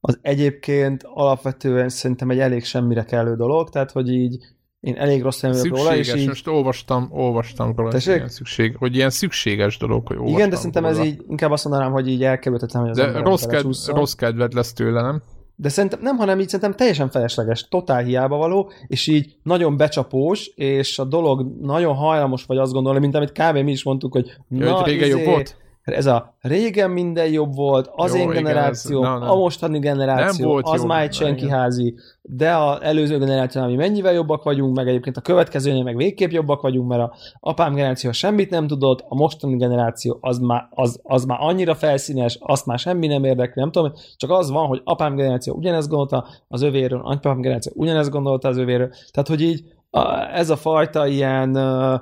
az 0.00 0.18
egyébként 0.22 1.02
alapvetően 1.02 1.88
szerintem 1.88 2.30
egy 2.30 2.38
elég 2.38 2.64
semmire 2.64 3.04
kellő 3.04 3.36
dolog, 3.36 3.70
tehát 3.70 3.90
hogy 3.90 4.08
így 4.08 4.38
én 4.82 4.94
elég 4.96 5.22
rossz 5.22 5.40
nem 5.40 5.52
róla, 5.62 5.96
és 5.96 6.14
így... 6.14 6.26
most 6.26 6.46
olvastam, 6.46 7.08
olvastam 7.10 7.74
róla, 7.76 7.90
hogy 7.90 8.06
ilyen, 8.06 8.28
szükség, 8.28 8.76
hogy 8.76 8.94
ilyen 8.94 9.10
szükséges 9.10 9.78
dolog, 9.78 10.06
hogy 10.06 10.28
Igen, 10.28 10.50
de 10.50 10.56
szerintem 10.56 10.84
róla. 10.84 10.98
ez 10.98 11.06
így, 11.06 11.24
inkább 11.28 11.50
azt 11.50 11.64
mondanám, 11.64 11.92
hogy 11.92 12.08
így 12.08 12.24
elkerülhetetlen, 12.24 12.82
hogy 12.82 12.90
az 12.90 12.96
De 12.96 13.20
rossz, 13.20 13.44
ked, 13.44 13.64
rossz 13.86 14.12
kedved 14.12 14.52
lesz 14.52 14.72
tőle, 14.72 15.02
nem? 15.02 15.22
De 15.56 15.68
szerintem 15.68 16.00
nem, 16.02 16.16
hanem 16.16 16.40
így 16.40 16.48
szerintem 16.48 16.76
teljesen 16.76 17.10
felesleges, 17.10 17.68
totál 17.68 18.02
hiába 18.02 18.36
való, 18.36 18.72
és 18.86 19.06
így 19.06 19.36
nagyon 19.42 19.76
becsapós, 19.76 20.46
és 20.46 20.98
a 20.98 21.04
dolog 21.04 21.46
nagyon 21.60 21.94
hajlamos 21.94 22.44
vagy 22.44 22.58
azt 22.58 22.72
gondolni, 22.72 22.98
mint 23.00 23.14
amit 23.14 23.32
kb. 23.32 23.56
mi 23.56 23.70
is 23.70 23.84
mondtuk, 23.84 24.12
hogy 24.12 24.36
ja, 24.48 24.64
na, 24.64 24.84
régen 24.84 25.08
izé, 25.08 25.18
jobb 25.18 25.24
volt? 25.24 25.56
Ez 25.82 26.06
a 26.06 26.34
régen 26.40 26.90
minden 26.90 27.30
jobb 27.30 27.54
volt, 27.54 27.90
az 27.92 28.14
Jó, 28.14 28.20
én 28.20 28.28
generáció, 28.28 29.04
ez, 29.04 29.08
na, 29.08 29.30
a 29.30 29.34
mostani 29.34 29.78
generáció, 29.78 30.44
nem 30.44 30.52
volt 30.52 30.66
az 30.68 30.82
már 30.82 31.02
egy 31.02 31.12
senki 31.12 31.48
házi, 31.48 31.94
de 32.22 32.56
az 32.56 32.80
előző 32.80 33.18
generáció, 33.18 33.66
mi 33.66 33.74
mennyivel 33.74 34.12
jobbak 34.12 34.42
vagyunk, 34.42 34.76
meg 34.76 34.88
egyébként 34.88 35.16
a 35.16 35.20
következőnél 35.20 35.82
meg 35.82 35.96
végképp 35.96 36.30
jobbak 36.30 36.60
vagyunk, 36.60 36.88
mert 36.88 37.02
a 37.02 37.14
apám 37.40 37.74
generáció 37.74 38.12
semmit 38.12 38.50
nem 38.50 38.66
tudott, 38.66 39.04
a 39.08 39.14
mostani 39.14 39.56
generáció 39.56 40.18
az 40.20 40.38
már, 40.38 40.68
az, 40.70 41.00
az 41.02 41.24
már 41.24 41.38
annyira 41.40 41.74
felszínes, 41.74 42.38
azt 42.40 42.66
már 42.66 42.78
semmi 42.78 43.06
nem 43.06 43.24
érdekli, 43.24 43.60
nem 43.60 43.70
tudom, 43.70 43.92
csak 44.16 44.30
az 44.30 44.50
van, 44.50 44.66
hogy 44.66 44.80
apám 44.84 45.14
generáció 45.14 45.54
ugyanezt 45.54 45.88
gondolta 45.88 46.26
az 46.48 46.62
övéről, 46.62 47.00
apám 47.04 47.40
generáció 47.40 47.72
ugyanezt 47.76 48.10
gondolta 48.10 48.48
az 48.48 48.56
övéről, 48.56 48.88
tehát 49.10 49.28
hogy 49.28 49.40
így 49.40 49.64
a, 49.90 50.34
ez 50.34 50.50
a 50.50 50.56
fajta 50.56 51.06
ilyen 51.06 51.56
uh, 51.56 52.00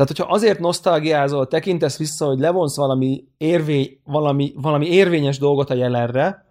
tehát, 0.00 0.16
hogyha 0.16 0.34
azért 0.34 0.58
nosztalgiázol, 0.58 1.46
tekintesz 1.46 1.98
vissza, 1.98 2.26
hogy 2.26 2.38
levonsz 2.38 2.76
valami, 2.76 3.24
érvé, 3.36 4.00
valami, 4.04 4.52
valami 4.56 4.86
érvényes 4.86 5.38
dolgot 5.38 5.70
a 5.70 5.74
jelenre, 5.74 6.46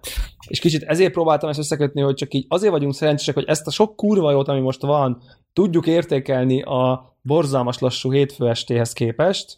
és 0.48 0.60
kicsit 0.60 0.84
ezért 0.84 1.12
próbáltam 1.12 1.50
ezt 1.50 1.60
összekötni, 1.60 2.02
hogy 2.02 2.14
csak 2.14 2.34
így 2.34 2.46
azért 2.50 2.72
vagyunk 2.72 2.94
szerencsések, 2.94 3.36
hogy 3.36 3.48
ezt 3.48 3.68
a 3.68 3.72
sok 3.72 3.96
kurva 3.96 4.32
jót, 4.32 4.48
ami 4.48 4.60
most 4.60 4.82
van, 4.82 5.22
tudjuk 5.54 5.88
értékelni 5.88 6.62
a 6.62 7.14
borzalmas 7.22 7.80
lassú 7.80 8.12
hétfő 8.12 8.48
estéhez 8.48 8.94
képest, 8.94 9.58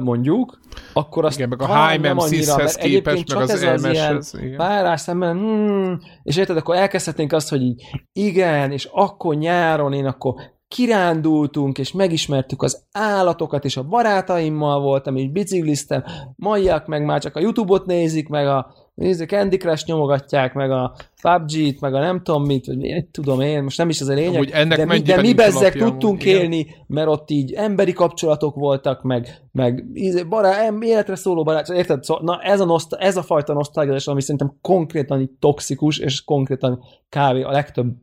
mondjuk, 0.00 0.60
akkor 0.92 1.24
azt 1.24 1.36
igen, 1.36 1.48
meg 1.48 1.62
a 1.62 1.98
Mem 1.98 2.18
hez 2.18 2.74
képest, 2.74 3.34
meg 3.34 3.42
az 3.42 3.62
elmeshez. 3.62 4.34
Párás 4.56 5.00
szemben, 5.00 5.38
hmm, 5.38 6.00
és 6.22 6.36
érted, 6.36 6.56
akkor 6.56 6.76
elkezdhetnénk 6.76 7.32
azt, 7.32 7.48
hogy 7.48 7.62
így, 7.62 7.82
igen, 8.12 8.72
és 8.72 8.88
akkor 8.92 9.34
nyáron 9.34 9.92
én 9.92 10.06
akkor 10.06 10.34
kirándultunk, 10.72 11.78
és 11.78 11.92
megismertük 11.92 12.62
az 12.62 12.82
állatokat, 12.92 13.64
és 13.64 13.76
a 13.76 13.82
barátaimmal 13.82 14.80
voltam, 14.80 15.16
és 15.16 15.30
bicikliztem, 15.30 16.04
maiak 16.36 16.86
meg 16.86 17.04
már 17.04 17.20
csak 17.20 17.36
a 17.36 17.40
Youtube-ot 17.40 17.86
nézik, 17.86 18.28
meg 18.28 18.46
a 18.46 18.74
nézzük, 18.94 19.28
Candy 19.28 19.56
Crush 19.56 19.86
nyomogatják, 19.86 20.54
meg 20.54 20.70
a 20.70 20.94
PUBG-t, 21.22 21.80
meg 21.80 21.94
a 21.94 21.98
nem 21.98 22.22
tudom 22.22 22.44
mit, 22.44 22.66
vagy 22.66 22.76
mit 22.76 23.06
tudom 23.06 23.40
én, 23.40 23.62
most 23.62 23.78
nem 23.78 23.88
is 23.88 24.00
az 24.00 24.08
a 24.08 24.14
lényeg, 24.14 24.50
ennek 24.50 24.78
de, 24.78 24.84
mi, 24.84 25.00
de 25.00 25.20
mi 25.20 25.34
bezzek 25.34 25.72
tudtunk 25.72 26.20
amúgy, 26.20 26.26
élni, 26.26 26.58
igen. 26.58 26.74
mert 26.86 27.08
ott 27.08 27.30
így 27.30 27.52
emberi 27.52 27.92
kapcsolatok 27.92 28.54
voltak, 28.54 29.02
meg, 29.02 29.42
meg 29.52 29.84
bará, 30.28 30.68
életre 30.80 31.14
szóló 31.14 31.42
barát, 31.42 31.68
érted? 31.68 32.04
Szóval, 32.04 32.22
na 32.24 32.40
ez 32.40 32.60
a, 32.60 32.64
noszta, 32.64 32.96
ez 32.96 33.16
a 33.16 33.22
fajta 33.22 33.52
nosztalgiázás, 33.52 34.06
ami 34.06 34.20
szerintem 34.20 34.58
konkrétan 34.60 35.20
így 35.20 35.30
toxikus, 35.38 35.98
és 35.98 36.24
konkrétan 36.24 36.84
kávé 37.08 37.42
a 37.42 37.50
legtöbb, 37.50 37.94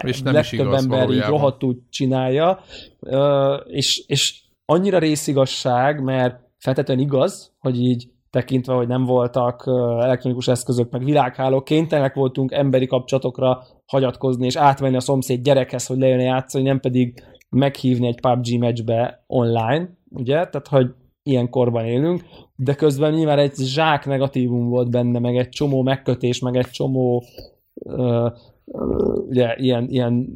és 0.00 0.22
nem 0.22 0.34
legtöbb 0.34 0.66
igaz, 0.66 0.82
ember 0.82 1.10
így 1.10 1.24
rohadtul 1.24 1.82
csinálja, 1.90 2.60
és, 3.66 4.04
és 4.06 4.40
annyira 4.64 4.98
részigasság, 4.98 6.02
mert 6.02 6.40
feltétlenül 6.58 7.04
igaz, 7.04 7.52
hogy 7.58 7.80
így 7.80 8.08
tekintve, 8.30 8.74
hogy 8.74 8.88
nem 8.88 9.04
voltak 9.04 9.64
elektronikus 10.00 10.48
eszközök, 10.48 10.90
meg 10.90 11.04
világhálók, 11.04 11.64
kénytelenek 11.64 12.14
voltunk 12.14 12.52
emberi 12.52 12.86
kapcsolatokra 12.86 13.62
hagyatkozni, 13.86 14.46
és 14.46 14.56
átvenni 14.56 14.96
a 14.96 15.00
szomszéd 15.00 15.42
gyerekhez, 15.42 15.86
hogy 15.86 15.98
lejön 15.98 16.20
játszani, 16.20 16.64
nem 16.64 16.80
pedig 16.80 17.22
meghívni 17.48 18.06
egy 18.06 18.20
PUBG 18.20 18.58
meccsbe 18.58 19.24
online, 19.26 19.88
ugye? 20.10 20.34
Tehát, 20.34 20.68
hogy 20.68 20.94
ilyen 21.22 21.50
korban 21.50 21.84
élünk, 21.84 22.24
de 22.56 22.74
közben 22.74 23.12
nyilván 23.12 23.38
egy 23.38 23.54
zsák 23.54 24.06
negatívum 24.06 24.68
volt 24.68 24.90
benne, 24.90 25.18
meg 25.18 25.36
egy 25.36 25.48
csomó 25.48 25.82
megkötés, 25.82 26.38
meg 26.38 26.56
egy 26.56 26.70
csomó 26.70 27.24
ugye 29.28 29.54
ilyen, 29.56 29.88
ilyen 29.88 30.28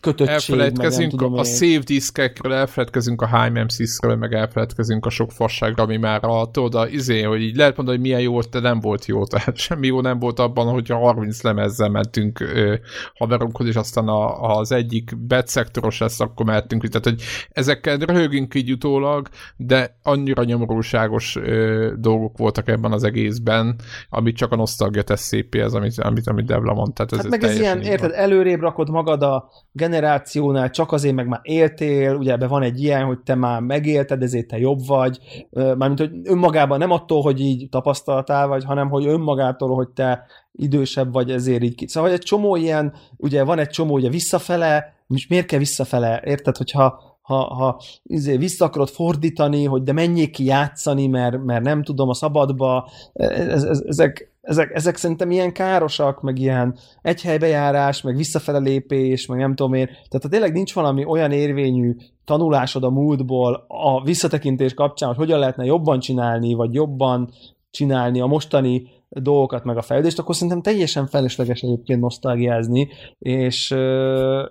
kötöttség, 0.00 0.34
elfeledkezünk 0.34 0.78
meg 0.78 0.98
nem 0.98 1.08
tudom 1.08 1.34
a 1.34 1.44
save 1.44 1.82
diskekről, 1.84 2.52
elfeledkezünk 2.52 3.22
a 3.22 3.42
High 3.42 3.66
ről 4.00 4.16
meg 4.16 4.34
elfeledkezünk 4.34 5.06
a 5.06 5.10
sok 5.10 5.32
fasságra, 5.32 5.82
ami 5.82 5.96
már 5.96 6.24
a, 6.24 6.50
tudod, 6.50 6.74
a, 6.74 6.88
izé, 6.88 7.22
hogy 7.22 7.40
így 7.40 7.56
lehet 7.56 7.76
mondani, 7.76 7.98
hogy 7.98 8.06
milyen 8.06 8.22
jó 8.22 8.32
volt, 8.32 8.50
de 8.50 8.60
nem 8.60 8.80
volt 8.80 9.06
jó, 9.06 9.24
tehát 9.24 9.56
semmi 9.66 9.86
jó 9.86 10.00
nem 10.00 10.18
volt 10.18 10.38
abban, 10.38 10.66
hogy 10.66 10.90
a 10.90 10.96
30 10.96 11.42
lemezzel 11.42 11.88
mentünk 11.88 12.40
ö, 12.40 12.74
haverunkhoz, 13.14 13.66
és 13.66 13.74
aztán 13.74 14.08
a, 14.08 14.56
az 14.58 14.72
egyik 14.72 15.26
betszektoros 15.26 15.98
lesz, 15.98 16.20
akkor 16.20 16.46
mehetünk, 16.46 16.88
tehát 16.88 17.04
hogy 17.04 17.22
ezekkel 17.50 17.96
röhögünk 17.96 18.54
így 18.54 18.72
utólag, 18.72 19.28
de 19.56 19.98
annyira 20.02 20.44
nyomorúságos 20.44 21.36
ö, 21.36 21.92
dolgok 21.98 22.38
voltak 22.38 22.68
ebben 22.68 22.92
az 22.92 23.04
egészben, 23.04 23.76
amit 24.08 24.36
csak 24.36 24.52
a 24.52 24.56
nosztalgia 24.56 25.02
tesz 25.02 25.22
szépé, 25.22 25.60
ez, 25.60 25.72
amit, 25.72 25.98
amit, 25.98 26.26
amit 26.26 26.46
Devla 26.46 26.74
mondta. 26.74 27.04
Tehát 27.04 27.24
ez, 27.24 27.30
hát 27.30 27.40
meg 27.40 27.50
ez 27.50 27.58
ilyen 27.58 27.79
érted, 27.84 28.12
előrébb 28.14 28.60
rakod 28.60 28.90
magad 28.90 29.22
a 29.22 29.48
generációnál, 29.72 30.70
csak 30.70 30.92
azért 30.92 31.14
meg 31.14 31.26
már 31.26 31.40
éltél, 31.42 32.14
ugye 32.14 32.32
ebben 32.32 32.48
van 32.48 32.62
egy 32.62 32.82
ilyen, 32.82 33.04
hogy 33.04 33.18
te 33.18 33.34
már 33.34 33.60
megélted, 33.60 34.22
ezért 34.22 34.46
te 34.46 34.58
jobb 34.58 34.86
vagy, 34.86 35.18
mármint, 35.50 35.98
hogy 35.98 36.10
önmagában 36.24 36.78
nem 36.78 36.90
attól, 36.90 37.22
hogy 37.22 37.40
így 37.40 37.68
tapasztaltál 37.68 38.46
vagy, 38.46 38.64
hanem, 38.64 38.88
hogy 38.88 39.06
önmagától, 39.06 39.74
hogy 39.74 39.88
te 39.88 40.26
idősebb 40.52 41.12
vagy, 41.12 41.30
ezért 41.30 41.62
így 41.62 41.74
ki. 41.74 41.88
Szóval 41.88 42.10
egy 42.10 42.18
csomó 42.18 42.56
ilyen, 42.56 42.92
ugye 43.16 43.44
van 43.44 43.58
egy 43.58 43.68
csomó 43.68 43.94
ugye 43.94 44.08
visszafele, 44.08 44.94
és 45.08 45.26
miért 45.26 45.46
kell 45.46 45.58
visszafele, 45.58 46.22
érted, 46.24 46.56
hogyha 46.56 47.08
ha, 47.30 47.54
ha 47.54 47.80
izé, 48.02 48.36
vissza 48.36 48.64
akarod 48.64 48.88
fordítani, 48.88 49.64
hogy 49.64 49.82
de 49.82 49.92
menjék 49.92 50.30
ki 50.30 50.44
játszani, 50.44 51.06
mert, 51.06 51.44
mert 51.44 51.64
nem 51.64 51.82
tudom, 51.82 52.08
a 52.08 52.14
szabadba, 52.14 52.90
ez, 53.12 53.64
ez, 53.64 53.82
ezek, 53.86 54.29
ezek, 54.40 54.70
ezek 54.74 54.96
szerintem 54.96 55.30
ilyen 55.30 55.52
károsak, 55.52 56.22
meg 56.22 56.38
ilyen 56.38 56.78
egyhelybejárás, 57.02 58.02
meg 58.02 58.16
visszafele 58.16 58.58
lépés, 58.58 59.26
meg 59.26 59.38
nem 59.38 59.54
tudom 59.54 59.74
én. 59.74 59.86
Tehát 59.86 60.22
ha 60.22 60.28
tényleg 60.28 60.52
nincs 60.52 60.74
valami 60.74 61.04
olyan 61.04 61.32
érvényű 61.32 61.96
tanulásod 62.24 62.84
a 62.84 62.90
múltból 62.90 63.64
a 63.68 64.02
visszatekintés 64.04 64.74
kapcsán, 64.74 65.08
hogy 65.08 65.18
hogyan 65.18 65.38
lehetne 65.38 65.64
jobban 65.64 66.00
csinálni, 66.00 66.54
vagy 66.54 66.74
jobban 66.74 67.30
csinálni 67.70 68.20
a 68.20 68.26
mostani 68.26 68.88
dolgokat, 69.08 69.64
meg 69.64 69.76
a 69.76 69.82
fejlődést, 69.82 70.18
akkor 70.18 70.34
szerintem 70.34 70.62
teljesen 70.62 71.06
felesleges 71.06 71.60
egyébként 71.60 72.00
nosztalgiázni, 72.00 72.88
és, 73.18 73.74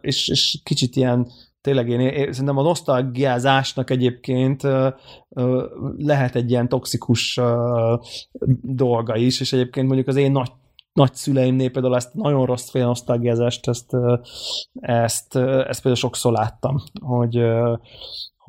és, 0.02 0.28
és 0.28 0.60
kicsit 0.64 0.96
ilyen 0.96 1.28
tényleg 1.62 1.90
én, 1.90 2.00
én 2.00 2.32
szerintem 2.32 2.58
a 2.58 2.62
nosztalgiázásnak 2.62 3.90
egyébként 3.90 4.62
lehet 5.98 6.36
egy 6.36 6.50
ilyen 6.50 6.70
toxikus 6.70 7.40
dolga 8.62 9.16
is, 9.16 9.40
és 9.40 9.54
egyébként 9.54 9.86
mondjuk 9.88 10.08
az 10.08 10.16
én 10.16 10.32
nagy 10.32 10.52
nagyszüleimnél 10.94 11.72
például 11.72 11.96
ezt 11.96 12.14
nagyon 12.14 12.46
rossz 12.46 12.70
fél 12.70 12.86
nosztalgiázást, 12.86 13.68
ezt, 13.68 13.96
ezt, 14.80 15.36
ezt 15.36 15.82
például 15.82 15.96
sokszor 15.96 16.32
láttam, 16.32 16.84
hogy, 17.02 17.42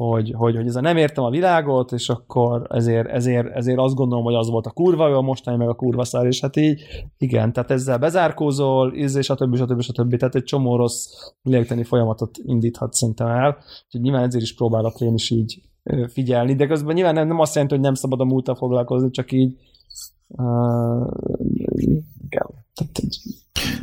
hogy, 0.09 0.33
hogy, 0.37 0.57
hogy 0.57 0.67
ez 0.67 0.77
a 0.77 0.81
nem 0.81 0.97
értem 0.97 1.25
a 1.25 1.31
világot, 1.31 1.93
és 1.93 2.09
akkor 2.09 2.67
ezért, 2.71 3.09
ezért, 3.09 3.49
ezért 3.55 3.79
azt 3.79 3.95
gondolom, 3.95 4.25
hogy 4.25 4.35
az 4.35 4.49
volt 4.49 4.67
a 4.67 4.71
kurva 4.71 5.09
jó, 5.09 5.17
a 5.17 5.21
mostani 5.21 5.57
meg 5.57 5.69
a 5.69 5.75
kurva 5.75 6.05
szár, 6.05 6.27
és 6.27 6.41
hát 6.41 6.57
így, 6.57 6.83
igen, 7.19 7.53
tehát 7.53 7.71
ezzel 7.71 7.99
bezárkózol, 7.99 8.93
és 8.93 9.31
a 9.31 9.35
többi, 9.35 9.57
stb. 9.57 9.81
stb. 9.81 10.17
Tehát 10.17 10.35
egy 10.35 10.45
csomó 10.45 10.77
rossz 10.77 11.07
lélektani 11.43 11.85
folyamatot 11.85 12.39
indíthat 12.45 12.93
szerintem 12.93 13.27
el, 13.27 13.57
úgyhogy 13.85 14.01
nyilván 14.01 14.25
ezért 14.25 14.43
is 14.43 14.55
próbálok 14.55 15.01
én 15.01 15.15
is 15.15 15.31
így 15.31 15.63
figyelni, 16.09 16.55
de 16.55 16.67
közben 16.67 16.95
nyilván 16.95 17.15
nem, 17.15 17.27
nem 17.27 17.41
azt 17.41 17.55
jelenti, 17.55 17.75
hogy 17.75 17.85
nem 17.85 17.95
szabad 17.95 18.21
a 18.21 18.25
múltal 18.25 18.55
foglalkozni, 18.55 19.11
csak 19.11 19.33
így 19.33 19.57
uh, 20.27 21.09
igen. 22.17 22.47
Tehát, 22.75 23.01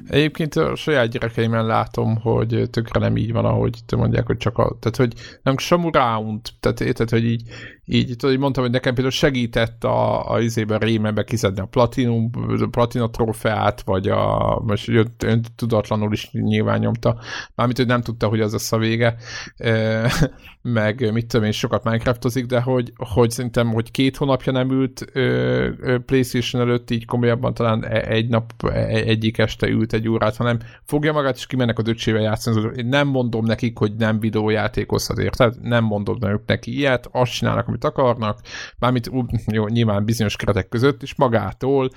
Egyébként 0.08 0.56
a 0.56 0.76
saját 0.76 1.10
gyerekeimen 1.10 1.66
látom, 1.66 2.16
hogy 2.16 2.70
tökre 2.70 3.00
nem 3.00 3.18
így 3.18 3.32
van, 3.32 3.46
ahogy 3.46 3.80
te 3.86 3.96
mondják, 3.96 4.26
hogy 4.26 4.38
csak 4.38 4.58
a, 4.58 4.78
tehát 4.80 4.98
hogy 4.98 5.14
nem 5.44 5.58
some 5.58 5.90
round, 5.92 6.42
tehát 6.60 6.82
érted, 6.82 7.10
hogy 7.10 7.26
így, 7.26 7.44
így 7.86 8.06
tudod, 8.06 8.30
hogy 8.30 8.40
mondtam, 8.40 8.64
hogy 8.64 8.72
nekem 8.72 8.94
például 8.94 9.16
segített 9.16 9.84
a, 9.84 10.32
a 10.32 10.42
izében 10.42 10.80
rémebe 10.80 11.24
kiszedni 11.24 11.62
a 11.62 11.66
platinum, 11.66 12.30
a 12.60 12.68
platina 12.72 13.10
trófeát, 13.10 13.82
vagy 13.82 14.08
a, 14.08 14.60
most 14.66 14.90
ön 15.24 15.42
tudatlanul 15.56 16.14
is 16.14 16.32
nyilván 16.32 16.80
nyomta, 16.80 17.20
mármint, 17.56 17.78
hogy 17.78 17.88
nem 17.88 18.02
tudta, 18.02 18.28
hogy 18.28 18.42
az 18.42 18.52
lesz 18.52 18.72
a 18.72 18.78
vége, 18.78 19.16
e, 19.58 20.12
meg 20.62 21.14
mit 21.14 21.28
tudom 21.28 21.46
én, 21.46 21.52
sokat 21.52 21.84
Minecraftozik, 21.84 22.46
de 22.46 22.62
hogy, 22.62 22.94
hogy 22.96 23.32
szerintem, 23.32 23.68
hogy 23.74 23.92
két 23.92 24.18
hónapja 24.18 24.52
nem 24.52 24.72
ült 24.72 25.06
ö, 25.14 25.70
Playstation 26.06 26.62
előtt, 26.62 26.92
így 26.92 27.06
komolyabban 27.06 27.54
talán 27.54 27.86
e, 27.86 28.02
egy 28.08 28.28
nap, 28.28 28.52
e, 28.64 28.86
egyik 28.88 29.38
este 29.38 29.67
ült 29.70 29.94
egy 29.94 30.10
órát, 30.10 30.36
hanem 30.36 30.60
fogja 30.84 31.14
magát, 31.14 31.36
és 31.36 31.46
kimennek 31.46 31.80
a 31.80 31.82
döcsével 31.82 32.22
játszani. 32.22 32.72
Én 32.76 32.86
nem 32.86 33.08
mondom 33.08 33.46
nekik, 33.46 33.78
hogy 33.78 33.96
nem 33.96 34.20
videójátékozhat, 34.20 35.18
érted? 35.18 35.56
Nem 35.62 35.84
mondom 35.84 36.18
neki 36.46 36.78
ilyet, 36.78 37.10
azt 37.12 37.32
csinálnak, 37.32 37.68
amit 37.68 37.84
akarnak, 37.84 38.40
mármint 38.80 39.10
jó, 39.46 39.68
nyilván 39.68 40.06
bizonyos 40.06 40.36
keretek 40.36 40.68
között, 40.68 41.02
és 41.02 41.16
magától 41.16 41.90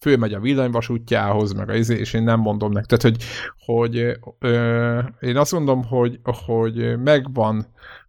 fölmegy 0.00 0.32
a 0.32 0.40
villanyvasútjához, 0.40 1.52
meg 1.52 1.68
a 1.68 1.74
izé, 1.74 1.98
és 1.98 2.12
én 2.12 2.22
nem 2.22 2.40
mondom 2.40 2.72
neki. 2.72 2.86
Tehát, 2.86 3.02
hogy, 3.02 3.24
hogy 3.64 4.18
ö, 4.38 4.98
én 5.20 5.36
azt 5.36 5.52
mondom, 5.52 5.84
hogy, 5.84 6.20
hogy 6.22 7.02
megvan, 7.02 7.66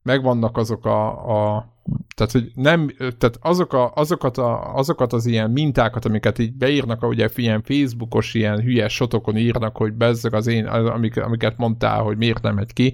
megvannak 0.07 0.57
azok 0.57 0.85
a, 0.85 1.07
a 1.07 1.75
tehát, 2.15 2.31
hogy 2.31 2.51
nem, 2.53 2.87
tehát 2.97 3.37
azok 3.41 3.73
a, 3.73 3.91
azokat, 3.95 4.37
a, 4.37 4.73
azokat 4.75 5.13
az 5.13 5.25
ilyen 5.25 5.51
mintákat, 5.51 6.05
amiket 6.05 6.39
így 6.39 6.53
beírnak, 6.53 7.03
ugye 7.03 7.29
ilyen 7.35 7.61
Facebookos 7.61 8.33
ilyen 8.33 8.61
hülyes 8.61 8.93
sotokon 8.93 9.37
írnak, 9.37 9.77
hogy 9.77 9.93
bezzeg 9.93 10.33
az 10.33 10.47
én, 10.47 10.65
amik, 10.65 11.17
amiket 11.17 11.57
mondtál, 11.57 12.01
hogy 12.01 12.17
miért 12.17 12.41
nem 12.41 12.55
megy 12.55 12.73
ki, 12.73 12.93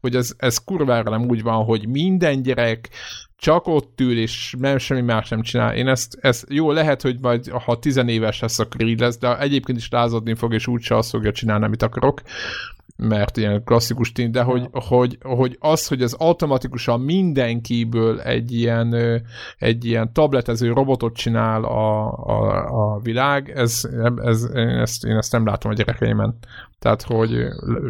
hogy 0.00 0.16
ez, 0.16 0.34
ez 0.36 0.58
kurvára 0.58 1.10
nem 1.10 1.28
úgy 1.28 1.42
van, 1.42 1.64
hogy 1.64 1.88
minden 1.88 2.42
gyerek 2.42 2.88
csak 3.36 3.66
ott 3.66 4.00
ül, 4.00 4.18
és 4.18 4.54
nem 4.58 4.78
semmi 4.78 5.00
más 5.00 5.28
nem 5.28 5.42
csinál. 5.42 5.74
Én 5.74 5.88
ezt, 5.88 6.18
ezt 6.20 6.46
jó, 6.48 6.72
lehet, 6.72 7.02
hogy 7.02 7.20
majd 7.20 7.48
ha 7.48 7.78
tizenéves 7.78 8.40
lesz, 8.40 8.58
akkor 8.58 8.80
így 8.80 9.00
lesz, 9.00 9.18
de 9.18 9.38
egyébként 9.38 9.78
is 9.78 9.90
lázadni 9.90 10.34
fog, 10.34 10.54
és 10.54 10.66
úgyse 10.66 10.96
azt 10.96 11.10
fogja 11.10 11.32
csinálni, 11.32 11.64
amit 11.64 11.82
akarok 11.82 12.22
mert 12.96 13.36
ilyen 13.36 13.64
klasszikus 13.64 14.12
tény, 14.12 14.30
de 14.30 14.42
hogy, 14.42 14.68
hogy, 14.72 15.18
hogy 15.22 15.56
az, 15.60 15.88
hogy 15.88 16.02
ez 16.02 16.12
automatikusan 16.12 17.00
mindenkiből 17.00 18.20
egy 18.20 18.52
ilyen, 18.52 18.94
egy 19.58 19.84
ilyen 19.84 20.12
tabletező 20.12 20.72
robotot 20.72 21.14
csinál 21.14 21.64
a, 21.64 22.12
a, 22.12 22.66
a 22.94 23.00
világ, 23.02 23.50
ez, 23.50 23.80
ez, 24.24 24.50
én, 24.54 24.68
ezt, 24.68 25.04
én 25.04 25.16
ezt 25.16 25.32
nem 25.32 25.46
látom 25.46 25.70
a 25.70 25.74
gyerekeimen. 25.74 26.38
Tehát, 26.78 27.02
hogy 27.02 27.30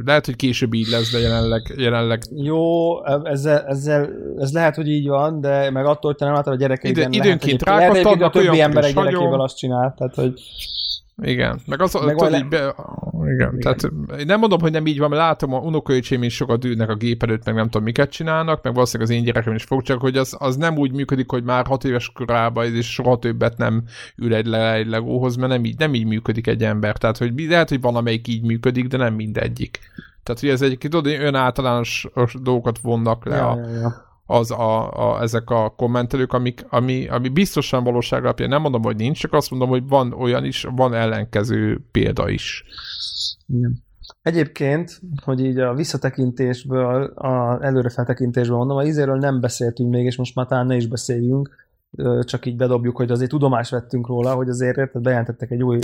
lehet, 0.04 0.26
hogy 0.26 0.36
később 0.36 0.72
így 0.72 0.88
lesz, 0.88 1.12
de 1.12 1.18
jelenleg... 1.18 1.74
jelenleg... 1.76 2.22
Jó, 2.36 3.04
ezzel, 3.24 3.64
ezzel, 3.66 4.08
ez 4.38 4.52
lehet, 4.52 4.74
hogy 4.74 4.88
így 4.88 5.08
van, 5.08 5.40
de 5.40 5.70
meg 5.70 5.84
attól, 5.84 6.10
hogy 6.10 6.16
te 6.16 6.24
nem 6.24 6.34
látod 6.34 6.52
a 6.52 6.56
gyerekeidben, 6.56 7.12
Ide, 7.12 7.24
időnként 7.24 7.64
lehet, 7.64 7.90
hogy, 7.90 8.02
lehet, 8.02 8.18
hogy 8.18 8.22
a 8.22 8.30
többi 8.30 8.60
ember 8.60 8.84
egy 8.84 8.94
gyerekével 8.94 9.40
azt 9.40 9.56
csinál, 9.56 9.94
tehát, 9.96 10.14
hogy 10.14 10.40
igen, 11.22 11.60
meg 11.66 11.80
az, 11.80 11.92
meg 11.92 12.16
tudod, 12.16 12.30
le... 12.30 12.42
be, 12.42 12.74
igen, 13.22 13.58
igen, 13.58 13.60
tehát 13.60 13.90
nem 14.26 14.38
mondom, 14.38 14.60
hogy 14.60 14.72
nem 14.72 14.86
így 14.86 14.98
van, 14.98 15.08
mert 15.08 15.22
látom, 15.22 15.54
a 15.54 15.58
unokaöcsém 15.58 16.22
is 16.22 16.34
sokat 16.34 16.64
ülnek 16.64 16.88
a 16.88 16.94
gép 16.94 17.22
előtt, 17.22 17.44
meg 17.44 17.54
nem 17.54 17.64
tudom, 17.64 17.82
miket 17.82 18.10
csinálnak, 18.10 18.62
meg 18.62 18.74
valószínűleg 18.74 19.10
az 19.10 19.16
én 19.16 19.24
gyerekem 19.24 19.54
is 19.54 19.64
fog, 19.64 19.82
csak 19.82 20.00
hogy 20.00 20.16
az, 20.16 20.36
az 20.38 20.56
nem 20.56 20.76
úgy 20.76 20.92
működik, 20.92 21.30
hogy 21.30 21.44
már 21.44 21.66
hat 21.66 21.84
éves 21.84 22.12
korában, 22.14 22.74
és 22.74 22.92
soha 22.92 23.18
többet 23.18 23.56
nem 23.56 23.82
ül 24.16 24.34
egy, 24.34 24.46
le, 24.46 24.74
egy 24.74 24.86
legóhoz, 24.86 25.36
mert 25.36 25.52
nem 25.52 25.64
így, 25.64 25.78
nem 25.78 25.94
így 25.94 26.06
működik 26.06 26.46
egy 26.46 26.64
ember. 26.64 26.96
Tehát, 26.96 27.18
hogy 27.18 27.32
lehet, 27.48 27.68
hogy 27.68 27.80
van, 27.80 27.96
amelyik 27.96 28.28
így 28.28 28.42
működik, 28.42 28.86
de 28.86 28.96
nem 28.96 29.14
mindegyik. 29.14 29.78
Tehát, 30.22 30.40
hogy 30.40 30.48
ez 30.48 30.62
egy, 30.62 30.78
tudod, 30.78 31.06
ön 31.06 31.34
általános 31.34 32.08
dolgokat 32.42 32.78
vonnak 32.78 33.24
le 33.24 33.36
ja, 33.36 33.50
a, 33.50 33.58
ja, 33.58 33.68
ja 33.68 34.12
az 34.26 34.50
a, 34.50 34.92
a, 34.92 35.22
ezek 35.22 35.50
a 35.50 35.74
kommentelők, 35.76 36.32
amik, 36.32 36.66
ami, 36.68 37.08
ami 37.08 37.28
biztosan 37.28 37.84
valóság 37.84 38.24
alapján 38.24 38.48
nem 38.48 38.60
mondom, 38.60 38.82
hogy 38.82 38.96
nincs, 38.96 39.18
csak 39.18 39.32
azt 39.32 39.50
mondom, 39.50 39.68
hogy 39.68 39.88
van 39.88 40.12
olyan 40.12 40.44
is, 40.44 40.66
van 40.76 40.94
ellenkező 40.94 41.84
példa 41.90 42.28
is. 42.28 42.64
Igen. 43.46 43.82
Egyébként, 44.22 45.00
hogy 45.24 45.44
így 45.44 45.58
a 45.58 45.74
visszatekintésből, 45.74 47.04
a 47.04 47.64
előrefeltekintésből 47.64 48.56
mondom, 48.56 48.76
a 48.76 48.84
izéről 48.84 49.18
nem 49.18 49.40
beszéltünk 49.40 49.90
még, 49.90 50.04
és 50.04 50.16
most 50.16 50.34
már 50.34 50.46
talán 50.46 50.66
ne 50.66 50.76
is 50.76 50.86
beszéljünk, 50.86 51.62
csak 52.20 52.46
így 52.46 52.56
bedobjuk, 52.56 52.96
hogy 52.96 53.10
azért 53.10 53.30
tudomást 53.30 53.70
vettünk 53.70 54.06
róla, 54.06 54.34
hogy 54.34 54.48
azért 54.48 54.76
érted, 54.76 55.02
bejelentettek 55.02 55.50
egy 55.50 55.62
új 55.62 55.78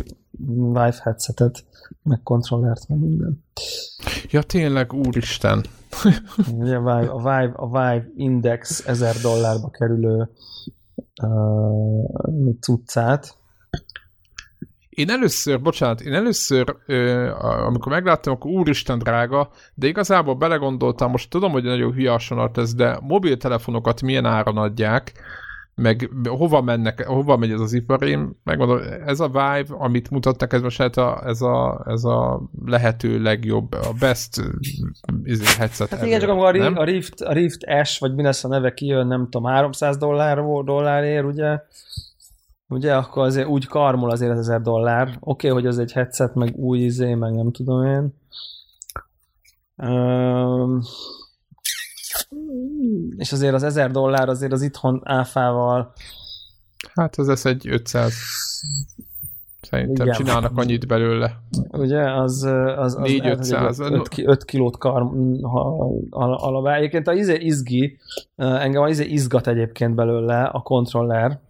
live 0.48 1.00
headsetet, 1.02 1.64
meg 2.02 2.22
kontrollert, 2.22 2.88
meg 2.88 2.98
minden. 2.98 3.44
Ja, 4.30 4.42
tényleg, 4.42 4.92
úristen. 4.92 5.64
Ugye 6.58 6.76
a 6.76 6.80
Vive, 6.80 7.10
a 7.10 7.18
Vive, 7.18 7.52
a 7.54 7.66
Vive 7.66 8.06
Index 8.16 8.86
1000 8.86 9.16
dollárba 9.16 9.70
kerülő 9.70 10.30
uh, 11.22 12.54
cuccát. 12.60 13.38
Én 14.88 15.10
először, 15.10 15.60
bocsánat, 15.60 16.00
én 16.00 16.12
először, 16.12 16.76
ö, 16.86 17.30
amikor 17.40 17.92
megláttam, 17.92 18.32
akkor 18.32 18.50
úristen 18.50 18.98
drága, 18.98 19.50
de 19.74 19.86
igazából 19.86 20.34
belegondoltam, 20.34 21.10
most 21.10 21.30
tudom, 21.30 21.52
hogy 21.52 21.62
nagyon 21.62 21.92
hülye 21.92 22.18
ez, 22.56 22.74
de 22.74 22.98
mobiltelefonokat 23.02 24.02
milyen 24.02 24.24
áron 24.24 24.56
adják, 24.56 25.12
meg 25.80 26.10
hova 26.28 26.60
mennek, 26.60 27.04
hova 27.04 27.36
megy 27.36 27.50
ez 27.50 27.60
az 27.60 27.72
ipar, 27.72 28.02
én 28.02 28.30
megmondom, 28.44 28.78
ez 29.06 29.20
a 29.20 29.26
Vive, 29.28 29.66
amit 29.68 30.10
mutattak, 30.10 30.52
ez 30.52 30.60
most 30.60 30.78
hát 30.78 30.96
a, 30.96 31.22
ez, 31.26 31.40
a, 31.40 31.84
ez 31.86 32.04
a 32.04 32.42
lehető 32.64 33.22
legjobb, 33.22 33.72
a 33.72 33.92
best 34.00 34.42
izé, 35.22 35.44
headset 35.58 35.88
Hát 35.88 36.06
igen, 36.06 36.20
csak 36.20 36.28
amikor 36.28 36.60
a, 36.60 36.80
a, 36.80 36.84
Rift, 36.84 37.20
a 37.20 37.32
Rift 37.32 37.66
S, 37.82 37.98
vagy 37.98 38.14
mi 38.14 38.22
lesz 38.22 38.44
a 38.44 38.48
neve 38.48 38.74
kijön, 38.74 39.06
nem 39.06 39.24
tudom, 39.24 39.44
300 39.44 39.96
dollár, 39.96 40.44
dollárért, 40.64 41.24
ugye? 41.24 41.58
Ugye, 42.68 42.94
akkor 42.94 43.24
azért 43.24 43.48
úgy 43.48 43.66
karmol 43.66 44.10
azért 44.10 44.30
az 44.30 44.38
1000 44.38 44.60
dollár. 44.60 45.06
Oké, 45.06 45.18
okay, 45.20 45.50
hogy 45.50 45.66
az 45.66 45.78
egy 45.78 45.92
headset, 45.92 46.34
meg 46.34 46.56
új 46.56 46.78
izé, 46.78 47.14
meg 47.14 47.34
nem 47.34 47.52
tudom 47.52 47.84
én. 47.86 48.14
Um, 49.88 50.82
és 53.16 53.32
azért 53.32 53.54
az 53.54 53.62
1000 53.62 53.90
dollár 53.90 54.28
azért 54.28 54.52
az 54.52 54.62
itthon 54.62 55.00
áfával 55.04 55.92
Hát 56.94 57.16
az 57.16 57.26
lesz 57.26 57.44
egy 57.44 57.68
500 57.68 58.12
Szerintem 59.60 60.06
Igen. 60.06 60.18
csinálnak 60.18 60.58
annyit 60.58 60.86
belőle. 60.86 61.40
Ugye, 61.70 62.12
az, 62.12 62.42
az, 62.76 62.96
az 62.96 62.98
4-500. 63.00 63.92
5, 63.92 64.08
5 64.28 64.44
kilót 64.44 64.78
kar 64.78 65.12
alapá. 66.10 66.74
Egyébként 66.74 67.08
a 67.08 67.12
izé 67.12 67.34
izgi, 67.34 67.98
engem 68.36 68.82
a 68.82 68.88
izé 68.88 69.04
izgat 69.04 69.46
egyébként 69.46 69.94
belőle 69.94 70.42
a 70.42 70.60
kontroller. 70.60 71.40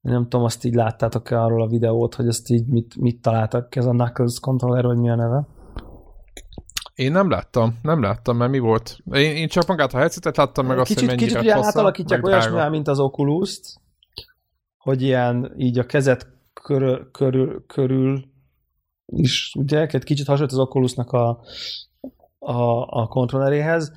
Nem 0.00 0.22
tudom, 0.22 0.44
azt 0.44 0.64
így 0.64 0.74
láttátok-e 0.74 1.42
arról 1.42 1.62
a 1.62 1.68
videót, 1.68 2.14
hogy 2.14 2.26
ezt 2.26 2.50
így 2.50 2.66
mit, 2.66 2.96
mit 2.96 3.22
találtak, 3.22 3.76
ez 3.76 3.86
a 3.86 3.90
Knuckles 3.90 4.40
kontroller, 4.40 4.84
vagy 4.84 4.96
mi 4.96 5.10
a 5.10 5.14
neve? 5.14 5.46
Én 6.94 7.12
nem 7.12 7.30
láttam, 7.30 7.78
nem 7.82 8.02
láttam, 8.02 8.36
mert 8.36 8.50
mi 8.50 8.58
volt? 8.58 8.98
Én, 9.12 9.36
én 9.36 9.48
csak 9.48 9.66
magát 9.66 9.94
a 9.94 9.98
headsetet 9.98 10.36
láttam, 10.36 10.66
meg 10.66 10.78
azt, 10.78 10.88
kicsit, 10.88 11.08
hogy 11.08 11.08
mennyire 11.08 11.26
Kicsit 11.26 11.42
ugye 11.42 11.54
fasza, 11.54 11.68
átalakítják 11.68 12.26
olyasmilyen, 12.26 12.70
mint 12.70 12.88
az 12.88 12.98
Oculus-t, 12.98 13.80
hogy 14.78 15.02
ilyen 15.02 15.52
így 15.56 15.78
a 15.78 15.86
kezet 15.86 16.26
körül, 16.62 17.10
körül, 17.10 17.66
körül 17.66 18.24
is, 19.06 19.54
ugye, 19.58 19.86
kicsit 19.86 20.26
hasonlít 20.26 20.52
az 20.52 20.58
Oculusnak 20.58 21.12
a, 21.12 21.40
a, 22.38 22.86
a 23.00 23.06
kontrolleréhez, 23.06 23.92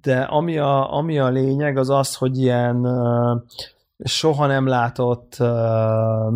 de 0.00 0.22
ami 0.22 0.58
a, 0.58 0.92
ami 0.92 1.18
a 1.18 1.28
lényeg, 1.28 1.76
az 1.76 1.90
az, 1.90 2.14
hogy 2.14 2.38
ilyen 2.38 2.76
uh, 2.76 3.42
soha 4.04 4.46
nem 4.46 4.66
látott 4.66 5.36
uh, 5.38 6.34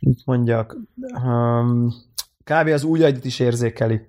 mit 0.00 0.22
mondjak, 0.24 0.76
um, 1.24 1.94
kb. 2.44 2.68
az 2.68 2.84
ujjaidit 2.84 3.24
is 3.24 3.38
érzékeli, 3.38 4.00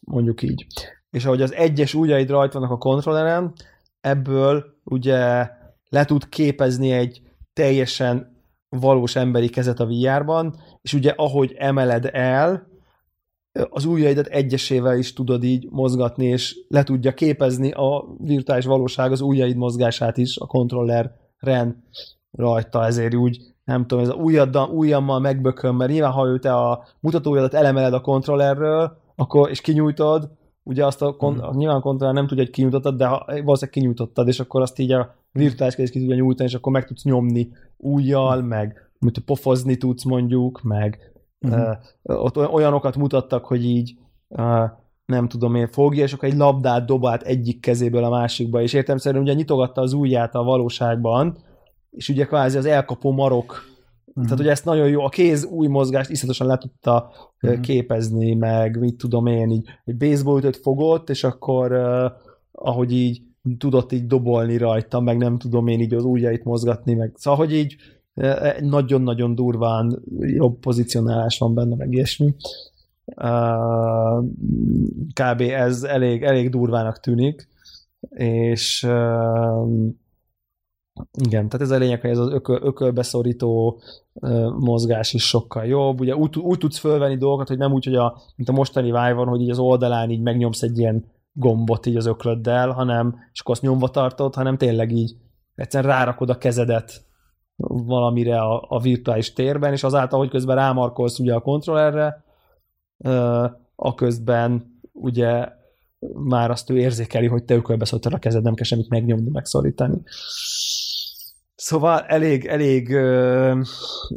mondjuk 0.00 0.42
így. 0.42 0.66
És 1.10 1.24
ahogy 1.24 1.42
az 1.42 1.54
egyes 1.54 1.94
ujjaid 1.94 2.30
rajta 2.30 2.58
vannak 2.58 2.74
a 2.74 2.78
kontrolleren, 2.78 3.52
ebből 4.00 4.64
ugye 4.84 5.48
le 5.88 6.04
tud 6.04 6.28
képezni 6.28 6.90
egy 6.90 7.22
teljesen 7.52 8.36
valós 8.68 9.16
emberi 9.16 9.48
kezet 9.48 9.80
a 9.80 9.86
VR-ban, 9.86 10.56
és 10.82 10.92
ugye 10.92 11.12
ahogy 11.16 11.54
emeled 11.58 12.08
el, 12.12 12.70
az 13.70 13.84
ujjaidat 13.84 14.26
egyesével 14.26 14.98
is 14.98 15.12
tudod 15.12 15.44
így 15.44 15.68
mozgatni, 15.70 16.24
és 16.24 16.56
le 16.68 16.82
tudja 16.82 17.14
képezni 17.14 17.70
a 17.70 18.04
virtuális 18.18 18.64
valóság 18.64 19.12
az 19.12 19.20
ujjaid 19.20 19.56
mozgását 19.56 20.16
is 20.16 20.36
a 20.36 20.46
kontrolleren 20.46 21.84
rajta, 22.30 22.84
ezért 22.84 23.14
úgy 23.14 23.51
nem 23.64 23.86
tudom, 23.86 24.04
ez 24.04 24.10
a 24.10 24.14
ujjaddal, 24.14 24.68
ujjammal 24.68 25.20
megbököm, 25.20 25.76
mert 25.76 25.90
nyilván, 25.90 26.12
ha 26.12 26.26
ő 26.26 26.38
te 26.38 26.54
a 26.54 26.84
mutatójadat 27.00 27.54
elemeled 27.54 27.92
a 27.92 28.00
kontrollerről, 28.00 28.96
akkor, 29.14 29.50
és 29.50 29.60
kinyújtod, 29.60 30.30
ugye 30.62 30.86
azt 30.86 31.02
a, 31.02 31.16
kon, 31.16 31.40
hmm. 31.40 31.56
nyilván 31.56 31.76
a 31.76 31.80
kontroller 31.80 32.14
nem 32.14 32.26
tudja, 32.26 32.44
hogy 32.44 32.52
kinyújtottad, 32.52 32.96
de 32.96 33.06
ha, 33.06 33.24
valószínűleg 33.26 33.70
kinyújtottad, 33.70 34.28
és 34.28 34.40
akkor 34.40 34.60
azt 34.60 34.78
így 34.78 34.92
a 34.92 35.14
virtuális 35.32 35.74
kezét 35.74 35.92
ki 35.92 35.98
tudja 35.98 36.14
nyújtani, 36.14 36.48
és 36.48 36.54
akkor 36.54 36.72
meg 36.72 36.84
tudsz 36.84 37.04
nyomni 37.04 37.52
ujjal, 37.76 38.38
hmm. 38.38 38.46
meg 38.46 38.90
mit 38.98 39.18
pofozni 39.18 39.76
tudsz 39.76 40.04
mondjuk, 40.04 40.62
meg 40.62 40.98
hmm. 41.40 41.60
uh, 42.02 42.24
ott 42.24 42.36
olyanokat 42.36 42.96
mutattak, 42.96 43.44
hogy 43.44 43.64
így 43.64 43.94
uh, 44.28 44.70
nem 45.04 45.28
tudom 45.28 45.54
én, 45.54 45.68
fogja, 45.68 46.02
és 46.02 46.12
akkor 46.12 46.28
egy 46.28 46.36
labdát 46.36 46.86
dobált 46.86 47.22
egyik 47.22 47.60
kezéből 47.60 48.04
a 48.04 48.10
másikba, 48.10 48.62
és 48.62 48.72
értem 48.72 48.96
szerint 48.96 49.22
ugye 49.22 49.32
nyitogatta 49.32 49.80
az 49.80 49.92
ujját 49.92 50.34
a 50.34 50.42
valóságban, 50.42 51.36
és 51.96 52.08
ugye 52.08 52.24
kvázi 52.24 52.56
az 52.56 52.66
elkapó 52.66 53.12
marok 53.12 53.70
Mm. 54.20 54.22
Tehát, 54.22 54.38
hogy 54.38 54.48
ezt 54.48 54.64
nagyon 54.64 54.88
jó, 54.88 55.04
a 55.04 55.08
kéz 55.08 55.44
új 55.44 55.66
mozgást 55.66 56.10
iszonyatosan 56.10 56.46
le 56.46 56.58
tudta 56.58 57.10
mm. 57.46 57.60
képezni, 57.60 58.34
meg 58.34 58.78
mit 58.78 58.96
tudom 58.96 59.26
én, 59.26 59.50
így 59.50 59.68
egy 59.84 59.96
baseballütőt 59.96 60.56
fogott, 60.56 61.10
és 61.10 61.24
akkor 61.24 61.72
uh, 61.72 62.10
ahogy 62.52 62.92
így 62.92 63.22
tudott 63.58 63.92
így 63.92 64.06
dobolni 64.06 64.56
rajta, 64.56 65.00
meg 65.00 65.16
nem 65.16 65.38
tudom 65.38 65.66
én 65.66 65.80
így 65.80 65.94
az 65.94 66.04
ujjait 66.04 66.44
mozgatni, 66.44 66.94
meg 66.94 67.12
szóval, 67.14 67.38
hogy 67.38 67.54
így 67.54 67.76
nagyon-nagyon 68.60 69.34
durván 69.34 70.02
jobb 70.20 70.58
pozicionálás 70.58 71.38
van 71.38 71.54
benne, 71.54 71.76
meg 71.76 71.92
ilyesmi. 71.92 72.34
Uh, 73.04 74.24
kb. 75.12 75.40
ez 75.40 75.82
elég, 75.82 76.22
elég 76.22 76.50
durvának 76.50 77.00
tűnik, 77.00 77.48
és 78.10 78.86
uh, 78.88 79.68
igen, 81.12 81.48
tehát 81.48 81.66
ez 81.66 81.70
a 81.70 81.78
lényeg, 81.78 82.00
hogy 82.00 82.10
ez 82.10 82.18
az 82.18 82.28
ököl, 82.28 82.58
ökölbeszorító 82.62 83.80
mozgás 84.58 85.12
is 85.12 85.28
sokkal 85.28 85.64
jobb. 85.64 86.00
Ugye 86.00 86.16
úgy, 86.16 86.38
úgy 86.38 86.58
tudsz 86.58 86.78
fölvenni 86.78 87.16
dolgokat, 87.16 87.48
hogy 87.48 87.58
nem 87.58 87.72
úgy, 87.72 87.84
hogy 87.84 87.94
a, 87.94 88.20
mint 88.36 88.48
a 88.48 88.52
mostani 88.52 88.86
vive 88.86 89.12
van, 89.12 89.26
hogy 89.26 89.40
így 89.40 89.50
az 89.50 89.58
oldalán 89.58 90.10
így 90.10 90.20
megnyomsz 90.20 90.62
egy 90.62 90.78
ilyen 90.78 91.04
gombot 91.32 91.86
így 91.86 91.96
az 91.96 92.06
öklöddel, 92.06 92.70
hanem, 92.70 93.16
és 93.32 93.40
akkor 93.40 93.54
azt 93.54 93.62
nyomva 93.62 93.88
tartod, 93.88 94.34
hanem 94.34 94.56
tényleg 94.56 94.90
így 94.90 95.16
egyszerűen 95.54 95.92
rárakod 95.92 96.30
a 96.30 96.38
kezedet 96.38 97.04
valamire 97.66 98.40
a, 98.40 98.64
a 98.68 98.80
virtuális 98.80 99.32
térben, 99.32 99.72
és 99.72 99.84
azáltal, 99.84 100.18
hogy 100.18 100.30
közben 100.30 100.56
rámarkolsz 100.56 101.18
ugye 101.18 101.34
a 101.34 101.40
kontrollerre, 101.40 102.24
a 103.74 103.94
közben 103.94 104.80
ugye 104.92 105.48
már 106.24 106.50
azt 106.50 106.70
ő 106.70 106.78
érzékeli, 106.78 107.26
hogy 107.26 107.44
te 107.44 107.54
ökölbeszorítod 107.54 108.12
a 108.12 108.18
kezed, 108.18 108.42
nem 108.42 108.54
kell 108.54 108.64
semmit 108.64 108.88
megnyomni, 108.88 109.30
megszorítani. 109.30 110.02
Szóval 111.54 112.00
elég, 112.00 112.46
elég, 112.46 112.92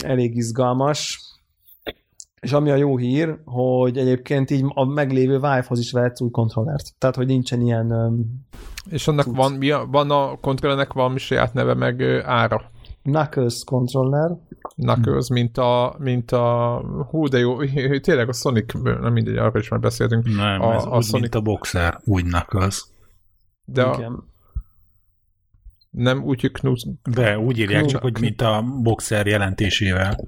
elég 0.06 0.36
izgalmas, 0.36 1.20
és 2.40 2.52
ami 2.52 2.70
a 2.70 2.76
jó 2.76 2.98
hír, 2.98 3.38
hogy 3.46 3.98
egyébként 3.98 4.50
így 4.50 4.64
a 4.68 4.86
meglévő 4.86 5.34
Vive-hoz 5.34 5.80
is 5.80 5.92
vehetsz 5.92 6.22
új 6.22 6.30
kontrollert. 6.30 6.94
Tehát, 6.98 7.16
hogy 7.16 7.26
nincsen 7.26 7.62
ilyen... 7.62 7.94
És 8.90 9.08
annak 9.08 9.26
van, 9.26 9.52
mi 9.52 9.72
a, 9.72 9.88
van 9.92 10.12
a 10.12 10.38
kontrollernek 10.40 10.94
valami 10.94 11.18
saját 11.18 11.54
neve, 11.54 11.74
meg 11.74 12.02
ára? 12.26 12.72
Knuckles 13.06 13.64
controller. 13.64 14.32
Knuckles, 14.76 15.30
mint 15.30 15.58
a, 15.58 15.96
mint 16.00 16.32
a 16.32 16.78
hú, 17.10 17.28
de 17.28 17.38
jó, 17.38 17.58
tényleg 18.00 18.30
a 18.30 18.34
Sonic, 18.34 18.74
nem 18.84 19.14
mindegy, 19.14 19.38
arra 19.38 19.60
is 19.60 19.70
már 19.70 19.80
beszéltünk. 19.80 20.36
Nem, 20.36 20.62
a, 20.62 20.74
ez 20.74 20.84
a 20.84 20.96
úgy, 20.96 21.04
Sonic, 21.04 21.22
mint 21.22 21.36
a 21.36 21.42
boxer, 21.42 22.00
úgy 22.04 22.24
Knuckles. 22.24 22.86
de 23.66 23.84
a, 23.84 24.24
nem 25.90 26.24
úgy, 26.24 26.42
hogy 26.42 26.52
Knus, 26.52 26.86
De 27.04 27.40
úgy 27.40 27.58
írják 27.58 27.80
Knu- 27.80 27.92
csak, 27.92 28.02
hogy 28.02 28.20
mint 28.20 28.42
a 28.42 28.64
boxer 28.82 29.28
jelentésével. 29.28 30.26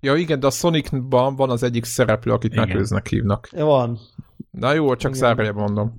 Ja 0.00 0.14
igen, 0.16 0.40
de 0.40 0.46
a 0.46 0.50
Sonicban 0.50 1.36
van 1.36 1.50
az 1.50 1.62
egyik 1.62 1.84
szereplő, 1.84 2.32
akit. 2.32 2.50
Knuckles-nek 2.52 3.06
hívnak. 3.08 3.48
Van. 3.52 3.98
Na 4.50 4.72
jó, 4.72 4.96
csak 4.96 5.14
zárójelben 5.14 5.62
mondom. 5.62 5.94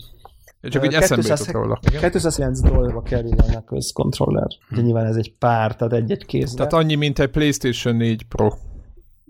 Csak 0.61 0.83
Ö, 0.83 0.85
így 0.85 0.93
eszembe 0.93 1.23
200 1.23 1.39
jutott 1.39 1.61
róla. 1.61 1.79
209 1.99 2.59
dollárba 2.59 3.01
kerül 3.01 3.31
a 3.37 3.43
Knuckles 3.43 3.91
controller. 3.93 4.47
De 4.69 4.81
nyilván 4.81 5.05
ez 5.05 5.15
egy 5.15 5.37
pár, 5.37 5.75
tehát 5.75 5.93
egy-egy 5.93 6.25
kézre. 6.25 6.55
Tehát 6.55 6.73
annyi, 6.73 6.95
mint 6.95 7.19
egy 7.19 7.29
PlayStation 7.29 7.95
4 7.95 8.23
Pro. 8.23 8.49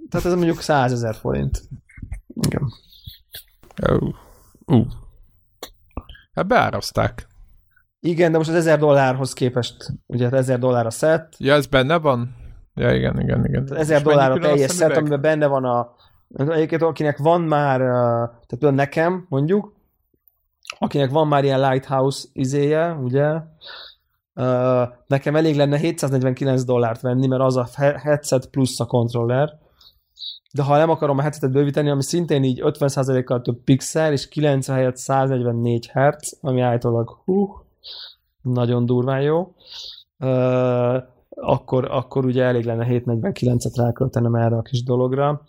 tehát 0.10 0.26
ez 0.26 0.34
mondjuk 0.34 0.62
100 0.62 0.92
ezer 0.92 1.16
forint. 1.16 1.62
Igen. 2.34 2.64
Uh, 3.90 4.14
uh. 4.66 4.86
Hát 6.34 6.48
beárazták. 6.48 7.28
Igen, 8.00 8.32
de 8.32 8.38
most 8.38 8.50
az 8.50 8.56
1000 8.56 8.80
dollárhoz 8.80 9.34
képest, 9.34 9.76
ugye 10.06 10.24
hát 10.24 10.34
1000 10.34 10.60
dollár 10.60 10.86
a 10.86 10.90
set, 10.90 11.36
Ja, 11.38 11.54
ez 11.54 11.66
benne 11.66 11.98
van? 11.98 12.36
Ja, 12.74 12.96
igen, 12.96 13.20
igen, 13.20 13.46
igen. 13.46 13.66
tehát 13.66 13.84
1000 13.84 13.98
És 13.98 14.04
mennyi 14.04 14.16
dollár 14.16 14.32
a 14.32 14.40
teljes 14.40 14.72
set, 14.72 14.98
amiben 14.98 15.22
benne 15.22 15.48
van 15.48 15.66
a 15.66 15.96
egyébként 16.38 16.82
akinek 16.82 17.18
van 17.18 17.42
már, 17.42 17.80
tehát 17.80 18.46
például 18.48 18.74
nekem 18.74 19.26
mondjuk, 19.30 19.74
akinek 20.80 21.10
van 21.10 21.28
már 21.28 21.44
ilyen 21.44 21.70
Lighthouse 21.70 22.28
izéje, 22.34 22.94
ugye, 22.94 23.42
nekem 25.08 25.36
elég 25.36 25.56
lenne 25.56 25.78
749 25.78 26.64
dollárt 26.64 27.02
venni, 27.02 27.28
mert 27.28 27.42
az 27.42 27.58
a 27.58 27.68
he- 27.76 28.02
headset 28.02 28.50
plusz 28.50 28.80
a 28.80 28.86
controller, 28.86 29.60
de 30.54 30.64
ha 30.64 30.78
nem 30.78 30.90
akarom 30.90 31.18
a 31.18 31.22
headsetet 31.22 31.52
bővíteni, 31.52 31.90
ami 31.90 32.04
szintén 32.04 32.44
így 32.44 32.62
50%-kal 32.64 33.42
több 33.42 33.64
pixel, 33.64 34.12
és 34.12 34.28
90 34.28 34.76
helyett 34.76 34.98
144 34.98 35.92
Hz, 35.94 36.38
ami 36.42 36.62
állítólag 36.62 37.22
hú, 37.26 37.66
nagyon 38.42 38.86
durván 38.86 39.22
jó, 39.22 39.56
akkor, 41.36 41.88
akkor 41.92 42.26
ugye 42.26 42.44
elég 42.44 42.66
lenne 42.66 42.86
749-et 42.90 43.74
ráköltenem 43.76 44.36
erre 44.36 44.56
a 44.56 44.62
kis 44.62 44.84
dologra. 44.84 45.42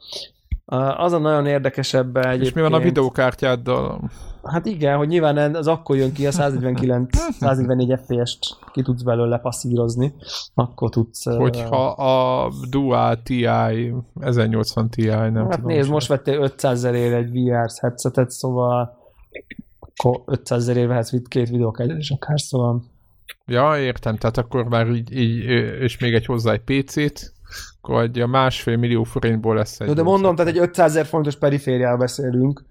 Az 0.96 1.12
a 1.12 1.18
nagyon 1.18 1.46
érdekesebb 1.46 2.16
egyébként... 2.16 2.42
És 2.42 2.52
mi 2.52 2.60
van 2.60 2.72
a 2.72 2.78
videókártyáddal? 2.78 4.10
Hát 4.44 4.66
igen, 4.66 4.96
hogy 4.96 5.08
nyilván 5.08 5.54
az 5.54 5.66
akkor 5.66 5.96
jön 5.96 6.12
ki 6.12 6.26
a 6.26 6.32
149, 6.32 7.18
144 7.40 7.98
FPS-t 8.04 8.38
ki 8.72 8.82
tudsz 8.82 9.02
belőle 9.02 9.38
passzírozni, 9.38 10.14
akkor 10.54 10.90
tudsz... 10.90 11.24
Hogyha 11.24 11.86
a 11.86 12.52
Dual 12.70 13.22
TI, 13.22 13.46
1080 14.20 14.90
Ti, 14.90 15.04
nem 15.06 15.34
Hát 15.34 15.50
tudom. 15.50 15.66
nézd, 15.66 15.90
most 15.90 16.08
vettél 16.08 16.40
500 16.40 16.84
ezerért 16.84 17.14
egy 17.14 17.30
VR 17.30 17.70
headsetet, 17.80 18.30
szóval 18.30 18.98
akkor 19.80 20.22
500 20.26 20.58
ezerért 20.62 20.88
vehetsz 20.88 21.28
két 21.28 21.48
videókártyát 21.48 21.98
is 21.98 22.10
akár, 22.10 22.40
szóval 22.40 22.82
Ja, 23.46 23.78
értem, 23.78 24.16
tehát 24.16 24.36
akkor 24.36 24.64
már 24.64 24.88
így, 24.88 25.16
így 25.16 25.44
és 25.80 25.98
még 25.98 26.14
egy 26.14 26.26
hozzá 26.26 26.52
egy 26.52 26.60
PC-t, 26.60 27.32
akkor 27.80 28.02
egy 28.02 28.18
a 28.20 28.26
másfél 28.26 28.76
millió 28.76 29.02
forintból 29.02 29.54
lesz 29.54 29.80
egy... 29.80 29.86
de, 29.86 29.92
de 29.94 30.02
mondom, 30.02 30.34
tehát 30.34 30.52
egy 30.52 30.58
500 30.58 30.90
ezer 30.90 31.06
fontos 31.06 31.36
perifériáról 31.36 31.98
beszélünk, 31.98 32.64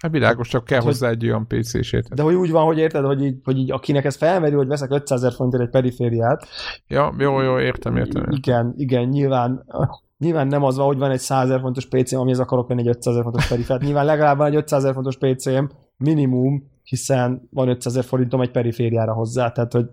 Hát 0.00 0.10
világos, 0.10 0.48
csak 0.48 0.64
kell 0.64 0.78
hogy- 0.78 0.86
hozzá 0.86 1.08
egy 1.08 1.24
olyan 1.24 1.46
PC-sét. 1.46 2.08
de 2.14 2.22
hogy 2.22 2.34
úgy 2.34 2.50
van, 2.50 2.64
hogy 2.64 2.78
érted, 2.78 3.04
hogy 3.04 3.24
így, 3.24 3.36
hogy 3.44 3.58
így 3.58 3.70
akinek 3.70 4.04
ez 4.04 4.16
felmerül, 4.16 4.58
hogy 4.58 4.66
veszek 4.66 4.90
500 4.90 5.18
ezer 5.18 5.32
forintért 5.32 5.62
egy 5.62 5.70
perifériát, 5.70 6.46
Ja, 6.86 7.14
jó, 7.18 7.40
jó, 7.40 7.58
értem, 7.58 7.96
értem. 7.96 8.22
értem. 8.22 8.36
igen, 8.36 8.74
igen, 8.76 9.08
nyilván 9.08 9.64
Nyilván 10.18 10.46
nem 10.46 10.64
az 10.64 10.76
van, 10.76 10.86
hogy 10.86 10.98
van 10.98 11.10
egy 11.10 11.18
100 11.18 11.44
ezer 11.44 11.60
fontos 11.60 11.86
PC-m, 11.86 12.16
amihez 12.18 12.38
akarok 12.38 12.68
venni 12.68 12.80
egy 12.80 12.88
500 12.88 13.12
ezer 13.12 13.22
fontos 13.22 13.48
perifériát. 13.48 13.82
Nyilván 13.82 14.04
legalább 14.04 14.36
van 14.36 14.46
egy 14.46 14.54
500 14.54 14.82
ezer 14.82 14.94
fontos 14.94 15.16
PC-m, 15.16 15.64
minimum, 15.96 16.70
hiszen 16.82 17.48
van 17.50 17.68
500 17.68 17.92
ezer 17.96 18.08
forintom 18.08 18.40
egy 18.40 18.50
perifériára 18.50 19.12
hozzá, 19.12 19.50
tehát 19.52 19.72
hogy 19.72 19.90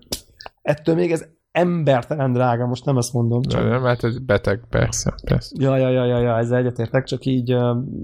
ettől 0.61 0.95
még 0.95 1.11
ez 1.11 1.25
embertelen 1.55 2.33
drága, 2.33 2.65
most 2.65 2.85
nem 2.85 2.97
ezt 2.97 3.13
mondom. 3.13 3.41
Csak... 3.41 3.69
Nem, 3.69 3.83
hát 3.83 4.03
ez 4.03 4.19
beteg, 4.19 4.61
persze, 4.69 5.13
persze. 5.23 5.55
Ja, 5.59 5.77
ja, 5.77 5.89
ja, 5.89 6.05
ja, 6.05 6.19
ja 6.19 6.37
ezzel 6.37 6.57
egyetértek, 6.57 7.03
csak 7.03 7.25
így, 7.25 7.55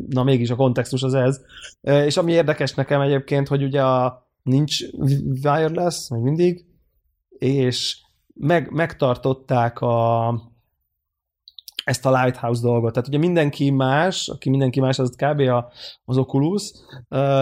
na 0.08 0.24
mégis 0.24 0.50
a 0.50 0.56
kontextus 0.56 1.04
az 1.04 1.14
ez. 1.14 1.42
És 1.82 2.18
ami 2.18 2.32
érdekes 2.32 2.74
nekem 2.74 3.02
egyébként, 3.02 3.48
hogy 3.48 3.64
ugye 3.64 3.84
a, 3.84 4.28
nincs 4.44 4.80
wireless, 5.44 6.10
még 6.10 6.22
mindig, 6.22 6.66
és 7.30 7.98
meg, 8.34 8.72
megtartották 8.72 9.80
a, 9.80 10.28
ezt 11.84 12.06
a 12.06 12.22
Lighthouse 12.22 12.62
dolgot. 12.62 12.94
Tehát 12.94 13.08
ugye 13.08 13.18
mindenki 13.18 13.70
más, 13.70 14.28
aki 14.28 14.50
mindenki 14.50 14.80
más, 14.80 15.00
az 15.00 15.16
kb. 15.16 15.40
A, 15.40 15.72
az 16.06 16.18
Oculus, 16.18 16.72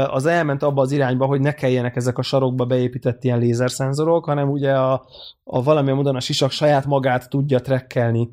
az 0.08 0.26
elment 0.26 0.64
abba 0.64 0.82
az 0.82 0.92
irányba, 0.92 1.26
hogy 1.26 1.40
ne 1.42 1.54
kelljenek 1.54 1.96
ezek 1.96 2.18
a 2.18 2.22
sarokba 2.22 2.66
beépített 2.66 3.24
ilyen 3.24 3.40
lézerszenzorok, 3.40 4.26
hanem 4.26 4.50
ugye 4.50 4.74
a, 4.74 5.06
a 5.44 5.64
valamilyen 5.64 5.96
módon 5.96 6.16
a 6.16 6.20
sisak 6.20 6.52
saját 6.52 6.86
magát 6.86 7.30
tudja 7.30 7.60
trekkelni 7.60 8.30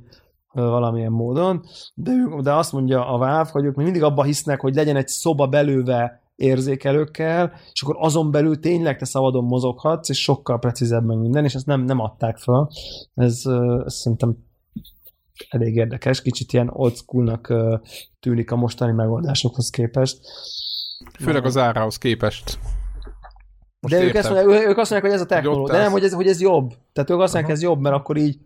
valamilyen 0.52 1.12
módon, 1.12 1.62
de, 1.94 2.12
de 2.42 2.52
azt 2.52 2.72
mondja 2.72 3.08
a 3.08 3.18
Valve, 3.18 3.48
hogy 3.52 3.64
ők 3.64 3.74
mindig 3.74 4.02
abba 4.02 4.22
hisznek, 4.22 4.60
hogy 4.60 4.74
legyen 4.74 4.96
egy 4.96 5.08
szoba 5.08 5.46
belőve 5.46 6.20
érzékelőkkel, 6.36 7.52
és 7.72 7.82
akkor 7.82 7.96
azon 7.98 8.30
belül 8.30 8.60
tényleg 8.60 8.98
te 8.98 9.04
szabadon 9.04 9.44
mozoghatsz, 9.44 10.08
és 10.08 10.22
sokkal 10.22 10.58
precízebb 10.58 11.04
meg 11.04 11.18
minden, 11.18 11.44
és 11.44 11.54
ezt 11.54 11.66
nem, 11.66 11.80
nem 11.80 12.00
adták 12.00 12.36
fel. 12.36 12.70
Ez, 13.14 13.42
ez 13.84 13.94
szerintem 13.94 14.36
elég 15.48 15.76
érdekes, 15.76 16.22
kicsit 16.22 16.52
ilyen 16.52 16.70
old 16.72 16.94
schoolnak 16.94 17.54
tűnik 18.20 18.50
a 18.50 18.56
mostani 18.56 18.92
megoldásokhoz 18.92 19.70
képest. 19.70 20.18
Főleg 21.20 21.44
az 21.44 21.56
árához 21.56 21.98
képest. 21.98 22.58
Most 23.80 23.94
de 23.94 24.02
ők, 24.02 24.14
ezt 24.14 24.30
mondják, 24.30 24.68
ők 24.68 24.78
azt 24.78 24.90
mondják, 24.90 25.02
hogy 25.02 25.12
ez 25.12 25.20
a 25.20 25.26
technológia, 25.26 25.74
de 25.74 25.80
nem, 25.80 25.92
hogy 25.92 26.04
ez, 26.04 26.12
hogy 26.12 26.26
ez 26.26 26.40
jobb. 26.40 26.68
Tehát 26.92 27.10
ők 27.10 27.20
azt 27.20 27.32
mondják, 27.32 27.44
hogy 27.44 27.54
ez 27.54 27.62
jobb, 27.62 27.80
mert 27.80 27.94
akkor 27.94 28.16
így 28.16 28.38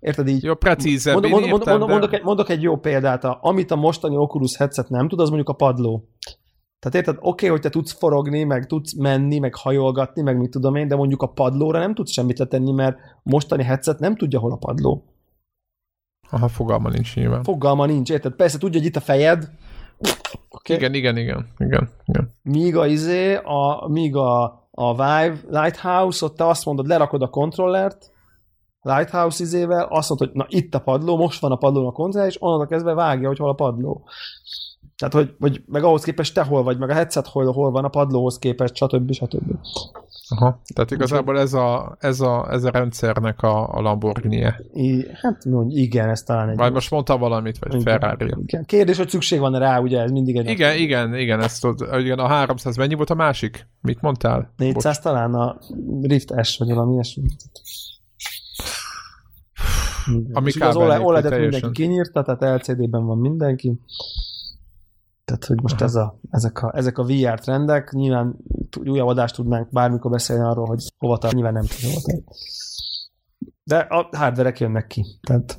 érted 0.00 0.28
így? 0.28 0.42
Jó, 0.42 0.54
precízebb. 0.54 1.14
Mond, 1.14 1.28
mond, 1.28 1.46
mond, 1.46 1.66
mond, 1.66 1.90
mondok, 1.90 2.12
egy, 2.12 2.22
mondok 2.22 2.48
egy 2.48 2.62
jó 2.62 2.76
példát. 2.76 3.24
Amit 3.24 3.70
a 3.70 3.76
mostani 3.76 4.16
Oculus 4.16 4.56
headset 4.56 4.88
nem 4.88 5.08
tud, 5.08 5.20
az 5.20 5.28
mondjuk 5.28 5.48
a 5.48 5.52
padló. 5.52 6.08
Tehát 6.78 6.98
érted, 6.98 7.16
oké, 7.16 7.28
okay, 7.28 7.48
hogy 7.48 7.60
te 7.60 7.68
tudsz 7.68 7.92
forogni, 7.92 8.44
meg 8.44 8.66
tudsz 8.66 8.94
menni, 8.94 9.38
meg 9.38 9.54
hajolgatni, 9.54 10.22
meg 10.22 10.38
mit 10.38 10.50
tudom 10.50 10.74
én, 10.74 10.88
de 10.88 10.96
mondjuk 10.96 11.22
a 11.22 11.26
padlóra 11.26 11.78
nem 11.78 11.94
tudsz 11.94 12.10
semmit 12.10 12.38
letenni, 12.38 12.72
mert 12.72 12.96
mostani 13.22 13.62
headset 13.62 13.98
nem 13.98 14.16
tudja, 14.16 14.38
hol 14.38 14.52
a 14.52 14.56
padló. 14.56 15.04
Aha, 16.30 16.48
fogalma 16.48 16.88
nincs 16.88 17.14
nyilván. 17.14 17.42
Fogalma 17.42 17.86
nincs, 17.86 18.10
érted? 18.10 18.32
Persze 18.32 18.58
tudja, 18.58 18.78
hogy 18.78 18.88
itt 18.88 18.96
a 18.96 19.00
fejed. 19.00 19.50
Okay. 20.48 20.76
Igen, 20.76 20.94
igen, 20.94 21.16
igen, 21.16 21.46
igen, 21.58 21.90
igen. 22.04 22.30
Míg 22.42 22.76
a 22.76 22.86
izé, 22.86 23.34
a, 23.34 23.88
míg 23.88 24.16
a, 24.16 24.42
a 24.70 24.92
Vive 24.92 25.38
Lighthouse, 25.48 26.24
ott 26.24 26.36
te 26.36 26.46
azt 26.46 26.64
mondod, 26.64 26.86
lerakod 26.86 27.22
a 27.22 27.28
kontrollert, 27.28 28.12
Lighthouse 28.84 29.42
izével, 29.42 29.86
azt 29.90 30.08
mondod, 30.08 30.28
hogy 30.28 30.36
na 30.36 30.46
itt 30.48 30.74
a 30.74 30.80
padló, 30.80 31.16
most 31.16 31.40
van 31.40 31.52
a 31.52 31.56
padlón 31.56 31.86
a 31.86 31.92
kontroller, 31.92 32.28
és 32.28 32.42
onnantól 32.42 32.66
kezdve 32.66 32.94
vágja, 32.94 33.28
hogy 33.28 33.38
hol 33.38 33.48
a 33.48 33.54
padló. 33.54 34.04
Tehát, 34.96 35.14
hogy, 35.14 35.34
hogy 35.40 35.62
meg 35.66 35.82
ahhoz 35.82 36.04
képest 36.04 36.34
te 36.34 36.42
hol 36.42 36.62
vagy, 36.62 36.78
meg 36.78 36.90
a 36.90 36.94
headset 36.94 37.26
hol, 37.26 37.52
hol 37.52 37.70
van 37.70 37.84
a 37.84 37.88
padlóhoz 37.88 38.38
képest, 38.38 38.76
stb. 38.76 39.12
stb. 39.12 39.52
Aha, 40.28 40.60
tehát 40.74 40.90
igazából 40.90 41.38
ez 41.38 41.52
a, 41.52 41.96
ez 42.00 42.20
a, 42.20 42.46
ez 42.50 42.64
a 42.64 42.70
rendszernek 42.70 43.42
a, 43.42 43.74
a 43.74 43.80
Lamborghini-e. 43.80 44.60
I, 44.72 45.06
hát 45.22 45.44
mondj, 45.44 45.74
igen, 45.74 46.08
ez 46.08 46.22
talán 46.22 46.48
egy... 46.48 46.56
Vagy 46.56 46.72
most 46.72 46.90
mondta 46.90 47.18
valamit, 47.18 47.58
vagy 47.58 47.74
igen, 47.74 47.82
ferrari 47.82 48.32
igen. 48.42 48.64
Kérdés, 48.64 48.96
hogy 48.96 49.08
szükség 49.08 49.38
van 49.38 49.58
rá, 49.58 49.78
ugye, 49.78 50.00
ez 50.00 50.10
mindig 50.10 50.36
egy... 50.36 50.48
Igen, 50.48 50.76
igen, 50.76 51.14
igen, 51.14 51.40
ezt 51.40 51.60
tud, 51.60 51.80
igen, 51.98 52.18
a 52.18 52.26
300, 52.26 52.76
mennyi 52.76 52.94
volt 52.94 53.10
a 53.10 53.14
másik? 53.14 53.66
Mit 53.80 54.00
mondtál? 54.00 54.52
400 54.56 54.82
Bocs. 54.82 55.04
talán 55.04 55.34
a 55.34 55.58
Rift 56.02 56.34
S, 56.42 56.58
vagy 56.58 56.68
valami 56.68 56.92
ilyesmi. 56.92 57.22
Ami 60.32 60.50
az 60.58 60.76
OLED-et 60.76 61.38
mindenki 61.38 61.70
kinyírta, 61.70 62.22
tehát 62.22 62.60
LCD-ben 62.60 63.04
van 63.04 63.18
mindenki. 63.18 63.80
Tehát, 65.24 65.44
hogy 65.44 65.60
most 65.62 65.80
ez 65.80 65.94
a, 65.94 66.18
ezek, 66.30 66.62
a, 66.62 66.72
ezek 66.76 66.98
a 66.98 67.04
VR 67.04 67.40
trendek, 67.40 67.90
nyilván 67.90 68.36
újabb 68.84 69.08
adást 69.08 69.34
tudnánk 69.34 69.68
bármikor 69.70 70.10
beszélni 70.10 70.42
arról, 70.42 70.66
hogy 70.66 70.82
hova 70.98 71.18
tart, 71.18 71.34
nyilván 71.34 71.52
nem 71.52 71.64
tudom 71.64 72.22
De 73.64 73.76
a 73.78 74.08
hardverek 74.16 74.60
jönnek 74.60 74.86
ki. 74.86 75.04
Tehát... 75.22 75.56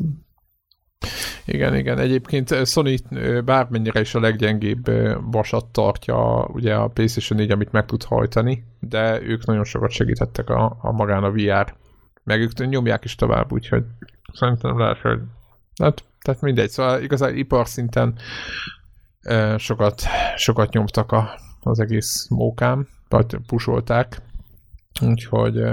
Igen, 1.46 1.76
igen. 1.76 2.00
Egyébként 2.00 2.66
Sony 2.66 2.98
bármennyire 3.46 4.00
is 4.00 4.16
a 4.16 4.20
leggyengébb 4.20 4.92
vasat 5.32 5.66
tartja 5.66 6.46
ugye 6.46 6.76
a 6.76 6.88
PlayStation 6.88 7.40
4, 7.40 7.52
amit 7.52 7.72
meg 7.72 7.86
tud 7.86 8.04
hajtani, 8.04 8.66
de 8.80 9.22
ők 9.22 9.46
nagyon 9.46 9.64
sokat 9.64 9.92
segítettek 9.92 10.50
a, 10.50 10.78
a 10.82 10.92
magán 10.92 11.24
a 11.24 11.32
VR. 11.32 11.76
Meg 12.24 12.40
ők 12.40 12.70
nyomják 12.70 13.04
is 13.04 13.16
tovább, 13.16 13.52
úgyhogy 13.52 13.84
szerintem 14.34 14.80
lehet, 14.80 14.98
hogy 14.98 15.20
hát, 15.82 16.04
tehát 16.22 16.42
mindegy, 16.42 16.70
szóval 16.70 17.02
igazán 17.02 17.36
ipar 17.36 17.68
szinten 17.68 18.16
sokat, 19.58 20.02
sokat 20.36 20.74
nyomtak 20.74 21.12
a, 21.12 21.40
az 21.62 21.80
egész 21.80 22.28
mókám, 22.30 22.88
vagy 23.10 23.38
pusolták, 23.48 24.22
úgyhogy 25.02 25.64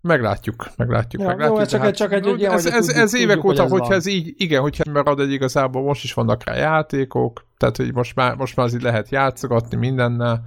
meglátjuk, 0.00 0.70
meglátjuk, 0.76 1.22
ja, 1.22 1.28
meglátjuk. 1.28 1.58
Jó, 1.58 1.64
csak, 1.64 1.80
hát, 1.80 1.96
csak 1.96 2.12
egy, 2.12 2.26
ugye, 2.26 2.50
ez, 2.50 2.66
ez, 2.66 2.88
ez 2.88 3.14
évek 3.14 3.34
tudjuk, 3.34 3.52
óta, 3.52 3.62
hogy 3.62 3.70
hogyha 3.70 3.94
ez 3.94 4.06
így, 4.06 4.34
igen, 4.36 4.60
hogyha 4.60 4.92
marad 4.92 5.20
egy 5.20 5.32
igazából 5.32 5.82
most 5.82 6.04
is 6.04 6.14
vannak 6.14 6.44
rá 6.44 6.54
játékok, 6.54 7.46
tehát 7.56 7.76
hogy 7.76 7.92
most 7.92 8.14
már, 8.14 8.34
most 8.36 8.56
már 8.56 8.66
az 8.66 8.74
így 8.74 8.82
lehet 8.82 9.08
játszogatni 9.08 9.76
mindennel, 9.76 10.44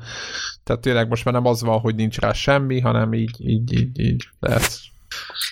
tehát 0.64 0.82
tényleg 0.82 1.08
most 1.08 1.26
már 1.26 1.34
nem 1.34 1.46
az 1.46 1.62
van, 1.62 1.80
hogy 1.80 1.96
nincs 1.96 2.20
rá 2.20 2.34
semmi, 2.34 2.80
hanem 2.80 3.14
így, 3.14 3.50
így, 3.50 3.74
így, 3.74 4.00
így 4.00 4.30
lehet 4.40 4.80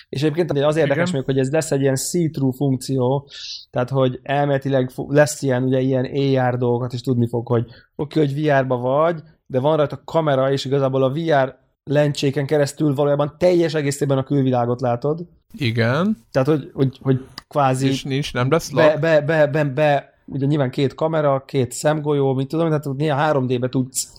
és 0.08 0.22
egyébként 0.22 0.64
az 0.64 0.76
érdekes 0.76 1.10
még, 1.10 1.24
hogy 1.24 1.38
ez 1.38 1.50
lesz 1.50 1.70
egy 1.70 1.80
ilyen 1.80 1.96
see-through 1.96 2.56
funkció, 2.56 3.28
tehát 3.70 3.90
hogy 3.90 4.20
elméletileg 4.22 4.90
lesz 5.08 5.42
ilyen, 5.42 5.62
ugye 5.62 5.80
ilyen 5.80 6.04
AR 6.04 6.58
dolgokat 6.58 6.92
is 6.92 7.00
tudni 7.00 7.28
fog, 7.28 7.46
hogy 7.46 7.64
oké, 7.96 8.20
okay, 8.20 8.32
hogy 8.32 8.42
VR-ba 8.42 8.76
vagy, 8.76 9.22
de 9.46 9.60
van 9.60 9.76
rajta 9.76 10.02
kamera, 10.04 10.52
és 10.52 10.64
igazából 10.64 11.02
a 11.02 11.12
VR 11.12 11.58
lencséken 11.84 12.46
keresztül 12.46 12.94
valójában 12.94 13.34
teljes 13.38 13.74
egészében 13.74 14.18
a 14.18 14.24
külvilágot 14.24 14.80
látod. 14.80 15.26
Igen. 15.52 16.16
Tehát, 16.30 16.48
hogy, 16.48 16.70
hogy, 16.72 16.98
hogy 17.02 17.24
kvázi... 17.48 17.86
És 17.86 18.04
nincs, 18.04 18.32
nem 18.32 18.50
lesz 18.50 18.70
be, 18.70 18.96
be, 18.96 19.20
be, 19.20 19.46
be, 19.46 19.64
be, 19.64 20.14
ugye 20.24 20.46
nyilván 20.46 20.70
két 20.70 20.94
kamera, 20.94 21.44
két 21.44 21.72
szemgolyó, 21.72 22.34
mit 22.34 22.48
tudom, 22.48 22.66
tehát 22.68 22.96
néha 22.96 23.32
3D-be 23.32 23.68
tudsz 23.68 24.12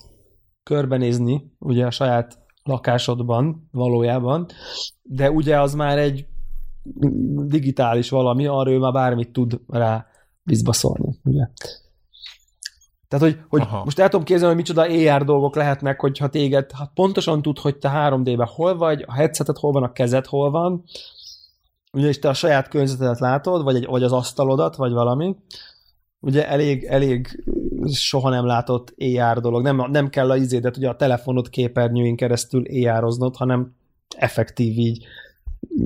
körbenézni, 0.64 1.52
ugye 1.60 1.86
a 1.86 1.92
saját 1.92 2.38
lakásodban 2.68 3.70
valójában, 3.72 4.46
de 5.04 5.32
ugye 5.32 5.62
az 5.62 5.74
már 5.74 5.98
egy 5.98 6.26
digitális 7.46 8.10
valami, 8.10 8.48
arra 8.48 8.72
ő 8.72 8.78
már 8.78 8.92
bármit 8.92 9.32
tud 9.32 9.60
rá 9.68 10.06
bizbaszolni, 10.44 11.20
ugye. 11.24 11.48
Tehát, 13.08 13.26
hogy, 13.26 13.40
hogy 13.50 13.68
most 13.84 14.00
el 14.00 14.10
tudom 14.10 14.26
képzelni, 14.26 14.56
hogy 14.56 14.64
micsoda 14.64 15.14
AR 15.14 15.24
dolgok 15.24 15.56
lehetnek, 15.56 16.00
hogyha 16.00 16.30
téged 16.30 16.72
hát 16.72 16.92
pontosan 16.94 17.42
tud, 17.42 17.60
hogy 17.60 17.78
te 17.78 17.92
3D-ben 17.94 18.48
hol 18.48 18.78
vagy, 18.78 19.04
a 19.08 19.14
headsetet 19.14 19.58
hol 19.58 19.72
van, 19.72 19.84
a 19.84 19.92
kezed 19.92 20.26
hol 20.26 20.52
van, 20.52 20.84
ugye, 21.92 22.08
és 22.08 22.20
te 22.20 22.30
a 22.30 22.34
saját 22.34 22.68
környezetedet 22.68 23.20
látod, 23.20 23.64
vagy, 23.64 23.76
egy, 23.76 23.86
vagy 23.86 24.04
az 24.04 24.12
asztalodat, 24.12 24.76
vagy 24.76 24.92
valami. 24.92 25.36
Ugye 26.20 26.48
elég, 26.48 26.84
elég 26.84 27.44
soha 27.92 28.30
nem 28.30 28.46
látott 28.46 28.94
AR 28.98 29.40
dolog. 29.40 29.64
Nem, 29.64 29.92
nem 29.92 30.10
kell 30.10 30.30
a 30.30 30.36
izédet, 30.36 30.78
ugye 30.78 30.90
a 30.90 30.96
telefonod 30.96 31.50
képernyőin 31.50 32.16
keresztül 32.16 32.64
AR-oznod, 32.86 33.36
hanem 33.36 33.76
effektív 34.16 34.78
így 34.78 35.06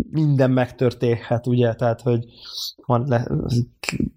minden 0.09 0.51
megtörténhet, 0.51 1.47
ugye, 1.47 1.73
tehát, 1.73 2.01
hogy 2.01 2.25
van, 2.85 3.05
le, 3.07 3.27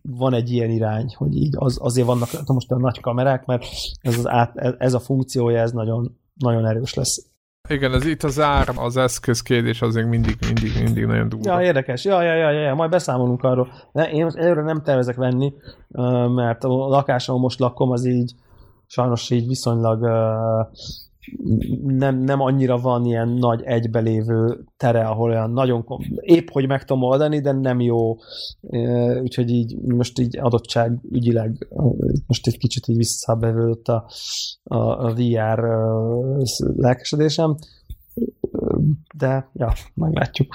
van 0.03 0.35
egy 0.35 0.51
ilyen 0.51 0.71
irány, 0.71 1.15
hogy 1.17 1.37
így 1.37 1.55
az, 1.57 1.79
azért 1.81 2.07
vannak 2.07 2.47
most 2.47 2.71
a 2.71 2.79
nagy 2.79 3.01
kamerák, 3.01 3.45
mert 3.45 3.65
ez, 4.01 4.19
az 4.19 4.29
át, 4.29 4.57
ez 4.79 4.95
a 4.95 5.01
funkciója, 5.01 5.61
ez 5.61 5.73
nagyon, 5.73 6.19
nagyon 6.35 6.67
erős 6.67 6.95
lesz. 6.95 7.27
Igen, 7.69 7.93
ez 7.93 8.07
itt 8.07 8.23
az 8.23 8.41
ár, 8.41 8.69
az 8.77 8.97
eszköz 8.97 9.43
kérdés 9.43 9.83
azért 9.83 10.09
mindig, 10.09 10.37
mindig, 10.47 10.83
mindig 10.83 11.05
nagyon 11.05 11.29
durva. 11.29 11.53
Ja, 11.53 11.67
érdekes. 11.67 12.05
Ja, 12.05 12.23
ja, 12.23 12.35
ja, 12.35 12.51
ja, 12.51 12.75
majd 12.75 12.91
beszámolunk 12.91 13.43
arról. 13.43 13.69
Ne, 13.93 14.11
én 14.11 14.31
előre 14.35 14.63
nem 14.63 14.83
tervezek 14.83 15.17
venni, 15.17 15.55
mert 16.35 16.65
a 16.65 16.69
lakásom 16.69 17.41
most 17.41 17.59
lakom, 17.59 17.91
az 17.91 18.05
így 18.05 18.33
sajnos 18.87 19.31
így 19.31 19.47
viszonylag 19.47 20.03
nem, 21.83 22.19
nem 22.19 22.41
annyira 22.41 22.79
van 22.79 23.05
ilyen 23.05 23.29
nagy 23.29 23.63
egybelévő 23.63 24.65
tere, 24.77 25.07
ahol 25.07 25.31
olyan 25.31 25.51
nagyon 25.51 25.85
épp, 26.21 26.49
hogy 26.51 26.67
meg 26.67 26.85
tudom 26.85 27.03
oldani, 27.03 27.41
de 27.41 27.53
nem 27.53 27.81
jó. 27.81 28.17
Úgyhogy 29.23 29.51
így 29.51 29.77
most 29.81 30.19
így 30.19 30.39
adottság 30.39 31.01
ügyileg 31.11 31.69
most 32.27 32.47
egy 32.47 32.59
kicsit 32.59 32.89
így 32.89 32.97
visszabevődött 32.97 33.89
a, 33.89 34.09
a, 34.63 34.77
a 34.77 35.15
VR 35.15 35.61
lelkesedésem. 36.77 37.57
De, 39.17 39.51
ja, 39.53 39.73
meglátjuk. 39.95 40.55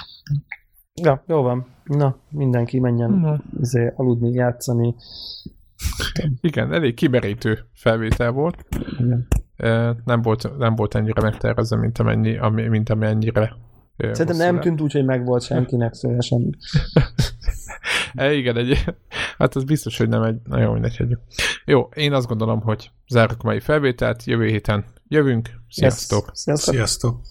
Ja, 1.02 1.24
jó 1.28 1.42
van. 1.42 1.66
Na, 1.84 2.18
mindenki 2.30 2.80
menjen 2.80 3.12
Na. 3.12 3.42
Izé, 3.62 3.94
aludni, 3.96 4.32
játszani. 4.32 4.96
Igen, 6.42 6.74
elég 6.74 6.94
kimerítő 6.94 7.60
felvétel 7.74 8.32
volt. 8.32 8.66
Igen 9.00 9.28
nem 10.06 10.22
volt, 10.22 10.58
nem 10.58 10.76
volt 10.76 10.96
ennyire 10.96 11.22
megtervezve, 11.22 11.78
mint, 11.78 12.00
amennyi, 12.00 12.38
ami, 12.38 12.68
mint 12.68 12.90
amennyire 12.90 13.56
Szerintem 13.98 14.36
nem 14.36 14.60
tűnt 14.60 14.82
úgy, 14.82 14.92
hogy 14.92 15.06
megvolt 15.06 15.44
senkinek, 15.44 15.94
szóval 15.94 16.22
semmi. 16.22 16.50
e, 18.14 18.34
igen, 18.34 18.58
egy, 18.58 18.84
hát 19.38 19.56
ez 19.56 19.64
biztos, 19.64 19.98
hogy 19.98 20.10
nem 20.10 20.24
egy, 20.24 20.36
nagyon 20.44 20.74
mindegy, 20.74 20.98
hagyjuk. 20.98 21.22
Jó, 21.66 21.90
én 21.94 22.14
azt 22.14 22.28
gondolom, 22.28 22.62
hogy 22.62 22.92
zárjuk 23.08 23.42
mai 23.42 23.60
felvételt, 23.60 24.24
jövő 24.24 24.46
héten 24.46 24.86
jövünk. 25.08 25.50
Sziasztok! 25.70 26.26
Yes. 26.26 26.40
Sziasztok! 26.40 26.74
Sziasztok. 26.74 27.22